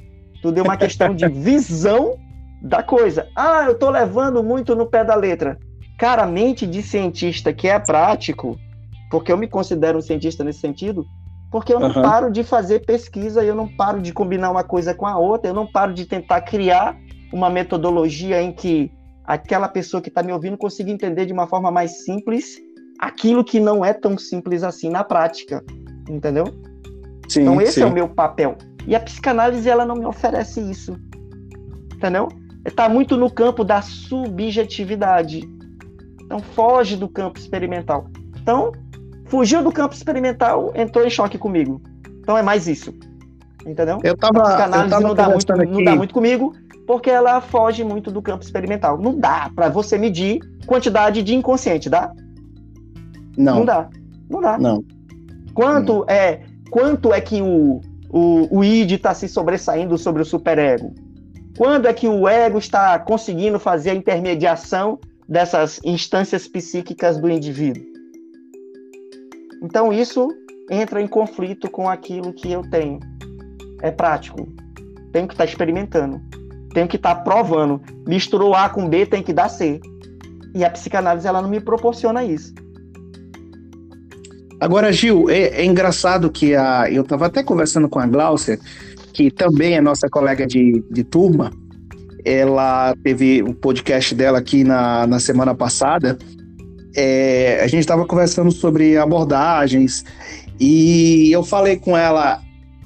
Tudo 0.44 0.58
é 0.58 0.62
uma 0.62 0.76
questão 0.76 1.14
de 1.14 1.26
visão 1.26 2.18
da 2.60 2.82
coisa. 2.82 3.26
Ah, 3.34 3.62
eu 3.64 3.72
estou 3.72 3.88
levando 3.88 4.44
muito 4.44 4.76
no 4.76 4.84
pé 4.84 5.02
da 5.02 5.14
letra. 5.14 5.58
Cara, 5.98 6.26
mente 6.26 6.66
de 6.66 6.82
cientista 6.82 7.50
que 7.50 7.66
é 7.66 7.78
prático, 7.78 8.54
porque 9.10 9.32
eu 9.32 9.38
me 9.38 9.48
considero 9.48 9.96
um 9.96 10.02
cientista 10.02 10.44
nesse 10.44 10.60
sentido, 10.60 11.06
porque 11.50 11.72
eu 11.72 11.80
não 11.80 11.88
uhum. 11.88 12.02
paro 12.02 12.30
de 12.30 12.44
fazer 12.44 12.84
pesquisa, 12.84 13.42
eu 13.42 13.54
não 13.54 13.66
paro 13.66 14.02
de 14.02 14.12
combinar 14.12 14.50
uma 14.50 14.62
coisa 14.62 14.92
com 14.92 15.06
a 15.06 15.16
outra, 15.16 15.48
eu 15.48 15.54
não 15.54 15.66
paro 15.66 15.94
de 15.94 16.04
tentar 16.04 16.42
criar 16.42 16.94
uma 17.32 17.48
metodologia 17.48 18.42
em 18.42 18.52
que 18.52 18.92
aquela 19.24 19.66
pessoa 19.66 20.02
que 20.02 20.10
está 20.10 20.22
me 20.22 20.30
ouvindo 20.30 20.58
consiga 20.58 20.90
entender 20.90 21.24
de 21.24 21.32
uma 21.32 21.46
forma 21.46 21.70
mais 21.70 22.04
simples 22.04 22.58
aquilo 22.98 23.42
que 23.42 23.58
não 23.58 23.82
é 23.82 23.94
tão 23.94 24.18
simples 24.18 24.62
assim 24.62 24.90
na 24.90 25.02
prática 25.02 25.64
entendeu? 26.06 26.44
Sim, 27.28 27.42
então 27.42 27.60
esse 27.60 27.74
sim. 27.74 27.82
é 27.82 27.86
o 27.86 27.92
meu 27.92 28.08
papel. 28.08 28.56
E 28.86 28.94
a 28.94 29.00
psicanálise 29.00 29.68
ela 29.68 29.84
não 29.84 29.96
me 29.96 30.04
oferece 30.04 30.60
isso, 30.60 30.98
entendeu? 31.94 32.28
Está 32.64 32.88
muito 32.88 33.16
no 33.16 33.30
campo 33.30 33.64
da 33.64 33.82
subjetividade. 33.82 35.42
Então 36.22 36.38
foge 36.38 36.96
do 36.96 37.08
campo 37.08 37.38
experimental. 37.38 38.06
Então 38.40 38.72
fugiu 39.26 39.62
do 39.62 39.72
campo 39.72 39.94
experimental, 39.94 40.72
entrou 40.74 41.04
em 41.04 41.10
choque 41.10 41.38
comigo. 41.38 41.80
Então 42.20 42.36
é 42.36 42.42
mais 42.42 42.66
isso, 42.66 42.94
entendeu? 43.66 43.98
Eu 44.02 44.16
tava, 44.16 44.40
a 44.40 44.44
psicanálise 44.44 44.84
eu 44.84 44.90
tava 44.90 45.08
não, 45.08 45.14
dá 45.14 45.28
muito, 45.28 45.52
aqui. 45.52 45.66
não 45.66 45.84
dá 45.84 45.96
muito 45.96 46.14
comigo 46.14 46.54
porque 46.86 47.10
ela 47.10 47.40
foge 47.40 47.82
muito 47.82 48.10
do 48.10 48.20
campo 48.20 48.44
experimental. 48.44 48.98
Não 48.98 49.18
dá 49.18 49.50
para 49.54 49.68
você 49.68 49.96
medir 49.96 50.40
quantidade 50.66 51.22
de 51.22 51.34
inconsciente, 51.34 51.88
dá? 51.88 52.12
Não. 53.36 53.56
Não 53.56 53.64
dá. 53.64 53.88
Não 54.28 54.40
dá. 54.40 54.58
Não. 54.58 54.84
Quanto 55.54 56.04
é 56.08 56.42
quanto 56.70 57.12
é 57.12 57.20
que 57.20 57.40
o, 57.40 57.80
o, 58.16 58.58
o 58.58 58.62
id 58.62 58.92
está 58.92 59.12
se 59.12 59.28
sobressaindo 59.28 59.98
sobre 59.98 60.22
o 60.22 60.24
superego? 60.24 60.94
Quando 61.58 61.88
é 61.88 61.92
que 61.92 62.06
o 62.06 62.28
ego 62.28 62.58
está 62.58 62.96
conseguindo 62.96 63.58
fazer 63.58 63.90
a 63.90 63.94
intermediação 63.94 65.00
dessas 65.28 65.80
instâncias 65.82 66.46
psíquicas 66.46 67.18
do 67.18 67.28
indivíduo? 67.28 67.82
Então 69.60 69.92
isso 69.92 70.28
entra 70.70 71.02
em 71.02 71.08
conflito 71.08 71.68
com 71.68 71.88
aquilo 71.88 72.32
que 72.32 72.52
eu 72.52 72.62
tenho. 72.70 73.00
É 73.82 73.90
prático. 73.90 74.46
Tenho 75.10 75.26
que 75.26 75.34
estar 75.34 75.44
tá 75.44 75.50
experimentando. 75.50 76.22
Tenho 76.72 76.86
que 76.86 76.96
estar 76.96 77.16
tá 77.16 77.20
provando. 77.20 77.82
Misturou 78.06 78.54
A 78.54 78.68
com 78.68 78.88
B, 78.88 79.06
tem 79.06 79.24
que 79.24 79.32
dar 79.32 79.48
C. 79.48 79.80
E 80.54 80.64
a 80.64 80.70
psicanálise 80.70 81.26
ela 81.26 81.42
não 81.42 81.48
me 81.48 81.60
proporciona 81.60 82.22
isso. 82.22 82.54
Agora, 84.64 84.90
Gil, 84.90 85.28
é, 85.28 85.60
é 85.60 85.64
engraçado 85.66 86.30
que 86.30 86.54
a, 86.54 86.90
eu 86.90 87.02
estava 87.02 87.26
até 87.26 87.42
conversando 87.42 87.86
com 87.86 87.98
a 87.98 88.06
Glaucia, 88.06 88.58
que 89.12 89.30
também 89.30 89.74
é 89.74 89.80
nossa 89.82 90.08
colega 90.08 90.46
de, 90.46 90.82
de 90.90 91.04
turma. 91.04 91.52
Ela 92.24 92.94
teve 93.04 93.42
o 93.42 93.50
um 93.50 93.52
podcast 93.52 94.14
dela 94.14 94.38
aqui 94.38 94.64
na, 94.64 95.06
na 95.06 95.20
semana 95.20 95.54
passada. 95.54 96.16
É, 96.96 97.60
a 97.62 97.66
gente 97.66 97.80
estava 97.80 98.06
conversando 98.06 98.50
sobre 98.50 98.96
abordagens 98.96 100.02
e 100.58 101.30
eu 101.30 101.44
falei 101.44 101.76
com 101.76 101.94
ela, 101.94 102.40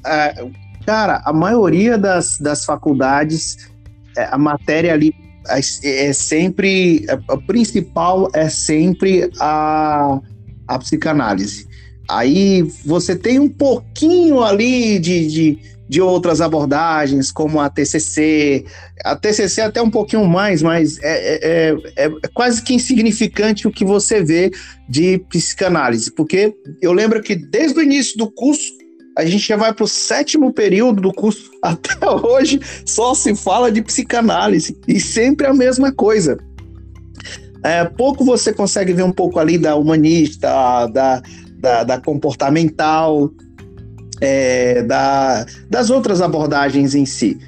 é, 0.04 0.48
cara, 0.84 1.22
a 1.24 1.32
maioria 1.32 1.96
das, 1.96 2.38
das 2.38 2.64
faculdades, 2.64 3.70
é, 4.16 4.24
a 4.24 4.36
matéria 4.36 4.94
ali 4.94 5.14
é, 5.48 6.06
é 6.08 6.12
sempre, 6.12 7.06
a 7.08 7.36
principal 7.36 8.28
é 8.34 8.48
sempre 8.48 9.30
a, 9.38 10.18
a 10.66 10.78
psicanálise. 10.80 11.67
Aí 12.08 12.62
você 12.86 13.14
tem 13.14 13.38
um 13.38 13.50
pouquinho 13.50 14.42
ali 14.42 14.98
de, 14.98 15.26
de, 15.26 15.58
de, 15.86 16.00
outras 16.00 16.40
abordagens, 16.40 17.30
como 17.30 17.60
a 17.60 17.68
TCC. 17.68 18.64
A 19.04 19.14
TCC 19.14 19.60
é 19.60 19.64
até 19.64 19.82
um 19.82 19.90
pouquinho 19.90 20.26
mais, 20.26 20.62
mas 20.62 20.98
é, 21.02 21.34
é, 21.34 21.74
é, 21.96 22.06
é, 22.06 22.28
quase 22.32 22.62
que 22.62 22.72
insignificante 22.72 23.68
o 23.68 23.70
que 23.70 23.84
você 23.84 24.24
vê 24.24 24.50
de 24.88 25.18
psicanálise. 25.28 26.10
Porque 26.10 26.54
eu 26.80 26.94
lembro 26.94 27.22
que 27.22 27.36
desde 27.36 27.78
o 27.78 27.82
início 27.82 28.16
do 28.16 28.30
curso, 28.30 28.72
a 29.16 29.26
gente 29.26 29.46
já 29.46 29.56
vai 29.56 29.74
para 29.74 29.84
o 29.84 29.88
sétimo 29.88 30.50
período 30.50 31.02
do 31.02 31.12
curso, 31.12 31.50
até 31.62 32.08
hoje 32.08 32.58
só 32.86 33.14
se 33.14 33.36
fala 33.36 33.70
de 33.70 33.82
psicanálise. 33.82 34.78
E 34.88 34.98
sempre 34.98 35.46
a 35.46 35.52
mesma 35.52 35.92
coisa. 35.92 36.38
É, 37.62 37.84
pouco 37.84 38.24
você 38.24 38.52
consegue 38.52 38.94
ver 38.94 39.02
um 39.02 39.12
pouco 39.12 39.38
ali 39.38 39.58
da 39.58 39.74
humanista, 39.74 40.86
da, 40.86 41.20
da, 41.58 41.84
da 41.84 42.00
comportamental, 42.00 43.30
é, 44.20 44.82
da, 44.82 45.44
das 45.68 45.90
outras 45.90 46.20
abordagens 46.20 46.94
em 46.94 47.04
si. 47.04 47.38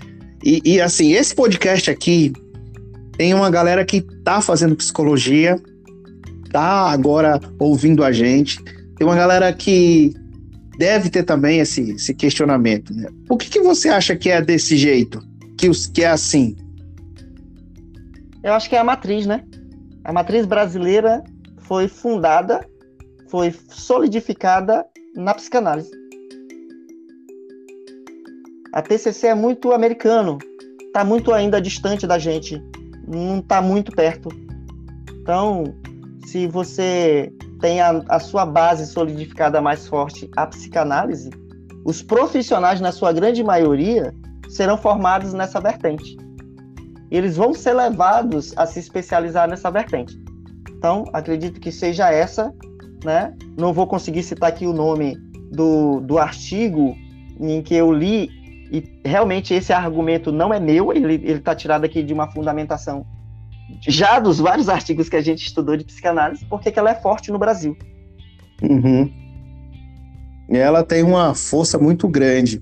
E, 0.43 0.61
e, 0.65 0.81
assim, 0.81 1.12
esse 1.12 1.35
podcast 1.35 1.91
aqui 1.91 2.32
tem 3.16 3.35
uma 3.35 3.51
galera 3.51 3.85
que 3.85 4.01
tá 4.24 4.41
fazendo 4.41 4.74
psicologia, 4.74 5.61
tá 6.51 6.91
agora 6.91 7.41
ouvindo 7.59 8.03
a 8.03 8.12
gente. 8.12 8.62
Tem 8.97 9.07
uma 9.07 9.16
galera 9.16 9.53
que 9.53 10.15
deve 10.78 11.11
ter 11.11 11.24
também 11.24 11.61
esse, 11.61 11.93
esse 11.93 12.15
questionamento. 12.15 12.95
Né? 12.95 13.09
Por 13.27 13.39
que, 13.39 13.51
que 13.51 13.61
você 13.61 13.89
acha 13.91 14.16
que 14.16 14.31
é 14.31 14.41
desse 14.41 14.77
jeito? 14.77 15.23
Que, 15.59 15.69
os, 15.69 15.87
que 15.87 16.03
é 16.03 16.09
assim? 16.09 16.57
Eu 18.43 18.55
acho 18.55 18.69
que 18.69 18.74
é 18.74 18.78
a 18.78 18.85
matriz, 18.85 19.27
né? 19.27 19.45
A 20.03 20.12
matriz 20.12 20.47
brasileira 20.47 21.23
foi 21.59 21.87
fundada 21.87 22.66
foi 23.31 23.55
solidificada 23.69 24.85
na 25.15 25.32
psicanálise. 25.32 25.90
A 28.73 28.82
TCC 28.82 29.28
é 29.28 29.35
muito 29.35 29.73
americano, 29.73 30.39
está 30.86 31.05
muito 31.05 31.32
ainda 31.32 31.61
distante 31.61 32.07
da 32.07 32.19
gente, 32.19 32.62
não 33.07 33.39
está 33.39 33.62
muito 33.62 33.93
perto. 33.93 34.28
Então, 35.23 35.65
se 36.27 36.47
você 36.47 37.32
tem 37.61 37.81
a, 37.81 38.02
a, 38.09 38.19
sua 38.19 38.44
base 38.44 38.86
solidificada 38.86 39.61
mais 39.61 39.86
forte, 39.86 40.28
a 40.36 40.47
psicanálise, 40.47 41.31
os 41.85 42.02
profissionais, 42.02 42.81
na 42.81 42.93
sua 42.93 43.12
grande 43.12 43.43
maioria, 43.43 44.15
serão 44.48 44.77
formados 44.77 45.32
nessa 45.32 45.61
vertente. 45.61 46.16
Eles 47.11 47.36
vão 47.36 47.52
ser 47.55 47.74
levados 47.74 48.52
a 48.57 48.66
se 48.66 48.78
especializar 48.78 49.48
nessa 49.48 49.70
vertente. 49.70 50.16
Então, 50.70 51.05
acredito 51.12 51.61
que 51.61 51.73
seja 51.73 52.11
essa 52.11 52.52
né? 53.05 53.35
Não 53.59 53.72
vou 53.72 53.86
conseguir 53.86 54.22
citar 54.22 54.48
aqui 54.48 54.66
o 54.66 54.72
nome 54.72 55.16
do, 55.52 56.01
do 56.01 56.18
artigo 56.18 56.97
em 57.40 57.62
que 57.62 57.74
eu 57.74 57.93
li, 57.93 58.28
e 58.70 58.85
realmente 59.05 59.55
esse 59.55 59.72
argumento 59.72 60.31
não 60.31 60.52
é 60.52 60.60
meu, 60.60 60.93
ele 60.93 61.14
está 61.32 61.55
tirado 61.55 61.85
aqui 61.85 62.02
de 62.02 62.12
uma 62.12 62.31
fundamentação 62.31 63.05
já 63.86 64.18
dos 64.18 64.39
vários 64.39 64.68
artigos 64.68 65.09
que 65.09 65.16
a 65.16 65.22
gente 65.22 65.47
estudou 65.47 65.77
de 65.77 65.85
psicanálise, 65.85 66.44
porque 66.47 66.72
ela 66.74 66.90
é 66.90 66.94
forte 66.94 67.31
no 67.31 67.39
Brasil. 67.39 67.77
Uhum. 68.62 69.10
Ela 70.51 70.82
tem 70.82 71.02
uma 71.02 71.35
força 71.35 71.78
muito 71.78 72.09
grande. 72.09 72.60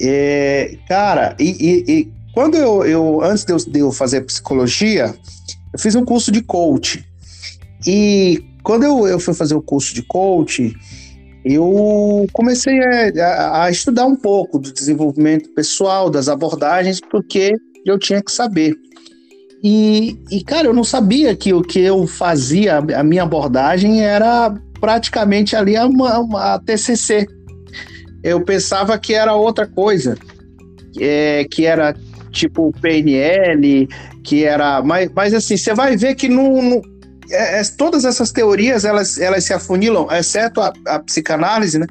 É, 0.00 0.76
cara, 0.88 1.36
e, 1.38 1.84
e, 1.88 1.92
e, 1.92 2.12
quando 2.34 2.56
eu, 2.56 2.84
eu 2.84 3.22
antes 3.22 3.44
de 3.44 3.52
eu, 3.52 3.56
de 3.56 3.78
eu 3.78 3.92
fazer 3.92 4.22
psicologia, 4.22 5.14
eu 5.72 5.78
fiz 5.78 5.94
um 5.94 6.04
curso 6.04 6.30
de 6.30 6.42
coach. 6.42 7.04
E 7.86 8.44
quando 8.66 8.82
eu, 8.82 9.06
eu 9.06 9.20
fui 9.20 9.32
fazer 9.32 9.54
o 9.54 9.62
curso 9.62 9.94
de 9.94 10.02
coach, 10.02 10.76
eu 11.44 12.26
comecei 12.32 12.76
a, 13.16 13.62
a, 13.62 13.70
estudar 13.70 14.06
um 14.06 14.16
pouco 14.16 14.58
do 14.58 14.72
desenvolvimento 14.72 15.48
pessoal, 15.54 16.10
das 16.10 16.28
abordagens, 16.28 17.00
porque 17.00 17.54
eu 17.86 17.96
tinha 17.96 18.20
que 18.20 18.32
saber. 18.32 18.74
E, 19.62 20.18
e, 20.32 20.42
cara, 20.42 20.66
eu 20.66 20.74
não 20.74 20.82
sabia 20.82 21.36
que 21.36 21.54
o 21.54 21.62
que 21.62 21.78
eu 21.78 22.08
fazia, 22.08 22.78
a 22.78 23.04
minha 23.04 23.22
abordagem 23.22 24.02
era 24.02 24.52
praticamente 24.80 25.54
ali 25.54 25.76
a, 25.76 25.84
a, 25.84 26.54
a 26.54 26.58
TCC. 26.58 27.24
Eu 28.24 28.44
pensava 28.44 28.98
que 28.98 29.14
era 29.14 29.32
outra 29.32 29.68
coisa, 29.68 30.18
é, 30.98 31.46
que 31.48 31.64
era 31.64 31.94
tipo 32.32 32.72
PNL, 32.82 33.86
que 34.24 34.42
era. 34.42 34.82
Mas, 34.82 35.08
mas 35.14 35.32
assim, 35.32 35.56
você 35.56 35.72
vai 35.72 35.96
ver 35.96 36.16
que 36.16 36.28
não, 36.28 36.82
é, 37.30 37.60
é, 37.60 37.62
todas 37.76 38.04
essas 38.04 38.32
teorias 38.32 38.84
elas, 38.84 39.18
elas 39.18 39.44
se 39.44 39.52
afunilam, 39.52 40.08
exceto 40.10 40.60
a, 40.60 40.72
a 40.86 40.98
psicanálise, 40.98 41.78
né? 41.78 41.86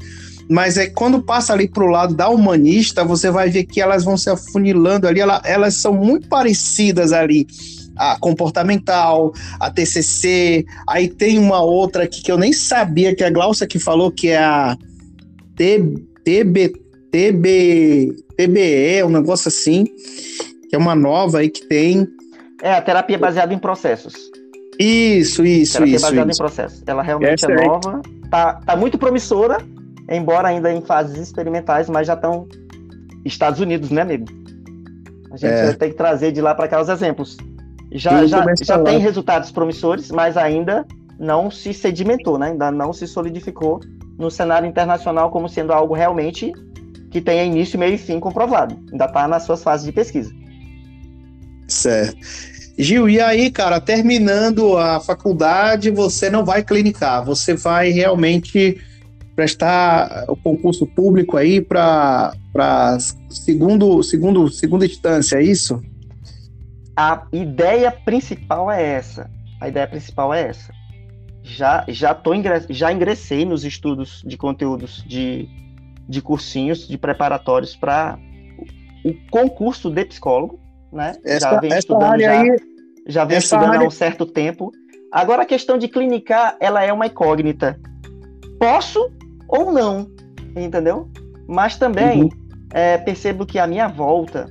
Mas 0.49 0.77
é 0.77 0.87
quando 0.87 1.21
passa 1.21 1.53
ali 1.53 1.67
para 1.67 1.83
o 1.83 1.87
lado 1.87 2.13
da 2.13 2.29
humanista, 2.29 3.03
você 3.03 3.31
vai 3.31 3.49
ver 3.49 3.63
que 3.63 3.81
elas 3.81 4.03
vão 4.03 4.15
se 4.15 4.29
afunilando 4.29 5.07
ali, 5.07 5.19
ela, 5.19 5.41
elas 5.43 5.75
são 5.75 5.93
muito 5.93 6.27
parecidas 6.27 7.11
ali. 7.11 7.47
A 7.97 8.19
comportamental, 8.19 9.33
a 9.57 9.71
TCC, 9.71 10.65
aí 10.87 11.07
tem 11.07 11.39
uma 11.39 11.61
outra 11.61 12.03
aqui 12.03 12.21
que 12.21 12.31
eu 12.31 12.37
nem 12.37 12.51
sabia 12.51 13.15
que 13.15 13.23
a 13.23 13.29
Glaucia 13.29 13.65
que 13.65 13.79
falou 13.79 14.11
que 14.11 14.27
é 14.27 14.37
a 14.37 14.77
TB, 15.55 16.73
TB, 17.09 18.15
TBE, 18.35 19.03
um 19.05 19.09
negócio 19.09 19.47
assim, 19.47 19.85
que 20.69 20.75
é 20.75 20.77
uma 20.77 20.93
nova 20.93 21.39
aí 21.39 21.49
que 21.49 21.65
tem. 21.65 22.05
É, 22.61 22.73
a 22.73 22.81
terapia 22.81 23.17
baseada 23.17 23.53
em 23.53 23.57
processos. 23.57 24.13
Isso, 24.79 25.45
isso, 25.45 25.73
terapia 25.73 25.95
isso. 25.95 26.05
baseada 26.05 26.31
isso. 26.31 26.41
em 26.41 26.43
processo. 26.43 26.83
Ela 26.85 27.01
realmente 27.01 27.45
Essa 27.45 27.51
é 27.51 27.65
nova, 27.65 28.01
tá, 28.29 28.53
tá 28.65 28.75
muito 28.75 28.97
promissora, 28.97 29.57
embora 30.09 30.49
ainda 30.49 30.71
em 30.71 30.81
fases 30.81 31.17
experimentais, 31.17 31.89
mas 31.89 32.07
já 32.07 32.13
estão 32.13 32.47
Estados 33.23 33.59
Unidos, 33.59 33.89
né, 33.89 34.01
amigo? 34.01 34.25
A 35.31 35.37
gente 35.37 35.51
é. 35.51 35.73
tem 35.73 35.89
que 35.89 35.97
trazer 35.97 36.31
de 36.31 36.41
lá 36.41 36.55
para 36.55 36.67
cá 36.67 36.81
os 36.81 36.89
exemplos. 36.89 37.37
Já, 37.91 38.25
já, 38.25 38.45
já 38.61 38.79
tem 38.79 38.99
resultados 38.99 39.51
promissores, 39.51 40.11
mas 40.11 40.37
ainda 40.37 40.85
não 41.19 41.49
se 41.49 41.73
sedimentou, 41.73 42.37
né? 42.37 42.47
ainda 42.47 42.71
não 42.71 42.91
se 42.91 43.07
solidificou 43.07 43.79
no 44.17 44.29
cenário 44.29 44.67
internacional 44.67 45.29
como 45.29 45.47
sendo 45.47 45.71
algo 45.73 45.93
realmente 45.93 46.51
que 47.11 47.21
tenha 47.21 47.43
início, 47.43 47.79
meio 47.79 47.95
e 47.95 47.97
fim 47.97 48.19
comprovado. 48.19 48.77
Ainda 48.91 49.05
está 49.05 49.27
nas 49.27 49.43
suas 49.43 49.63
fases 49.63 49.85
de 49.85 49.91
pesquisa. 49.91 50.33
Certo. 51.67 52.17
Gil, 52.77 53.07
e 53.09 53.21
aí, 53.21 53.49
cara, 53.49 53.79
terminando 53.79 54.77
a 54.77 54.99
faculdade, 54.99 55.89
você 55.89 56.29
não 56.29 56.43
vai 56.43 56.61
clinicar, 56.61 57.23
você 57.23 57.55
vai 57.55 57.89
realmente 57.89 58.81
prestar 59.33 60.25
o 60.27 60.35
concurso 60.35 60.85
público 60.85 61.37
aí 61.37 61.61
para 61.61 62.33
segundo, 63.29 64.03
segundo, 64.03 64.49
segunda 64.49 64.85
instância, 64.85 65.37
é 65.37 65.43
isso? 65.43 65.81
A 66.97 67.25
ideia 67.31 67.91
principal 67.91 68.71
é 68.71 68.81
essa. 68.81 69.29
A 69.59 69.67
ideia 69.67 69.87
principal 69.87 70.33
é 70.33 70.49
essa. 70.49 70.73
Já, 71.43 71.85
já, 71.87 72.13
tô 72.13 72.31
já 72.69 72.91
ingressei 72.91 73.45
nos 73.45 73.63
estudos 73.63 74.21
de 74.25 74.37
conteúdos 74.37 75.03
de, 75.07 75.47
de 76.07 76.21
cursinhos, 76.21 76.87
de 76.87 76.97
preparatórios 76.97 77.75
para 77.75 78.17
o 79.03 79.13
concurso 79.29 79.89
de 79.89 80.05
psicólogo 80.05 80.64
né? 80.91 81.15
Essa, 81.23 81.51
já 81.51 81.59
vem 81.59 81.77
estudando 81.77 82.19
já, 82.19 82.39
aí, 82.39 82.55
já 83.07 83.25
vem 83.25 83.37
estudando 83.37 83.69
área... 83.69 83.81
há 83.81 83.87
um 83.87 83.91
certo 83.91 84.25
tempo. 84.25 84.71
Agora 85.11 85.43
a 85.43 85.45
questão 85.45 85.77
de 85.77 85.87
clinicar, 85.87 86.57
ela 86.59 86.83
é 86.83 86.91
uma 86.91 87.07
incógnita. 87.07 87.79
Posso 88.59 89.11
ou 89.47 89.71
não, 89.71 90.09
entendeu? 90.55 91.09
Mas 91.47 91.77
também 91.77 92.23
uhum. 92.23 92.29
é, 92.73 92.97
percebo 92.97 93.45
que 93.45 93.59
a 93.59 93.67
minha 93.67 93.87
volta 93.87 94.47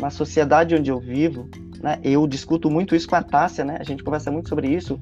na 0.00 0.10
sociedade 0.10 0.74
onde 0.74 0.90
eu 0.90 1.00
vivo, 1.00 1.48
né? 1.82 1.98
Eu 2.02 2.26
discuto 2.26 2.70
muito 2.70 2.94
isso 2.94 3.08
com 3.08 3.16
a 3.16 3.22
Tássia, 3.22 3.64
né? 3.64 3.76
A 3.80 3.84
gente 3.84 4.02
conversa 4.02 4.30
muito 4.30 4.48
sobre 4.48 4.68
isso. 4.68 4.98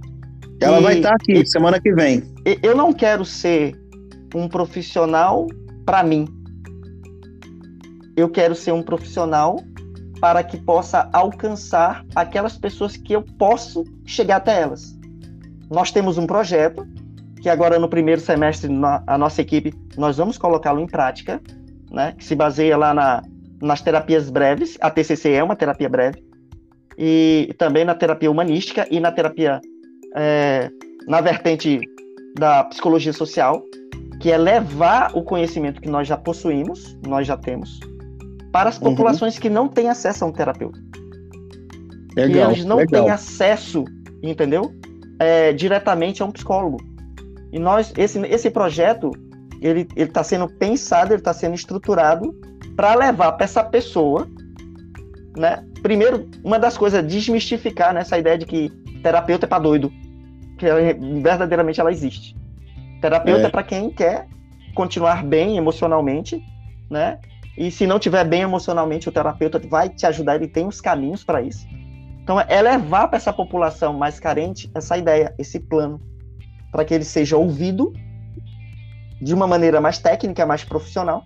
Ela 0.61 0.81
e, 0.81 0.83
vai 0.83 0.97
estar 0.97 1.15
aqui 1.15 1.33
e, 1.33 1.47
semana 1.47 1.81
que 1.81 1.93
vem. 1.93 2.23
Eu 2.63 2.75
não 2.75 2.93
quero 2.93 3.25
ser 3.25 3.79
um 4.35 4.49
profissional 4.49 5.47
para 5.85 6.03
mim. 6.03 6.27
Eu 8.17 8.29
quero 8.31 8.55
ser 8.55 8.73
um 8.73 8.83
profissional 8.83 9.57
para 10.21 10.43
que 10.43 10.57
possa 10.57 11.09
alcançar 11.13 12.05
aquelas 12.15 12.57
pessoas 12.57 12.97
que 12.97 13.13
eu 13.13 13.23
posso 13.23 13.85
chegar 14.05 14.37
até 14.37 14.61
elas. 14.61 14.97
Nós 15.71 15.91
temos 15.91 16.17
um 16.19 16.27
projeto 16.27 16.87
que 17.43 17.49
agora 17.49 17.79
no 17.79 17.89
primeiro 17.89 18.21
semestre 18.21 18.71
a 19.07 19.19
nossa 19.19 19.41
equipe 19.41 19.75
nós 19.97 20.17
vamos 20.17 20.39
colocá-lo 20.39 20.81
em 20.81 20.87
prática, 20.87 21.41
né? 21.91 22.15
Que 22.17 22.25
se 22.25 22.35
baseia 22.35 22.77
lá 22.77 22.95
na, 22.95 23.23
nas 23.61 23.81
terapias 23.81 24.31
breves. 24.31 24.77
A 24.81 24.91
TCC 24.91 25.33
é 25.33 25.43
uma 25.43 25.57
terapia 25.57 25.89
breve 25.89 26.25
e 26.99 27.55
também 27.59 27.85
na 27.85 27.95
terapia 27.95 28.31
humanística 28.31 28.87
e 28.91 29.01
na 29.01 29.13
terapia 29.13 29.61
é, 30.17 30.71
na 31.07 31.21
vertente 31.21 31.81
da 32.39 32.65
psicologia 32.65 33.13
social, 33.13 33.63
que 34.21 34.31
é 34.31 34.37
levar 34.37 35.11
o 35.15 35.23
conhecimento 35.23 35.81
que 35.81 35.89
nós 35.89 36.09
já 36.09 36.17
possuímos, 36.17 36.97
nós 37.07 37.27
já 37.27 37.37
temos, 37.37 37.79
para 38.53 38.69
as 38.69 38.77
uhum. 38.77 38.85
populações 38.91 39.35
uhum. 39.35 39.41
que 39.41 39.51
não 39.51 39.69
têm 39.69 39.89
acesso 39.89 40.25
a 40.25 40.29
um 40.29 40.33
terapeuta. 40.33 40.79
Legal, 42.17 42.53
eles 42.53 42.65
não 42.65 42.77
legal. 42.79 43.03
têm 43.03 43.11
acesso, 43.13 43.85
entendeu? 44.23 44.75
É, 45.19 45.53
diretamente 45.53 46.23
a 46.23 46.27
um 46.27 46.31
psicólogo. 46.31 46.79
E 47.53 47.59
nós, 47.59 47.93
esse, 47.97 48.19
esse 48.27 48.51
projeto, 48.51 49.11
ele 49.61 49.87
está 49.97 50.25
sendo 50.25 50.49
pensado, 50.49 51.13
ele 51.13 51.21
está 51.21 51.33
sendo 51.33 51.55
estruturado 51.55 52.35
para 52.75 52.95
levar 52.95 53.33
para 53.33 53.45
essa 53.45 53.63
pessoa, 53.63 54.29
né? 55.37 55.65
Primeiro, 55.83 56.29
uma 56.43 56.59
das 56.59 56.77
coisas 56.77 57.01
é 57.01 57.03
desmistificar 57.03 57.95
né, 57.95 58.01
essa 58.01 58.19
ideia 58.19 58.37
de 58.37 58.47
que 58.47 58.71
terapeuta 59.03 59.47
é 59.47 59.49
para 59.49 59.63
doido, 59.63 59.93
que 60.59 60.67
ela, 60.67 60.81
verdadeiramente 61.23 61.81
ela 61.81 61.93
existe. 61.93 62.35
Terapeuta 63.01 63.43
é, 63.43 63.47
é 63.47 63.49
para 63.51 63.63
quem 63.63 63.91
quer 63.91 64.27
continuar 64.75 65.25
bem 65.25 65.57
emocionalmente, 65.57 66.43
né? 66.91 67.19
E 67.57 67.71
se 67.71 67.87
não 67.87 67.99
tiver 67.99 68.25
bem 68.25 68.43
emocionalmente, 68.43 69.09
o 69.09 69.13
terapeuta 69.13 69.59
vai 69.59 69.89
te 69.89 70.05
ajudar, 70.07 70.37
ele 70.37 70.49
tem 70.49 70.67
os 70.67 70.81
caminhos 70.81 71.25
para 71.25 71.41
isso. 71.41 71.67
Então, 72.23 72.41
é 72.41 72.61
levar 72.61 73.09
para 73.09 73.17
essa 73.17 73.33
população 73.33 73.95
mais 73.95 74.19
carente 74.19 74.71
essa 74.75 74.99
ideia, 74.99 75.35
esse 75.39 75.61
plano, 75.61 76.01
para 76.73 76.85
que 76.85 76.93
ele 76.93 77.05
seja 77.05 77.37
ouvido 77.37 77.93
de 79.23 79.33
uma 79.33 79.47
maneira 79.47 79.81
mais 79.81 79.99
técnica, 79.99 80.45
mais 80.45 80.65
profissional, 80.65 81.25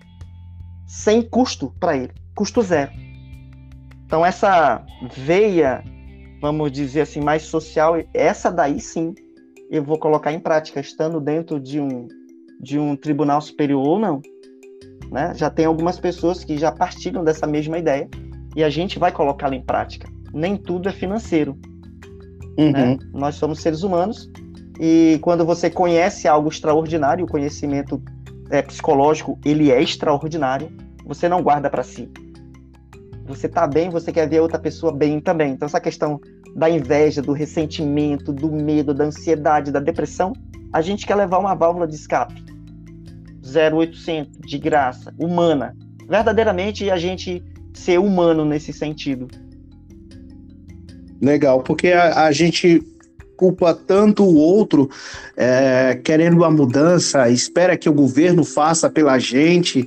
sem 0.85 1.21
custo 1.21 1.73
para 1.79 1.97
ele, 1.97 2.13
custo 2.35 2.61
zero. 2.61 2.91
Então, 4.05 4.25
essa 4.25 4.85
veia, 5.17 5.83
vamos 6.41 6.71
dizer 6.71 7.01
assim, 7.01 7.19
mais 7.19 7.43
social, 7.43 7.95
essa 8.13 8.51
daí 8.51 8.79
sim, 8.79 9.15
eu 9.69 9.83
vou 9.83 9.97
colocar 9.97 10.31
em 10.31 10.39
prática, 10.39 10.79
estando 10.79 11.19
dentro 11.19 11.59
de 11.59 11.79
um, 11.79 12.07
de 12.59 12.77
um 12.77 12.95
tribunal 12.95 13.41
superior 13.41 13.87
ou 13.87 13.99
não. 13.99 14.21
Né? 15.11 15.33
Já 15.35 15.49
tem 15.49 15.65
algumas 15.65 15.99
pessoas 15.99 16.43
que 16.43 16.57
já 16.57 16.71
partilham 16.71 17.23
dessa 17.23 17.45
mesma 17.45 17.77
ideia 17.77 18.07
e 18.55 18.63
a 18.63 18.69
gente 18.69 18.97
vai 18.97 19.11
colocá-la 19.11 19.55
em 19.55 19.61
prática. 19.61 20.09
Nem 20.33 20.55
tudo 20.55 20.87
é 20.87 20.91
financeiro. 20.93 21.57
Uhum. 22.57 22.71
Né? 22.71 22.97
Nós 23.13 23.35
somos 23.35 23.59
seres 23.59 23.83
humanos 23.83 24.31
e 24.79 25.19
quando 25.21 25.45
você 25.45 25.69
conhece 25.69 26.29
algo 26.29 26.47
extraordinário, 26.47 27.25
o 27.25 27.27
conhecimento 27.27 28.01
é, 28.49 28.61
psicológico 28.61 29.37
ele 29.43 29.69
é 29.69 29.81
extraordinário, 29.81 30.71
você 31.05 31.27
não 31.27 31.43
guarda 31.43 31.69
para 31.69 31.83
si. 31.83 32.09
Você 33.25 33.49
tá 33.49 33.67
bem, 33.67 33.89
você 33.89 34.13
quer 34.13 34.29
ver 34.29 34.37
a 34.37 34.41
outra 34.41 34.59
pessoa 34.59 34.93
bem 34.93 35.19
também. 35.19 35.51
Então 35.51 35.65
essa 35.65 35.79
questão 35.81 36.21
da 36.55 36.69
inveja, 36.69 37.21
do 37.21 37.33
ressentimento, 37.33 38.31
do 38.31 38.49
medo, 38.49 38.93
da 38.93 39.05
ansiedade, 39.05 39.71
da 39.71 39.79
depressão, 39.79 40.31
a 40.71 40.81
gente 40.81 41.05
quer 41.05 41.15
levar 41.15 41.37
uma 41.37 41.53
válvula 41.53 41.85
de 41.85 41.95
escape 41.95 42.50
0800, 43.55 44.39
de 44.39 44.57
graça, 44.57 45.13
humana. 45.17 45.75
Verdadeiramente 46.07 46.89
a 46.89 46.97
gente 46.97 47.43
ser 47.73 47.99
humano 47.99 48.45
nesse 48.45 48.73
sentido. 48.73 49.27
Legal, 51.21 51.61
porque 51.61 51.89
a, 51.89 52.25
a 52.25 52.31
gente 52.31 52.83
culpa 53.37 53.73
tanto 53.73 54.23
o 54.23 54.35
outro, 54.35 54.87
é, 55.35 55.99
querendo 56.03 56.37
uma 56.37 56.51
mudança, 56.51 57.27
espera 57.27 57.75
que 57.75 57.89
o 57.89 57.93
governo 57.93 58.43
faça 58.43 58.87
pela 58.87 59.17
gente, 59.17 59.83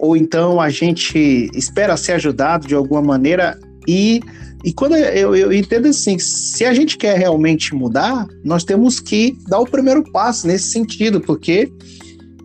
ou 0.00 0.16
então 0.16 0.60
a 0.60 0.68
gente 0.70 1.48
espera 1.54 1.96
ser 1.96 2.12
ajudado 2.12 2.66
de 2.66 2.74
alguma 2.74 3.00
maneira 3.00 3.56
e 3.86 4.20
e 4.64 4.72
quando 4.72 4.96
eu, 4.96 5.36
eu, 5.36 5.52
entendo 5.52 5.86
assim, 5.88 6.18
se 6.18 6.64
a 6.64 6.72
gente 6.72 6.96
quer 6.96 7.18
realmente 7.18 7.74
mudar, 7.74 8.26
nós 8.42 8.64
temos 8.64 8.98
que 8.98 9.36
dar 9.46 9.58
o 9.60 9.66
primeiro 9.66 10.02
passo 10.10 10.46
nesse 10.46 10.70
sentido, 10.70 11.20
porque 11.20 11.70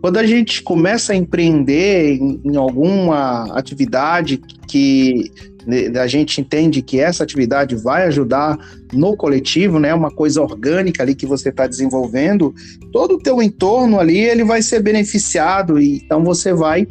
quando 0.00 0.16
a 0.16 0.26
gente 0.26 0.62
começa 0.62 1.12
a 1.12 1.16
empreender 1.16 2.14
em, 2.14 2.40
em 2.44 2.56
alguma 2.56 3.52
atividade 3.56 4.38
que 4.66 5.30
né, 5.66 5.88
a 6.00 6.06
gente 6.06 6.40
entende 6.40 6.80
que 6.80 6.98
essa 6.98 7.22
atividade 7.22 7.76
vai 7.76 8.04
ajudar 8.04 8.58
no 8.92 9.16
coletivo, 9.16 9.78
né? 9.78 9.92
Uma 9.94 10.10
coisa 10.10 10.40
orgânica 10.40 11.02
ali 11.02 11.14
que 11.14 11.26
você 11.26 11.50
está 11.50 11.66
desenvolvendo, 11.66 12.54
todo 12.92 13.14
o 13.14 13.18
teu 13.18 13.42
entorno 13.42 13.98
ali 13.98 14.18
ele 14.18 14.44
vai 14.44 14.62
ser 14.62 14.82
beneficiado 14.82 15.78
e 15.78 15.96
então 15.96 16.24
você 16.24 16.52
vai 16.52 16.86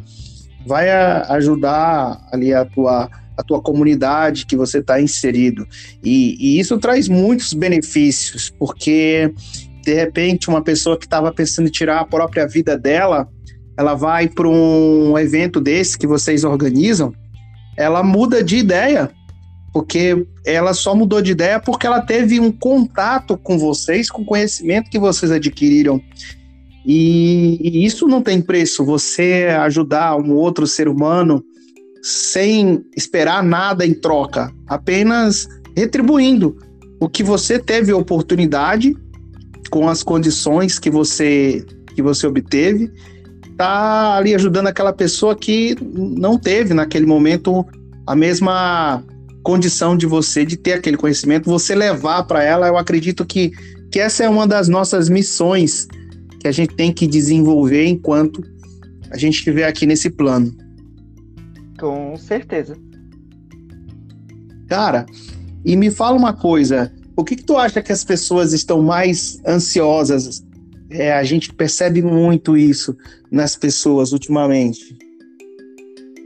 vai 0.66 0.90
ajudar 0.90 2.20
ali 2.32 2.52
a 2.52 2.64
tua 2.64 3.10
a 3.36 3.42
tua 3.42 3.62
comunidade 3.62 4.44
que 4.44 4.54
você 4.54 4.78
está 4.78 5.00
inserido 5.00 5.66
e, 6.04 6.36
e 6.38 6.60
isso 6.60 6.78
traz 6.78 7.08
muitos 7.08 7.54
benefícios 7.54 8.50
porque 8.58 9.32
de 9.82 9.94
repente, 9.94 10.48
uma 10.48 10.62
pessoa 10.62 10.98
que 10.98 11.06
estava 11.06 11.32
pensando 11.32 11.68
em 11.68 11.70
tirar 11.70 12.00
a 12.00 12.04
própria 12.04 12.46
vida 12.46 12.76
dela, 12.76 13.28
ela 13.76 13.94
vai 13.94 14.28
para 14.28 14.48
um 14.48 15.18
evento 15.18 15.60
desse 15.60 15.98
que 15.98 16.06
vocês 16.06 16.44
organizam, 16.44 17.12
ela 17.76 18.02
muda 18.02 18.44
de 18.44 18.56
ideia, 18.56 19.10
porque 19.72 20.26
ela 20.44 20.74
só 20.74 20.94
mudou 20.94 21.22
de 21.22 21.32
ideia 21.32 21.60
porque 21.60 21.86
ela 21.86 22.02
teve 22.02 22.38
um 22.40 22.52
contato 22.52 23.38
com 23.38 23.58
vocês, 23.58 24.10
com 24.10 24.22
o 24.22 24.26
conhecimento 24.26 24.90
que 24.90 24.98
vocês 24.98 25.30
adquiriram. 25.30 26.00
E, 26.84 27.58
e 27.62 27.84
isso 27.84 28.06
não 28.06 28.20
tem 28.20 28.40
preço. 28.40 28.84
Você 28.84 29.48
ajudar 29.60 30.16
um 30.16 30.34
outro 30.34 30.66
ser 30.66 30.88
humano 30.88 31.42
sem 32.02 32.84
esperar 32.96 33.42
nada 33.42 33.86
em 33.86 33.94
troca, 33.94 34.52
apenas 34.66 35.46
retribuindo 35.76 36.56
o 36.98 37.08
que 37.08 37.22
você 37.22 37.58
teve 37.58 37.92
oportunidade 37.92 38.94
com 39.70 39.88
as 39.88 40.02
condições 40.02 40.78
que 40.78 40.90
você 40.90 41.64
que 41.94 42.02
você 42.02 42.26
obteve, 42.26 42.90
tá 43.56 44.16
ali 44.16 44.34
ajudando 44.34 44.68
aquela 44.68 44.92
pessoa 44.92 45.34
que 45.36 45.76
não 45.92 46.38
teve 46.38 46.72
naquele 46.72 47.04
momento 47.04 47.66
a 48.06 48.14
mesma 48.14 49.02
condição 49.42 49.96
de 49.96 50.06
você 50.06 50.44
de 50.44 50.56
ter 50.56 50.74
aquele 50.74 50.96
conhecimento, 50.96 51.50
você 51.50 51.74
levar 51.74 52.22
para 52.24 52.42
ela, 52.42 52.68
eu 52.68 52.76
acredito 52.76 53.24
que 53.24 53.52
que 53.90 53.98
essa 53.98 54.22
é 54.22 54.28
uma 54.28 54.46
das 54.46 54.68
nossas 54.68 55.08
missões 55.08 55.88
que 56.38 56.46
a 56.46 56.52
gente 56.52 56.74
tem 56.74 56.92
que 56.92 57.06
desenvolver 57.06 57.86
enquanto 57.86 58.42
a 59.10 59.18
gente 59.18 59.34
estiver 59.34 59.66
aqui 59.66 59.84
nesse 59.84 60.08
plano. 60.08 60.54
Com 61.78 62.16
certeza. 62.16 62.76
Cara, 64.68 65.04
e 65.64 65.76
me 65.76 65.90
fala 65.90 66.16
uma 66.16 66.32
coisa, 66.32 66.92
o 67.20 67.24
que, 67.24 67.36
que 67.36 67.44
tu 67.44 67.56
acha 67.56 67.82
que 67.82 67.92
as 67.92 68.02
pessoas 68.02 68.52
estão 68.52 68.82
mais 68.82 69.40
ansiosas? 69.46 70.42
É, 70.90 71.12
a 71.12 71.22
gente 71.22 71.52
percebe 71.52 72.02
muito 72.02 72.56
isso 72.56 72.96
nas 73.30 73.54
pessoas 73.54 74.12
ultimamente. 74.12 74.96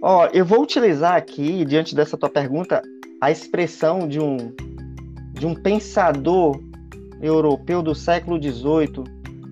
Ó, 0.01 0.29
eu 0.33 0.45
vou 0.45 0.63
utilizar 0.63 1.17
aqui, 1.17 1.65
diante 1.65 1.95
dessa 1.95 2.17
tua 2.17 2.29
pergunta, 2.29 2.81
a 3.21 3.31
expressão 3.31 4.07
de 4.07 4.21
um, 4.21 4.37
de 5.33 5.47
um 5.47 5.55
pensador 5.55 6.61
europeu 7.21 7.83
do 7.83 7.95
século 7.95 8.41
XVIII, 8.41 9.05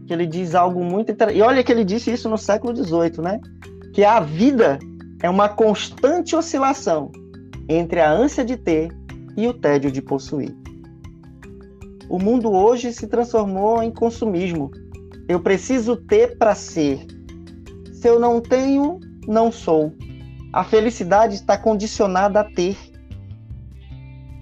que 0.07 0.13
ele 0.13 0.27
diz 0.27 0.55
algo 0.55 0.85
muito 0.85 1.11
interessante. 1.11 1.39
E 1.39 1.43
olha 1.43 1.65
que 1.65 1.73
ele 1.73 1.85
disse 1.85 2.13
isso 2.13 2.29
no 2.29 2.39
século 2.39 2.75
XVIII, 2.77 3.21
né? 3.23 3.41
Que 3.93 4.05
a 4.05 4.21
vida 4.21 4.79
é 5.23 5.29
uma 5.29 5.49
constante 5.49 6.37
oscilação 6.37 7.11
entre 7.69 8.01
a 8.01 8.11
ânsia 8.11 8.45
de 8.45 8.57
ter 8.57 8.91
e 9.37 9.49
o 9.49 9.55
tédio 9.55 9.91
de 9.91 10.01
possuir. 10.01 10.55
O 12.13 12.19
mundo 12.19 12.53
hoje 12.53 12.93
se 12.93 13.07
transformou 13.07 13.83
em 13.83 13.91
consumismo. 13.91 14.71
Eu 15.27 15.41
preciso 15.41 15.97
ter 15.97 16.37
para 16.37 16.55
ser. 16.55 17.07
Se 17.91 18.07
eu 18.07 18.21
não 18.21 18.39
tenho, 18.39 19.01
não 19.27 19.51
sou. 19.51 19.95
A 20.53 20.63
felicidade 20.63 21.37
está 21.37 21.57
condicionada 21.57 22.41
a 22.41 22.45
ter. 22.45 22.77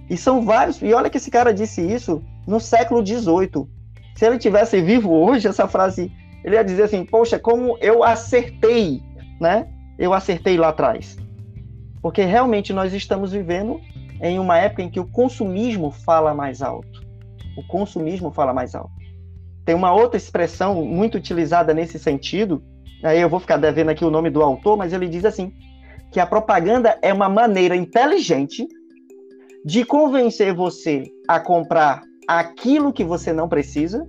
E 0.09 0.17
são 0.17 0.43
vários. 0.43 0.81
E 0.81 0.93
olha 0.93 1.09
que 1.09 1.15
esse 1.15 1.31
cara 1.31 1.53
disse 1.53 1.81
isso 1.81 2.21
no 2.45 2.59
século 2.59 3.05
XVIII. 3.05 3.65
Se 4.17 4.25
ele 4.25 4.37
tivesse 4.37 4.81
vivo 4.81 5.09
hoje, 5.09 5.47
essa 5.47 5.65
frase, 5.65 6.11
ele 6.43 6.55
ia 6.55 6.65
dizer 6.65 6.83
assim: 6.83 7.05
Poxa, 7.05 7.39
como 7.39 7.77
eu 7.79 8.03
acertei, 8.03 9.01
né? 9.39 9.65
Eu 9.97 10.13
acertei 10.13 10.57
lá 10.57 10.67
atrás. 10.67 11.15
Porque 12.01 12.25
realmente 12.25 12.73
nós 12.73 12.93
estamos 12.93 13.31
vivendo 13.31 13.79
em 14.19 14.39
uma 14.39 14.57
época 14.57 14.83
em 14.83 14.89
que 14.89 14.99
o 14.99 15.07
consumismo 15.07 15.89
fala 15.89 16.33
mais 16.33 16.61
alto 16.61 16.90
o 17.57 17.63
consumismo 17.67 18.31
fala 18.31 18.53
mais 18.53 18.75
alto. 18.75 18.91
Tem 19.65 19.75
uma 19.75 19.93
outra 19.93 20.17
expressão 20.17 20.83
muito 20.83 21.17
utilizada 21.17 21.73
nesse 21.73 21.99
sentido, 21.99 22.63
aí 23.03 23.19
eu 23.19 23.29
vou 23.29 23.39
ficar 23.39 23.57
devendo 23.57 23.89
aqui 23.89 24.03
o 24.03 24.11
nome 24.11 24.29
do 24.29 24.41
autor, 24.41 24.77
mas 24.77 24.93
ele 24.93 25.07
diz 25.07 25.25
assim: 25.25 25.53
que 26.11 26.19
a 26.19 26.25
propaganda 26.25 26.97
é 27.01 27.13
uma 27.13 27.29
maneira 27.29 27.75
inteligente 27.75 28.67
de 29.63 29.85
convencer 29.85 30.53
você 30.53 31.03
a 31.27 31.39
comprar 31.39 32.01
aquilo 32.27 32.91
que 32.91 33.03
você 33.03 33.31
não 33.31 33.47
precisa, 33.47 34.07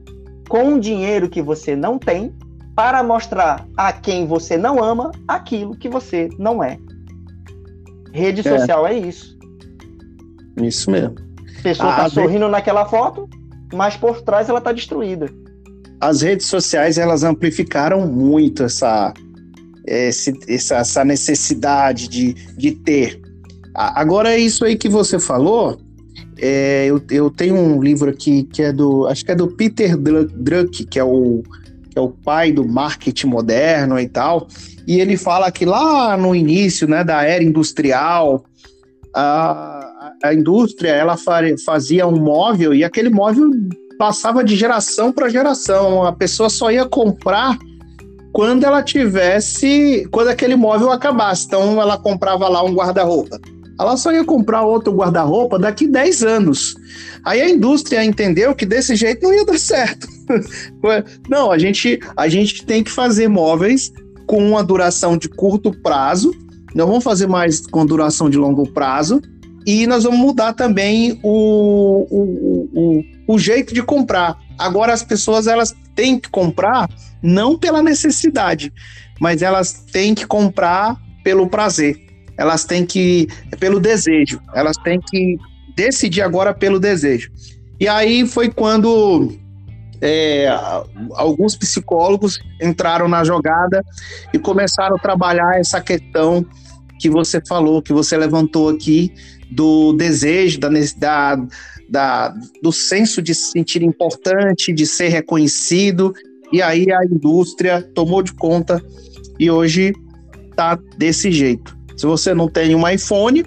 com 0.49 0.65
um 0.65 0.81
dinheiro 0.81 1.29
que 1.29 1.41
você 1.41 1.77
não 1.77 1.99
tem, 1.99 2.35
para 2.75 3.03
mostrar 3.03 3.67
a 3.77 3.93
quem 3.93 4.27
você 4.27 4.57
não 4.57 4.83
ama 4.83 5.13
aquilo 5.29 5.77
que 5.77 5.89
você 5.89 6.29
não 6.39 6.63
é. 6.63 6.79
Rede 8.13 8.41
é. 8.41 8.59
social 8.59 8.87
é 8.87 8.95
isso. 8.95 9.39
Isso 10.61 10.91
mesmo. 10.91 11.15
Pessoa 11.63 11.91
está 11.91 12.11
sorrindo 12.11 12.49
naquela 12.49 12.85
foto, 12.87 13.29
mas 13.73 13.97
por 13.97 14.21
trás 14.23 14.49
ela 14.49 14.59
está 14.59 14.73
destruída. 14.73 15.31
As 16.01 16.23
redes 16.23 16.47
sociais 16.47 16.99
elas 16.99 17.23
amplificaram 17.23 18.07
muito 18.07 18.65
essa, 18.65 19.15
esse, 19.87 20.37
essa, 20.49 20.77
essa 20.77 21.05
necessidade 21.05 22.09
de, 22.09 22.35
de 22.57 22.73
ter. 22.73 23.21
Agora, 23.75 24.37
isso 24.37 24.65
aí 24.65 24.77
que 24.77 24.89
você 24.89 25.19
falou, 25.19 25.81
é, 26.39 26.87
eu, 26.87 27.01
eu 27.11 27.31
tenho 27.31 27.57
um 27.57 27.81
livro 27.81 28.11
aqui 28.11 28.43
que 28.45 28.63
é 28.63 28.73
do, 28.73 29.07
acho 29.07 29.25
que 29.25 29.31
é 29.31 29.35
do 29.35 29.49
Peter 29.49 29.97
Druck, 29.97 30.85
que 30.85 30.99
é 30.99 31.05
o, 31.05 31.43
que 31.91 31.99
é 31.99 32.01
o 32.01 32.09
pai 32.09 32.53
do 32.53 32.67
marketing 32.67 33.29
moderno 33.29 33.99
e 33.99 34.09
tal, 34.09 34.49
e 34.87 35.01
ele 35.01 35.17
fala 35.17 35.51
que 35.51 35.65
lá 35.65 36.17
no 36.17 36.35
início 36.35 36.89
né, 36.89 37.05
da 37.05 37.23
era 37.23 37.45
industrial, 37.45 38.45
a, 39.15 39.92
a 40.23 40.33
indústria 40.33 40.91
ela 40.91 41.17
fazia 41.65 42.07
um 42.07 42.17
móvel 42.17 42.75
e 42.75 42.85
aquele 42.85 43.11
móvel 43.11 43.51
passava 43.99 44.43
de 44.43 44.57
geração 44.57 45.13
para 45.13 45.29
geração, 45.29 46.05
a 46.05 46.13
pessoa 46.13 46.49
só 46.49 46.71
ia 46.71 46.87
comprar 46.87 47.59
quando 48.33 48.65
ela 48.65 48.83
tivesse, 48.83 50.09
quando 50.11 50.29
aquele 50.29 50.57
móvel 50.57 50.91
acabasse. 50.91 51.47
Então 51.47 51.81
ela 51.81 51.99
comprava 51.99 52.49
lá 52.49 52.65
um 52.65 52.75
guarda-roupa. 52.75 53.39
Ela 53.79 53.97
só 53.97 54.13
ia 54.13 54.25
comprar 54.25 54.63
outro 54.63 54.93
guarda-roupa 54.93 55.59
daqui 55.59 55.87
10 55.87 56.23
anos. 56.23 56.75
Aí 57.25 57.41
a 57.41 57.49
indústria 57.49 58.05
entendeu 58.05 58.55
que 58.55 58.67
desse 58.67 58.97
jeito 58.97 59.23
não 59.23 59.35
ia 59.35 59.45
dar 59.45 59.59
certo. 59.59 60.07
não, 61.29 61.51
a 61.51 61.59
gente, 61.59 62.01
a 62.17 62.29
gente 62.29 62.65
tem 62.65 62.83
que 62.83 62.91
fazer 62.91 63.29
móveis 63.29 63.93
com 64.27 64.49
uma 64.49 64.65
duração 64.65 65.17
de 65.17 65.29
curto 65.29 65.73
prazo, 65.83 66.33
não 66.75 66.87
vamos 66.87 67.05
fazer 67.05 67.27
mais 67.27 67.67
com 67.67 67.85
duração 67.85 68.31
de 68.31 68.39
longo 68.39 68.67
prazo, 68.69 69.21
e 69.67 69.87
nós 69.87 70.05
vamos 70.05 70.19
mudar 70.19 70.53
também 70.53 71.19
o, 71.23 72.07
o, 72.11 72.69
o, 72.75 73.35
o 73.35 73.39
jeito 73.39 73.73
de 73.73 73.83
comprar. 73.83 74.39
Agora 74.59 74.93
as 74.93 75.03
pessoas 75.03 75.47
elas 75.47 75.75
têm 75.95 76.19
que 76.19 76.29
comprar 76.29 76.89
não 77.23 77.59
pela 77.59 77.83
necessidade, 77.83 78.73
mas 79.21 79.43
elas 79.43 79.73
têm 79.73 80.15
que 80.15 80.27
comprar 80.27 80.97
pelo 81.23 81.49
prazer. 81.49 81.97
Elas 82.37 82.65
têm 82.65 82.85
que 82.85 83.29
pelo 83.61 83.79
desejo. 83.79 84.41
Elas 84.55 84.77
têm 84.79 85.01
que 85.01 85.37
decidir 85.77 86.23
agora 86.23 86.53
pelo 86.53 86.81
desejo. 86.81 87.31
E 87.79 87.87
aí 87.89 88.27
foi 88.27 88.51
quando 88.51 89.33
é, 90.01 90.49
alguns 91.15 91.57
psicólogos 91.57 92.41
entraram 92.61 93.07
na 93.07 93.23
jogada 93.23 93.85
e 94.33 94.39
começaram 94.39 94.97
a 94.97 94.99
trabalhar 94.99 95.59
essa 95.59 95.81
questão 95.81 96.45
que 97.03 97.11
você 97.11 97.43
falou, 97.49 97.83
que 97.83 97.93
você 97.93 98.17
levantou 98.17 98.69
aqui, 98.69 99.13
do 99.51 99.93
desejo, 99.93 100.61
da, 100.61 100.69
da, 100.97 101.47
da, 101.89 102.35
do 102.63 102.71
senso 102.73 103.21
de 103.21 103.35
se 103.35 103.51
sentir 103.51 103.83
importante, 103.83 104.73
de 104.73 104.87
ser 104.87 105.09
reconhecido 105.09 106.15
e 106.53 106.63
aí 106.63 106.93
a 106.93 107.05
indústria 107.05 107.83
tomou 107.95 108.23
de 108.23 108.33
conta 108.35 108.81
e 109.39 109.51
hoje 109.51 109.93
tá 110.55 110.79
desse 110.97 111.33
jeito. 111.33 111.77
Se 111.97 112.07
você 112.07 112.35
não 112.35 112.49
tem 112.49 112.75
um 112.75 112.87
iPhone, 112.87 113.43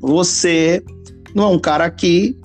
você 0.00 0.82
não 1.34 1.44
é 1.44 1.46
um 1.48 1.58
cara 1.58 1.88
que 1.90 2.36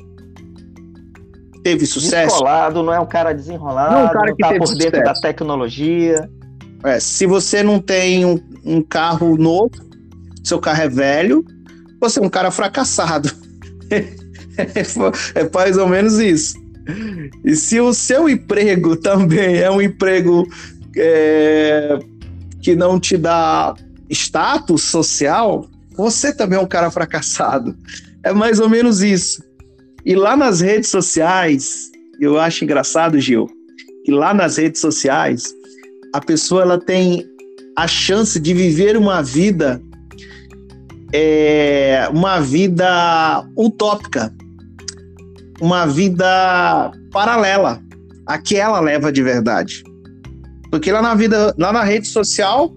teve 1.64 1.86
sucesso. 1.86 2.28
Descolado, 2.28 2.84
não 2.84 2.94
é 2.94 3.00
um 3.00 3.08
cara 3.08 3.34
desenrolado, 3.34 3.94
não, 3.94 4.02
é 4.02 4.04
um 4.04 4.14
cara 4.14 4.28
não 4.28 4.38
tá 4.38 4.48
por 4.50 4.68
sucesso. 4.68 4.92
dentro 4.92 5.04
da 5.04 5.14
tecnologia. 5.14 6.30
É, 6.84 7.00
se 7.00 7.26
você 7.26 7.64
não 7.64 7.80
tem 7.80 8.26
um, 8.26 8.40
um 8.64 8.82
carro 8.82 9.38
novo, 9.38 9.85
seu 10.48 10.60
carro 10.60 10.84
é 10.84 10.90
velho, 10.90 11.46
você 12.00 12.20
é 12.20 12.22
um 12.22 12.30
cara 12.30 12.52
fracassado. 12.52 13.32
é 15.36 15.50
mais 15.54 15.78
ou 15.78 15.88
menos 15.88 16.20
isso. 16.20 16.56
E 17.44 17.56
se 17.56 17.80
o 17.80 17.94
seu 17.94 18.30
emprego 18.30 18.96
também 18.98 19.58
é 19.58 19.70
um 19.70 19.82
emprego 19.82 20.48
é, 20.96 22.00
que 22.62 22.76
não 22.76 23.00
te 23.00 23.18
dá 23.18 23.74
status 24.10 24.84
social, 24.84 25.68
você 25.98 26.34
também 26.34 26.60
é 26.60 26.62
um 26.62 26.68
cara 26.68 26.92
fracassado. 26.92 27.76
É 28.24 28.34
mais 28.34 28.60
ou 28.60 28.70
menos 28.70 29.02
isso. 29.02 29.44
E 30.06 30.16
lá 30.16 30.38
nas 30.38 30.62
redes 30.62 30.90
sociais, 30.90 31.90
eu 32.20 32.40
acho 32.40 32.64
engraçado, 32.64 33.20
Gil, 33.20 33.50
que 34.04 34.12
lá 34.12 34.34
nas 34.34 34.58
redes 34.58 34.80
sociais, 34.80 35.54
a 36.14 36.22
pessoa 36.22 36.62
ela 36.62 36.80
tem 36.80 37.26
a 37.76 37.88
chance 37.88 38.40
de 38.40 38.54
viver 38.54 38.96
uma 38.96 39.22
vida 39.22 39.82
é, 41.16 42.10
uma 42.12 42.40
vida 42.40 43.48
utópica 43.58 44.34
uma 45.62 45.86
vida 45.86 46.92
paralela 47.12 47.82
a 48.26 48.38
que 48.38 48.56
ela 48.56 48.80
leva 48.80 49.12
de 49.12 49.22
verdade. 49.24 49.84
Porque 50.70 50.92
lá 50.92 51.02
na 51.02 51.16
vida, 51.16 51.54
lá 51.58 51.72
na 51.72 51.84
rede 51.84 52.08
social, 52.08 52.74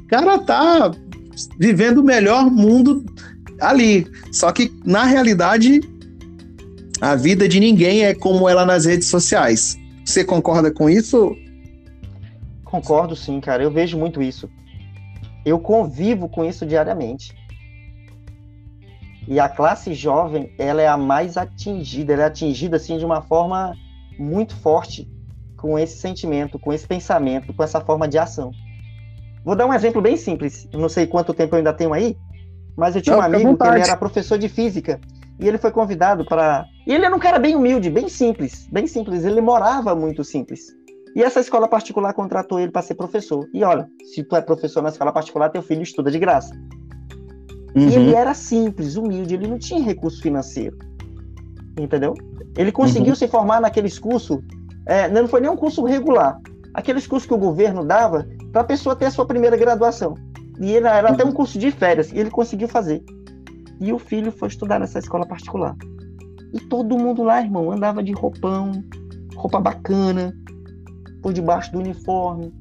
o 0.00 0.06
cara 0.06 0.38
tá 0.38 0.90
vivendo 1.58 1.98
o 1.98 2.04
melhor 2.04 2.50
mundo 2.50 3.04
ali. 3.60 4.06
Só 4.32 4.52
que 4.52 4.72
na 4.84 5.04
realidade, 5.04 5.80
a 7.00 7.14
vida 7.14 7.48
de 7.48 7.60
ninguém 7.60 8.04
é 8.04 8.14
como 8.14 8.48
ela 8.48 8.64
nas 8.64 8.84
redes 8.84 9.08
sociais. 9.08 9.76
Você 10.04 10.24
concorda 10.24 10.70
com 10.70 10.88
isso? 10.88 11.36
Concordo 12.64 13.16
sim, 13.16 13.40
cara. 13.40 13.62
Eu 13.62 13.70
vejo 13.70 13.98
muito 13.98 14.22
isso. 14.22 14.48
Eu 15.46 15.60
convivo 15.60 16.28
com 16.28 16.44
isso 16.44 16.66
diariamente. 16.66 17.32
E 19.28 19.38
a 19.38 19.48
classe 19.48 19.94
jovem, 19.94 20.52
ela 20.58 20.82
é 20.82 20.88
a 20.88 20.96
mais 20.96 21.36
atingida, 21.36 22.12
ela 22.12 22.24
é 22.24 22.26
atingida 22.26 22.76
assim 22.76 22.98
de 22.98 23.04
uma 23.04 23.22
forma 23.22 23.72
muito 24.18 24.56
forte 24.56 25.08
com 25.56 25.78
esse 25.78 25.98
sentimento, 25.98 26.58
com 26.58 26.72
esse 26.72 26.84
pensamento, 26.84 27.54
com 27.54 27.62
essa 27.62 27.80
forma 27.80 28.08
de 28.08 28.18
ação. 28.18 28.50
Vou 29.44 29.54
dar 29.54 29.66
um 29.66 29.72
exemplo 29.72 30.02
bem 30.02 30.16
simples. 30.16 30.68
Eu 30.72 30.80
não 30.80 30.88
sei 30.88 31.06
quanto 31.06 31.32
tempo 31.32 31.54
eu 31.54 31.58
ainda 31.58 31.72
tenho 31.72 31.92
aí, 31.92 32.16
mas 32.76 32.96
eu 32.96 33.02
tinha 33.02 33.14
não, 33.14 33.22
um 33.22 33.24
amigo 33.24 33.56
que 33.56 33.68
ele 33.68 33.80
era 33.80 33.96
professor 33.96 34.36
de 34.36 34.48
física 34.48 35.00
e 35.38 35.46
ele 35.46 35.58
foi 35.58 35.70
convidado 35.70 36.24
para. 36.24 36.66
E 36.84 36.92
ele 36.92 37.04
era 37.04 37.14
um 37.14 37.20
cara 37.20 37.38
bem 37.38 37.54
humilde, 37.54 37.88
bem 37.88 38.08
simples, 38.08 38.68
bem 38.72 38.88
simples. 38.88 39.24
Ele 39.24 39.40
morava 39.40 39.94
muito 39.94 40.24
simples. 40.24 40.74
E 41.16 41.22
essa 41.22 41.40
escola 41.40 41.66
particular 41.66 42.12
contratou 42.12 42.60
ele 42.60 42.70
para 42.70 42.82
ser 42.82 42.94
professor. 42.94 43.48
E 43.54 43.64
olha, 43.64 43.88
se 44.12 44.22
tu 44.22 44.36
é 44.36 44.42
professor 44.42 44.82
na 44.82 44.90
escola 44.90 45.10
particular, 45.10 45.48
teu 45.48 45.62
filho 45.62 45.82
estuda 45.82 46.10
de 46.10 46.18
graça. 46.18 46.54
Uhum. 47.74 47.88
E 47.88 47.94
ele 47.94 48.14
era 48.14 48.34
simples, 48.34 48.96
humilde, 48.96 49.32
ele 49.32 49.48
não 49.48 49.58
tinha 49.58 49.82
recurso 49.82 50.20
financeiro. 50.20 50.76
Entendeu? 51.80 52.12
Ele 52.54 52.70
conseguiu 52.70 53.10
uhum. 53.12 53.16
se 53.16 53.26
formar 53.28 53.62
naqueles 53.62 53.98
cursos, 53.98 54.40
é, 54.84 55.08
não 55.08 55.26
foi 55.26 55.40
nem 55.40 55.50
um 55.50 55.56
curso 55.56 55.82
regular, 55.84 56.38
aqueles 56.74 57.06
cursos 57.06 57.26
que 57.26 57.32
o 57.32 57.38
governo 57.38 57.82
dava 57.82 58.28
para 58.52 58.60
a 58.60 58.64
pessoa 58.64 58.94
ter 58.94 59.06
a 59.06 59.10
sua 59.10 59.24
primeira 59.24 59.56
graduação. 59.56 60.12
E 60.60 60.70
ele 60.72 60.86
era 60.86 61.08
uhum. 61.08 61.14
até 61.14 61.24
um 61.24 61.28
uhum. 61.28 61.32
curso 61.32 61.58
de 61.58 61.70
férias, 61.70 62.12
e 62.12 62.18
ele 62.18 62.30
conseguiu 62.30 62.68
fazer. 62.68 63.02
E 63.80 63.90
o 63.90 63.98
filho 63.98 64.30
foi 64.30 64.48
estudar 64.48 64.78
nessa 64.78 64.98
escola 64.98 65.26
particular. 65.26 65.74
E 66.52 66.60
todo 66.60 66.98
mundo 66.98 67.22
lá, 67.22 67.40
irmão, 67.40 67.72
andava 67.72 68.02
de 68.02 68.12
roupão, 68.12 68.70
roupa 69.34 69.58
bacana, 69.60 70.34
por 71.26 71.32
debaixo 71.32 71.72
do 71.72 71.80
uniforme. 71.80 72.54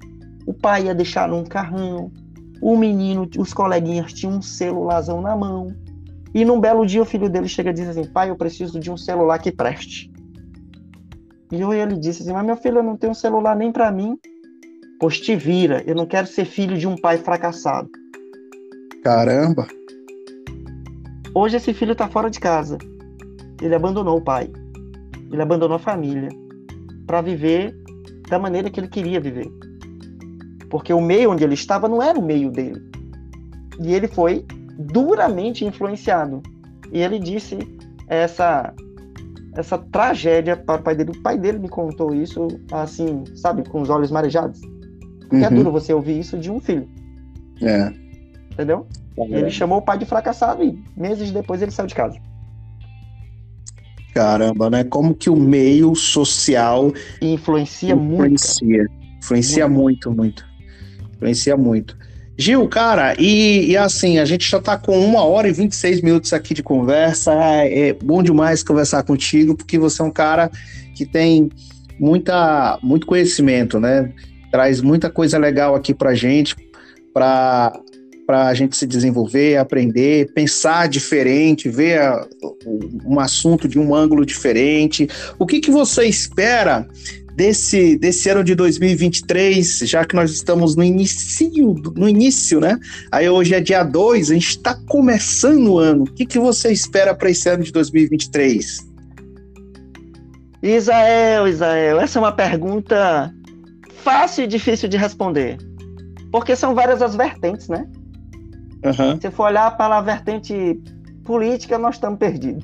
O 0.47 0.51
pai 0.51 0.85
ia 0.85 0.95
deixar 0.95 1.29
num 1.29 1.43
carrão, 1.43 2.11
o 2.59 2.75
menino, 2.75 3.29
os 3.37 3.53
coleguinhas 3.53 4.11
tinham 4.11 4.37
um 4.37 4.41
celularzão 4.41 5.21
na 5.21 5.35
mão. 5.35 5.67
E 6.33 6.43
num 6.43 6.59
belo 6.59 6.83
dia 6.83 6.99
o 6.99 7.05
filho 7.05 7.29
dele 7.29 7.47
chega 7.47 7.69
e 7.69 7.73
diz 7.73 7.87
assim: 7.87 8.05
pai, 8.05 8.31
eu 8.31 8.35
preciso 8.35 8.79
de 8.79 8.89
um 8.89 8.97
celular 8.97 9.37
que 9.37 9.51
preste. 9.51 10.11
E 11.51 11.61
eu 11.61 11.71
ele 11.71 11.95
disse 11.95 12.23
assim: 12.23 12.33
mas 12.33 12.43
meu 12.43 12.57
filho, 12.57 12.79
eu 12.79 12.83
não 12.83 12.97
tenho 12.97 13.11
um 13.11 13.15
celular 13.15 13.55
nem 13.55 13.71
para 13.71 13.91
mim. 13.91 14.17
Pois 14.99 15.19
te 15.19 15.35
vira, 15.35 15.83
eu 15.85 15.93
não 15.93 16.07
quero 16.07 16.25
ser 16.25 16.45
filho 16.45 16.75
de 16.75 16.87
um 16.87 16.95
pai 16.95 17.19
fracassado. 17.19 17.87
Caramba! 19.03 19.67
Hoje 21.35 21.57
esse 21.57 21.71
filho 21.71 21.93
tá 21.93 22.07
fora 22.07 22.31
de 22.31 22.39
casa. 22.39 22.79
Ele 23.61 23.75
abandonou 23.75 24.17
o 24.17 24.21
pai. 24.21 24.51
Ele 25.31 25.41
abandonou 25.41 25.75
a 25.75 25.79
família 25.79 26.29
para 27.05 27.21
viver 27.21 27.84
da 28.29 28.39
maneira 28.39 28.69
que 28.69 28.79
ele 28.79 28.87
queria 28.87 29.19
viver 29.19 29.49
porque 30.75 30.93
o 30.93 30.99
meio 30.99 31.31
onde 31.31 31.41
ele 31.41 31.53
estava 31.53 31.87
não 31.87 32.01
era 32.01 32.19
o 32.19 32.21
meio 32.21 32.51
dele. 32.51 32.81
E 33.79 33.93
ele 33.93 34.09
foi 34.09 34.45
duramente 34.77 35.63
influenciado. 35.63 36.41
E 36.91 36.99
ele 36.99 37.17
disse 37.17 37.57
essa 38.07 38.73
essa 39.53 39.77
tragédia 39.77 40.57
para 40.57 40.81
o 40.81 40.83
pai 40.83 40.95
dele. 40.95 41.11
O 41.11 41.21
pai 41.21 41.37
dele 41.37 41.59
me 41.59 41.69
contou 41.69 42.13
isso 42.13 42.47
assim, 42.73 43.23
sabe, 43.37 43.63
com 43.69 43.81
os 43.81 43.89
olhos 43.89 44.11
marejados. 44.11 44.59
Porque 45.21 45.37
é 45.37 45.39
uhum. 45.39 45.45
é 45.45 45.49
duro 45.49 45.71
você 45.71 45.93
ouvir 45.93 46.19
isso 46.19 46.37
de 46.37 46.51
um 46.51 46.59
filho. 46.59 46.89
É. 47.61 47.93
Entendeu? 48.51 48.85
É 49.17 49.23
ele 49.23 49.49
chamou 49.49 49.77
o 49.77 49.81
pai 49.81 49.97
de 49.97 50.05
fracassado 50.05 50.61
e 50.61 50.77
meses 50.97 51.31
depois 51.31 51.61
ele 51.61 51.71
saiu 51.71 51.87
de 51.87 51.95
casa. 51.95 52.19
Caramba, 54.15 54.69
né? 54.69 54.85
Como 54.85 55.13
que 55.13 55.29
o 55.29 55.35
meio 55.35 55.93
social 55.93 56.93
influencia, 57.21 57.91
influencia 57.91 57.95
muito. 57.97 58.41
Influencia, 59.19 59.67
muito, 59.67 60.09
muito. 60.09 60.45
Influencia 61.17 61.57
muito. 61.57 61.97
Gil, 62.37 62.65
cara, 62.69 63.13
e, 63.19 63.71
e, 63.71 63.77
assim, 63.77 64.17
a 64.17 64.23
gente 64.23 64.49
já 64.49 64.61
tá 64.61 64.77
com 64.77 64.97
uma 64.97 65.25
hora 65.25 65.49
e 65.49 65.51
26 65.51 66.01
minutos 66.01 66.31
aqui 66.31 66.53
de 66.53 66.63
conversa. 66.63 67.33
É 67.33 67.91
bom 67.91 68.23
demais 68.23 68.63
conversar 68.63 69.03
contigo, 69.03 69.53
porque 69.53 69.77
você 69.77 70.01
é 70.01 70.05
um 70.05 70.11
cara 70.11 70.49
que 70.95 71.05
tem 71.05 71.49
muita, 71.99 72.79
muito 72.81 73.05
conhecimento, 73.05 73.81
né? 73.81 74.13
Traz 74.49 74.79
muita 74.79 75.09
coisa 75.09 75.37
legal 75.37 75.75
aqui 75.75 75.93
pra 75.93 76.15
gente, 76.15 76.55
pra, 77.13 77.77
pra 78.25 78.53
gente 78.53 78.75
se 78.75 78.87
desenvolver, 78.87 79.57
aprender, 79.57 80.31
pensar 80.33 80.87
diferente, 80.87 81.69
ver 81.69 81.99
a, 81.99 82.27
um 83.05 83.19
assunto 83.19 83.67
de 83.67 83.79
um 83.79 83.93
ângulo 83.93 84.25
diferente. 84.25 85.07
O 85.37 85.45
que, 85.45 85.59
que 85.59 85.71
você 85.71 86.05
espera 86.05 86.87
desse, 87.35 87.97
desse 87.97 88.29
ano 88.29 88.43
de 88.43 88.55
2023, 88.55 89.79
já 89.79 90.05
que 90.05 90.15
nós 90.15 90.31
estamos 90.31 90.75
no 90.75 90.83
início, 90.83 91.75
no 91.95 92.07
início, 92.07 92.59
né? 92.59 92.79
Aí 93.11 93.29
hoje 93.29 93.53
é 93.53 93.59
dia 93.59 93.83
2, 93.83 94.31
a 94.31 94.33
gente 94.33 94.49
está 94.49 94.73
começando 94.87 95.73
o 95.73 95.79
ano. 95.79 96.03
O 96.03 96.13
que, 96.13 96.25
que 96.25 96.39
você 96.39 96.71
espera 96.71 97.13
para 97.13 97.29
esse 97.29 97.47
ano 97.49 97.63
de 97.63 97.71
2023? 97.71 98.95
Israel, 100.63 101.47
Israel, 101.47 101.99
essa 101.99 102.17
é 102.17 102.21
uma 102.21 102.31
pergunta 102.31 103.31
fácil 104.03 104.45
e 104.45 104.47
difícil 104.47 104.89
de 104.89 104.97
responder. 104.97 105.57
Porque 106.31 106.55
são 106.55 106.73
várias 106.73 107.01
as 107.01 107.15
vertentes, 107.15 107.67
né? 107.67 107.85
Uhum. 108.85 109.19
Se 109.19 109.31
for 109.31 109.47
olhar 109.47 109.75
para 109.75 109.97
a 109.97 110.01
vertente 110.01 110.79
política, 111.23 111.77
nós 111.77 111.95
estamos 111.95 112.19
perdidos. 112.19 112.63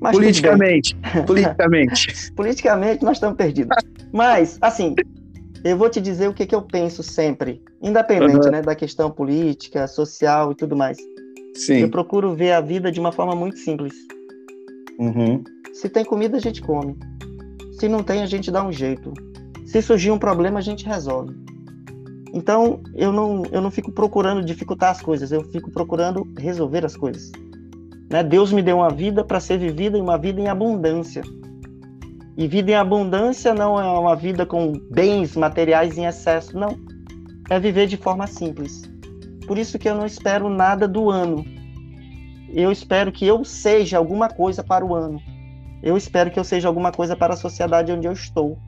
Mas 0.00 0.16
politicamente, 0.16 0.96
politicamente. 1.26 2.32
politicamente, 2.32 3.04
nós 3.04 3.16
estamos 3.16 3.36
perdidos. 3.36 3.76
Mas, 4.12 4.58
assim, 4.60 4.94
eu 5.64 5.76
vou 5.76 5.88
te 5.88 6.00
dizer 6.00 6.28
o 6.28 6.34
que, 6.34 6.44
que 6.44 6.54
eu 6.54 6.62
penso 6.62 7.02
sempre, 7.02 7.62
independente 7.80 8.46
uhum. 8.46 8.52
né, 8.52 8.62
da 8.62 8.74
questão 8.74 9.10
política, 9.10 9.86
social 9.86 10.52
e 10.52 10.54
tudo 10.56 10.76
mais. 10.76 10.98
Sim. 11.54 11.78
Eu 11.78 11.90
procuro 11.90 12.34
ver 12.34 12.52
a 12.52 12.60
vida 12.60 12.90
de 12.90 12.98
uma 12.98 13.12
forma 13.12 13.34
muito 13.34 13.58
simples. 13.58 13.94
Uhum. 14.98 15.42
Se 15.72 15.88
tem 15.88 16.04
comida, 16.04 16.36
a 16.36 16.40
gente 16.40 16.60
come. 16.60 16.96
Se 17.78 17.88
não 17.88 18.02
tem, 18.02 18.22
a 18.22 18.26
gente 18.26 18.50
dá 18.50 18.64
um 18.64 18.72
jeito. 18.72 19.12
Se 19.66 19.80
surgir 19.80 20.10
um 20.10 20.18
problema, 20.18 20.58
a 20.58 20.62
gente 20.62 20.84
resolve. 20.84 21.34
Então, 22.32 22.80
eu 22.94 23.12
não, 23.12 23.42
eu 23.52 23.60
não 23.60 23.70
fico 23.70 23.92
procurando 23.92 24.44
dificultar 24.44 24.90
as 24.90 25.02
coisas, 25.02 25.30
eu 25.30 25.44
fico 25.50 25.70
procurando 25.70 26.26
resolver 26.38 26.84
as 26.84 26.96
coisas. 26.96 27.30
Né? 28.10 28.22
Deus 28.22 28.52
me 28.52 28.62
deu 28.62 28.78
uma 28.78 28.90
vida 28.90 29.22
para 29.22 29.38
ser 29.38 29.58
vivida 29.58 29.98
e 29.98 30.00
uma 30.00 30.16
vida 30.16 30.40
em 30.40 30.48
abundância. 30.48 31.22
E 32.36 32.48
vida 32.48 32.70
em 32.70 32.74
abundância 32.74 33.52
não 33.52 33.78
é 33.78 33.84
uma 33.84 34.16
vida 34.16 34.46
com 34.46 34.72
bens 34.90 35.36
materiais 35.36 35.98
em 35.98 36.06
excesso, 36.06 36.58
não. 36.58 36.74
É 37.50 37.60
viver 37.60 37.86
de 37.86 37.98
forma 37.98 38.26
simples. 38.26 38.90
Por 39.46 39.58
isso 39.58 39.78
que 39.78 39.88
eu 39.88 39.94
não 39.94 40.06
espero 40.06 40.48
nada 40.48 40.88
do 40.88 41.10
ano. 41.10 41.44
Eu 42.48 42.72
espero 42.72 43.12
que 43.12 43.26
eu 43.26 43.44
seja 43.44 43.98
alguma 43.98 44.28
coisa 44.28 44.64
para 44.64 44.84
o 44.84 44.94
ano. 44.94 45.20
Eu 45.82 45.96
espero 45.96 46.30
que 46.30 46.38
eu 46.38 46.44
seja 46.44 46.68
alguma 46.68 46.92
coisa 46.92 47.14
para 47.14 47.34
a 47.34 47.36
sociedade 47.36 47.92
onde 47.92 48.06
eu 48.06 48.12
estou. 48.12 48.58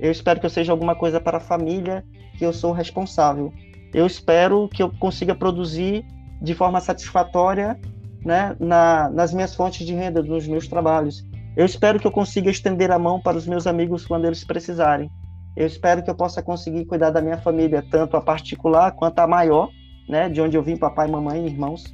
Eu 0.00 0.10
espero 0.10 0.40
que 0.40 0.46
eu 0.46 0.50
seja 0.50 0.72
alguma 0.72 0.94
coisa 0.94 1.20
para 1.20 1.36
a 1.36 1.40
família 1.40 2.04
que 2.38 2.44
eu 2.44 2.52
sou 2.52 2.72
responsável. 2.72 3.52
Eu 3.92 4.06
espero 4.06 4.68
que 4.68 4.82
eu 4.82 4.90
consiga 4.98 5.34
produzir 5.34 6.04
de 6.40 6.54
forma 6.54 6.80
satisfatória 6.80 7.78
né, 8.24 8.56
na, 8.58 9.10
nas 9.10 9.32
minhas 9.32 9.54
fontes 9.54 9.86
de 9.86 9.94
renda, 9.94 10.22
nos 10.22 10.46
meus 10.46 10.66
trabalhos. 10.66 11.24
Eu 11.56 11.66
espero 11.66 11.98
que 11.98 12.06
eu 12.06 12.12
consiga 12.12 12.50
estender 12.50 12.90
a 12.90 12.98
mão 12.98 13.20
para 13.20 13.36
os 13.36 13.46
meus 13.46 13.66
amigos 13.66 14.06
quando 14.06 14.24
eles 14.24 14.44
precisarem. 14.44 15.10
Eu 15.56 15.66
espero 15.66 16.02
que 16.02 16.10
eu 16.10 16.14
possa 16.14 16.42
conseguir 16.42 16.86
cuidar 16.86 17.10
da 17.10 17.20
minha 17.20 17.38
família, 17.38 17.84
tanto 17.90 18.16
a 18.16 18.20
particular 18.20 18.92
quanto 18.92 19.18
a 19.18 19.26
maior, 19.26 19.68
né, 20.08 20.28
de 20.28 20.40
onde 20.40 20.56
eu 20.56 20.62
vim, 20.62 20.76
papai, 20.76 21.08
mamãe, 21.08 21.44
irmãos. 21.44 21.84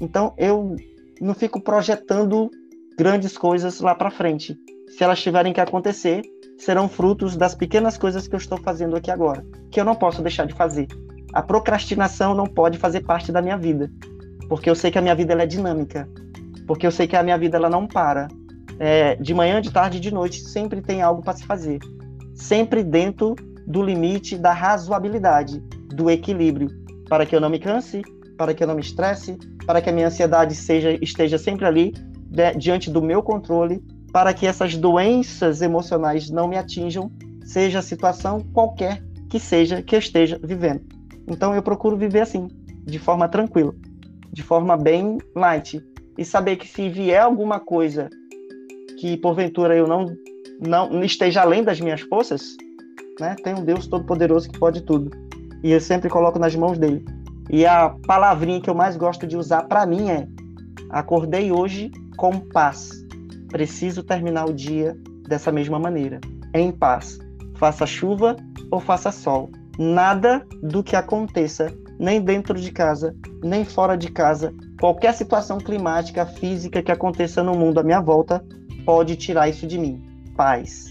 Então 0.00 0.32
eu 0.38 0.76
não 1.20 1.34
fico 1.34 1.60
projetando 1.60 2.48
grandes 2.96 3.36
coisas 3.36 3.80
lá 3.80 3.94
para 3.94 4.10
frente. 4.10 4.56
Se 4.88 5.02
elas 5.02 5.20
tiverem 5.20 5.52
que 5.52 5.60
acontecer, 5.60 6.22
serão 6.58 6.88
frutos 6.88 7.36
das 7.36 7.54
pequenas 7.54 7.98
coisas 7.98 8.26
que 8.26 8.34
eu 8.34 8.38
estou 8.38 8.58
fazendo 8.58 8.96
aqui 8.96 9.10
agora, 9.10 9.44
que 9.70 9.80
eu 9.80 9.84
não 9.84 9.94
posso 9.94 10.22
deixar 10.22 10.46
de 10.46 10.54
fazer. 10.54 10.88
A 11.32 11.42
procrastinação 11.42 12.34
não 12.34 12.46
pode 12.46 12.78
fazer 12.78 13.00
parte 13.02 13.30
da 13.30 13.42
minha 13.42 13.56
vida, 13.56 13.90
porque 14.48 14.70
eu 14.70 14.74
sei 14.74 14.90
que 14.90 14.98
a 14.98 15.02
minha 15.02 15.14
vida 15.14 15.34
é 15.34 15.46
dinâmica, 15.46 16.08
porque 16.66 16.86
eu 16.86 16.90
sei 16.90 17.06
que 17.06 17.16
a 17.16 17.22
minha 17.22 17.36
vida 17.38 17.56
ela 17.56 17.68
não 17.68 17.86
para 17.86 18.28
é, 18.78 19.16
de 19.16 19.34
manhã, 19.34 19.60
de 19.60 19.70
tarde, 19.70 20.00
de 20.00 20.12
noite, 20.12 20.40
sempre 20.40 20.80
tem 20.80 21.02
algo 21.02 21.22
para 21.22 21.36
se 21.36 21.44
fazer. 21.44 21.78
Sempre 22.34 22.82
dentro 22.82 23.34
do 23.66 23.82
limite 23.82 24.36
da 24.36 24.52
razoabilidade, 24.52 25.60
do 25.94 26.10
equilíbrio, 26.10 26.68
para 27.08 27.24
que 27.24 27.34
eu 27.34 27.40
não 27.40 27.48
me 27.48 27.58
canse, 27.58 28.02
para 28.36 28.52
que 28.52 28.62
eu 28.62 28.68
não 28.68 28.74
me 28.74 28.82
estresse, 28.82 29.38
para 29.66 29.80
que 29.80 29.88
a 29.88 29.92
minha 29.92 30.08
ansiedade 30.08 30.54
seja, 30.54 30.92
esteja 31.02 31.38
sempre 31.38 31.64
ali 31.64 31.94
de, 32.26 32.52
diante 32.54 32.90
do 32.90 33.00
meu 33.00 33.22
controle, 33.22 33.82
para 34.16 34.32
que 34.32 34.46
essas 34.46 34.74
doenças 34.74 35.60
emocionais 35.60 36.30
não 36.30 36.48
me 36.48 36.56
atinjam, 36.56 37.12
seja 37.44 37.80
a 37.80 37.82
situação 37.82 38.40
qualquer 38.54 39.04
que 39.28 39.38
seja 39.38 39.82
que 39.82 39.94
eu 39.94 39.98
esteja 39.98 40.40
vivendo. 40.42 40.80
Então 41.28 41.54
eu 41.54 41.62
procuro 41.62 41.98
viver 41.98 42.22
assim, 42.22 42.48
de 42.82 42.98
forma 42.98 43.28
tranquila, 43.28 43.74
de 44.32 44.42
forma 44.42 44.74
bem 44.74 45.18
light, 45.34 45.84
e 46.16 46.24
saber 46.24 46.56
que 46.56 46.66
se 46.66 46.88
vier 46.88 47.20
alguma 47.20 47.60
coisa 47.60 48.08
que 48.98 49.18
porventura 49.18 49.76
eu 49.76 49.86
não, 49.86 50.06
não 50.62 51.04
esteja 51.04 51.42
além 51.42 51.62
das 51.62 51.78
minhas 51.78 52.00
forças, 52.00 52.56
né? 53.20 53.36
Tem 53.44 53.54
um 53.54 53.62
Deus 53.66 53.86
todo-poderoso 53.86 54.48
que 54.48 54.58
pode 54.58 54.80
tudo. 54.80 55.10
E 55.62 55.72
eu 55.72 55.80
sempre 55.80 56.08
coloco 56.08 56.38
nas 56.38 56.56
mãos 56.56 56.78
dele. 56.78 57.04
E 57.50 57.66
a 57.66 57.90
palavrinha 58.06 58.62
que 58.62 58.70
eu 58.70 58.74
mais 58.74 58.96
gosto 58.96 59.26
de 59.26 59.36
usar 59.36 59.64
para 59.64 59.84
mim 59.84 60.08
é: 60.08 60.26
acordei 60.88 61.52
hoje 61.52 61.90
com 62.16 62.40
paz. 62.40 63.04
Preciso 63.48 64.02
terminar 64.02 64.48
o 64.48 64.52
dia 64.52 64.96
dessa 65.28 65.52
mesma 65.52 65.78
maneira, 65.78 66.20
em 66.54 66.70
paz. 66.72 67.18
Faça 67.56 67.86
chuva 67.86 68.36
ou 68.70 68.80
faça 68.80 69.10
sol. 69.10 69.50
Nada 69.78 70.46
do 70.62 70.82
que 70.82 70.96
aconteça, 70.96 71.72
nem 71.98 72.20
dentro 72.20 72.58
de 72.58 72.70
casa, 72.70 73.14
nem 73.42 73.64
fora 73.64 73.96
de 73.96 74.10
casa, 74.10 74.52
qualquer 74.80 75.12
situação 75.14 75.58
climática, 75.58 76.26
física 76.26 76.82
que 76.82 76.92
aconteça 76.92 77.42
no 77.42 77.54
mundo 77.54 77.80
à 77.80 77.82
minha 77.82 78.00
volta, 78.00 78.44
pode 78.84 79.16
tirar 79.16 79.48
isso 79.48 79.66
de 79.66 79.78
mim. 79.78 80.02
Paz. 80.36 80.86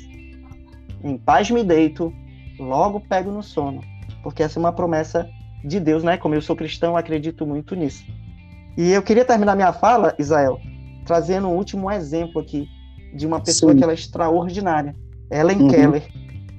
Em 1.04 1.18
paz 1.18 1.50
me 1.52 1.64
deito, 1.64 2.14
logo 2.60 3.00
pego 3.00 3.32
no 3.32 3.44
sono. 3.44 3.82
Porque 4.24 4.42
essa 4.42 4.58
é 4.58 4.62
uma 4.62 4.74
promessa 4.74 5.28
de 5.64 5.80
Deus, 5.80 6.04
né? 6.04 6.18
Como 6.18 6.36
eu 6.36 6.42
sou 6.42 6.56
cristão, 6.56 6.98
acredito 6.98 7.46
muito 7.46 7.76
nisso. 7.76 8.04
E 8.78 8.92
eu 8.92 9.02
queria 9.02 9.24
terminar 9.24 9.56
minha 9.56 9.72
fala, 9.72 10.16
Israel, 10.20 10.60
trazendo 11.06 11.48
um 11.48 11.56
último 11.56 11.90
exemplo 11.90 12.42
aqui 12.42 12.68
de 13.14 13.26
uma 13.26 13.40
pessoa 13.40 13.72
Sim. 13.72 13.78
que 13.78 13.84
ela 13.84 13.94
é 13.94 13.96
extraordinária. 13.96 14.96
Ellen 15.32 15.62
uhum. 15.62 15.68
Keller. 15.70 16.04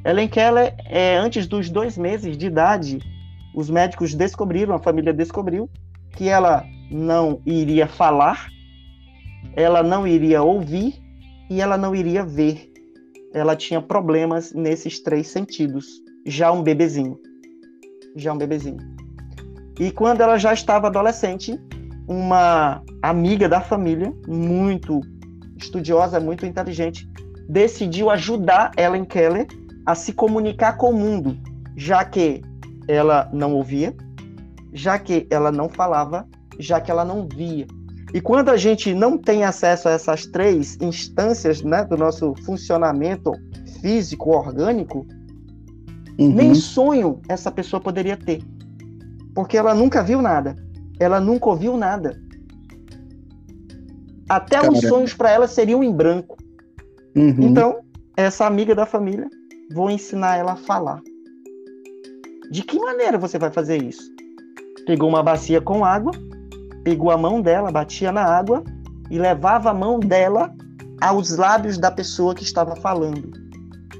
Ellen 0.04 0.28
Keller, 0.28 0.74
é, 0.86 1.16
antes 1.16 1.46
dos 1.46 1.68
dois 1.68 1.98
meses 1.98 2.36
de 2.38 2.46
idade, 2.46 2.98
os 3.54 3.68
médicos 3.68 4.14
descobriram, 4.14 4.74
a 4.74 4.78
família 4.78 5.12
descobriu, 5.12 5.68
que 6.12 6.28
ela 6.28 6.64
não 6.90 7.40
iria 7.44 7.86
falar, 7.86 8.48
ela 9.54 9.82
não 9.82 10.06
iria 10.06 10.42
ouvir 10.42 10.94
e 11.50 11.60
ela 11.60 11.76
não 11.76 11.94
iria 11.94 12.24
ver. 12.24 12.72
Ela 13.34 13.56
tinha 13.56 13.82
problemas 13.82 14.52
nesses 14.52 15.00
três 15.02 15.28
sentidos. 15.28 15.86
Já 16.24 16.50
um 16.52 16.62
bebezinho. 16.62 17.18
Já 18.14 18.32
um 18.32 18.38
bebezinho. 18.38 18.78
E 19.78 19.90
quando 19.90 20.22
ela 20.22 20.38
já 20.38 20.54
estava 20.54 20.86
adolescente, 20.86 21.60
uma 22.08 22.82
amiga 23.02 23.48
da 23.48 23.60
família, 23.60 24.12
muito 24.26 25.00
estudiosa, 25.56 26.20
muito 26.20 26.46
inteligente, 26.46 27.08
decidiu 27.48 28.10
ajudar 28.10 28.72
Ellen 28.76 29.04
Keller 29.04 29.46
a 29.84 29.94
se 29.94 30.12
comunicar 30.12 30.76
com 30.76 30.90
o 30.90 30.98
mundo, 30.98 31.36
já 31.76 32.04
que 32.04 32.42
ela 32.88 33.28
não 33.32 33.54
ouvia, 33.54 33.94
já 34.72 34.98
que 34.98 35.26
ela 35.30 35.50
não 35.50 35.68
falava, 35.68 36.26
já 36.58 36.80
que 36.80 36.90
ela 36.90 37.04
não 37.04 37.26
via. 37.26 37.66
E 38.14 38.20
quando 38.20 38.50
a 38.50 38.56
gente 38.56 38.94
não 38.94 39.18
tem 39.18 39.44
acesso 39.44 39.88
a 39.88 39.92
essas 39.92 40.26
três 40.26 40.78
instâncias 40.80 41.62
né, 41.62 41.84
do 41.84 41.96
nosso 41.96 42.34
funcionamento 42.44 43.32
físico, 43.80 44.30
orgânico, 44.30 45.06
uhum. 46.18 46.34
nem 46.34 46.54
sonho 46.54 47.20
essa 47.28 47.50
pessoa 47.50 47.80
poderia 47.80 48.16
ter. 48.16 48.42
Porque 49.34 49.56
ela 49.56 49.74
nunca 49.74 50.02
viu 50.02 50.22
nada. 50.22 50.56
Ela 50.98 51.20
nunca 51.20 51.48
ouviu 51.48 51.76
nada. 51.76 52.20
Até 54.28 54.56
Caramba. 54.56 54.78
os 54.78 54.80
sonhos 54.80 55.14
para 55.14 55.30
ela 55.30 55.46
seriam 55.46 55.84
em 55.84 55.92
branco. 55.92 56.36
Uhum. 57.14 57.36
Então, 57.40 57.80
essa 58.16 58.46
amiga 58.46 58.74
da 58.74 58.86
família, 58.86 59.28
vou 59.72 59.90
ensinar 59.90 60.36
ela 60.36 60.52
a 60.52 60.56
falar. 60.56 61.00
De 62.50 62.62
que 62.62 62.78
maneira 62.78 63.18
você 63.18 63.38
vai 63.38 63.50
fazer 63.50 63.82
isso? 63.82 64.16
pegou 64.86 65.08
uma 65.08 65.22
bacia 65.22 65.60
com 65.60 65.84
água, 65.84 66.12
pegou 66.84 67.10
a 67.10 67.18
mão 67.18 67.42
dela, 67.42 67.70
batia 67.70 68.12
na 68.12 68.22
água 68.22 68.62
e 69.10 69.18
levava 69.18 69.70
a 69.70 69.74
mão 69.74 69.98
dela 69.98 70.54
aos 71.02 71.36
lábios 71.36 71.76
da 71.76 71.90
pessoa 71.90 72.34
que 72.34 72.44
estava 72.44 72.76
falando. 72.76 73.30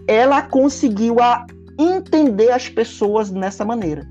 Ela 0.09 0.41
conseguiu 0.43 1.21
a 1.21 1.45
entender 1.79 2.51
as 2.53 2.69
pessoas 2.69 3.31
nessa 3.31 3.65
maneira. 3.65 4.09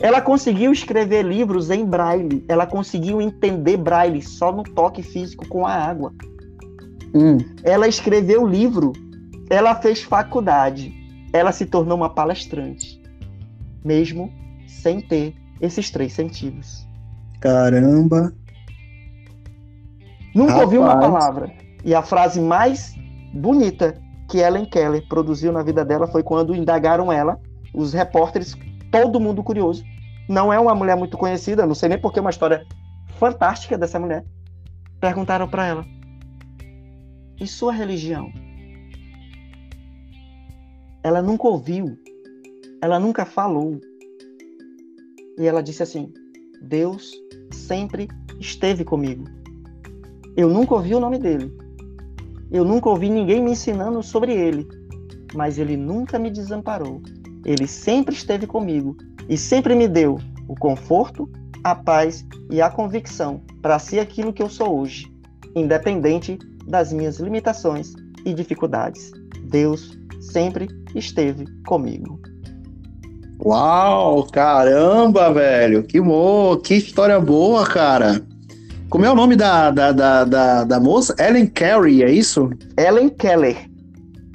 Ela 0.00 0.20
conseguiu 0.20 0.72
escrever 0.72 1.24
livros 1.24 1.70
em 1.70 1.84
braille. 1.84 2.44
Ela 2.48 2.66
conseguiu 2.66 3.20
entender 3.20 3.76
braille 3.76 4.22
só 4.22 4.52
no 4.52 4.62
toque 4.62 5.02
físico 5.02 5.46
com 5.48 5.66
a 5.66 5.72
água. 5.72 6.12
Hum. 7.14 7.38
Ela 7.64 7.88
escreveu 7.88 8.46
livro. 8.46 8.92
Ela 9.50 9.74
fez 9.74 10.02
faculdade. 10.02 10.92
Ela 11.32 11.52
se 11.52 11.66
tornou 11.66 11.96
uma 11.96 12.10
palestrante, 12.10 13.00
mesmo 13.84 14.32
sem 14.66 15.00
ter 15.00 15.34
esses 15.60 15.90
três 15.90 16.12
sentidos. 16.12 16.86
Caramba! 17.40 18.32
Nunca 20.34 20.52
Rapaz. 20.52 20.64
ouviu 20.64 20.82
uma 20.82 20.98
palavra. 20.98 21.52
E 21.84 21.94
a 21.94 22.02
frase 22.02 22.40
mais 22.40 22.94
bonita 23.34 23.94
que 24.28 24.38
Ellen 24.38 24.66
Keller 24.66 25.06
produziu 25.08 25.52
na 25.52 25.62
vida 25.62 25.84
dela 25.84 26.06
foi 26.06 26.22
quando 26.22 26.54
indagaram 26.54 27.10
ela, 27.10 27.38
os 27.74 27.92
repórteres, 27.92 28.54
todo 28.90 29.20
mundo 29.20 29.42
curioso. 29.42 29.84
Não 30.28 30.52
é 30.52 30.58
uma 30.58 30.74
mulher 30.74 30.96
muito 30.96 31.16
conhecida, 31.16 31.66
não 31.66 31.74
sei 31.74 31.88
nem 31.88 31.98
porque 31.98 32.18
é 32.18 32.22
uma 32.22 32.30
história 32.30 32.66
fantástica 33.18 33.78
dessa 33.78 33.98
mulher. 33.98 34.24
Perguntaram 35.00 35.48
para 35.48 35.66
ela: 35.66 35.84
"E 37.40 37.46
sua 37.46 37.72
religião?" 37.72 38.30
Ela 41.02 41.22
nunca 41.22 41.48
ouviu, 41.48 41.96
ela 42.82 42.98
nunca 42.98 43.24
falou. 43.24 43.80
E 45.38 45.46
ela 45.46 45.62
disse 45.62 45.82
assim: 45.82 46.12
Deus 46.60 47.12
sempre 47.50 48.08
esteve 48.40 48.84
comigo. 48.84 49.24
Eu 50.36 50.48
nunca 50.48 50.74
ouvi 50.74 50.94
o 50.94 51.00
nome 51.00 51.18
dele, 51.18 51.52
eu 52.50 52.64
nunca 52.64 52.88
ouvi 52.88 53.08
ninguém 53.08 53.42
me 53.42 53.52
ensinando 53.52 54.02
sobre 54.02 54.32
ele, 54.32 54.66
mas 55.34 55.58
ele 55.58 55.76
nunca 55.76 56.18
me 56.18 56.30
desamparou. 56.30 57.02
Ele 57.48 57.66
sempre 57.66 58.14
esteve 58.14 58.46
comigo 58.46 58.94
e 59.26 59.38
sempre 59.38 59.74
me 59.74 59.88
deu 59.88 60.20
o 60.46 60.54
conforto, 60.54 61.26
a 61.64 61.74
paz 61.74 62.22
e 62.50 62.60
a 62.60 62.68
convicção 62.68 63.40
para 63.62 63.78
ser 63.78 64.00
aquilo 64.00 64.34
que 64.34 64.42
eu 64.42 64.50
sou 64.50 64.78
hoje, 64.80 65.10
independente 65.56 66.38
das 66.66 66.92
minhas 66.92 67.18
limitações 67.18 67.94
e 68.26 68.34
dificuldades. 68.34 69.12
Deus 69.44 69.98
sempre 70.20 70.68
esteve 70.94 71.46
comigo. 71.66 72.20
Uau, 73.42 74.24
caramba, 74.24 75.32
velho, 75.32 75.84
que 75.84 76.02
bom, 76.02 76.54
que 76.58 76.74
história 76.74 77.18
boa, 77.18 77.66
cara. 77.66 78.20
Como 78.90 79.06
é 79.06 79.10
o 79.10 79.14
nome 79.14 79.36
da, 79.36 79.70
da, 79.70 79.90
da, 79.90 80.24
da, 80.24 80.64
da 80.64 80.80
moça? 80.80 81.14
Ellen 81.18 81.46
Carey, 81.46 82.02
é 82.02 82.10
isso? 82.10 82.50
Ellen 82.76 83.08
Keller. 83.08 83.56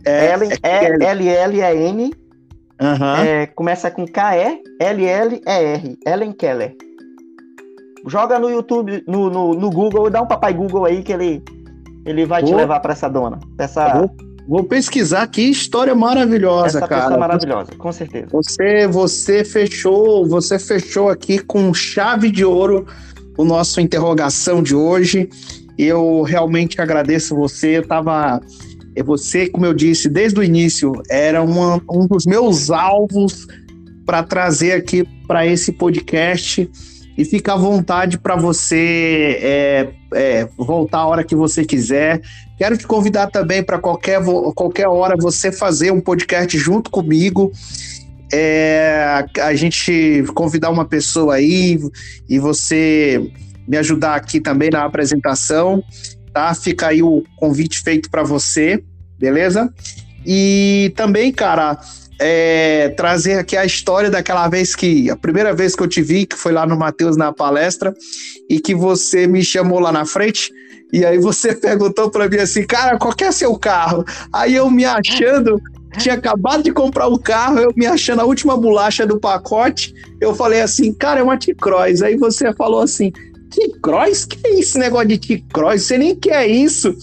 É, 0.03 0.33
Ellen, 0.33 0.49
é 0.63 1.05
L-L-E-N. 1.11 2.22
Uhum. 2.83 3.15
É, 3.25 3.45
começa 3.47 3.89
com 3.89 4.05
K-E-L-L-E-R. 4.05 5.97
Ellen 6.05 6.33
Keller. 6.33 6.75
Joga 8.05 8.37
no 8.37 8.49
YouTube, 8.49 9.01
no, 9.07 9.29
no, 9.29 9.53
no, 9.53 9.69
Google, 9.69 10.09
dá 10.09 10.21
um 10.21 10.27
papai 10.27 10.53
Google 10.53 10.83
aí 10.83 11.01
que 11.01 11.13
ele, 11.13 11.41
ele 12.05 12.25
vai 12.25 12.43
te 12.43 12.53
levar 12.53 12.81
para 12.81 12.91
essa 12.91 13.09
dona. 13.09 13.39
Essa... 13.57 13.97
Vou, 13.97 14.11
vou, 14.45 14.63
pesquisar 14.65 15.25
que 15.27 15.41
história 15.41 15.95
maravilhosa, 15.95 16.79
essa 16.79 16.87
cara. 16.87 17.17
maravilhosa, 17.17 17.71
com 17.77 17.93
certeza. 17.93 18.27
Você, 18.33 18.85
você 18.87 19.45
fechou, 19.45 20.27
você 20.27 20.59
fechou 20.59 21.09
aqui 21.09 21.39
com 21.39 21.73
chave 21.73 22.29
de 22.29 22.43
ouro 22.43 22.85
o 23.37 23.45
nosso 23.45 23.79
interrogação 23.79 24.61
de 24.61 24.75
hoje. 24.75 25.29
Eu 25.77 26.21
realmente 26.23 26.81
agradeço 26.81 27.35
você. 27.35 27.77
Eu 27.77 27.87
tava. 27.87 28.41
Você, 29.01 29.47
como 29.47 29.65
eu 29.65 29.73
disse 29.73 30.09
desde 30.09 30.39
o 30.39 30.43
início, 30.43 30.93
era 31.09 31.41
uma, 31.41 31.81
um 31.89 32.05
dos 32.05 32.25
meus 32.25 32.69
alvos 32.69 33.47
para 34.05 34.21
trazer 34.21 34.73
aqui 34.73 35.03
para 35.27 35.45
esse 35.45 35.71
podcast. 35.71 36.69
E 37.17 37.23
fica 37.23 37.53
à 37.53 37.55
vontade 37.55 38.17
para 38.17 38.35
você 38.35 39.37
é, 39.41 39.89
é, 40.15 40.49
voltar 40.57 40.99
a 40.99 41.07
hora 41.07 41.23
que 41.23 41.35
você 41.35 41.63
quiser. 41.63 42.21
Quero 42.57 42.75
te 42.75 42.87
convidar 42.87 43.27
também 43.27 43.63
para 43.63 43.77
qualquer, 43.77 44.19
qualquer 44.55 44.87
hora 44.87 45.15
você 45.17 45.51
fazer 45.51 45.91
um 45.91 46.01
podcast 46.01 46.57
junto 46.57 46.89
comigo 46.89 47.51
é, 48.33 49.27
a 49.39 49.53
gente 49.53 50.23
convidar 50.33 50.71
uma 50.71 50.85
pessoa 50.85 51.35
aí 51.35 51.77
e 52.27 52.39
você 52.39 53.31
me 53.67 53.77
ajudar 53.77 54.15
aqui 54.15 54.41
também 54.41 54.71
na 54.71 54.83
apresentação, 54.83 55.83
tá? 56.33 56.53
Fica 56.53 56.87
aí 56.87 57.03
o 57.03 57.23
convite 57.37 57.81
feito 57.81 58.09
para 58.09 58.23
você, 58.23 58.83
beleza? 59.19 59.71
E 60.25 60.91
também, 60.95 61.31
cara, 61.31 61.79
é, 62.19 62.89
trazer 62.89 63.37
aqui 63.37 63.55
a 63.55 63.65
história 63.65 64.09
daquela 64.09 64.47
vez 64.47 64.75
que, 64.75 65.09
a 65.09 65.15
primeira 65.15 65.53
vez 65.53 65.75
que 65.75 65.83
eu 65.83 65.87
te 65.87 66.01
vi, 66.01 66.25
que 66.25 66.35
foi 66.35 66.51
lá 66.51 66.65
no 66.65 66.77
Matheus 66.77 67.17
na 67.17 67.31
palestra, 67.31 67.93
e 68.49 68.59
que 68.59 68.73
você 68.73 69.27
me 69.27 69.43
chamou 69.43 69.79
lá 69.79 69.91
na 69.91 70.05
frente, 70.05 70.51
e 70.91 71.05
aí 71.05 71.17
você 71.17 71.53
perguntou 71.55 72.09
para 72.09 72.27
mim 72.27 72.37
assim, 72.37 72.65
cara, 72.65 72.97
qual 72.97 73.13
que 73.13 73.23
é 73.23 73.31
seu 73.31 73.57
carro? 73.57 74.03
Aí 74.31 74.55
eu 74.55 74.69
me 74.69 74.85
achando 74.85 75.61
tinha 75.97 76.15
acabado 76.15 76.63
de 76.63 76.71
comprar 76.71 77.07
o 77.07 77.19
carro, 77.19 77.59
eu 77.59 77.71
me 77.75 77.85
achando 77.85 78.21
a 78.21 78.25
última 78.25 78.57
bolacha 78.57 79.05
do 79.05 79.19
pacote. 79.19 79.93
Eu 80.19 80.33
falei 80.33 80.61
assim, 80.61 80.93
cara, 80.93 81.19
é 81.19 81.23
uma 81.23 81.37
T-Cross. 81.37 82.01
Aí 82.01 82.17
você 82.17 82.53
falou 82.53 82.81
assim, 82.81 83.11
T-Cross? 83.53 84.25
Que 84.25 84.47
é 84.47 84.59
esse 84.59 84.77
negócio 84.77 85.07
de 85.07 85.17
T-Cross? 85.17 85.83
Você 85.83 85.97
nem 85.97 86.15
quer 86.15 86.47
isso. 86.47 86.95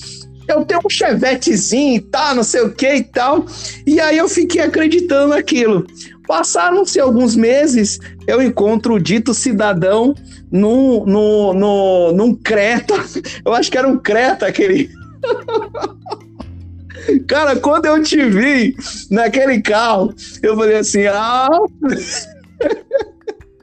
Eu 0.48 0.64
tenho 0.64 0.81
um 0.85 0.90
chevetezinho 0.90 1.97
e 1.97 2.01
tal, 2.01 2.35
não 2.35 2.43
sei 2.43 2.62
o 2.62 2.72
que 2.72 2.93
e 2.93 3.05
tal. 3.05 3.47
E 3.86 4.01
aí 4.01 4.18
eu 4.18 4.28
fiquei 4.28 4.62
acreditando 4.62 5.28
naquilo. 5.28 5.86
Passaram-se 6.27 6.98
alguns 7.01 7.36
meses, 7.36 7.98
eu 8.27 8.43
encontro 8.43 8.94
o 8.94 9.01
dito 9.01 9.35
cidadão 9.35 10.14
num, 10.51 11.05
num, 11.05 11.52
num, 11.52 12.12
num 12.12 12.35
Creta. 12.35 12.94
Eu 13.44 13.55
acho 13.55 13.70
que 13.70 13.78
era 13.78 13.89
um 13.89 13.98
Creta 13.98 14.47
aquele. 14.47 14.90
Cara, 17.27 17.56
quando 17.56 17.86
eu 17.86 18.02
te 18.02 18.22
vi 18.28 18.77
naquele 19.10 19.62
carro, 19.62 20.14
eu 20.43 20.56
falei 20.56 20.77
assim, 20.77 21.06
ah. 21.06 21.48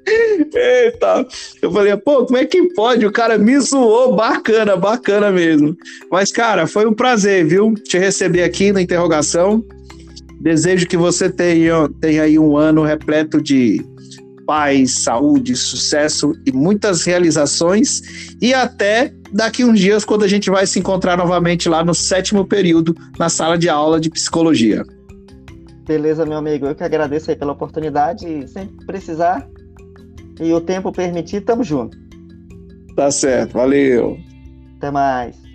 Eita, 0.08 1.28
eu 1.62 1.72
falei, 1.72 1.96
pô, 1.98 2.26
como 2.26 2.38
é 2.38 2.46
que 2.46 2.74
pode? 2.74 3.06
O 3.06 3.12
cara 3.12 3.38
me 3.38 3.60
zoou, 3.60 4.16
bacana, 4.16 4.78
bacana 4.78 5.32
mesmo. 5.32 5.76
Mas, 6.10 6.32
cara, 6.32 6.66
foi 6.66 6.86
um 6.86 6.94
prazer, 6.94 7.46
viu? 7.46 7.74
Te 7.74 7.98
receber 7.98 8.44
aqui 8.44 8.72
na 8.72 8.82
interrogação. 8.82 9.64
Desejo 10.40 10.88
que 10.88 10.96
você 10.96 11.30
tenha, 11.30 11.90
tenha 12.00 12.24
aí 12.24 12.40
um 12.40 12.56
ano 12.56 12.84
repleto 12.84 13.42
de 13.42 13.84
paz, 14.46 15.04
saúde, 15.04 15.56
sucesso 15.58 16.32
e 16.46 16.54
muitas 16.54 17.04
realizações. 17.04 18.02
E 18.42 18.54
até 18.54 19.12
daqui 19.34 19.66
uns 19.66 19.78
dias, 19.78 20.06
quando 20.06 20.24
a 20.24 20.28
gente 20.28 20.50
vai 20.50 20.66
se 20.66 20.80
encontrar 20.80 21.18
novamente 21.18 21.68
lá 21.68 21.84
no 21.84 21.94
sétimo 21.94 22.46
período, 22.46 22.96
na 23.20 23.28
sala 23.28 23.58
de 23.58 23.68
aula 23.68 24.00
de 24.00 24.10
psicologia. 24.10 24.86
Beleza, 25.86 26.26
meu 26.26 26.38
amigo. 26.38 26.66
Eu 26.66 26.76
que 26.76 26.84
agradeço 26.84 27.30
aí 27.30 27.36
pela 27.36 27.52
oportunidade. 27.52 28.26
E 28.26 28.48
sempre 28.48 28.86
precisar 28.86 29.48
e 30.40 30.54
o 30.54 30.62
tempo 30.62 30.92
permitir, 30.92 31.42
tamo 31.42 31.64
junto. 31.64 31.98
Tá 32.96 33.12
certo. 33.12 33.54
Valeu. 33.54 34.18
Até 34.78 34.92
mais. 34.92 35.47